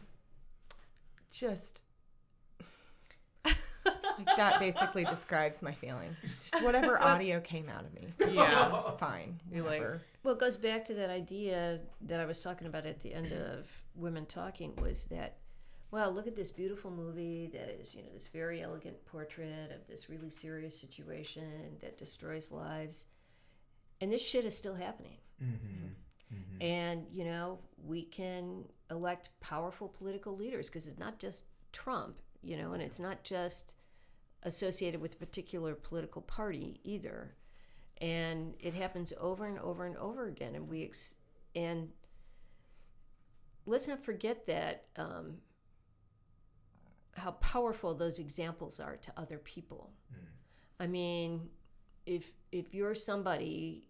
Just 1.39 1.83
like 3.45 4.37
that 4.37 4.59
basically 4.59 5.05
describes 5.05 5.63
my 5.63 5.73
feeling. 5.73 6.17
Just 6.43 6.63
whatever 6.65 7.01
audio 7.03 7.41
came 7.41 7.69
out 7.69 7.85
of 7.85 7.95
me. 7.95 8.09
Yeah. 8.35 8.77
it's 8.79 8.91
fine. 8.93 9.41
You're 9.51 9.63
like- 9.65 9.81
whatever. 9.81 10.01
Well, 10.23 10.35
it 10.35 10.41
goes 10.41 10.57
back 10.57 10.85
to 10.87 10.95
that 10.95 11.11
idea 11.11 11.79
that 12.03 12.19
I 12.19 12.25
was 12.25 12.43
talking 12.43 12.67
about 12.67 12.85
at 12.85 13.01
the 13.01 13.15
end 13.15 13.33
of 13.33 13.69
Women 13.95 14.27
Talking 14.27 14.75
was 14.83 15.05
that, 15.05 15.37
well, 15.93 16.11
look 16.11 16.27
at 16.27 16.35
this 16.35 16.51
beautiful 16.51 16.91
movie 16.91 17.49
that 17.53 17.79
is, 17.81 17.95
you 17.95 18.03
know, 18.03 18.09
this 18.13 18.27
very 18.27 18.61
elegant 18.61 19.05
portrait 19.07 19.71
of 19.71 19.87
this 19.87 20.11
really 20.11 20.31
serious 20.31 20.77
situation 20.81 21.77
that 21.81 21.97
destroys 21.97 22.51
lives. 22.51 23.07
And 24.01 24.13
this 24.13 24.27
shit 24.27 24.45
is 24.45 24.57
still 24.59 24.75
happening. 24.75 25.19
Mm-hmm. 25.43 25.87
And, 26.61 27.07
you 27.13 27.25
know, 27.25 27.59
we 27.85 28.03
can 28.03 28.65
elect 28.91 29.31
powerful 29.41 29.89
political 29.89 30.37
leaders 30.37 30.69
because 30.69 30.87
it's 30.87 30.99
not 30.99 31.19
just 31.19 31.47
Trump, 31.73 32.17
you 32.43 32.57
know, 32.57 32.73
and 32.73 32.83
it's 32.83 33.01
not 33.01 33.23
just 33.25 33.77
associated 34.43 35.01
with 35.01 35.15
a 35.15 35.17
particular 35.17 35.75
political 35.75 36.23
party 36.23 36.81
either. 36.85 37.35
And 38.01 38.55
it 38.61 38.75
happens 38.75 39.13
over 39.21 39.47
and 39.47 39.59
over 39.59 39.87
and 39.87 39.97
over 39.97 40.27
again. 40.27 40.55
And 40.55 40.69
we, 40.69 40.85
ex- 40.85 41.17
and 41.55 41.91
let's 43.67 43.89
not 43.89 44.05
forget 44.05 44.47
that 44.47 44.85
um, 44.97 45.39
how 47.13 47.33
powerful 47.33 47.95
those 47.95 48.19
examples 48.19 48.81
are 48.81 48.97
to 48.97 49.13
other 49.17 49.39
people. 49.39 49.93
I 50.79 50.87
mean, 50.87 51.49
if 52.05 52.31
if 52.53 52.75
you're 52.75 52.95
somebody 52.95 53.89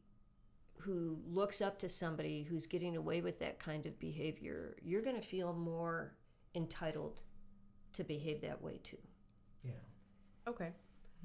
who 0.86 1.18
looks 1.28 1.60
up 1.60 1.78
to 1.80 1.88
somebody 1.88 2.44
who's 2.44 2.66
getting 2.66 2.96
away 2.96 3.20
with 3.20 3.40
that 3.40 3.58
kind 3.58 3.86
of 3.86 3.98
behavior, 3.98 4.76
you're 4.82 5.02
going 5.02 5.16
to 5.16 5.26
feel 5.26 5.52
more 5.52 6.12
entitled 6.54 7.20
to 7.92 8.04
behave 8.04 8.40
that 8.42 8.62
way 8.62 8.78
too. 8.82 8.98
Yeah. 9.64 9.72
Okay. 10.48 10.68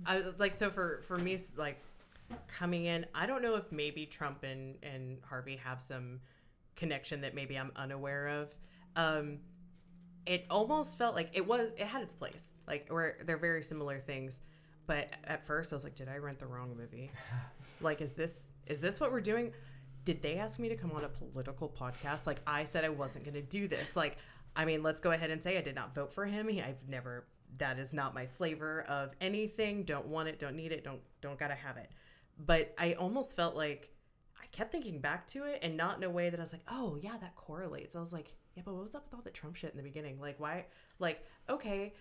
I 0.06 0.24
like 0.40 0.56
so 0.56 0.72
for 0.72 1.04
for 1.08 1.18
me 1.18 1.38
like 1.56 1.80
coming 2.48 2.86
in, 2.86 3.06
I 3.14 3.26
don't 3.26 3.44
know 3.44 3.56
if 3.56 3.72
maybe 3.72 4.06
Trump 4.06 4.44
and 4.44 4.76
and 4.82 5.20
Harvey 5.24 5.58
have 5.58 5.82
some 5.82 6.22
connection 6.76 7.22
that 7.22 7.36
maybe 7.36 7.56
I'm 7.56 7.72
unaware 7.76 8.28
of. 8.28 8.56
Um 8.96 9.40
it 10.26 10.46
almost 10.50 10.98
felt 10.98 11.16
like 11.16 11.30
it 11.34 11.46
was 11.46 11.72
it 11.78 11.86
had 11.86 12.02
its 12.02 12.14
place. 12.14 12.54
Like 12.68 12.88
where 12.90 13.18
they're 13.26 13.38
very 13.38 13.62
similar 13.62 14.00
things. 14.00 14.40
But 14.88 15.10
at 15.24 15.46
first 15.46 15.72
I 15.72 15.76
was 15.76 15.84
like, 15.84 15.96
did 15.96 16.10
I 16.10 16.18
rent 16.18 16.40
the 16.40 16.48
wrong 16.48 16.76
movie? 16.78 17.12
like 17.82 18.02
is 18.02 18.14
this 18.14 18.44
is 18.68 18.80
this 18.80 19.00
what 19.00 19.12
we're 19.12 19.22
doing? 19.22 19.54
Did 20.04 20.22
they 20.22 20.38
ask 20.38 20.60
me 20.60 20.70
to 20.70 20.76
come 20.76 20.92
on 20.92 21.04
a 21.04 21.10
political 21.10 21.70
podcast? 21.70 22.26
Like 22.26 22.42
I 22.48 22.64
said 22.64 22.84
I 22.84 22.90
wasn't 22.90 23.24
going 23.24 23.36
to 23.36 23.42
do 23.42 23.68
this. 23.68 23.96
Like 23.96 24.18
I 24.56 24.66
mean, 24.66 24.84
let's 24.84 25.00
go 25.00 25.12
ahead 25.12 25.30
and 25.32 25.42
say 25.42 25.58
I 25.58 25.62
did 25.62 25.76
not 25.76 25.96
vote 25.96 26.12
for 26.12 26.26
him. 26.26 26.48
He, 26.48 26.62
I've 26.62 26.88
never 26.88 27.26
that 27.58 27.80
is 27.80 27.94
not 27.94 28.14
my 28.14 28.26
flavor 28.26 28.82
of 28.88 29.12
anything. 29.20 29.84
Don't 29.84 30.08
want 30.08 30.30
it, 30.30 30.40
don't 30.40 30.56
need 30.56 30.72
it, 30.72 30.84
don't 30.84 31.02
don't 31.22 31.38
got 31.38 31.50
to 31.50 31.56
have 31.56 31.78
it. 31.78 31.92
But 32.38 32.74
I 32.78 32.94
almost 32.94 33.36
felt 33.36 33.56
like 33.56 33.92
I 34.42 34.46
kept 34.48 34.72
thinking 34.72 35.00
back 35.00 35.28
to 35.28 35.44
it 35.44 35.60
and 35.62 35.78
not 35.78 35.98
in 35.98 36.04
a 36.04 36.10
way 36.10 36.30
that 36.30 36.40
I 36.40 36.44
was 36.44 36.54
like, 36.54 36.64
"Oh, 36.70 36.98
yeah, 37.02 37.18
that 37.20 37.36
correlates." 37.36 37.96
I 37.96 38.00
was 38.00 38.14
like, 38.14 38.34
"Yeah, 38.56 38.64
but 38.66 38.74
what 38.74 38.82
was 38.82 38.96
up 38.96 39.06
with 39.06 39.14
all 39.14 39.22
the 39.22 39.30
Trump 39.30 39.56
shit 39.56 39.72
in 39.72 39.78
the 39.78 39.84
beginning? 39.84 40.20
Like 40.20 40.40
why 40.40 40.66
like 41.00 41.26
okay, 41.50 41.94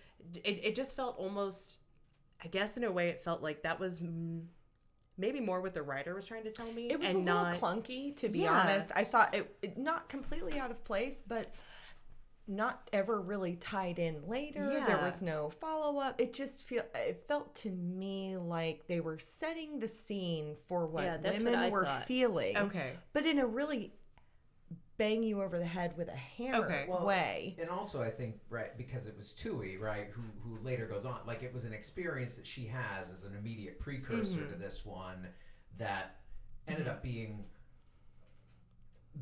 it 0.43 0.59
it 0.63 0.75
just 0.75 0.95
felt 0.95 1.17
almost 1.17 1.77
I 2.43 2.47
guess 2.47 2.77
in 2.77 2.83
a 2.83 2.91
way 2.91 3.09
it 3.09 3.23
felt 3.23 3.41
like 3.41 3.63
that 3.63 3.79
was 3.79 4.01
maybe 5.17 5.39
more 5.39 5.61
what 5.61 5.73
the 5.73 5.83
writer 5.83 6.15
was 6.15 6.25
trying 6.25 6.43
to 6.43 6.51
tell 6.51 6.71
me 6.71 6.89
It 6.89 6.99
was 6.99 7.09
and 7.09 7.17
a 7.17 7.19
little 7.19 7.43
not 7.43 7.53
clunky, 7.55 8.15
to 8.17 8.29
be 8.29 8.39
Yeah. 8.39 8.61
honest. 8.61 8.91
I 8.95 9.03
thought 9.03 9.35
it, 9.35 9.55
it 9.61 9.77
not 9.77 10.09
completely 10.09 10.59
out 10.59 10.71
of 10.71 10.83
place, 10.83 11.21
but 11.25 11.47
not 12.47 12.89
ever 12.91 13.21
really 13.21 13.55
tied 13.55 13.99
in 13.99 14.27
later. 14.27 14.83
There 14.85 14.97
was 14.97 15.21
no 15.21 15.49
follow 15.51 15.99
up. 16.01 16.19
It 16.19 16.33
just 16.33 16.65
feel 16.67 16.83
it 16.95 17.23
felt 17.27 17.53
to 17.57 17.69
me 17.69 18.35
like 18.37 18.87
they 18.87 18.99
were 18.99 19.19
setting 19.19 19.79
the 19.79 19.87
scene 19.87 20.55
for 20.67 20.87
what 20.87 21.03
Yeah, 21.03 21.17
that's 21.17 21.39
what 21.41 21.51
women 21.51 21.71
were 21.71 21.85
thought. 21.85 22.07
feeling. 22.07 22.57
Okay. 22.57 22.93
But 23.13 23.25
in 23.25 23.37
a 23.39 23.45
really 23.45 23.93
bang 25.01 25.23
you 25.23 25.41
over 25.41 25.57
the 25.57 25.65
head 25.65 25.97
with 25.97 26.07
a 26.09 26.15
hammer 26.15 26.63
Okay. 26.65 26.85
Well, 26.87 27.03
way. 27.05 27.55
And 27.59 27.69
also, 27.69 28.03
I 28.03 28.11
think 28.11 28.35
right 28.49 28.77
because 28.77 29.07
it 29.07 29.17
was 29.17 29.33
Twohey, 29.33 29.79
right, 29.79 30.07
who 30.11 30.21
who 30.43 30.63
later 30.63 30.85
goes 30.85 31.05
on, 31.05 31.19
like 31.25 31.41
it 31.41 31.51
was 31.53 31.65
an 31.65 31.73
experience 31.73 32.35
that 32.35 32.45
she 32.45 32.65
has 32.67 33.11
as 33.11 33.23
an 33.23 33.35
immediate 33.35 33.79
precursor 33.79 34.45
to 34.45 34.55
this 34.55 34.85
one 34.85 35.27
that 35.79 36.17
ended 36.67 36.87
up 36.87 37.01
being 37.01 37.45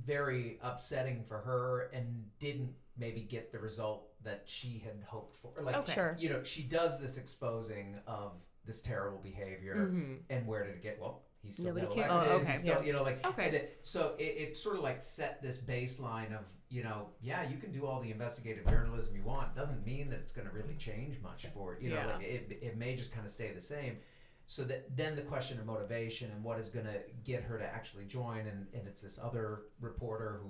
very 0.06 0.60
upsetting 0.62 1.24
for 1.24 1.38
her 1.40 1.90
and 1.94 2.26
didn't 2.40 2.74
maybe 2.98 3.22
get 3.22 3.52
the 3.52 3.60
result 3.60 4.10
that 4.24 4.44
she 4.46 4.82
had 4.86 5.02
hoped 5.08 5.38
for. 5.38 5.62
Like, 5.64 5.78
Okay. 5.78 5.94
Sure. 5.94 6.16
you 6.20 6.30
know, 6.30 6.44
she 6.44 6.64
does 6.64 7.00
this 7.02 7.18
exposing 7.18 7.96
of 8.06 8.34
this 8.66 8.82
terrible 8.82 9.20
behavior, 9.20 9.76
Mhm. 9.92 10.20
and 10.30 10.46
where 10.46 10.66
did 10.66 10.76
it 10.76 10.84
get? 10.84 11.00
Well, 11.00 11.24
he's 11.44 11.54
still 11.56 11.68
Nobody 11.74 11.86
got 11.88 11.96
cares. 11.96 12.12
elected, 12.12 12.32
Oh, 12.32 12.40
he's 12.40 12.48
okay. 12.50 12.58
still- 12.58 12.80
Yeah. 12.82 12.86
You 12.88 12.94
know, 12.94 13.04
like 13.04 13.26
Okay. 13.28 13.70
so 13.82 14.16
it, 14.20 14.24
it 14.24 14.58
sort 14.58 14.76
of 14.78 14.84
like 14.84 15.02
set 15.02 15.42
this 15.42 15.58
baseline 15.58 16.34
of 16.38 16.46
you 16.72 16.84
know, 16.84 17.08
yeah, 17.20 17.50
you 17.50 17.58
can 17.58 17.72
do 17.72 17.88
all 17.88 18.00
the 18.00 18.12
investigative 18.12 18.64
journalism 18.70 19.16
you 19.16 19.24
want. 19.24 19.56
Doesn't 19.56 19.84
mean 19.84 20.08
that 20.12 20.20
it's 20.20 20.32
going 20.32 20.48
to 20.48 20.54
really 20.54 20.76
change 20.76 21.20
much 21.20 21.48
for 21.48 21.78
you 21.82 21.90
know. 21.90 21.96
Yeah. 21.96 22.06
Like 22.16 22.24
it, 22.24 22.60
it 22.62 22.78
may 22.78 22.96
just 22.96 23.12
kind 23.12 23.26
of 23.26 23.32
stay 23.32 23.52
the 23.52 23.60
same. 23.62 23.98
So 24.46 24.64
that 24.66 24.96
then 24.96 25.16
the 25.16 25.24
question 25.24 25.60
of 25.60 25.66
motivation 25.66 26.30
and 26.32 26.44
what 26.44 26.60
is 26.60 26.70
going 26.70 26.86
to 26.86 27.00
get 27.24 27.42
her 27.44 27.58
to 27.58 27.66
actually 27.66 28.06
join, 28.06 28.40
and, 28.48 28.68
and 28.74 28.88
it's 28.88 29.02
this 29.02 29.20
other 29.22 29.62
reporter 29.80 30.42
who, 30.44 30.50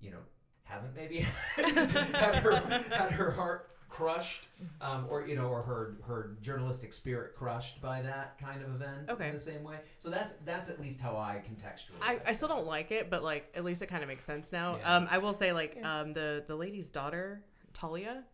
you 0.00 0.10
know, 0.10 0.18
hasn't 0.64 0.94
maybe 0.94 1.18
had 1.56 2.36
her 2.36 2.56
had 2.56 3.10
her 3.12 3.30
heart 3.30 3.70
crushed, 3.94 4.48
um, 4.80 5.06
or 5.08 5.24
you 5.26 5.36
know, 5.36 5.46
or 5.46 5.62
her 5.62 5.96
her 6.04 6.36
journalistic 6.42 6.92
spirit 6.92 7.36
crushed 7.36 7.80
by 7.80 8.02
that 8.02 8.36
kind 8.38 8.60
of 8.62 8.68
event 8.74 9.08
Okay. 9.08 9.28
in 9.28 9.32
the 9.32 9.38
same 9.38 9.62
way. 9.62 9.76
So 10.00 10.10
that's 10.10 10.32
that's 10.44 10.68
at 10.68 10.80
least 10.80 11.00
how 11.00 11.16
I 11.16 11.40
contextualize. 11.48 12.02
I, 12.02 12.18
I 12.26 12.32
still 12.32 12.48
don't 12.48 12.66
like 12.66 12.90
it, 12.90 13.08
but 13.08 13.22
like 13.22 13.50
at 13.54 13.64
least 13.64 13.82
it 13.82 13.86
kind 13.86 14.02
of 14.02 14.08
makes 14.08 14.24
sense 14.24 14.50
now. 14.52 14.76
Yeah. 14.78 14.96
Um, 14.96 15.08
I 15.10 15.18
will 15.18 15.34
say 15.34 15.52
like 15.52 15.78
um 15.84 16.12
the 16.12 16.42
the 16.46 16.56
lady's 16.56 16.90
daughter 16.90 17.44
Talia. 17.72 18.24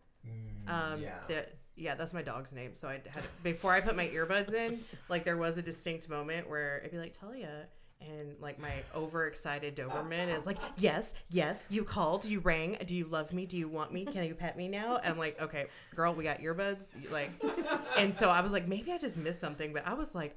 Um, 0.67 1.01
yeah. 1.01 1.13
the- 1.27 1.45
yeah, 1.77 1.95
that's 1.95 2.13
my 2.13 2.21
dog's 2.21 2.53
name. 2.53 2.73
So 2.75 2.87
I 2.87 2.93
had 2.93 3.23
before 3.43 3.73
I 3.73 3.81
put 3.81 3.95
my 3.95 4.07
earbuds 4.09 4.53
in, 4.53 4.79
like 5.09 5.23
there 5.23 5.37
was 5.37 5.57
a 5.57 5.61
distinct 5.63 6.09
moment 6.09 6.47
where 6.49 6.79
it'd 6.79 6.91
be 6.91 6.97
like 6.99 7.13
Talia, 7.13 7.65
and 8.01 8.35
like 8.41 8.59
my 8.59 8.71
overexcited 8.95 9.75
Doberman 9.75 10.35
is 10.35 10.45
like, 10.45 10.57
yes, 10.77 11.13
yes, 11.29 11.65
you 11.69 11.83
called, 11.83 12.25
you 12.25 12.39
rang. 12.39 12.77
Do 12.85 12.95
you 12.95 13.05
love 13.05 13.31
me? 13.33 13.45
Do 13.45 13.57
you 13.57 13.67
want 13.69 13.93
me? 13.93 14.05
Can 14.05 14.23
you 14.25 14.33
pet 14.35 14.57
me 14.57 14.67
now? 14.67 14.97
And 14.97 15.13
I'm 15.13 15.17
like, 15.19 15.39
okay, 15.41 15.67
girl, 15.95 16.13
we 16.13 16.23
got 16.23 16.39
earbuds. 16.39 16.81
Like, 17.11 17.29
and 17.97 18.13
so 18.15 18.29
I 18.29 18.41
was 18.41 18.51
like, 18.53 18.67
maybe 18.67 18.91
I 18.91 18.97
just 18.97 19.17
missed 19.17 19.39
something, 19.39 19.73
but 19.73 19.87
I 19.87 19.93
was 19.93 20.13
like, 20.15 20.35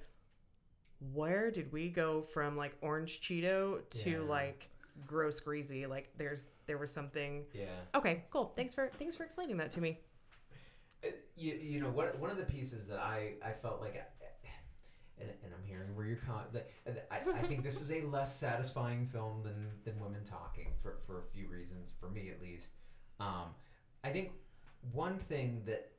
where 1.13 1.51
did 1.51 1.73
we 1.73 1.89
go 1.89 2.23
from 2.33 2.57
like 2.57 2.75
orange 2.81 3.21
Cheeto 3.21 3.81
to 4.03 4.11
Yeah. 4.11 4.19
like 4.21 4.71
gross 5.07 5.41
greasy? 5.41 5.87
Like, 5.87 6.11
there's 6.17 6.47
there 6.67 6.79
was 6.79 6.91
something. 6.91 7.45
yeah. 7.53 7.67
Okay, 7.95 8.25
cool. 8.31 8.53
Thanks 8.57 8.73
for 8.75 8.91
thanks 8.99 9.15
for 9.17 9.25
explaining 9.25 9.57
that 9.59 9.71
to 9.73 9.81
me. 9.81 9.99
Uh, 11.05 11.09
you, 11.37 11.55
you 11.55 11.81
know 11.81 11.91
what 11.91 12.19
one 12.19 12.31
of 12.31 12.39
the 12.39 12.45
pieces 12.45 12.87
that 12.87 12.99
I, 12.99 13.35
I 13.45 13.53
felt 13.53 13.81
like 13.83 13.95
and, 15.21 15.31
and 15.43 15.53
I'm 15.55 15.65
hearing 15.65 15.95
where 15.95 16.07
you're 16.07 16.19
that- 16.53 16.69
I, 17.11 17.17
I 17.17 17.43
think 17.43 17.63
this 17.63 17.81
is 17.81 17.91
a 17.93 18.03
less 18.03 18.37
satisfying 18.37 19.07
film 19.07 19.43
than, 19.43 19.71
than 19.85 19.99
Women 20.01 20.25
Talking 20.25 20.69
for, 20.83 20.99
for 21.07 21.21
a 21.21 21.23
few 21.33 21.49
reasons 21.49 21.93
for 22.01 22.09
me 22.11 22.31
at 22.31 22.41
least. 22.41 22.73
Um, 23.21 23.55
I 24.03 24.11
think 24.11 24.33
one 24.93 25.19
thing 25.19 25.63
that 25.67 25.91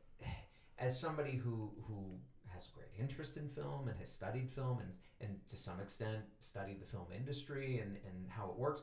as 0.78 1.00
somebody 1.00 1.32
who 1.32 1.72
who 1.88 2.18
has 2.48 2.68
great 2.68 2.90
interest 3.00 3.38
in 3.38 3.50
film 3.50 3.88
and 3.88 3.98
has 4.00 4.12
studied 4.12 4.50
film 4.50 4.80
and 4.80 4.92
and 5.22 5.40
to 5.48 5.58
some 5.58 5.80
extent 5.80 6.24
studied 6.40 6.82
the 6.82 6.86
film 6.86 7.08
industry 7.16 7.80
and 7.80 7.98
and 8.06 8.30
how 8.30 8.50
it 8.50 8.56
works, 8.58 8.82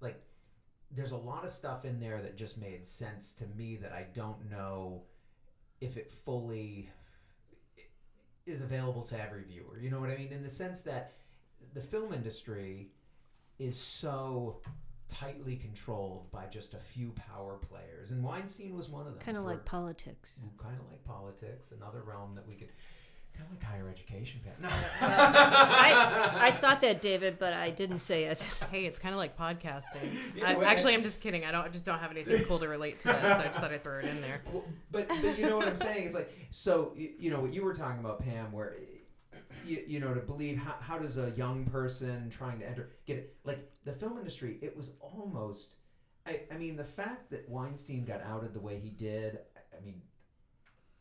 like 0.00 0.22
there's 0.90 1.12
a 1.12 1.16
lot 1.16 1.44
of 1.44 1.50
stuff 1.50 1.84
in 1.84 1.98
there 1.98 2.22
that 2.22 2.36
just 2.36 2.58
made 2.58 2.86
sense 2.86 3.32
to 3.32 3.46
me 3.56 3.76
that 3.76 3.92
I 3.92 4.06
don't 4.14 4.50
know 4.50 5.02
if 5.80 5.96
it 5.96 6.10
fully 6.10 6.90
is 8.46 8.60
available 8.60 9.02
to 9.02 9.20
every 9.20 9.42
viewer. 9.42 9.78
You 9.80 9.90
know 9.90 10.00
what 10.00 10.10
I 10.10 10.16
mean? 10.16 10.32
In 10.32 10.42
the 10.42 10.50
sense 10.50 10.82
that 10.82 11.12
the 11.72 11.80
film 11.80 12.12
industry 12.12 12.88
is 13.58 13.78
so 13.78 14.60
tightly 15.08 15.56
controlled 15.56 16.30
by 16.30 16.46
just 16.46 16.74
a 16.74 16.78
few 16.78 17.12
power 17.12 17.58
players, 17.58 18.10
and 18.10 18.22
Weinstein 18.22 18.76
was 18.76 18.88
one 18.88 19.06
of 19.06 19.14
them. 19.14 19.22
Kind 19.22 19.36
of 19.36 19.44
like 19.44 19.64
politics. 19.64 20.44
kind 20.58 20.76
of 20.78 20.90
like 20.90 21.04
politics, 21.04 21.72
another 21.76 22.02
realm 22.02 22.34
that 22.34 22.46
we 22.46 22.54
could 22.54 22.70
kind 23.36 23.48
of 23.48 23.56
like 23.56 23.62
higher 23.64 23.88
education. 23.88 24.40
No. 24.60 24.68
I, 25.00 26.48
I 26.48 26.50
thought 26.60 26.80
that, 26.82 27.00
David, 27.00 27.38
but 27.38 27.52
I 27.52 27.70
didn't 27.70 27.98
say 28.00 28.24
it. 28.24 28.40
Hey, 28.70 28.86
it's 28.86 28.98
kind 28.98 29.14
of 29.14 29.18
like 29.18 29.36
podcasting. 29.38 30.16
Yeah, 30.34 30.48
I, 30.48 30.64
actually, 30.64 30.94
I'm 30.94 31.02
just 31.02 31.20
kidding. 31.20 31.44
I 31.44 31.52
don't 31.52 31.64
I 31.64 31.68
just 31.68 31.84
don't 31.84 31.98
have 31.98 32.10
anything 32.10 32.44
cool 32.44 32.58
to 32.58 32.66
relate 32.68 32.98
to 33.00 33.08
this. 33.08 33.20
So 33.20 33.28
I 33.28 33.44
just 33.44 33.60
thought 33.60 33.72
I'd 33.72 33.82
throw 33.84 33.98
it 33.98 34.06
in 34.06 34.20
there. 34.20 34.40
Well, 34.52 34.64
but, 34.90 35.08
but 35.08 35.38
you 35.38 35.46
know 35.46 35.56
what 35.56 35.68
I'm 35.68 35.76
saying? 35.76 36.06
It's 36.06 36.14
like 36.14 36.32
so 36.50 36.92
you, 36.96 37.10
you 37.18 37.30
know 37.30 37.40
what 37.40 37.52
you 37.54 37.62
were 37.62 37.74
talking 37.74 38.00
about, 38.00 38.20
Pam, 38.20 38.50
where 38.52 38.76
you, 39.64 39.82
you 39.86 40.00
know 40.00 40.14
to 40.14 40.20
believe 40.20 40.58
how, 40.58 40.74
how 40.80 40.98
does 40.98 41.18
a 41.18 41.30
young 41.32 41.66
person 41.66 42.30
trying 42.30 42.58
to 42.60 42.68
enter 42.68 42.90
get 43.06 43.16
it 43.18 43.36
like 43.44 43.70
the 43.84 43.92
film 43.92 44.18
industry? 44.18 44.58
It 44.62 44.76
was 44.76 44.92
almost. 45.00 45.76
I, 46.26 46.40
I 46.52 46.56
mean 46.56 46.74
the 46.76 46.84
fact 46.84 47.30
that 47.30 47.48
Weinstein 47.48 48.04
got 48.04 48.22
outed 48.22 48.54
the 48.54 48.60
way 48.60 48.78
he 48.80 48.90
did. 48.90 49.38
I- 49.56 49.60
I 49.76 49.84
mean, 49.84 50.00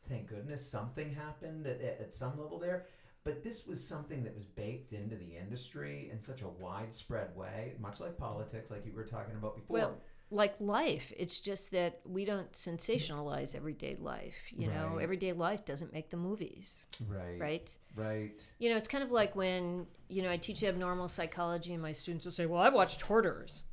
thank 0.10 0.28
goodness 0.28 0.68
something 0.68 1.14
happened 1.14 1.68
at, 1.68 1.82
at, 1.82 2.14
some 2.14 2.40
level 2.40 2.60
there. 2.60 2.86
But 3.24 3.44
this 3.44 3.66
was 3.66 3.86
something 3.86 4.24
that 4.24 4.36
was 4.36 4.46
baked 4.46 4.92
into 4.92 5.16
the 5.16 5.38
industry 5.38 6.10
in 6.12 6.20
such 6.20 6.42
a 6.42 6.48
widespread 6.48 7.34
way, 7.36 7.74
much 7.80 8.02
like 8.02 8.18
politics, 8.18 8.70
like 8.70 8.86
you 8.86 8.94
were 8.94 9.06
talking 9.06 9.36
about 9.36 9.56
before. 9.56 9.78
Well, 9.78 10.02
like 10.30 10.56
life, 10.60 11.14
it's 11.16 11.40
just 11.40 11.72
that 11.72 12.02
we 12.06 12.26
don't 12.26 12.52
sensationalize 12.52 13.56
everyday 13.56 13.96
life. 13.96 14.52
You 14.52 14.68
know, 14.68 14.96
Right. 14.96 15.04
everyday 15.04 15.32
life 15.32 15.64
doesn't 15.64 15.94
make 15.94 16.10
the 16.10 16.18
movies, 16.18 16.86
right, 17.08 17.40
right? 17.40 17.78
right. 17.96 18.44
You 18.58 18.70
know, 18.72 18.78
it's 18.78 18.88
kind 18.88 19.04
of 19.04 19.12
like 19.12 19.36
when, 19.36 19.88
you 20.10 20.22
know, 20.22 20.32
I 20.32 20.38
teach 20.38 20.64
abnormal 20.64 21.08
psychology 21.08 21.74
and 21.74 21.82
my 21.82 21.94
students 21.94 22.26
will 22.26 22.34
say, 22.34 22.46
Well, 22.46 22.62
I 22.62 22.70
watched 22.70 23.02
Hoarders. 23.04 23.64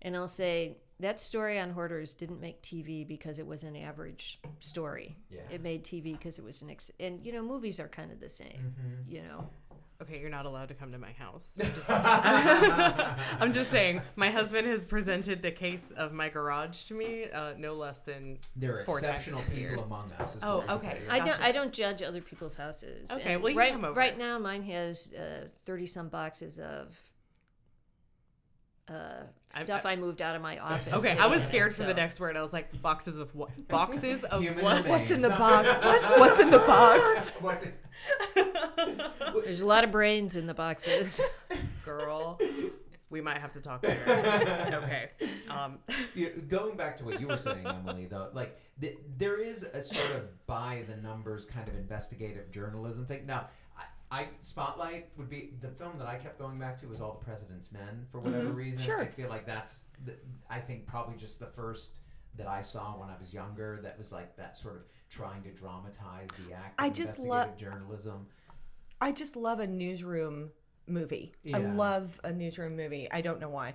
And 0.00 0.16
I'll 0.16 0.28
say, 0.28 0.78
That 1.00 1.18
story 1.18 1.58
on 1.58 1.70
Hoarders 1.70 2.14
didn't 2.14 2.40
make 2.40 2.62
TV 2.62 3.06
because 3.06 3.38
it 3.38 3.46
was 3.46 3.64
an 3.64 3.74
average 3.76 4.38
story. 4.60 5.16
Yeah. 5.30 5.40
It 5.50 5.62
made 5.62 5.82
TV 5.84 6.12
because 6.12 6.38
it 6.38 6.44
was 6.44 6.62
an 6.62 6.70
ex. 6.70 6.92
And, 7.00 7.24
you 7.24 7.32
know, 7.32 7.42
movies 7.42 7.80
are 7.80 7.88
kind 7.88 8.12
of 8.12 8.20
the 8.20 8.30
same, 8.30 8.74
you 9.08 9.22
know. 9.22 9.48
Okay, 10.00 10.20
you're 10.20 10.30
not 10.30 10.46
allowed 10.46 10.66
to 10.68 10.74
come 10.74 10.90
to 10.92 10.98
my 10.98 11.12
house. 11.12 11.48
I'm 11.60 11.72
just, 11.74 11.88
I'm 13.40 13.52
just 13.52 13.70
saying. 13.70 14.02
My 14.16 14.30
husband 14.30 14.66
has 14.66 14.84
presented 14.84 15.42
the 15.42 15.52
case 15.52 15.92
of 15.96 16.12
my 16.12 16.28
garage 16.28 16.84
to 16.84 16.94
me 16.94 17.26
uh, 17.32 17.52
no 17.56 17.74
less 17.74 18.00
than 18.00 18.38
There 18.56 18.80
are 18.80 18.84
four 18.84 19.00
times 19.00 19.14
exceptional 19.26 19.40
in 19.40 19.46
people 19.46 19.60
years. 19.60 19.82
among 19.82 20.10
us. 20.18 20.38
Oh, 20.42 20.58
what 20.58 20.70
I 20.70 20.74
okay. 20.74 20.98
I 21.08 21.20
don't. 21.20 21.40
I 21.40 21.52
don't 21.52 21.72
judge 21.72 22.02
other 22.02 22.20
people's 22.20 22.56
houses. 22.56 23.12
Okay, 23.12 23.34
And 23.34 23.42
well, 23.44 23.52
you 23.52 23.58
right, 23.58 23.72
come 23.72 23.84
over. 23.84 23.98
right 23.98 24.18
now, 24.18 24.38
mine 24.40 24.62
has 24.64 25.14
thirty 25.64 25.86
some 25.86 26.08
boxes 26.08 26.58
of 26.58 26.98
uh, 28.92 29.22
I- 29.54 29.58
stuff 29.60 29.84
I, 29.86 29.96
moved 29.96 30.20
out 30.22 30.34
of 30.36 30.42
my 30.42 30.58
office. 30.58 30.94
Okay, 31.04 31.16
I 31.18 31.26
was 31.26 31.42
scared 31.44 31.74
for 31.74 31.84
the 31.84 31.94
next 31.94 32.20
word. 32.20 32.36
I 32.36 32.40
was 32.42 32.52
like, 32.52 32.80
boxes 32.82 33.18
of 33.18 33.34
what? 33.34 33.50
Boxes 33.68 34.24
of 34.32 34.42
Human 34.42 34.64
what? 34.64 34.86
What's 34.88 35.10
in 35.10 35.20
the 35.22 35.28
box? 35.30 35.84
What's 36.18 36.40
in 36.40 36.50
the 36.50 36.58
box? 36.58 37.38
What's 37.40 37.64
it? 37.64 37.74
There's 39.44 39.60
a 39.60 39.66
lot 39.66 39.84
of 39.84 39.90
brains 39.92 40.36
in 40.36 40.46
the 40.46 40.54
boxes. 40.54 41.20
Girl, 41.84 42.40
we 43.10 43.20
might 43.20 43.38
have 43.38 43.52
to 43.52 43.60
talk 43.60 43.82
later. 43.82 44.00
okay. 44.84 45.10
Um, 45.48 45.78
You- 46.14 46.42
Going 46.48 46.76
back 46.76 46.96
to 46.98 47.04
what 47.04 47.20
you 47.20 47.28
were 47.28 47.36
saying, 47.36 47.66
Emily, 47.66 48.06
though, 48.06 48.28
like 48.32 48.58
th- 48.80 48.98
there 49.18 49.36
is 49.40 49.62
a 49.64 49.82
sort 49.82 50.16
of 50.16 50.46
by 50.46 50.84
the 50.88 50.96
numbers 50.96 51.44
kind 51.44 51.68
of 51.68 51.74
investigative 51.74 52.50
journalism 52.50 53.04
thing. 53.06 53.26
Now, 53.26 53.48
I, 54.12 54.26
Spotlight 54.40 55.08
would 55.16 55.30
be 55.30 55.54
the 55.62 55.68
film 55.68 55.96
that 55.98 56.06
I 56.06 56.16
kept 56.16 56.38
going 56.38 56.58
back 56.58 56.78
to 56.80 56.86
was 56.86 57.00
All 57.00 57.18
the 57.18 57.24
President's 57.24 57.72
Men 57.72 58.06
for 58.10 58.18
mm-hmm. 58.18 58.30
whatever 58.30 58.50
reason. 58.50 58.82
Sure. 58.82 59.00
I 59.00 59.06
feel 59.06 59.30
like 59.30 59.46
that's 59.46 59.84
the, 60.04 60.12
I 60.50 60.60
think 60.60 60.86
probably 60.86 61.16
just 61.16 61.40
the 61.40 61.46
first 61.46 61.96
that 62.36 62.46
I 62.46 62.60
saw 62.60 62.92
when 62.98 63.08
I 63.08 63.14
was 63.18 63.32
younger. 63.32 63.80
That 63.82 63.96
was 63.96 64.12
like 64.12 64.36
that 64.36 64.58
sort 64.58 64.76
of 64.76 64.82
trying 65.08 65.42
to 65.44 65.50
dramatize 65.50 66.28
the 66.46 66.54
act. 66.54 66.78
I 66.78 66.90
just 66.90 67.20
love 67.20 67.56
journalism. 67.56 68.26
I 69.00 69.12
just 69.12 69.34
love 69.34 69.60
a 69.60 69.66
newsroom 69.66 70.50
movie. 70.86 71.32
I 71.52 71.58
love 71.58 72.20
a 72.22 72.32
newsroom 72.32 72.76
movie. 72.76 73.08
I 73.10 73.22
don't 73.22 73.40
know 73.40 73.48
why. 73.48 73.74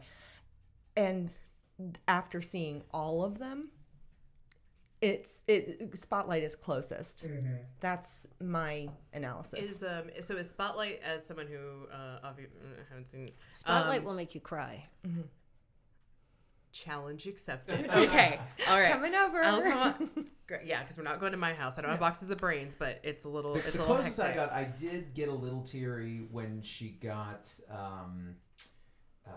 And 0.96 1.32
after 2.08 2.42
seeing 2.42 2.84
all 2.94 3.24
of 3.24 3.40
them, 3.40 3.70
it's 5.02 5.44
it 5.48 5.96
Spotlight 5.98 6.44
is 6.44 6.56
closest. 6.56 7.28
That's 7.80 8.28
my 8.42 8.88
analysis. 9.14 9.72
is 9.78 9.84
um 9.84 10.10
so 10.22 10.36
is 10.38 10.50
Spotlight 10.50 11.02
as 11.04 11.26
someone 11.26 11.48
who 11.48 11.88
uh 11.94 12.28
obvi- 12.28 12.46
uh, 12.48 12.84
haven't 12.90 13.10
seen 13.12 13.32
Spotlight 13.52 14.00
um, 14.00 14.06
will 14.06 14.14
make 14.16 14.34
you 14.36 14.42
cry. 14.42 14.84
challenge 16.72 17.26
accepted. 17.28 17.90
Okay, 17.96 18.40
all 18.70 18.80
right. 18.80 18.92
Coming 18.92 19.16
over. 19.16 19.42
I'll 19.44 19.62
come 19.62 19.78
on. 19.78 20.28
Great. 20.48 20.66
Yeah, 20.66 20.82
because 20.82 20.98
we're 20.98 21.04
not 21.04 21.20
going 21.20 21.32
to 21.34 21.38
my 21.38 21.54
house. 21.54 21.78
I 21.78 21.82
don't 21.82 21.92
have 21.92 22.00
boxes 22.00 22.32
of 22.32 22.38
brains, 22.38 22.76
but 22.78 23.00
it's 23.04 23.26
a 23.26 23.30
little. 23.30 23.54
The, 23.54 23.60
It's 23.60 23.72
the 23.74 23.80
a 23.80 23.82
little 23.82 23.96
closest 23.98 24.20
I 24.20 24.28
hectic. 24.28 24.36
got, 24.50 24.54
I 24.54 24.64
did 24.64 25.14
get 25.14 25.28
a 25.30 25.34
little 25.34 25.62
teary 25.62 26.28
when 26.32 26.62
she 26.62 26.90
got 27.02 27.50
um, 27.70 28.36
uh, 29.28 29.32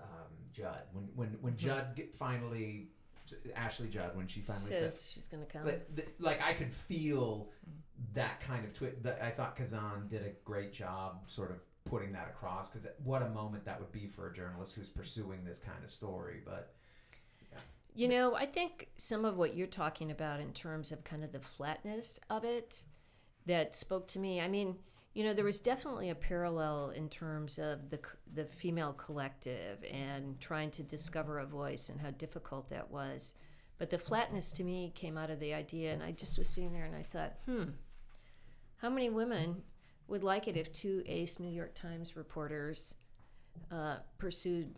um, 0.00 0.06
Judd. 0.52 0.82
When 0.92 1.04
when 1.14 1.28
when 1.40 1.52
Mm-hmm. 1.54 1.66
Judd 1.66 1.96
get 1.96 2.14
finally 2.14 2.90
Ashley 3.54 3.88
Judd 3.88 4.16
when 4.16 4.26
she 4.26 4.40
finally 4.40 4.64
Says 4.64 5.00
said, 5.00 5.14
she's 5.14 5.28
gonna 5.28 5.46
come. 5.46 5.64
like, 5.64 5.94
the, 5.94 6.04
like 6.18 6.42
I 6.42 6.52
could 6.52 6.72
feel 6.72 7.50
mm. 7.68 8.14
that 8.14 8.40
kind 8.40 8.64
of 8.64 8.74
twist. 8.74 9.02
That 9.02 9.20
I 9.22 9.30
thought 9.30 9.56
Kazan 9.56 10.08
did 10.08 10.22
a 10.22 10.30
great 10.44 10.72
job, 10.72 11.22
sort 11.26 11.50
of 11.50 11.58
putting 11.84 12.12
that 12.12 12.28
across. 12.28 12.68
Because 12.68 12.86
what 13.04 13.22
a 13.22 13.28
moment 13.30 13.64
that 13.64 13.78
would 13.78 13.92
be 13.92 14.06
for 14.06 14.28
a 14.28 14.32
journalist 14.32 14.74
who's 14.74 14.88
pursuing 14.88 15.44
this 15.44 15.58
kind 15.58 15.82
of 15.84 15.90
story. 15.90 16.40
But 16.44 16.74
You 17.94 18.08
know, 18.08 18.34
I 18.36 18.46
think 18.46 18.90
some 18.96 19.24
of 19.24 19.36
what 19.36 19.56
you're 19.56 19.66
talking 19.66 20.10
about 20.10 20.40
in 20.40 20.52
terms 20.52 20.92
of 20.92 21.02
kind 21.04 21.24
of 21.24 21.32
the 21.32 21.40
flatness 21.40 22.20
of 22.30 22.44
it 22.44 22.84
that 23.46 23.74
spoke 23.74 24.06
to 24.08 24.18
me. 24.18 24.40
I 24.40 24.46
mean, 24.46 24.76
you 25.14 25.24
know, 25.24 25.34
there 25.34 25.44
was 25.44 25.60
definitely 25.60 26.10
a 26.10 26.14
parallel 26.14 26.90
in 26.90 27.08
terms 27.08 27.58
of 27.58 27.90
the 27.90 27.98
the 28.34 28.44
female 28.44 28.92
collective 28.92 29.84
and 29.90 30.38
trying 30.40 30.70
to 30.72 30.82
discover 30.82 31.38
a 31.38 31.46
voice 31.46 31.88
and 31.88 32.00
how 32.00 32.10
difficult 32.12 32.70
that 32.70 32.90
was. 32.90 33.34
But 33.78 33.90
the 33.90 33.98
flatness 33.98 34.52
to 34.52 34.64
me 34.64 34.92
came 34.94 35.16
out 35.16 35.30
of 35.30 35.40
the 35.40 35.54
idea, 35.54 35.92
and 35.92 36.02
I 36.02 36.12
just 36.12 36.38
was 36.38 36.48
sitting 36.48 36.72
there 36.72 36.84
and 36.84 36.96
I 36.96 37.02
thought, 37.02 37.34
hmm, 37.46 37.64
how 38.76 38.90
many 38.90 39.08
women 39.08 39.62
would 40.08 40.24
like 40.24 40.48
it 40.48 40.56
if 40.56 40.72
two 40.72 41.02
ace 41.06 41.38
New 41.38 41.50
York 41.50 41.74
Times 41.74 42.16
reporters 42.16 42.94
uh, 43.70 43.96
pursued 44.18 44.74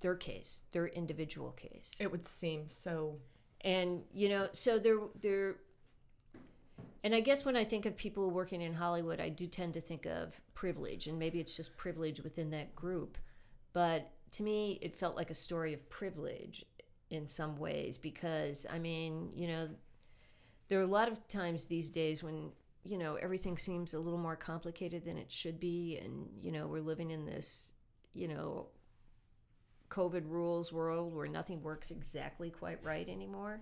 their 0.00 0.16
case, 0.16 0.62
their 0.72 0.86
individual 0.88 1.52
case? 1.52 1.96
it 2.00 2.10
would 2.10 2.24
seem 2.24 2.68
so 2.68 3.18
and 3.62 4.02
you 4.12 4.28
know 4.28 4.48
so 4.52 4.78
they're 4.78 5.00
they're 5.20 5.56
and 7.04 7.14
i 7.14 7.20
guess 7.20 7.44
when 7.44 7.56
i 7.56 7.64
think 7.64 7.86
of 7.86 7.96
people 7.96 8.30
working 8.30 8.60
in 8.60 8.74
hollywood 8.74 9.20
i 9.20 9.28
do 9.28 9.46
tend 9.46 9.74
to 9.74 9.80
think 9.80 10.06
of 10.06 10.40
privilege 10.54 11.06
and 11.06 11.18
maybe 11.18 11.40
it's 11.40 11.56
just 11.56 11.76
privilege 11.76 12.20
within 12.22 12.50
that 12.50 12.74
group 12.74 13.18
but 13.72 14.10
to 14.30 14.42
me 14.42 14.78
it 14.82 14.96
felt 14.96 15.16
like 15.16 15.30
a 15.30 15.34
story 15.34 15.72
of 15.72 15.88
privilege 15.88 16.64
in 17.10 17.26
some 17.26 17.56
ways 17.56 17.98
because 17.98 18.66
i 18.72 18.78
mean 18.78 19.30
you 19.34 19.46
know 19.48 19.68
there 20.68 20.78
are 20.78 20.82
a 20.82 20.86
lot 20.86 21.10
of 21.10 21.26
times 21.28 21.64
these 21.64 21.90
days 21.90 22.22
when 22.22 22.50
you 22.84 22.98
know 22.98 23.16
everything 23.16 23.56
seems 23.56 23.94
a 23.94 23.98
little 23.98 24.18
more 24.18 24.36
complicated 24.36 25.04
than 25.04 25.16
it 25.16 25.32
should 25.32 25.58
be 25.58 25.98
and 26.02 26.26
you 26.40 26.52
know 26.52 26.66
we're 26.66 26.80
living 26.80 27.10
in 27.10 27.24
this 27.24 27.72
you 28.12 28.28
know 28.28 28.66
COVID 29.90 30.28
rules 30.28 30.72
world 30.72 31.14
where 31.14 31.26
nothing 31.26 31.62
works 31.62 31.90
exactly 31.90 32.50
quite 32.50 32.84
right 32.84 33.08
anymore. 33.08 33.60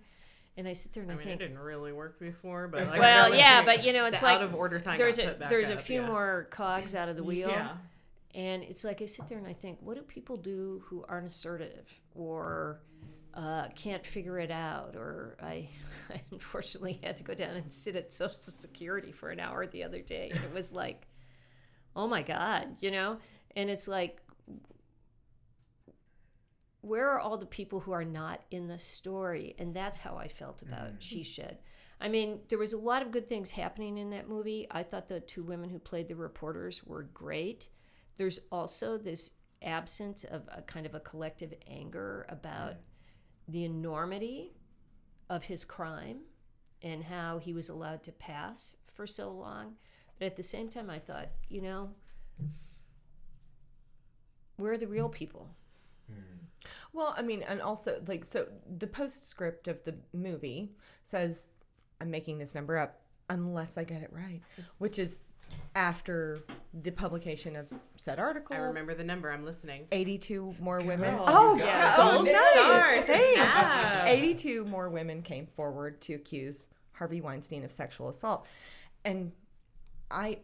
And 0.58 0.66
I 0.66 0.72
sit 0.72 0.94
there 0.94 1.02
and 1.02 1.12
I, 1.12 1.14
I 1.14 1.18
mean, 1.18 1.26
think, 1.26 1.40
it 1.40 1.44
didn't 1.48 1.58
really 1.58 1.92
work 1.92 2.18
before, 2.18 2.66
but 2.68 2.86
like, 2.88 3.00
well, 3.00 3.30
that 3.30 3.38
yeah, 3.38 3.62
but 3.64 3.84
you 3.84 3.92
know, 3.92 4.06
it's 4.06 4.20
the 4.20 4.26
like 4.26 4.36
out 4.36 4.42
of 4.42 4.54
order 4.54 4.78
sign. 4.78 4.98
there's 4.98 5.18
got 5.18 5.26
a 5.26 5.28
put 5.28 5.38
back 5.40 5.50
there's 5.50 5.68
a 5.68 5.76
few 5.76 6.00
yeah. 6.00 6.06
more 6.06 6.48
cogs 6.50 6.94
out 6.94 7.08
of 7.10 7.16
the 7.16 7.22
wheel, 7.22 7.50
Yeah. 7.50 7.72
and 8.34 8.62
it's 8.62 8.82
like 8.82 9.02
I 9.02 9.04
sit 9.04 9.28
there 9.28 9.36
and 9.36 9.46
I 9.46 9.52
think, 9.52 9.78
what 9.82 9.96
do 9.96 10.02
people 10.02 10.36
do 10.38 10.82
who 10.86 11.04
aren't 11.08 11.26
assertive 11.26 12.00
or 12.14 12.80
uh, 13.34 13.68
can't 13.74 14.06
figure 14.06 14.38
it 14.38 14.50
out? 14.50 14.96
Or 14.96 15.36
I, 15.42 15.68
I 16.10 16.22
unfortunately 16.30 17.00
had 17.02 17.18
to 17.18 17.22
go 17.22 17.34
down 17.34 17.54
and 17.56 17.70
sit 17.70 17.94
at 17.94 18.12
Social 18.12 18.34
Security 18.34 19.12
for 19.12 19.28
an 19.28 19.40
hour 19.40 19.66
the 19.66 19.84
other 19.84 20.00
day, 20.00 20.30
and 20.32 20.42
it 20.42 20.54
was 20.54 20.72
like, 20.72 21.06
oh 21.94 22.06
my 22.06 22.22
god, 22.22 22.76
you 22.80 22.90
know, 22.90 23.18
and 23.54 23.68
it's 23.68 23.88
like 23.88 24.22
where 26.86 27.10
are 27.10 27.20
all 27.20 27.36
the 27.36 27.46
people 27.46 27.80
who 27.80 27.92
are 27.92 28.04
not 28.04 28.42
in 28.50 28.68
the 28.68 28.78
story? 28.78 29.54
And 29.58 29.74
that's 29.74 29.98
how 29.98 30.16
I 30.16 30.28
felt 30.28 30.62
about 30.62 30.88
mm-hmm. 30.88 30.98
She 31.00 31.24
Said. 31.24 31.58
I 32.00 32.08
mean, 32.08 32.40
there 32.48 32.58
was 32.58 32.74
a 32.74 32.78
lot 32.78 33.02
of 33.02 33.10
good 33.10 33.28
things 33.28 33.50
happening 33.50 33.96
in 33.98 34.10
that 34.10 34.28
movie. 34.28 34.66
I 34.70 34.82
thought 34.82 35.08
the 35.08 35.20
two 35.20 35.42
women 35.42 35.70
who 35.70 35.78
played 35.78 36.08
the 36.08 36.14
reporters 36.14 36.84
were 36.84 37.04
great. 37.04 37.70
There's 38.18 38.40
also 38.52 38.98
this 38.98 39.32
absence 39.62 40.22
of 40.24 40.48
a 40.52 40.62
kind 40.62 40.84
of 40.84 40.94
a 40.94 41.00
collective 41.00 41.54
anger 41.66 42.26
about 42.28 42.74
the 43.48 43.64
enormity 43.64 44.52
of 45.30 45.44
his 45.44 45.64
crime 45.64 46.20
and 46.82 47.04
how 47.04 47.38
he 47.38 47.52
was 47.52 47.68
allowed 47.68 48.02
to 48.04 48.12
pass 48.12 48.76
for 48.94 49.06
so 49.06 49.30
long. 49.30 49.76
But 50.18 50.26
at 50.26 50.36
the 50.36 50.42
same 50.42 50.68
time, 50.68 50.90
I 50.90 50.98
thought, 50.98 51.28
you 51.48 51.62
know, 51.62 51.90
where 54.56 54.72
are 54.72 54.78
the 54.78 54.86
real 54.86 55.08
people? 55.08 55.50
Hmm. 56.10 56.45
Well, 56.92 57.14
I 57.16 57.22
mean, 57.22 57.42
and 57.42 57.60
also 57.60 58.02
like 58.06 58.24
so 58.24 58.46
the 58.78 58.86
postscript 58.86 59.68
of 59.68 59.82
the 59.84 59.94
movie 60.12 60.70
says 61.04 61.48
I'm 62.00 62.10
making 62.10 62.38
this 62.38 62.54
number 62.54 62.78
up 62.78 63.00
unless 63.28 63.78
I 63.78 63.84
get 63.84 64.02
it 64.02 64.10
right, 64.12 64.40
which 64.78 64.98
is 64.98 65.18
after 65.74 66.40
the 66.82 66.90
publication 66.90 67.54
of 67.56 67.68
said 67.96 68.18
article. 68.18 68.56
I 68.56 68.60
remember 68.60 68.94
the 68.94 69.04
number. 69.04 69.30
I'm 69.30 69.44
listening. 69.44 69.86
82 69.92 70.56
more 70.58 70.78
women. 70.78 71.14
Girl, 71.14 71.24
oh, 71.26 71.56
yeah. 71.56 71.94
oh, 71.98 72.22
nice. 72.22 72.52
stars. 72.52 73.04
Thanks. 73.04 73.36
Yes. 73.36 74.08
82 74.08 74.64
more 74.64 74.88
women 74.88 75.22
came 75.22 75.46
forward 75.46 76.00
to 76.02 76.14
accuse 76.14 76.68
Harvey 76.92 77.20
Weinstein 77.20 77.64
of 77.64 77.70
sexual 77.70 78.08
assault. 78.08 78.46
And 79.04 79.32
I 80.10 80.38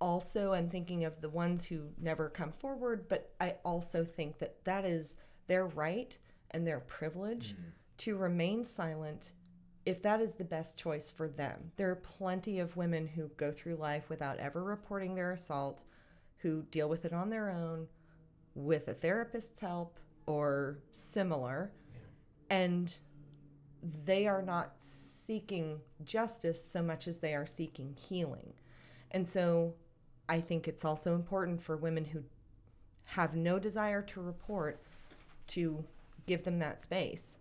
also 0.00 0.54
am 0.54 0.68
thinking 0.68 1.04
of 1.04 1.20
the 1.20 1.28
ones 1.28 1.64
who 1.64 1.88
never 2.00 2.28
come 2.28 2.50
forward, 2.50 3.06
but 3.08 3.30
I 3.40 3.54
also 3.64 4.04
think 4.04 4.38
that 4.38 4.64
that 4.64 4.84
is 4.84 5.16
their 5.46 5.66
right 5.66 6.16
and 6.50 6.66
their 6.66 6.80
privilege 6.80 7.52
mm-hmm. 7.52 7.70
to 7.98 8.16
remain 8.16 8.64
silent 8.64 9.32
if 9.84 10.00
that 10.02 10.20
is 10.20 10.34
the 10.34 10.44
best 10.44 10.78
choice 10.78 11.10
for 11.10 11.28
them. 11.28 11.72
There 11.76 11.90
are 11.90 11.96
plenty 11.96 12.60
of 12.60 12.76
women 12.76 13.06
who 13.06 13.28
go 13.36 13.50
through 13.50 13.76
life 13.76 14.08
without 14.08 14.38
ever 14.38 14.62
reporting 14.62 15.14
their 15.14 15.32
assault, 15.32 15.84
who 16.38 16.62
deal 16.70 16.88
with 16.88 17.04
it 17.04 17.12
on 17.12 17.30
their 17.30 17.50
own 17.50 17.88
with 18.54 18.88
a 18.88 18.94
therapist's 18.94 19.60
help 19.60 19.98
or 20.26 20.78
similar. 20.92 21.72
And 22.50 22.96
they 24.04 24.28
are 24.28 24.42
not 24.42 24.74
seeking 24.76 25.80
justice 26.04 26.62
so 26.62 26.82
much 26.82 27.08
as 27.08 27.18
they 27.18 27.34
are 27.34 27.46
seeking 27.46 27.96
healing. 27.96 28.52
And 29.10 29.26
so 29.26 29.74
I 30.28 30.40
think 30.40 30.68
it's 30.68 30.84
also 30.84 31.14
important 31.14 31.60
for 31.60 31.76
women 31.76 32.04
who 32.04 32.22
have 33.04 33.34
no 33.34 33.58
desire 33.58 34.02
to 34.02 34.20
report 34.20 34.82
to 35.52 35.84
give 36.26 36.44
them 36.44 36.58
that 36.58 36.82
space. 36.82 37.38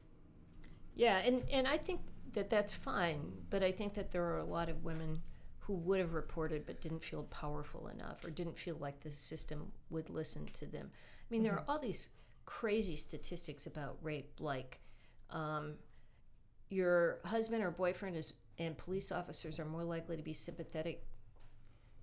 Yeah, 0.95 1.17
and, 1.17 1.43
and 1.51 1.67
I 1.67 1.77
think 1.77 2.01
that 2.33 2.49
that's 2.49 2.73
fine, 2.73 3.31
but 3.49 3.63
I 3.63 3.71
think 3.71 3.93
that 3.95 4.11
there 4.11 4.23
are 4.23 4.39
a 4.39 4.45
lot 4.45 4.69
of 4.69 4.83
women 4.83 5.21
who 5.59 5.73
would 5.73 5.99
have 5.99 6.13
reported 6.13 6.65
but 6.65 6.81
didn't 6.81 7.03
feel 7.03 7.23
powerful 7.23 7.87
enough 7.87 8.23
or 8.25 8.29
didn't 8.29 8.57
feel 8.57 8.75
like 8.79 8.99
the 8.99 9.11
system 9.11 9.71
would 9.89 10.09
listen 10.09 10.45
to 10.53 10.65
them. 10.65 10.89
I 10.93 11.27
mean, 11.29 11.43
there 11.43 11.53
are 11.53 11.63
all 11.67 11.79
these 11.79 12.09
crazy 12.45 12.95
statistics 12.95 13.67
about 13.67 13.97
rape, 14.01 14.31
like 14.39 14.79
um, 15.29 15.75
your 16.69 17.19
husband 17.25 17.63
or 17.63 17.71
boyfriend 17.71 18.15
is 18.15 18.33
and 18.57 18.77
police 18.77 19.11
officers 19.11 19.59
are 19.59 19.65
more 19.65 19.83
likely 19.83 20.17
to 20.17 20.23
be 20.23 20.33
sympathetic 20.33 21.05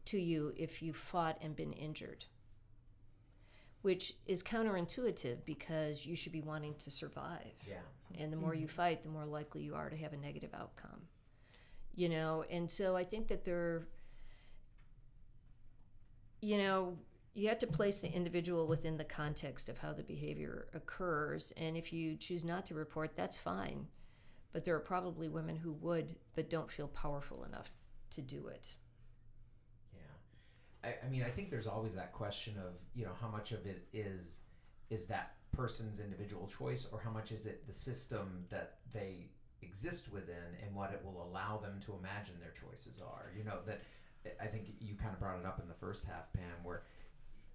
to 0.06 0.18
you 0.18 0.52
if 0.56 0.82
you 0.82 0.92
fought 0.92 1.38
and 1.40 1.54
been 1.54 1.72
injured 1.72 2.24
which 3.82 4.14
is 4.26 4.42
counterintuitive 4.42 5.38
because 5.44 6.04
you 6.04 6.16
should 6.16 6.32
be 6.32 6.40
wanting 6.40 6.74
to 6.74 6.90
survive. 6.90 7.54
Yeah. 7.66 7.76
and 8.18 8.32
the 8.32 8.36
more 8.36 8.54
you 8.54 8.66
mm-hmm. 8.66 8.76
fight 8.76 9.02
the 9.02 9.08
more 9.08 9.26
likely 9.26 9.62
you 9.62 9.74
are 9.74 9.90
to 9.90 9.96
have 9.96 10.12
a 10.12 10.16
negative 10.16 10.50
outcome 10.54 11.02
you 11.94 12.08
know? 12.08 12.44
And 12.48 12.70
so 12.70 12.96
i 12.96 13.04
think 13.04 13.28
that 13.28 13.44
there 13.44 13.88
you 16.40 16.56
know 16.56 16.96
you 17.38 17.48
have 17.48 17.58
to 17.60 17.68
place 17.68 18.00
the 18.00 18.12
individual 18.12 18.66
within 18.66 18.96
the 18.96 19.04
context 19.04 19.68
of 19.68 19.78
how 19.78 19.92
the 19.92 20.02
behavior 20.02 20.66
occurs. 20.74 21.52
And 21.56 21.76
if 21.76 21.92
you 21.92 22.16
choose 22.16 22.44
not 22.44 22.66
to 22.66 22.74
report 22.74 23.14
that's 23.14 23.36
fine. 23.36 23.86
But 24.52 24.64
there 24.64 24.74
are 24.74 24.80
probably 24.80 25.28
women 25.28 25.54
who 25.54 25.72
would 25.74 26.16
but 26.34 26.50
don't 26.50 26.70
feel 26.70 26.88
powerful 26.88 27.44
enough 27.44 27.70
to 28.10 28.22
do 28.22 28.48
it. 28.48 28.74
Yeah, 28.74 28.87
I, 30.84 30.94
I 31.04 31.08
mean, 31.10 31.22
I 31.22 31.30
think 31.30 31.50
there's 31.50 31.66
always 31.66 31.94
that 31.94 32.12
question 32.12 32.54
of 32.58 32.74
you 32.94 33.04
know 33.04 33.12
how 33.20 33.28
much 33.28 33.52
of 33.52 33.66
it 33.66 33.86
is 33.92 34.38
is 34.90 35.06
that 35.06 35.34
person's 35.52 36.00
individual 36.00 36.46
choice, 36.46 36.86
or 36.92 37.00
how 37.00 37.10
much 37.10 37.32
is 37.32 37.46
it 37.46 37.66
the 37.66 37.72
system 37.72 38.44
that 38.50 38.78
they 38.92 39.30
exist 39.62 40.12
within, 40.12 40.56
and 40.64 40.74
what 40.74 40.92
it 40.92 41.02
will 41.04 41.26
allow 41.30 41.58
them 41.58 41.80
to 41.84 41.94
imagine 41.98 42.34
their 42.40 42.52
choices 42.52 43.00
are. 43.00 43.32
You 43.36 43.44
know 43.44 43.58
that 43.66 43.82
I 44.40 44.46
think 44.46 44.68
you 44.80 44.94
kind 44.94 45.12
of 45.12 45.18
brought 45.18 45.38
it 45.38 45.46
up 45.46 45.60
in 45.60 45.68
the 45.68 45.74
first 45.74 46.04
half, 46.04 46.32
Pam, 46.32 46.62
where 46.62 46.82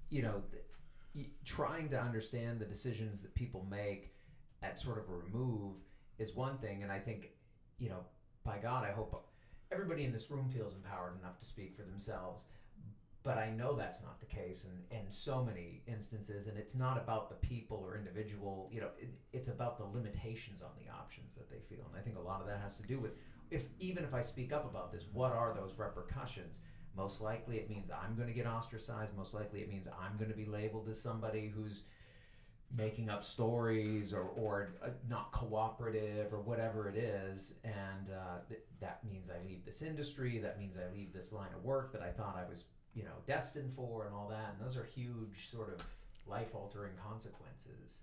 you 0.09 0.21
know 0.21 0.41
trying 1.45 1.89
to 1.89 2.01
understand 2.01 2.59
the 2.59 2.65
decisions 2.65 3.21
that 3.21 3.33
people 3.35 3.65
make 3.69 4.13
at 4.63 4.79
sort 4.79 4.97
of 4.97 5.07
a 5.09 5.13
remove 5.13 5.75
is 6.19 6.35
one 6.35 6.57
thing, 6.57 6.83
and 6.83 6.91
I 6.91 6.99
think 6.99 7.29
you 7.79 7.89
know 7.89 8.03
by 8.43 8.57
God, 8.57 8.85
I 8.85 8.91
hope 8.91 9.25
everybody 9.71 10.03
in 10.03 10.11
this 10.11 10.29
room 10.29 10.49
feels 10.49 10.75
empowered 10.75 11.17
enough 11.19 11.39
to 11.39 11.45
speak 11.45 11.75
for 11.75 11.83
themselves. 11.83 12.45
But 13.23 13.37
I 13.37 13.49
know 13.51 13.73
that's 13.73 14.01
not 14.01 14.19
the 14.19 14.25
case 14.25 14.65
in, 14.65 14.97
in 14.97 15.09
so 15.09 15.43
many 15.43 15.81
instances, 15.87 16.47
and 16.47 16.57
it's 16.57 16.75
not 16.75 16.97
about 16.97 17.29
the 17.29 17.47
people 17.47 17.81
or 17.81 17.97
individual, 17.97 18.69
you 18.71 18.81
know, 18.81 18.89
it, 18.99 19.09
it's 19.31 19.47
about 19.47 19.77
the 19.77 19.85
limitations 19.85 20.61
on 20.61 20.71
the 20.77 20.91
options 20.91 21.33
that 21.35 21.49
they 21.49 21.59
feel. 21.69 21.85
And 21.89 21.97
I 21.97 22.03
think 22.03 22.17
a 22.17 22.21
lot 22.21 22.41
of 22.41 22.47
that 22.47 22.59
has 22.59 22.77
to 22.79 22.83
do 22.83 22.99
with 22.99 23.11
if 23.49 23.65
even 23.79 24.03
if 24.03 24.13
I 24.13 24.21
speak 24.21 24.51
up 24.51 24.69
about 24.69 24.91
this, 24.91 25.05
what 25.13 25.31
are 25.31 25.53
those 25.53 25.73
repercussions? 25.77 26.59
Most 26.95 27.21
likely 27.21 27.57
it 27.57 27.69
means 27.69 27.89
I'm 27.91 28.15
going 28.15 28.27
to 28.27 28.33
get 28.33 28.45
ostracized. 28.45 29.15
Most 29.15 29.33
likely 29.33 29.61
it 29.61 29.69
means 29.69 29.87
I'm 29.87 30.17
going 30.17 30.29
to 30.29 30.37
be 30.37 30.45
labeled 30.45 30.87
as 30.89 31.01
somebody 31.01 31.51
who's 31.53 31.85
making 32.75 33.09
up 33.09 33.23
stories 33.23 34.13
or, 34.13 34.23
or 34.35 34.73
uh, 34.83 34.89
not 35.07 35.31
cooperative 35.31 36.33
or 36.33 36.41
whatever 36.41 36.89
it 36.89 36.95
is. 36.95 37.55
And 37.63 38.09
uh, 38.09 38.39
th- 38.49 38.61
that 38.79 39.03
means 39.03 39.29
I 39.29 39.47
leave 39.47 39.63
this 39.65 39.81
industry. 39.81 40.39
That 40.39 40.59
means 40.59 40.77
I 40.77 40.91
leave 40.95 41.13
this 41.13 41.31
line 41.31 41.53
of 41.55 41.63
work 41.63 41.93
that 41.93 42.01
I 42.01 42.09
thought 42.09 42.35
I 42.35 42.49
was, 42.49 42.65
you 42.95 43.03
know, 43.03 43.15
destined 43.25 43.73
for 43.73 44.05
and 44.05 44.13
all 44.15 44.27
that. 44.29 44.55
And 44.57 44.65
those 44.67 44.77
are 44.77 44.83
huge 44.85 45.49
sort 45.49 45.73
of 45.73 45.85
life 46.27 46.53
altering 46.55 46.93
consequences. 47.07 48.01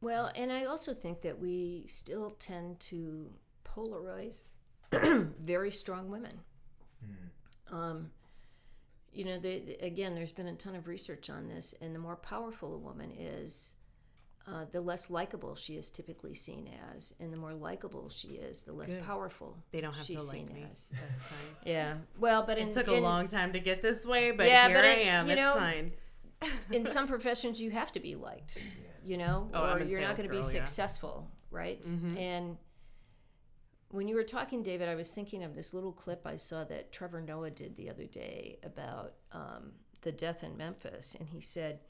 Well, 0.00 0.30
and 0.36 0.52
I 0.52 0.64
also 0.64 0.94
think 0.94 1.22
that 1.22 1.38
we 1.38 1.84
still 1.88 2.30
tend 2.38 2.78
to 2.80 3.30
polarize 3.64 4.44
very 4.92 5.70
strong 5.70 6.08
women. 6.08 6.38
Um, 7.70 8.10
you 9.12 9.24
know, 9.24 9.38
the, 9.38 9.58
the- 9.60 9.84
again, 9.84 10.14
there's 10.14 10.32
been 10.32 10.48
a 10.48 10.54
ton 10.54 10.74
of 10.76 10.86
research 10.86 11.30
on 11.30 11.48
this, 11.48 11.74
and 11.82 11.94
the 11.94 11.98
more 11.98 12.16
powerful 12.16 12.74
a 12.74 12.78
woman 12.78 13.10
is, 13.18 13.76
uh, 14.46 14.64
the 14.72 14.80
less 14.80 15.10
likable 15.10 15.54
she 15.54 15.76
is 15.76 15.90
typically 15.90 16.32
seen 16.34 16.70
as, 16.94 17.14
and 17.20 17.32
the 17.32 17.38
more 17.40 17.52
likable 17.52 18.08
she 18.08 18.28
is, 18.28 18.62
the 18.62 18.72
less 18.72 18.92
Good. 18.92 19.04
powerful 19.04 19.56
They 19.72 19.80
don't 19.82 19.94
have 19.94 20.04
she's 20.06 20.16
to 20.16 20.22
like 20.36 20.46
seen 20.48 20.54
me. 20.54 20.66
as. 20.72 20.90
That's 21.08 21.24
fine. 21.24 21.56
Yeah. 21.72 21.94
Well, 22.18 22.44
but 22.44 22.56
in, 22.58 22.68
It 22.68 22.74
took 22.74 22.88
a 22.88 22.94
in- 22.94 23.02
long 23.02 23.28
time 23.28 23.52
to 23.52 23.60
get 23.60 23.82
this 23.82 24.06
way, 24.06 24.30
but 24.30 24.46
Yeah, 24.46 24.68
here 24.68 24.76
but 24.78 24.84
I 24.84 24.88
it- 24.92 25.06
am. 25.06 25.26
you 25.28 25.32
It's 25.34 25.48
fine. 25.50 25.92
in 26.72 26.86
some 26.86 27.06
professions 27.14 27.60
you 27.60 27.70
have 27.70 27.90
to 27.92 28.00
be 28.00 28.14
liked 28.14 28.58
you 29.04 29.16
know 29.16 29.48
Oh, 29.54 29.72
or 29.74 29.82
you're 29.82 30.00
not 30.00 30.16
going 30.16 30.28
to 30.28 30.32
be 30.32 30.36
yeah. 30.36 30.42
successful 30.42 31.28
right 31.50 31.82
Mhm. 31.82 32.16
and 32.16 32.56
when 33.90 34.06
you 34.06 34.14
were 34.14 34.22
talking 34.22 34.62
david 34.62 34.88
i 34.88 34.94
was 34.94 35.12
thinking 35.12 35.42
of 35.42 35.54
this 35.56 35.72
little 35.74 35.92
clip 35.92 36.26
i 36.26 36.36
saw 36.36 36.62
that 36.64 36.92
trevor 36.92 37.20
noah 37.20 37.50
did 37.50 37.76
the 37.76 37.88
other 37.90 38.04
day 38.06 38.58
about 38.62 39.14
um, 39.32 39.72
the 40.02 40.12
death 40.12 40.44
in 40.44 40.56
memphis 40.56 41.16
and 41.18 41.28
he 41.30 41.40
said 41.40 41.80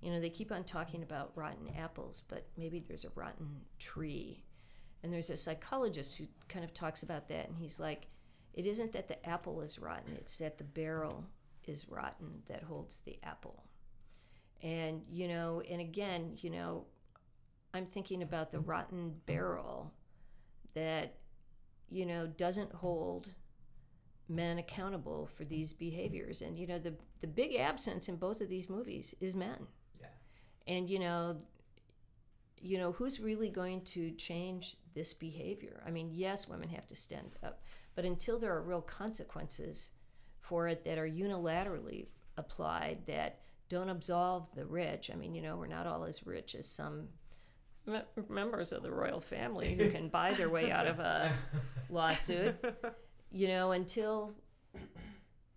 you 0.00 0.10
know 0.10 0.20
they 0.20 0.30
keep 0.30 0.52
on 0.52 0.64
talking 0.64 1.02
about 1.02 1.32
rotten 1.34 1.68
apples 1.78 2.22
but 2.28 2.46
maybe 2.56 2.84
there's 2.86 3.04
a 3.04 3.10
rotten 3.14 3.60
tree 3.78 4.44
and 5.02 5.12
there's 5.12 5.30
a 5.30 5.36
psychologist 5.36 6.18
who 6.18 6.26
kind 6.48 6.64
of 6.64 6.72
talks 6.74 7.02
about 7.02 7.28
that 7.28 7.48
and 7.48 7.56
he's 7.58 7.80
like 7.80 8.06
it 8.54 8.66
isn't 8.66 8.92
that 8.92 9.08
the 9.08 9.28
apple 9.28 9.60
is 9.60 9.78
rotten 9.78 10.16
it's 10.16 10.38
that 10.38 10.58
the 10.58 10.64
barrel 10.64 11.24
is 11.66 11.88
rotten 11.88 12.42
that 12.48 12.62
holds 12.62 13.00
the 13.00 13.18
apple 13.22 13.64
and, 14.62 15.02
you 15.10 15.28
know, 15.28 15.62
and 15.70 15.80
again, 15.80 16.36
you 16.40 16.50
know, 16.50 16.84
I'm 17.72 17.86
thinking 17.86 18.22
about 18.22 18.50
the 18.50 18.60
rotten 18.60 19.14
barrel 19.26 19.92
that, 20.74 21.14
you 21.90 22.06
know, 22.06 22.26
doesn't 22.26 22.72
hold 22.72 23.28
men 24.28 24.58
accountable 24.58 25.26
for 25.26 25.44
these 25.44 25.72
behaviors. 25.72 26.42
And, 26.42 26.58
you 26.58 26.66
know, 26.66 26.78
the, 26.78 26.94
the 27.20 27.26
big 27.26 27.54
absence 27.54 28.08
in 28.08 28.16
both 28.16 28.40
of 28.40 28.48
these 28.48 28.68
movies 28.68 29.14
is 29.20 29.36
men. 29.36 29.66
And, 30.68 30.88
you 30.88 31.00
know, 31.00 31.38
you 32.60 32.78
know, 32.78 32.92
who's 32.92 33.20
really 33.20 33.50
going 33.50 33.80
to 33.82 34.10
change 34.12 34.76
this 34.94 35.12
behavior? 35.12 35.82
I 35.86 35.90
mean, 35.90 36.10
yes, 36.12 36.48
women 36.48 36.68
have 36.68 36.86
to 36.88 36.94
stand 36.94 37.30
up, 37.42 37.62
but 37.94 38.04
until 38.04 38.38
there 38.38 38.54
are 38.54 38.62
real 38.62 38.82
consequences 38.82 39.90
for 40.40 40.68
it 40.68 40.84
that 40.84 40.98
are 40.98 41.08
unilaterally 41.08 42.06
applied 42.36 42.98
that 43.06 43.40
don't 43.68 43.90
absolve 43.90 44.48
the 44.54 44.64
rich. 44.64 45.10
I 45.12 45.16
mean, 45.16 45.34
you 45.34 45.42
know, 45.42 45.56
we're 45.56 45.66
not 45.66 45.86
all 45.86 46.04
as 46.04 46.26
rich 46.26 46.54
as 46.54 46.66
some 46.66 47.08
me- 47.86 48.00
members 48.28 48.72
of 48.72 48.82
the 48.82 48.90
royal 48.90 49.20
family 49.20 49.74
who 49.74 49.90
can 49.90 50.08
buy 50.10 50.32
their 50.34 50.48
way 50.48 50.70
out 50.70 50.86
of 50.86 50.98
a 50.98 51.32
lawsuit. 51.90 52.56
You 53.30 53.48
know, 53.48 53.72
until 53.72 54.34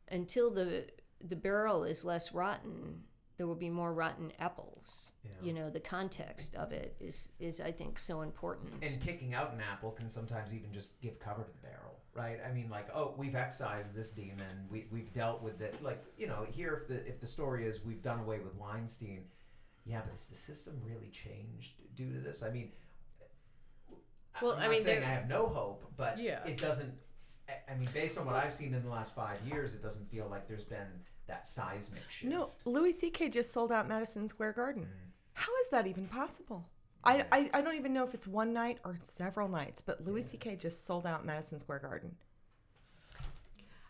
until 0.10 0.52
the 0.52 0.86
the 1.24 1.36
barrel 1.36 1.84
is 1.84 2.04
less 2.04 2.34
rotten, 2.34 3.04
there 3.42 3.48
will 3.48 3.56
be 3.56 3.72
more 3.72 3.92
rotten 3.92 4.32
apples. 4.38 5.14
Yeah. 5.24 5.32
You 5.42 5.54
know, 5.54 5.72
the 5.72 5.80
context 5.80 6.54
of 6.54 6.72
it 6.72 6.96
is 7.00 7.32
is 7.40 7.60
I 7.60 7.72
think 7.72 7.98
so 7.98 8.22
important. 8.22 8.72
And 8.84 9.02
kicking 9.02 9.34
out 9.34 9.52
an 9.52 9.62
apple 9.62 9.90
can 9.90 10.12
sometimes 10.12 10.54
even 10.54 10.72
just 10.72 10.90
give 11.02 11.20
cover 11.20 11.42
to 11.42 11.50
the 11.50 11.68
barrel, 11.68 11.98
right? 12.14 12.38
I 12.48 12.54
mean, 12.54 12.70
like, 12.70 12.96
oh, 12.96 13.16
we've 13.18 13.34
excised 13.34 13.96
this 13.96 14.12
demon. 14.12 14.68
We 14.70 14.86
we've 14.92 15.12
dealt 15.12 15.42
with 15.42 15.60
it. 15.60 15.74
Like, 15.82 16.04
you 16.20 16.28
know, 16.28 16.46
here 16.52 16.76
if 16.76 16.88
the 16.88 17.04
if 17.08 17.20
the 17.20 17.26
story 17.26 17.66
is 17.66 17.84
we've 17.84 18.04
done 18.04 18.20
away 18.20 18.38
with 18.38 18.54
Weinstein, 18.54 19.24
yeah, 19.88 20.02
but 20.02 20.12
has 20.12 20.28
the 20.28 20.36
system 20.36 20.80
really 20.86 21.10
changed 21.10 21.78
due 21.96 22.14
to 22.14 22.20
this? 22.20 22.44
I 22.44 22.52
mean, 22.52 22.72
Well, 24.40 24.52
I'm 24.54 24.62
I 24.62 24.68
mean, 24.68 24.82
saying 24.84 25.04
I 25.04 25.08
have 25.08 25.28
no 25.28 25.48
hope, 25.48 25.84
but 25.98 26.20
Yeah. 26.20 26.44
it 26.46 26.58
doesn't. 26.58 26.94
I- 27.50 27.72
I 27.72 27.76
mean, 27.76 27.90
based 27.92 28.20
on 28.20 28.28
what 28.28 28.36
I've 28.36 28.54
seen 28.54 28.76
in 28.76 28.84
the 28.84 28.90
last 28.92 29.16
five 29.16 29.42
years, 29.48 29.74
it 29.74 29.82
doesn't 29.82 30.08
feel 30.12 30.28
like 30.28 30.48
there's 30.48 30.64
been 30.64 30.88
that 31.32 31.48
seismic 31.48 32.04
shift. 32.10 32.32
No, 32.32 32.52
Louis 32.66 32.92
C.K. 32.92 33.30
just 33.30 33.52
sold 33.52 33.72
out 33.72 33.88
Madison 33.88 34.28
Square 34.28 34.54
Garden. 34.54 34.84
Mm. 34.84 35.12
How 35.34 35.52
is 35.62 35.70
that 35.70 35.88
even 35.88 36.06
possible? 36.06 36.68
I, 37.04 37.26
I, 37.32 37.50
I 37.54 37.62
don't 37.62 37.76
even 37.76 37.94
know 37.94 38.04
if 38.04 38.14
it's 38.14 38.28
one 38.28 38.54
night 38.54 38.78
or 38.86 38.96
several 39.02 39.48
nights, 39.48 39.82
but 39.82 40.06
Louis 40.06 40.22
C.K. 40.22 40.58
just 40.58 40.86
sold 40.86 41.08
out 41.08 41.26
Madison 41.26 41.58
Square 41.58 41.80
Garden. 41.80 42.16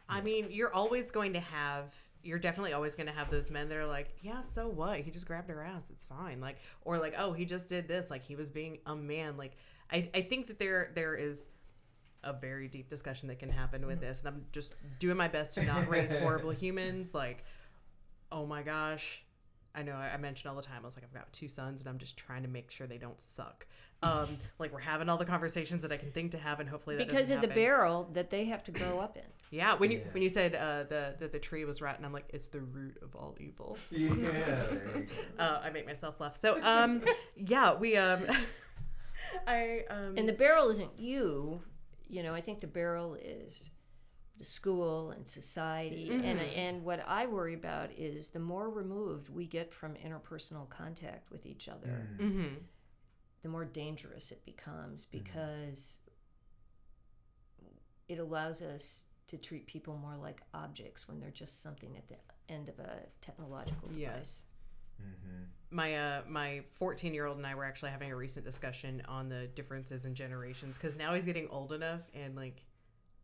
I 0.08 0.22
mean, 0.22 0.48
you're 0.50 0.74
always 0.74 1.10
going 1.10 1.34
to 1.34 1.40
have. 1.40 1.94
You're 2.24 2.40
definitely 2.40 2.74
always 2.74 2.94
going 2.94 3.08
to 3.08 3.14
have 3.14 3.32
those 3.32 3.50
men 3.50 3.68
that 3.70 3.78
are 3.78 3.88
like, 3.88 4.10
yeah, 4.22 4.44
so 4.44 4.68
what? 4.68 5.00
He 5.00 5.10
just 5.10 5.26
grabbed 5.26 5.50
her 5.50 5.64
ass. 5.64 5.90
It's 5.90 6.04
fine. 6.04 6.40
Like, 6.40 6.58
or 6.86 7.00
like, 7.00 7.16
oh, 7.18 7.34
he 7.34 7.46
just 7.46 7.68
did 7.68 7.88
this. 7.88 8.12
Like, 8.12 8.22
he 8.22 8.36
was 8.36 8.52
being 8.52 8.78
a 8.86 8.96
man. 8.96 9.38
Like, 9.38 9.54
I, 9.92 10.08
I 10.14 10.22
think 10.22 10.46
that 10.48 10.60
there 10.60 10.92
there 10.94 11.16
is 11.16 11.48
a 12.24 12.34
very 12.34 12.68
deep 12.68 12.88
discussion 12.88 13.28
that 13.30 13.40
can 13.40 13.50
happen 13.50 13.86
with 13.86 14.00
this, 14.00 14.20
and 14.20 14.28
I'm 14.28 14.46
just 14.52 14.76
doing 15.00 15.18
my 15.18 15.28
best 15.28 15.56
to 15.56 15.64
not 15.64 15.90
raise 15.90 16.14
horrible 16.20 16.52
humans. 16.52 17.14
Like, 17.14 17.44
oh 18.32 18.46
my 18.46 18.62
gosh, 18.62 19.24
I 19.74 19.84
know 19.84 19.94
I, 19.94 20.12
I 20.14 20.18
mention 20.18 20.50
all 20.50 20.56
the 20.56 20.62
time. 20.62 20.80
I 20.84 20.86
was 20.86 20.96
like, 20.96 21.04
I've 21.04 21.14
got 21.14 21.32
two 21.34 21.50
sons, 21.50 21.82
and 21.82 21.90
I'm 21.90 21.98
just 21.98 22.18
trying 22.18 22.44
to 22.44 22.50
make 22.50 22.72
sure 22.72 22.88
they 22.88 22.98
don't 22.98 23.20
suck. 23.20 23.66
Um, 24.04 24.38
like 24.60 24.74
we're 24.74 24.80
having 24.80 25.10
all 25.10 25.18
the 25.18 25.26
conversations 25.26 25.82
that 25.84 25.92
I 25.92 25.98
can 25.98 26.12
think 26.12 26.32
to 26.32 26.38
have, 26.38 26.60
and 26.60 26.70
hopefully 26.70 26.98
that 26.98 27.08
because 27.08 27.30
doesn't 27.30 27.44
of 27.44 27.50
the 27.50 27.56
barrel 27.56 28.10
that 28.14 28.30
they 28.30 28.46
have 28.46 28.64
to 28.66 28.72
grow 28.72 29.00
up 29.00 29.18
in. 29.18 29.24
Yeah, 29.50 29.76
when 29.76 29.92
you 29.92 30.00
Yeah. 30.00 30.12
when 30.12 30.24
you 30.24 30.30
said 30.30 30.56
uh, 30.56 30.84
the 30.84 31.16
that 31.20 31.32
the 31.32 31.40
tree 31.40 31.66
was 31.66 31.82
rotten, 31.82 32.06
I'm 32.06 32.14
like, 32.14 32.30
it's 32.30 32.48
the 32.48 32.62
root 32.62 32.98
of 33.02 33.16
all 33.16 33.36
evil. 33.40 33.78
Yeah, 33.92 34.14
there 34.14 34.92
you 34.96 35.08
go. 35.38 35.44
Uh, 35.44 35.62
I 35.64 35.70
make 35.72 35.86
myself 35.86 36.20
laugh. 36.20 36.40
So 36.40 36.62
um, 36.64 37.02
yeah, 37.36 37.74
we 37.74 37.98
um, 37.98 38.26
I 39.48 39.84
um, 39.90 40.18
And 40.18 40.28
the 40.28 40.34
barrel 40.34 40.70
isn't 40.70 40.92
you. 40.98 41.62
You 42.12 42.24
know, 42.24 42.36
I 42.36 42.42
think 42.42 42.60
the 42.60 42.68
barrel 42.68 43.16
is 43.16 43.72
the 44.38 44.44
school 44.44 45.12
and 45.12 45.28
society. 45.28 46.10
And 46.12 46.40
mm-hmm. 46.40 46.60
and 46.60 46.84
what 46.84 47.04
I 47.08 47.26
worry 47.26 47.54
about 47.54 47.90
is 47.98 48.32
the 48.32 48.40
more 48.40 48.70
removed 48.70 49.30
we 49.30 49.46
get 49.46 49.74
from 49.74 49.94
interpersonal 49.94 50.68
contact 50.70 51.32
with 51.32 51.46
each 51.46 51.70
other, 51.70 52.10
mhm. 52.20 52.56
the 53.44 53.50
more 53.50 53.66
dangerous 53.66 54.32
it 54.32 54.44
becomes 54.46 55.06
mm-hmm. 55.06 55.20
because 55.20 56.00
it 58.10 58.20
allows 58.20 58.62
us 58.62 59.06
to 59.28 59.38
treat 59.38 59.66
people 59.66 59.96
more 59.96 60.18
like 60.18 60.42
objects 60.54 61.08
when 61.08 61.20
they're 61.20 61.30
just 61.30 61.64
something 61.64 61.96
at 61.96 62.10
the 62.10 62.18
end 62.54 62.68
of 62.68 62.78
a 62.80 63.04
technological 63.22 63.88
device. 63.88 64.02
Yes. 64.02 64.44
My 65.72 65.96
uh 65.96 66.22
my 66.28 66.62
14 66.74 67.14
year 67.14 67.26
old 67.26 67.38
and 67.38 67.48
I 67.48 67.56
were 67.56 67.64
actually 67.64 67.92
having 67.92 68.12
a 68.12 68.16
recent 68.16 68.46
discussion 68.46 69.02
on 69.08 69.30
the 69.30 69.48
differences 69.56 70.06
in 70.06 70.14
generations 70.14 70.78
because 70.78 70.98
now 70.98 71.14
he's 71.14 71.26
getting 71.26 71.48
old 71.48 71.72
enough 71.72 72.02
and 72.14 72.36
like 72.36 72.64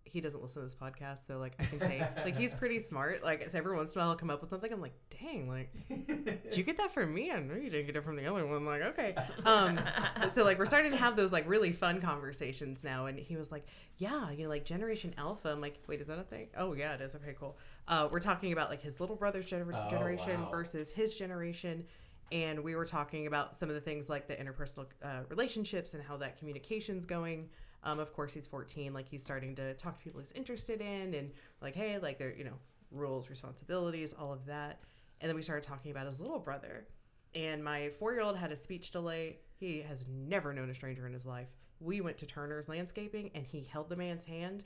he 0.06 0.22
doesn't 0.22 0.42
listen 0.42 0.62
to 0.62 0.66
this 0.66 0.74
podcast 0.74 1.28
so 1.28 1.38
like 1.38 1.56
I 1.60 1.66
can 1.66 1.82
say 1.82 2.08
like 2.24 2.38
he's 2.38 2.54
pretty 2.54 2.80
smart. 2.80 3.24
Like 3.24 3.50
so 3.50 3.58
every 3.58 3.76
once 3.76 3.94
in 3.94 4.00
a 4.00 4.02
while 4.02 4.12
he'll 4.12 4.18
come 4.18 4.30
up 4.30 4.40
with 4.40 4.50
something. 4.50 4.72
I'm 4.72 4.82
like 4.82 4.96
dang 5.10 5.50
like 5.50 5.70
did 5.90 6.56
you 6.56 6.64
get 6.64 6.78
that 6.78 6.94
from 6.94 7.14
me? 7.14 7.32
I 7.32 7.42
know 7.42 7.56
you 7.56 7.70
didn't 7.70 7.88
get 7.88 7.98
it 7.98 8.04
from 8.06 8.16
the 8.16 8.26
other 8.26 8.46
one. 8.48 8.66
Like 8.66 8.82
okay. 8.84 9.16
Um 9.44 9.78
so 10.34 10.46
like 10.46 10.58
we're 10.58 10.66
starting 10.66 10.92
to 10.92 10.98
have 10.98 11.18
those 11.18 11.34
like 11.34 11.48
really 11.50 11.74
fun 11.74 12.00
conversations 12.00 12.84
now 12.84 13.08
and 13.08 13.20
he 13.20 13.36
was 13.36 13.52
like 13.52 13.68
yeah 13.98 14.32
you 14.32 14.44
know 14.44 14.50
like 14.50 14.64
generation 14.64 15.14
alpha. 15.18 15.50
I'm 15.50 15.60
like 15.60 15.78
wait 15.88 16.00
is 16.00 16.08
that 16.08 16.20
a 16.20 16.24
thing? 16.24 16.48
Oh 16.58 16.74
yeah 16.74 16.94
it 16.94 17.02
is. 17.02 17.14
Okay 17.16 17.36
cool 17.38 17.58
uh 17.88 18.08
we're 18.12 18.20
talking 18.20 18.52
about 18.54 18.70
like 18.70 18.82
his 18.82 19.00
little 19.00 19.16
brother's 19.16 19.46
gener- 19.46 19.72
Oh, 19.74 19.90
generation 19.90 20.42
wow. 20.42 20.50
versus 20.52 20.92
his 20.92 21.14
generation. 21.16 21.86
And 22.32 22.60
we 22.62 22.76
were 22.76 22.86
talking 22.86 23.26
about 23.28 23.56
some 23.56 23.70
of 23.70 23.76
the 23.76 23.82
things 23.82 24.10
like 24.10 24.28
the 24.28 24.36
interpersonal 24.36 24.86
uh, 25.02 25.22
relationships 25.30 25.94
and 25.94 26.04
how 26.04 26.18
that 26.18 26.38
communication's 26.38 27.06
going. 27.06 27.50
Um, 27.84 28.00
of 28.00 28.12
course 28.14 28.34
he's 28.34 28.48
14 28.48 28.94
like 28.94 29.08
he's 29.08 29.24
starting 29.24 29.56
to 29.56 29.74
talk 29.76 29.98
to 30.00 30.04
people 30.04 30.20
he's 30.20 30.34
interested 30.34 30.82
in 30.82 31.14
and 31.14 31.32
like 31.62 31.76
hey 31.76 31.98
like 32.00 32.18
they're 32.18 32.36
you 32.36 32.44
know 32.44 32.58
rules 32.92 33.30
responsibilities 33.30 34.14
all 34.14 34.34
of 34.34 34.46
that. 34.48 34.82
And 35.22 35.30
then 35.30 35.36
we 35.36 35.42
started 35.42 35.68
talking 35.68 35.92
about 35.92 36.06
his 36.06 36.20
little 36.22 36.40
brother. 36.40 36.88
And 37.36 37.64
my 37.64 37.90
four-year-old 37.90 38.38
had 38.38 38.52
a 38.52 38.56
speech 38.56 38.92
delay. 38.92 39.38
He 39.60 39.82
has 39.82 40.06
never 40.08 40.54
known 40.54 40.70
a 40.70 40.76
stranger 40.76 41.08
in 41.08 41.14
his 41.14 41.26
life. 41.26 41.48
We 41.80 42.02
went 42.02 42.18
to 42.20 42.26
turner's 42.26 42.68
landscaping 42.70 43.32
and 43.36 43.46
he 43.46 43.64
held 43.72 43.90
the 43.90 43.96
man's 43.96 44.24
hand. 44.26 44.66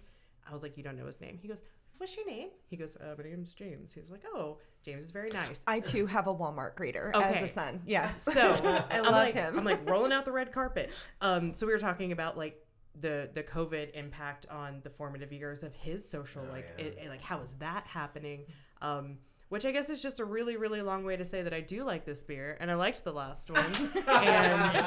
I 0.49 0.53
was 0.53 0.64
like 0.64 0.77
you 0.77 0.84
don't 0.84 0.98
know 0.98 1.06
his 1.06 1.22
name. 1.22 1.38
He 1.41 1.48
goes 1.48 1.61
what's 1.98 2.16
your 2.16 2.26
name 2.26 2.50
he 2.68 2.76
goes 2.76 2.96
uh, 2.98 3.14
my 3.18 3.24
name's 3.24 3.54
james 3.54 3.94
he 3.94 4.00
was 4.02 4.10
like 4.10 4.24
oh 4.34 4.58
james 4.84 5.06
is 5.06 5.12
very 5.12 5.30
nice 5.30 5.62
I 5.68 5.80
too 5.80 6.06
have 6.08 6.28
a 6.28 6.34
Walmart 6.34 6.76
greeter 6.76 7.12
as 7.16 7.42
a 7.44 7.48
son. 7.48 7.82
Yes. 7.86 8.24
so 8.24 8.32
I 8.90 8.98
I'm 8.98 9.04
love 9.04 9.14
like, 9.14 9.34
him. 9.36 9.58
I'm 9.60 9.66
like 9.66 9.88
rolling 9.90 10.12
out 10.12 10.26
the 10.26 10.32
red 10.32 10.52
carpet. 10.52 10.92
Um, 11.22 11.54
so 11.54 11.68
we 11.68 11.74
were 11.74 11.80
talking 11.80 12.12
about 12.12 12.38
like 12.38 12.66
the 13.00 13.30
the 13.34 13.44
COVID 13.44 13.92
impact 13.94 14.48
on 14.50 14.82
the 14.84 14.90
formative 14.90 15.32
years 15.32 15.62
of 15.64 15.74
his 15.76 16.08
social 16.08 16.44
Oh, 16.50 16.52
like 16.52 16.68
yeah. 16.80 16.86
it, 16.86 16.98
it- 17.04 17.10
like 17.10 17.22
how 17.22 17.42
is 17.42 17.54
that 17.60 17.86
happening? 17.86 18.46
Um, 18.82 19.20
which 19.50 19.66
I 19.66 19.72
guess 19.72 19.90
is 19.90 20.02
just 20.02 20.20
a 20.20 20.26
really 20.26 20.58
really 20.58 20.82
long 20.82 21.04
way 21.04 21.16
to 21.18 21.26
say 21.26 21.44
that 21.44 21.54
I 21.54 21.60
do 21.62 21.84
like 21.84 22.06
this 22.06 22.24
beer 22.24 22.58
and 22.60 22.72
I 22.72 22.74
liked 22.74 23.04
the 23.04 23.12
last 23.14 23.52
one. 23.52 23.66
and 24.08 24.78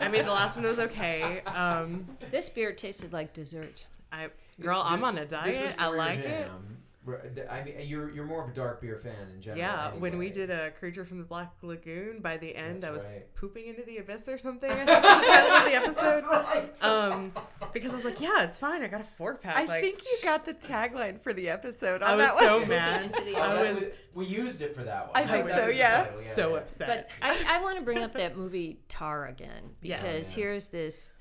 I 0.00 0.08
mean 0.10 0.24
the 0.26 0.32
last 0.32 0.56
one 0.56 0.64
was 0.64 0.78
okay. 0.80 1.42
Um, 1.42 2.06
This 2.32 2.48
beer 2.48 2.72
tasted 2.72 3.12
like 3.12 3.32
dessert. 3.32 3.86
I 4.10 4.30
girl, 4.60 4.82
I'm 4.84 5.02
on 5.04 5.16
a 5.18 5.22
this 5.22 5.30
diet. 5.30 5.62
was 5.62 5.72
I 5.78 5.88
your 5.88 5.96
like 5.96 6.18
it. 6.20 6.40
jam. 6.40 6.60
Re- 7.06 7.18
th- 7.34 7.46
I 7.50 7.62
mean, 7.62 7.74
you're 7.86 8.10
you're 8.12 8.24
more 8.24 8.42
of 8.42 8.48
a 8.48 8.54
dark 8.54 8.80
beer 8.80 8.96
fan 8.96 9.12
in 9.34 9.42
general. 9.42 9.58
Yeah, 9.58 9.90
when 9.92 10.16
we 10.16 10.30
did 10.30 10.48
a 10.48 10.70
creature 10.70 11.04
from 11.04 11.18
the 11.18 11.24
Black 11.24 11.52
Lagoon, 11.60 12.20
by 12.20 12.38
the 12.38 12.56
end 12.56 12.76
That's 12.82 12.86
I 12.86 12.90
was 12.92 13.04
right. 13.04 13.34
pooping 13.34 13.66
into 13.66 13.82
the 13.82 13.98
abyss 13.98 14.26
or 14.26 14.38
something. 14.38 14.70
I 14.70 14.74
think 14.74 14.88
was 14.88 14.96
the 14.96 15.26
title 15.26 15.50
of 15.52 15.64
the 15.66 15.74
episode. 15.74 16.82
Um, 16.82 17.32
because 17.74 17.90
I 17.92 17.96
was 17.96 18.06
like, 18.06 18.22
yeah, 18.22 18.44
it's 18.44 18.58
fine. 18.58 18.82
I 18.82 18.86
got 18.88 19.02
a 19.02 19.06
four 19.18 19.34
pack. 19.34 19.54
I 19.58 19.66
like, 19.66 19.82
think 19.82 20.02
you 20.02 20.16
got 20.22 20.46
the 20.46 20.54
tagline 20.54 21.20
for 21.20 21.34
the 21.34 21.50
episode 21.50 22.02
on 22.02 22.08
I 22.08 22.16
was 22.16 22.24
that 22.26 22.38
so 22.40 22.60
one. 22.60 22.68
mad. 22.70 23.02
Into 23.02 23.20
the 23.22 23.36
I 23.36 23.62
was 23.62 23.80
was- 23.82 23.90
we 24.14 24.24
used 24.24 24.62
it 24.62 24.74
for 24.74 24.84
that 24.84 25.08
one. 25.08 25.10
I 25.14 25.24
That 25.26 25.30
think 25.30 25.48
so, 25.50 25.66
the 25.66 25.74
yeah. 25.74 26.16
so 26.16 26.54
upset. 26.54 26.88
But 26.88 27.10
I, 27.20 27.58
I 27.58 27.62
want 27.62 27.76
to 27.76 27.84
bring 27.84 27.98
up 27.98 28.14
that 28.14 28.34
movie 28.34 28.78
Tar 28.88 29.26
again 29.26 29.72
because 29.82 30.34
Yeah. 30.34 30.42
here's 30.42 30.68
this, 30.68 31.12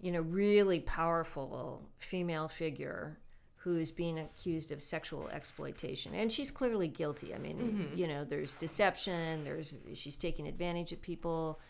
you 0.00 0.12
know, 0.12 0.20
really 0.20 0.80
powerful 0.80 1.82
female 1.98 2.48
figure 2.48 3.18
who's 3.56 3.90
being 3.90 4.18
accused 4.20 4.70
of 4.70 4.80
sexual 4.80 5.28
exploitation, 5.28 6.14
and 6.14 6.30
she's 6.30 6.50
clearly 6.50 6.88
guilty. 6.88 7.34
I 7.34 7.38
mean, 7.38 7.90
you 7.96 8.06
know, 8.06 8.24
there's 8.24 8.54
deception. 8.54 9.44
There's 9.44 9.78
she's 9.94 10.16
taking 10.16 10.46
advantage 10.46 10.92
of 10.92 11.02
people. 11.02 11.60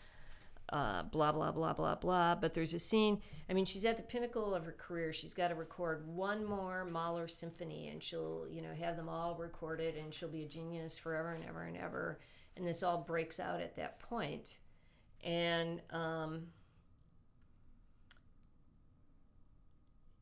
Uh, 0.71 1.01
blah 1.01 1.31
blah 1.31 1.51
blah 1.51 1.73
blah 1.73 1.95
blah. 1.95 2.35
But 2.35 2.53
there's 2.53 2.75
a 2.75 2.79
scene. 2.79 3.21
I 3.49 3.53
mean, 3.53 3.65
she's 3.65 3.85
at 3.85 3.97
the 3.97 4.03
pinnacle 4.03 4.53
of 4.53 4.65
her 4.65 4.71
career. 4.71 5.11
She's 5.11 5.33
got 5.33 5.47
to 5.47 5.55
record 5.55 6.07
one 6.07 6.45
more 6.45 6.85
Mahler 6.85 7.27
symphony, 7.27 7.87
and 7.87 8.03
she'll 8.03 8.45
you 8.51 8.61
know 8.61 8.73
have 8.79 8.95
them 8.95 9.09
all 9.09 9.35
recorded, 9.35 9.95
and 9.95 10.13
she'll 10.13 10.29
be 10.29 10.43
a 10.43 10.47
genius 10.47 10.97
forever 10.97 11.33
and 11.33 11.43
ever 11.43 11.63
and 11.63 11.75
ever. 11.75 12.19
And 12.55 12.67
this 12.67 12.83
all 12.83 12.99
breaks 12.99 13.39
out 13.39 13.61
at 13.61 13.77
that 13.77 13.99
point, 13.99 14.59
and 15.23 15.81
um, 15.89 16.43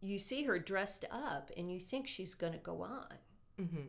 you 0.08 0.20
see 0.20 0.44
her 0.44 0.60
dressed 0.60 1.06
up, 1.12 1.50
and 1.58 1.72
you 1.72 1.80
think 1.80 2.08
she's 2.08 2.36
going 2.36 2.54
to 2.54 2.60
go 2.60 2.84
on. 2.84 3.08
Mhm. 3.60 3.88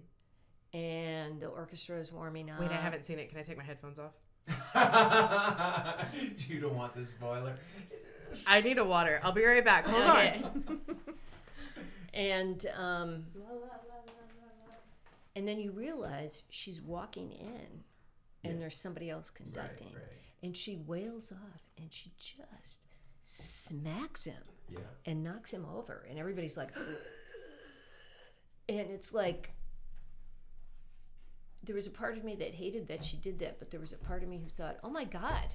And 0.77 1.41
the 1.41 1.47
orchestra 1.47 1.97
is 1.99 2.13
warming 2.13 2.51
up. 2.51 2.61
Wait, 2.61 2.71
I 2.71 2.75
haven't 2.77 3.07
seen 3.07 3.19
it. 3.19 3.31
Can 3.31 3.39
I 3.39 3.43
take 3.43 3.57
my 3.57 3.65
headphones 3.65 3.99
off? 3.99 4.13
you 6.49 6.61
don't 6.61 6.75
want 6.77 6.95
the 6.95 7.05
spoiler. 7.05 7.57
I 8.47 8.61
need 8.61 8.79
a 8.79 8.85
water. 8.85 9.21
I'll 9.23 9.33
be 9.33 9.45
right 9.45 9.65
back. 9.65 9.87
Hold 9.87 10.03
Okay. 10.03 10.43
on. 10.45 10.81
and 12.15 12.65
um, 12.79 13.25
and 15.37 15.47
then 15.47 15.59
you 15.61 15.71
realize 15.73 16.43
she's 16.51 16.81
walking 16.83 17.33
in, 17.33 17.83
and 18.45 18.55
Yeah. 18.55 18.59
there's 18.61 18.77
somebody 18.77 19.11
else 19.11 19.31
conducting, 19.31 19.93
right. 19.95 20.03
and 20.43 20.57
she 20.57 20.77
wails 20.77 21.33
off, 21.33 21.63
and 21.79 21.93
she 21.93 22.13
just 22.19 22.87
smacks 23.23 24.25
him 24.25 24.43
Yeah. 24.71 24.79
and 25.07 25.23
knocks 25.25 25.51
him 25.53 25.65
over, 25.67 26.07
and 26.09 26.19
everybody's 26.19 26.57
like, 26.57 26.71
and 28.69 28.91
it's 28.91 29.13
like. 29.15 29.53
There 31.65 31.75
was 31.75 31.87
a 31.87 31.91
part 31.91 32.17
of 32.17 32.25
me 32.25 32.35
that 32.37 32.55
hated 32.55 32.89
that 32.89 33.05
she 33.05 33.17
did 33.19 33.41
that, 33.41 33.59
but 33.59 33.71
there 33.71 33.81
was 33.81 33.93
a 33.93 33.99
part 33.99 34.23
of 34.23 34.29
me 34.29 34.39
who 34.39 34.49
thought, 34.49 34.79
"Oh 34.83 34.89
my 34.89 35.05
God, 35.05 35.55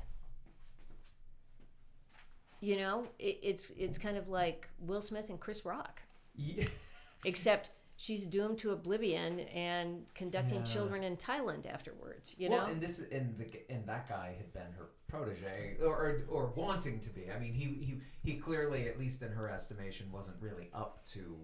you 2.60 2.78
know, 2.78 3.08
it, 3.20 3.40
it's 3.42 3.72
it's 3.72 3.98
kind 3.98 4.16
of 4.18 4.30
like 4.30 4.68
Will 4.80 5.02
Smith 5.02 5.30
and 5.30 5.40
Chris 5.40 5.66
Rock, 5.66 6.02
Yeah. 6.36 6.66
except 7.26 7.70
she's 7.98 8.26
doomed 8.26 8.58
to 8.60 8.72
oblivion 8.72 9.40
and 9.42 10.06
conducting 10.16 10.60
Yeah. 10.60 10.64
children 10.66 11.04
in 11.04 11.18
Thailand 11.18 11.66
afterwards. 11.66 12.36
You 12.38 12.50
well, 12.50 12.68
know, 12.68 12.72
and 12.74 12.82
this 12.82 13.00
and 13.12 13.38
the 13.38 13.48
and 13.70 13.86
that 13.88 14.08
guy 14.08 14.36
had 14.38 14.54
been 14.54 14.72
her 14.78 14.90
protege, 15.14 15.78
or, 15.82 15.94
or 15.96 16.24
or 16.30 16.54
wanting 16.56 17.00
to 17.02 17.10
be. 17.10 17.32
I 17.32 17.40
mean, 17.40 17.54
he 17.54 17.66
he 17.86 18.02
he 18.24 18.38
clearly, 18.38 18.88
at 18.88 19.00
least 19.00 19.22
in 19.22 19.32
her 19.32 19.50
estimation, 19.50 20.12
wasn't 20.12 20.38
really 20.40 20.70
up 20.74 21.06
to 21.14 21.38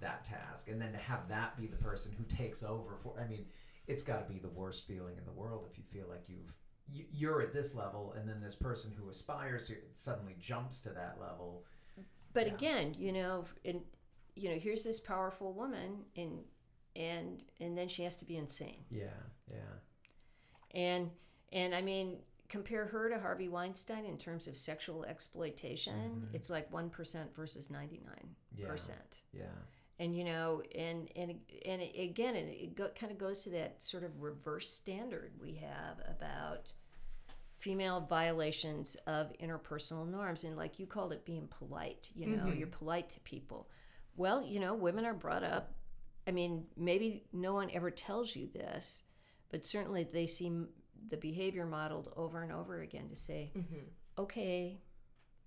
that 0.00 0.24
task. 0.24 0.68
And 0.68 0.80
then 0.80 0.92
to 0.92 0.98
have 0.98 1.28
that 1.28 1.56
be 1.56 1.66
the 1.66 1.76
person 1.76 2.12
who 2.16 2.24
takes 2.24 2.62
over 2.62 2.96
for, 3.02 3.18
I 3.18 3.26
mean, 3.26 3.46
it's 3.86 4.02
got 4.02 4.26
to 4.26 4.32
be 4.32 4.38
the 4.38 4.48
worst 4.48 4.86
feeling 4.86 5.16
in 5.16 5.24
the 5.24 5.32
world 5.32 5.66
if 5.70 5.78
you 5.78 5.84
feel 5.84 6.06
like 6.08 6.24
you've 6.28 6.52
you- 6.92 7.06
you're 7.10 7.40
at 7.40 7.52
this 7.52 7.74
level, 7.74 8.12
and 8.12 8.28
then 8.28 8.40
this 8.40 8.54
person 8.54 8.92
who 8.98 9.08
aspires 9.08 9.68
to 9.68 9.76
suddenly 9.94 10.36
jumps 10.38 10.80
to 10.82 10.90
that 10.90 11.18
level. 11.20 11.64
but 12.34 12.46
yeah. 12.46 12.54
again, 12.54 12.94
you 12.98 13.12
know, 13.12 13.44
and 13.64 13.80
you 14.36 14.50
know, 14.50 14.58
here's 14.58 14.82
this 14.84 15.00
powerful 15.00 15.52
woman, 15.54 16.04
and 16.16 16.44
and 16.96 17.42
and 17.60 17.76
then 17.78 17.88
she 17.88 18.02
has 18.02 18.16
to 18.16 18.24
be 18.24 18.36
insane. 18.36 18.84
Yeah, 18.90 19.06
yeah. 19.50 19.76
and 20.72 21.10
and 21.52 21.74
I 21.74 21.80
mean 21.80 22.18
compare 22.54 22.86
her 22.86 23.10
to 23.10 23.18
Harvey 23.18 23.48
Weinstein 23.48 24.04
in 24.04 24.16
terms 24.16 24.46
of 24.46 24.56
sexual 24.56 25.04
exploitation. 25.04 25.94
Mm-hmm. 25.94 26.36
It's 26.36 26.50
like 26.50 26.72
one 26.72 26.88
percent 26.88 27.34
versus 27.34 27.66
99%. 27.66 27.98
Yeah. 28.56 28.66
yeah. 29.32 29.44
And 29.98 30.16
you 30.16 30.22
know, 30.22 30.62
and 30.72 31.08
and 31.16 31.34
and 31.66 31.82
it- 31.82 32.00
again, 32.00 32.36
it, 32.36 32.46
it 32.48 32.76
go, 32.76 32.90
kind 32.98 33.10
of 33.10 33.18
goes 33.18 33.42
to 33.44 33.50
that 33.50 33.82
sort 33.82 34.04
of 34.04 34.22
reverse 34.22 34.70
standard 34.70 35.32
we 35.40 35.54
have 35.54 35.98
about 36.08 36.72
female 37.58 38.06
violations 38.08 38.94
of 39.08 39.32
interpersonal 39.42 40.08
norms, 40.08 40.44
and 40.44 40.56
like 40.56 40.78
you 40.78 40.86
called 40.86 41.12
it, 41.12 41.24
being 41.24 41.48
polite. 41.48 42.08
You 42.14 42.26
know, 42.26 42.44
mm-hmm. 42.44 42.58
you're 42.58 42.68
polite 42.68 43.08
to 43.10 43.20
people. 43.20 43.68
Well, 44.16 44.44
you 44.44 44.60
know, 44.60 44.74
women 44.74 45.04
are 45.04 45.14
brought 45.14 45.42
up. 45.42 45.74
I 46.26 46.30
mean, 46.30 46.66
maybe 46.76 47.24
no 47.32 47.52
one 47.52 47.70
ever 47.72 47.90
tells 47.90 48.36
you 48.36 48.48
this, 48.54 49.02
but 49.50 49.66
certainly 49.66 50.04
they 50.04 50.26
see 50.28 50.46
m- 50.46 50.68
the 51.08 51.16
behavior 51.16 51.66
modeled 51.66 52.12
over 52.16 52.42
and 52.42 52.52
over 52.52 52.80
again 52.80 53.08
to 53.08 53.16
say, 53.16 53.52
mm-hmm. 53.56 53.86
okay, 54.18 54.80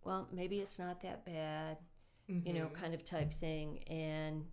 well, 0.04 0.28
maybe 0.32 0.60
it's 0.60 0.80
not 0.80 1.02
that 1.02 1.26
bad, 1.26 1.78
you 2.28 2.54
know, 2.54 2.66
mm-hmm. 2.66 2.82
kind 2.82 2.94
of 2.94 3.04
type 3.04 3.34
thing. 3.34 3.84
And 3.88 4.46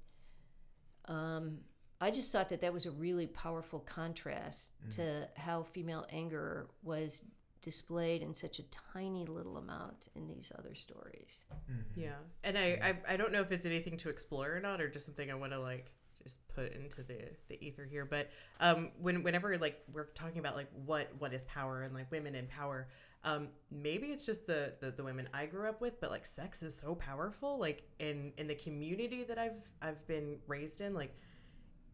um, 1.07 1.59
I 2.01 2.11
just 2.11 2.33
thought 2.33 2.49
that 2.49 2.61
that 2.63 2.73
was 2.73 2.87
a 2.87 2.91
really 2.91 3.27
powerful 3.27 3.81
contrast 3.81 4.73
mm. 4.87 4.95
to 4.97 5.29
how 5.37 5.63
female 5.63 6.07
anger 6.11 6.69
was 6.83 7.27
displayed 7.63 8.23
in 8.23 8.35
such 8.35 8.59
a 8.59 8.63
tiny 8.93 9.25
little 9.25 9.57
amount 9.57 10.09
in 10.15 10.29
these 10.29 10.53
other 10.59 10.75
stories. 10.75 11.47
Mm-hmm. 11.71 12.01
Yeah, 12.01 12.17
and 12.43 12.59
I, 12.59 12.97
I 13.09 13.15
I 13.15 13.17
don't 13.17 13.33
know 13.33 13.41
if 13.41 13.51
it's 13.53 13.65
anything 13.65 13.97
to 13.99 14.11
explore 14.11 14.55
or 14.55 14.61
not, 14.61 14.81
or 14.81 14.89
just 14.89 15.07
something 15.07 15.31
I 15.31 15.35
want 15.35 15.53
to 15.53 15.61
like 15.61 15.93
just 16.25 16.41
put 16.49 16.73
into 16.75 17.03
the 17.03 17.19
the 17.49 17.65
ether 17.65 17.85
here. 17.85 18.05
But 18.05 18.31
um, 18.59 18.91
when 19.01 19.23
whenever 19.23 19.57
like 19.59 19.81
we're 19.93 20.07
talking 20.07 20.39
about 20.39 20.57
like 20.57 20.69
what 20.85 21.09
what 21.19 21.33
is 21.33 21.45
power 21.45 21.83
and 21.83 21.95
like 21.95 22.11
women 22.11 22.35
in 22.35 22.47
power, 22.47 22.89
um, 23.23 23.49
maybe 23.71 24.09
it's 24.09 24.27
just 24.27 24.47
the, 24.47 24.73
the 24.81 24.91
the 24.91 25.05
women 25.05 25.29
I 25.33 25.47
grew 25.47 25.69
up 25.69 25.81
with, 25.81 26.01
but 26.01 26.11
like 26.11 26.27
sex 26.27 26.63
is 26.63 26.77
so 26.77 26.95
powerful. 26.95 27.59
Like 27.59 27.85
in 28.01 28.33
in 28.39 28.49
the 28.49 28.55
community 28.55 29.25
that 29.25 29.39
I've 29.39 29.63
I've 29.81 30.05
been 30.07 30.39
raised 30.47 30.81
in, 30.81 30.95
like 30.95 31.15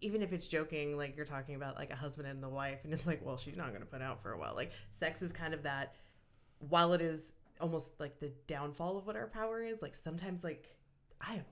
even 0.01 0.23
if 0.23 0.33
it's 0.33 0.49
joking, 0.49 0.97
like 0.97 1.17
you're 1.17 1.27
talking 1.27 1.57
about 1.57 1.77
like 1.77 1.91
a 1.91 1.97
husband 1.97 2.27
and 2.29 2.43
the 2.43 2.49
wife, 2.49 2.81
and 2.85 2.95
it's 2.95 3.07
like, 3.07 3.25
well, 3.25 3.37
she's 3.37 3.57
not 3.57 3.69
going 3.69 3.81
to 3.81 3.87
put 3.87 4.01
out 4.01 4.23
for 4.23 4.33
a 4.33 4.39
while. 4.39 4.55
Like 4.55 4.73
sex 4.91 5.23
is 5.23 5.33
kind 5.33 5.53
of 5.55 5.65
that, 5.65 5.95
while 6.59 6.93
it 6.95 7.01
is 7.01 7.33
almost 7.61 7.91
like 7.99 8.19
the 8.19 8.33
downfall 8.47 8.97
of 8.97 9.07
what 9.07 9.17
our 9.17 9.27
power 9.27 9.63
is, 9.63 9.83
like 9.83 9.95
sometimes 9.95 10.45
like 10.45 10.77
I. 11.21 11.43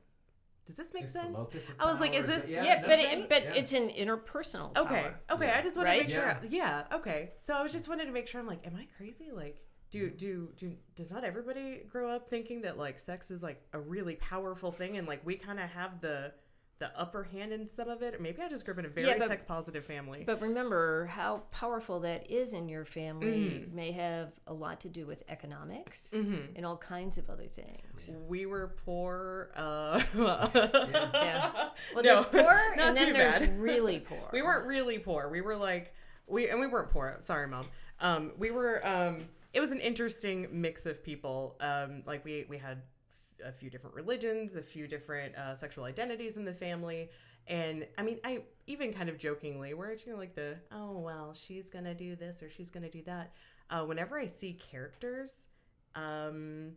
Does 0.68 0.76
this 0.76 0.92
make 0.92 1.04
It's 1.04 1.14
the 1.14 1.20
sense? 1.20 1.36
locus 1.38 1.68
of 1.70 1.74
I 1.80 1.90
was 1.90 1.98
like, 1.98 2.14
is 2.14 2.26
this 2.26 2.44
it- 2.44 2.50
Yeah, 2.50 2.62
no, 2.62 2.80
but 2.82 2.88
right? 2.90 3.18
it, 3.18 3.28
but 3.30 3.42
Yeah. 3.42 3.52
it's 3.54 3.72
an 3.72 3.88
interpersonal 3.88 4.76
Okay, 4.76 5.02
power. 5.02 5.20
okay. 5.30 5.46
Yeah. 5.46 5.58
I 5.58 5.62
just 5.62 5.76
wanted 5.76 5.88
Right? 5.88 6.02
to 6.02 6.06
make 6.08 6.14
Yeah. 6.14 6.40
sure. 6.40 6.50
Yeah, 6.50 6.84
okay. 6.92 7.32
So 7.38 7.54
I 7.54 7.62
was 7.62 7.72
just 7.72 7.86
mm. 7.86 7.88
wanted 7.88 8.04
to 8.04 8.12
make 8.12 8.28
sure. 8.28 8.38
I'm 8.40 8.46
like, 8.46 8.66
am 8.66 8.76
I 8.76 8.86
crazy? 8.98 9.30
Like, 9.32 9.56
do 9.90 10.10
mm. 10.10 10.16
do 10.18 10.52
do 10.56 10.76
does 10.94 11.10
not 11.10 11.24
everybody 11.24 11.78
grow 11.88 12.10
up 12.10 12.28
thinking 12.28 12.60
that 12.62 12.76
like 12.76 12.98
sex 12.98 13.30
is 13.30 13.42
like 13.42 13.62
a 13.72 13.80
really 13.80 14.16
powerful 14.16 14.70
thing, 14.70 14.98
and 14.98 15.08
like 15.08 15.24
we 15.24 15.36
kind 15.36 15.58
of 15.58 15.70
have 15.70 16.02
the 16.02 16.34
the 16.78 16.96
upper 16.98 17.24
hand 17.24 17.52
in 17.52 17.66
some 17.68 17.88
of 17.88 18.02
it? 18.02 18.14
Or 18.14 18.18
maybe 18.20 18.40
I 18.40 18.48
just 18.48 18.64
grew 18.64 18.72
up 18.74 18.78
in 18.78 18.84
a 18.84 18.88
very 18.88 19.08
Yeah, 19.08 19.16
but- 19.18 19.28
sex 19.28 19.44
positive 19.44 19.84
family. 19.84 20.22
But 20.24 20.40
remember 20.40 21.06
how 21.06 21.42
powerful 21.50 22.00
that 22.00 22.30
is 22.30 22.52
in 22.54 22.68
your 22.68 22.84
family 22.84 23.66
may 23.72 23.90
have 23.92 24.32
a 24.46 24.54
lot 24.54 24.80
to 24.82 24.88
do 24.88 25.04
with 25.06 25.24
economics 25.28 26.12
and 26.12 26.64
all 26.64 26.76
kinds 26.76 27.18
of 27.18 27.28
other 27.30 27.46
things. 27.48 28.14
we 28.28 28.46
were 28.46 28.68
poor. 28.84 29.50
Uh, 29.56 30.00
Yeah. 30.14 31.70
Well, 31.94 32.02
No, 32.02 32.02
there's 32.02 32.24
poor 32.26 32.42
not 32.76 32.88
and 32.88 32.96
then 32.96 33.06
too 33.08 33.12
there's 33.12 33.38
bad. 33.38 33.58
really 33.58 34.00
poor. 34.08 34.28
we 34.32 34.42
weren't 34.42 34.66
really 34.66 34.98
poor. 34.98 35.28
We 35.28 35.40
were 35.40 35.56
like 35.56 35.94
we 36.26 36.48
and 36.48 36.60
we 36.60 36.66
weren't 36.66 36.90
poor. 36.90 37.16
Sorry, 37.22 37.46
mom. 37.46 37.66
Um, 38.00 38.32
we 38.38 38.50
were. 38.50 38.86
Um, 38.86 39.24
it 39.54 39.60
was 39.60 39.72
an 39.72 39.80
interesting 39.80 40.46
mix 40.52 40.84
of 40.86 41.02
people. 41.02 41.56
Um, 41.60 42.02
like 42.06 42.24
we 42.24 42.44
we 42.48 42.58
had 42.58 42.82
a 43.44 43.52
few 43.52 43.70
different 43.70 43.94
religions, 43.94 44.56
a 44.56 44.62
few 44.62 44.86
different 44.86 45.34
uh, 45.36 45.54
sexual 45.54 45.84
identities 45.84 46.36
in 46.36 46.44
the 46.44 46.52
family. 46.52 47.10
And 47.46 47.86
I 47.96 48.02
mean, 48.02 48.18
I 48.24 48.42
even 48.66 48.92
kind 48.92 49.08
of 49.08 49.18
jokingly, 49.18 49.74
where 49.74 49.90
it's 49.90 50.04
you 50.06 50.12
know, 50.12 50.18
like 50.18 50.34
the 50.34 50.56
oh 50.70 50.98
well, 50.98 51.34
she's 51.34 51.70
gonna 51.70 51.94
do 51.94 52.14
this 52.16 52.42
or 52.42 52.50
she's 52.50 52.70
gonna 52.70 52.90
do 52.90 53.02
that. 53.02 53.32
Uh, 53.70 53.84
whenever 53.84 54.18
I 54.18 54.26
see 54.26 54.54
characters, 54.54 55.48
um, 55.94 56.72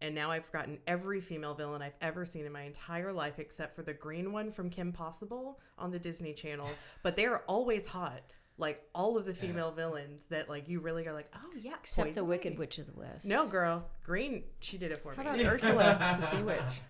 and 0.00 0.14
now 0.14 0.30
I've 0.30 0.44
forgotten 0.44 0.78
every 0.86 1.20
female 1.20 1.54
villain 1.54 1.80
I've 1.80 1.96
ever 2.00 2.24
seen 2.24 2.44
in 2.44 2.52
my 2.52 2.62
entire 2.62 3.12
life 3.12 3.38
except 3.38 3.76
for 3.76 3.82
the 3.82 3.92
green 3.92 4.32
one 4.32 4.50
from 4.50 4.68
Kim 4.68 4.92
Possible 4.92 5.60
on 5.78 5.90
the 5.92 5.98
Disney 5.98 6.32
Channel. 6.32 6.68
But 7.02 7.16
they 7.16 7.26
are 7.26 7.44
always 7.46 7.86
hot. 7.86 8.22
Like 8.58 8.82
all 8.94 9.16
of 9.16 9.24
the 9.24 9.34
female 9.34 9.72
villains 9.72 10.24
that 10.30 10.48
like 10.48 10.68
you 10.68 10.80
really 10.80 11.06
are 11.08 11.12
like, 11.12 11.30
oh 11.34 11.50
yeah, 11.60 11.72
Except 11.80 12.14
the 12.14 12.24
Wicked 12.24 12.58
Witch 12.58 12.78
of 12.78 12.86
the 12.86 12.98
West. 12.98 13.26
No, 13.26 13.46
girl, 13.46 13.86
green. 14.04 14.44
She 14.60 14.78
did 14.78 14.92
it 14.92 14.98
for 15.02 15.14
How 15.14 15.22
me. 15.22 15.42
about 15.42 15.52
Ursula, 15.54 16.16
the 16.20 16.26
Sea 16.26 16.42
Witch? 16.42 16.60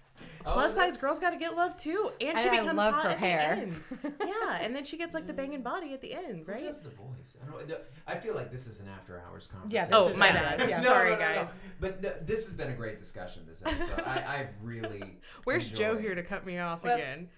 Oh, 0.44 0.52
Plus 0.54 0.72
size 0.74 0.76
that's- 0.76 0.96
girls 1.00 1.20
got 1.20 1.30
to 1.30 1.36
get 1.36 1.54
love 1.56 1.76
too, 1.76 2.10
and 2.20 2.36
she 2.36 2.48
And 2.48 2.56
I 2.56 2.60
becomes 2.60 2.76
love 2.76 2.94
hot 2.94 3.04
her 3.04 3.10
at 3.10 3.18
hair. 3.18 3.54
the 3.56 3.62
end. 3.62 4.14
yeah, 4.20 4.58
and 4.60 4.74
then 4.74 4.84
she 4.84 4.96
gets 4.96 5.14
like 5.14 5.28
the 5.28 5.32
banging 5.32 5.60
mm. 5.60 5.64
body 5.64 5.92
at 5.94 6.00
the 6.00 6.12
end, 6.14 6.42
Who 6.46 6.52
right? 6.52 6.64
does 6.64 6.82
the 6.82 6.90
voice? 6.90 7.36
I 7.40 7.48
don't. 7.50 7.68
know. 7.68 7.76
I 8.08 8.16
feel 8.16 8.34
like 8.34 8.50
this 8.50 8.66
is 8.66 8.80
an 8.80 8.88
after-hours 8.88 9.46
conversation. 9.46 9.70
Yeah, 9.70 9.86
this 9.86 9.94
Oh, 9.96 10.08
is 10.08 10.16
my 10.16 10.26
what 10.32 10.36
it 10.36 10.58
bad. 10.58 10.68
yeah. 10.70 10.80
No, 10.80 10.88
Sorry, 10.88 11.10
no, 11.10 11.16
no, 11.18 11.28
no. 11.28 11.34
guys. 11.34 11.52
But 11.80 12.02
no, 12.02 12.12
this 12.24 12.44
has 12.46 12.54
been 12.54 12.70
a 12.70 12.74
great 12.74 12.98
discussion. 12.98 13.44
This 13.48 13.62
episode, 13.64 14.00
I, 14.04 14.40
I've 14.40 14.48
really. 14.62 15.16
Where's 15.44 15.70
Joe 15.70 15.96
here 15.96 16.14
to 16.16 16.22
cut 16.24 16.44
me 16.44 16.58
off 16.58 16.82
Well, 16.82 16.96
again? 16.96 17.28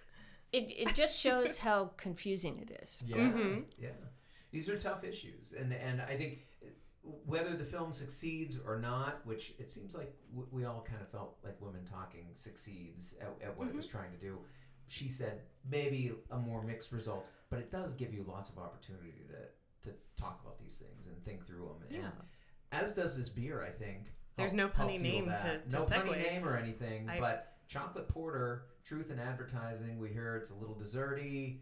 It, 0.55 0.89
it 0.89 0.95
just 0.95 1.21
shows 1.21 1.59
how 1.59 1.91
confusing 1.97 2.59
it 2.59 2.81
is. 2.83 3.03
Yeah, 3.07 3.17
Mm-hmm. 3.17 3.61
yeah. 3.79 3.89
These 4.53 4.69
are 4.69 4.79
tough 4.79 5.03
issues, 5.05 5.53
and 5.59 5.73
and 5.73 6.01
I 6.01 6.17
think 6.17 6.47
whether 7.27 7.55
the 7.57 7.65
film 7.65 7.93
succeeds 7.93 8.59
or 8.67 8.79
not, 8.79 9.21
which 9.27 9.53
it 9.59 9.71
seems 9.71 9.95
like 9.95 10.15
w- 10.33 10.49
we 10.53 10.65
all 10.65 10.83
kind 10.89 11.03
of 11.03 11.09
felt 11.11 11.37
like 11.45 11.61
Women 11.61 11.85
Talking 11.85 12.27
succeeds 12.33 13.17
at, 13.21 13.29
at 13.47 13.57
what 13.59 13.65
it 13.65 13.69
Mm-hmm. 13.69 13.77
was 13.77 13.87
trying 13.87 14.11
to 14.13 14.17
do. 14.17 14.39
She 14.89 15.09
said 15.09 15.41
maybe 15.69 16.13
a 16.31 16.39
more 16.39 16.63
mixed 16.63 16.93
result, 16.93 17.31
but 17.51 17.59
it 17.59 17.71
does 17.71 17.95
give 17.95 18.15
you 18.15 18.25
lots 18.29 18.49
of 18.51 18.59
opportunity 18.59 19.13
to 19.29 19.89
to 19.91 19.95
talk 20.17 20.41
about 20.43 20.59
these 20.59 20.77
things 20.77 21.09
and 21.09 21.23
think 21.25 21.45
through 21.47 21.65
them. 21.67 21.89
Yeah. 21.91 21.99
And 22.73 22.83
as 22.83 22.93
does 22.95 23.17
this 23.19 23.29
beer, 23.29 23.63
I 23.63 23.71
think. 23.71 24.13
There's 24.37 24.53
help- 24.53 24.73
no 24.73 24.77
help 24.77 24.91
punny 24.91 25.01
name 25.01 25.27
that. 25.27 25.65
to- 25.65 25.71
to 25.71 25.81
no 25.81 25.85
punny 25.87 26.17
name 26.23 26.47
or 26.47 26.57
anything, 26.57 27.09
I- 27.09 27.19
but 27.21 27.57
chocolate 27.69 28.09
porter, 28.09 28.67
truth 28.85 29.11
in 29.11 29.19
advertising. 29.19 29.99
We 29.99 30.11
hear 30.11 30.37
it's 30.37 30.51
a 30.51 30.55
little 30.55 30.75
desserty, 30.75 31.59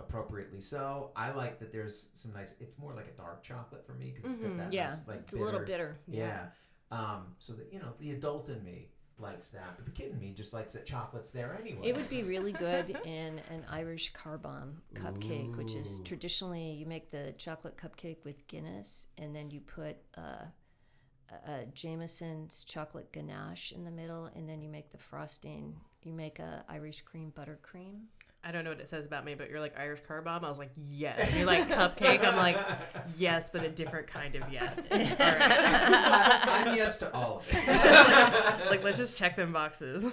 appropriately 0.00 0.60
so. 0.60 1.12
I 1.14 1.30
like 1.32 1.58
that 1.60 1.72
there's 1.72 2.08
some 2.14 2.32
nice. 2.32 2.54
It's 2.60 2.78
more 2.78 2.94
like 2.94 3.06
a 3.06 3.16
dark 3.16 3.42
chocolate 3.42 3.86
for 3.86 3.92
me 3.94 4.12
because 4.14 4.30
it's 4.30 4.38
got 4.40 4.50
Mhm. 4.52 4.58
that 4.58 4.72
Yeah, 4.72 4.86
nice, 4.88 5.06
like 5.06 5.20
it's 5.20 5.34
a 5.34 5.38
little 5.38 5.60
bitter. 5.60 5.98
Yeah. 6.06 6.50
Um. 6.90 7.34
So 7.38 7.52
that 7.54 7.72
you 7.72 7.78
know, 7.78 7.92
the 7.98 8.12
adult 8.12 8.48
in 8.48 8.62
me 8.64 8.90
likes 9.18 9.50
that, 9.52 9.76
but 9.76 9.84
the 9.84 9.92
kid 9.92 10.10
in 10.10 10.18
me 10.18 10.32
just 10.32 10.52
likes 10.52 10.72
that 10.72 10.84
chocolate's 10.84 11.30
there 11.30 11.56
anyway. 11.60 11.88
It 11.88 11.94
would 11.96 12.08
be 12.08 12.24
really 12.24 12.50
good 12.52 12.90
in 13.04 13.38
an 13.50 13.64
Irish 13.68 14.12
car 14.12 14.38
bomb 14.38 14.82
cupcake, 14.94 15.56
which 15.56 15.76
is 15.76 16.00
traditionally 16.00 16.72
you 16.72 16.84
make 16.86 17.10
the 17.10 17.32
chocolate 17.38 17.76
cupcake 17.76 18.24
with 18.24 18.46
Guinness, 18.48 19.12
and 19.18 19.34
then 19.34 19.50
you 19.50 19.60
put 19.60 19.96
uh, 20.16 20.46
a 21.46 21.64
Jameson's 21.72 22.64
chocolate 22.64 23.12
ganache 23.12 23.70
in 23.72 23.84
the 23.84 23.90
middle, 23.90 24.26
and 24.34 24.48
then 24.48 24.60
you 24.60 24.68
make 24.68 24.90
the 24.90 24.98
frosting. 24.98 25.80
You 26.04 26.12
make 26.12 26.38
a 26.38 26.64
Irish 26.68 27.00
cream 27.00 27.32
buttercream. 27.36 28.02
I 28.46 28.52
don't 28.52 28.62
know 28.62 28.70
what 28.70 28.80
it 28.80 28.88
says 28.88 29.06
about 29.06 29.24
me, 29.24 29.34
but 29.34 29.48
you're 29.48 29.58
like 29.58 29.78
Irish 29.78 30.00
car 30.06 30.20
bomb. 30.20 30.44
I 30.44 30.50
was 30.50 30.58
like, 30.58 30.70
yes. 30.76 31.34
You're 31.34 31.46
like 31.46 31.66
cupcake. 31.66 32.22
I'm 32.22 32.36
like, 32.36 32.58
yes, 33.16 33.48
but 33.48 33.64
a 33.64 33.70
different 33.70 34.06
kind 34.06 34.34
of 34.34 34.42
yes. 34.52 34.86
All 34.92 34.98
right. 34.98 36.40
I'm 36.68 36.76
yes 36.76 36.98
to 36.98 37.14
all 37.14 37.38
of 37.38 37.48
it. 37.50 37.66
like, 38.70 38.84
let's 38.84 38.98
just 38.98 39.16
check 39.16 39.34
them 39.34 39.50
boxes. 39.50 40.12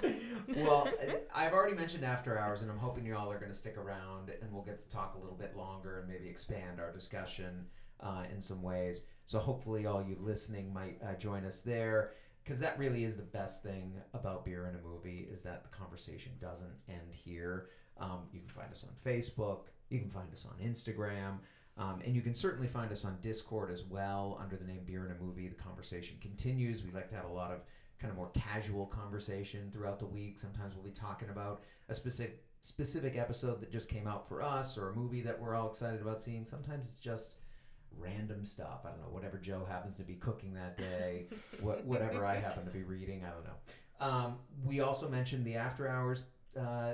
well, 0.56 0.88
I've 1.36 1.52
already 1.52 1.76
mentioned 1.76 2.06
after 2.06 2.38
hours, 2.40 2.62
and 2.62 2.72
I'm 2.72 2.78
hoping 2.78 3.06
you 3.06 3.18
all 3.18 3.30
are 3.30 3.38
going 3.38 3.52
to 3.52 3.58
stick 3.58 3.78
around, 3.78 4.32
and 4.42 4.50
we'll 4.54 4.64
get 4.64 4.80
to 4.80 4.88
talk 4.88 5.16
a 5.16 5.20
little 5.20 5.36
bit 5.36 5.58
longer 5.58 6.00
and 6.00 6.08
maybe 6.08 6.30
expand 6.30 6.80
our 6.80 6.94
discussion 6.94 7.66
uh, 8.00 8.24
in 8.34 8.42
some 8.42 8.62
ways. 8.62 9.04
So 9.26 9.40
hopefully, 9.40 9.86
all 9.86 10.02
you 10.02 10.16
listening 10.22 10.74
might 10.74 10.98
uh, 11.04 11.16
join 11.16 11.44
us 11.44 11.60
there. 11.60 12.12
Because 12.44 12.60
that 12.60 12.78
really 12.80 13.04
is 13.04 13.16
the 13.16 13.24
best 13.24 13.64
thing 13.64 13.94
about 14.14 14.46
beer 14.46 14.68
in 14.68 14.76
a 14.76 14.88
movie 14.88 15.28
is 15.32 15.42
that 15.42 15.64
the 15.64 15.70
conversation 15.70 16.32
doesn't 16.40 16.74
end 16.90 17.12
here. 17.12 17.68
Um, 18.00 18.22
you 18.34 18.40
can 18.40 18.50
find 18.50 18.72
us 18.72 18.84
on 18.84 18.90
Facebook. 19.06 19.66
You 19.90 20.00
can 20.00 20.10
find 20.10 20.32
us 20.34 20.46
on 20.46 20.66
Instagram. 20.66 21.38
Um, 21.78 22.02
and 22.04 22.16
you 22.16 22.22
can 22.22 22.34
certainly 22.34 22.68
find 22.68 22.92
us 22.92 23.06
on 23.06 23.18
Discord 23.22 23.72
as 23.72 23.84
well 23.84 24.38
under 24.42 24.56
the 24.56 24.66
name 24.66 24.82
Beer 24.86 25.06
in 25.06 25.12
a 25.12 25.24
Movie. 25.24 25.48
The 25.48 25.56
conversation 25.56 26.18
continues. 26.20 26.84
We 26.84 26.92
like 26.92 27.10
to 27.10 27.16
have 27.16 27.26
a 27.26 27.34
lot 27.34 27.52
of 27.52 27.60
kind 28.00 28.12
of 28.12 28.18
more 28.18 28.32
casual 28.34 28.88
conversation 28.88 29.70
throughout 29.72 30.00
the 30.00 30.06
week. 30.06 30.40
Sometimes 30.40 30.76
we'll 30.76 30.84
be 30.84 30.92
talking 30.92 31.30
about 31.30 31.64
a 31.90 31.94
specific 31.94 32.44
specific 32.64 33.18
episode 33.18 33.60
that 33.60 33.72
just 33.72 33.90
came 33.90 34.08
out 34.08 34.28
for 34.28 34.42
us 34.44 34.78
or 34.78 34.90
a 34.90 34.96
movie 34.96 35.22
that 35.22 35.40
we're 35.40 35.56
all 35.56 35.68
excited 35.68 36.00
about 36.00 36.22
seeing. 36.22 36.46
Sometimes 36.46 36.86
it's 36.86 37.00
just 37.00 37.32
random 37.98 38.46
stuff. 38.46 38.82
I 38.86 38.90
don't 38.90 39.00
know, 39.00 39.10
whatever 39.10 39.38
Joe 39.38 39.66
happens 39.70 39.98
to 39.98 40.04
be 40.04 40.16
cooking 40.16 40.54
that 40.54 40.78
day, 40.78 41.28
what, 41.62 41.86
whatever 41.86 42.26
I 42.26 42.36
happen 42.36 42.66
to 42.66 42.72
be 42.72 42.84
reading. 42.84 43.24
I 43.26 43.30
don't 43.30 43.46
know. 43.46 43.58
Um, 44.00 44.36
we 44.66 44.80
also 44.80 45.08
mentioned 45.08 45.46
the 45.46 45.56
After 45.56 45.88
Hours 45.88 46.24
uh, 46.60 46.94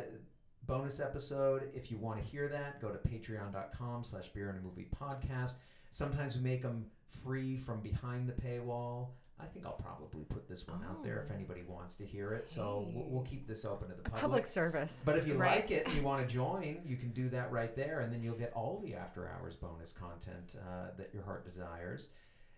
bonus 0.66 1.00
episode. 1.00 1.70
If 1.74 1.90
you 1.90 1.98
want 1.98 2.20
to 2.20 2.26
hear 2.26 2.48
that, 2.50 2.82
go 2.82 2.90
to 2.90 2.98
patreon.com 2.98 4.04
slash 4.04 4.28
beer 4.30 4.50
and 4.50 4.60
a 4.60 4.62
movie 4.62 4.88
podcast. 5.02 5.54
Sometimes 5.92 6.36
we 6.36 6.42
make 6.42 6.62
them 6.62 6.86
free 7.24 7.58
from 7.58 7.82
behind 7.82 8.28
the 8.28 8.34
paywall. 8.34 9.10
I 9.40 9.46
think 9.46 9.66
I'll 9.66 9.74
probably 9.74 10.24
put 10.24 10.48
this 10.50 10.68
one 10.68 10.82
out 10.90 11.04
there 11.04 11.22
if 11.24 11.32
Oh. 11.32 11.36
anybody 11.36 11.64
wants 11.68 11.96
to 11.98 12.06
hear 12.06 12.34
it. 12.34 12.50
So 12.50 12.90
we'll, 12.92 13.06
we'll 13.10 13.24
keep 13.24 13.48
this 13.48 13.66
open 13.66 13.90
to 13.90 13.94
the 13.96 14.02
public. 14.02 14.22
Public 14.22 14.46
service. 14.48 15.04
But 15.06 15.18
if 15.18 15.28
you 15.28 15.36
Right. 15.36 15.58
like 15.62 15.72
it 15.72 15.86
and 15.86 15.96
you 15.96 16.02
want 16.02 16.28
to 16.28 16.34
join, 16.34 16.82
you 16.86 16.98
can 16.98 17.12
do 17.12 17.30
that 17.30 17.52
right 17.52 17.76
there, 17.76 18.00
and 18.00 18.12
then 18.12 18.24
you'll 18.24 18.36
get 18.38 18.52
all 18.54 18.80
the 18.84 18.96
after 18.96 19.30
hours 19.30 19.56
bonus 19.56 19.94
content 19.94 20.56
uh, 20.68 20.88
that 20.98 21.14
your 21.14 21.24
heart 21.24 21.46
desires. 21.46 22.10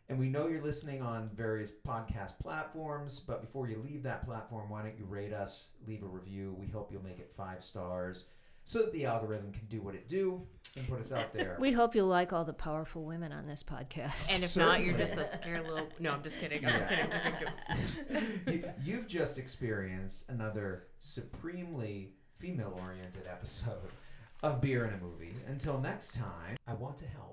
And 0.07 0.17
we 0.17 0.29
know 0.29 0.47
you're 0.47 0.63
listening 0.63 1.01
on 1.03 1.29
various 1.35 1.69
podcast 1.69 2.39
platforms, 2.39 3.19
but 3.19 3.41
before 3.41 3.67
you 3.67 3.77
leave 3.85 4.01
that 4.03 4.25
platform, 4.25 4.69
why 4.69 4.81
don't 4.81 4.97
you 4.97 5.05
rate 5.05 5.33
us, 5.33 5.71
leave 5.85 6.01
a 6.01 6.07
review? 6.07 6.55
We 6.57 6.65
hope 6.67 6.91
you'll 6.91 7.03
make 7.03 7.19
it 7.19 7.31
five 7.35 7.63
stars 7.63 8.25
so 8.69 8.83
that 8.83 8.91
the 8.91 9.03
algorithm 9.03 9.51
can 9.51 9.65
do 9.67 9.81
what 9.81 9.95
it 9.95 10.07
do 10.07 10.39
and 10.77 10.87
put 10.87 10.99
us 10.99 11.11
out 11.11 11.33
there. 11.33 11.57
We 11.59 11.71
hope 11.71 11.95
you 11.95 12.03
like 12.03 12.33
all 12.33 12.45
the 12.45 12.53
powerful 12.53 13.03
women 13.03 13.31
on 13.31 13.43
this 13.43 13.63
podcast. 13.63 14.31
And 14.31 14.43
if 14.43 14.55
not, 14.55 14.83
you're 14.83 14.95
just 14.95 15.15
a 15.15 15.27
scared 15.41 15.67
little. 15.67 15.87
No, 15.99 16.11
I'm 16.11 16.21
just 16.21 16.39
kidding. 16.39 16.63
I'm 16.63 16.75
just 16.75 16.87
kidding. 16.87 18.23
you, 18.47 18.63
you've 18.83 19.07
just 19.07 19.39
experienced 19.39 20.23
another 20.29 20.83
supremely 20.99 22.13
female 22.37 22.79
oriented 22.85 23.25
episode 23.25 23.89
of 24.43 24.61
Beer 24.61 24.85
in 24.85 24.93
a 24.93 24.97
Movie. 25.03 25.33
Until 25.47 25.81
next 25.81 26.13
time, 26.13 26.55
I 26.67 26.73
want 26.73 26.95
to 26.97 27.07
help. 27.07 27.29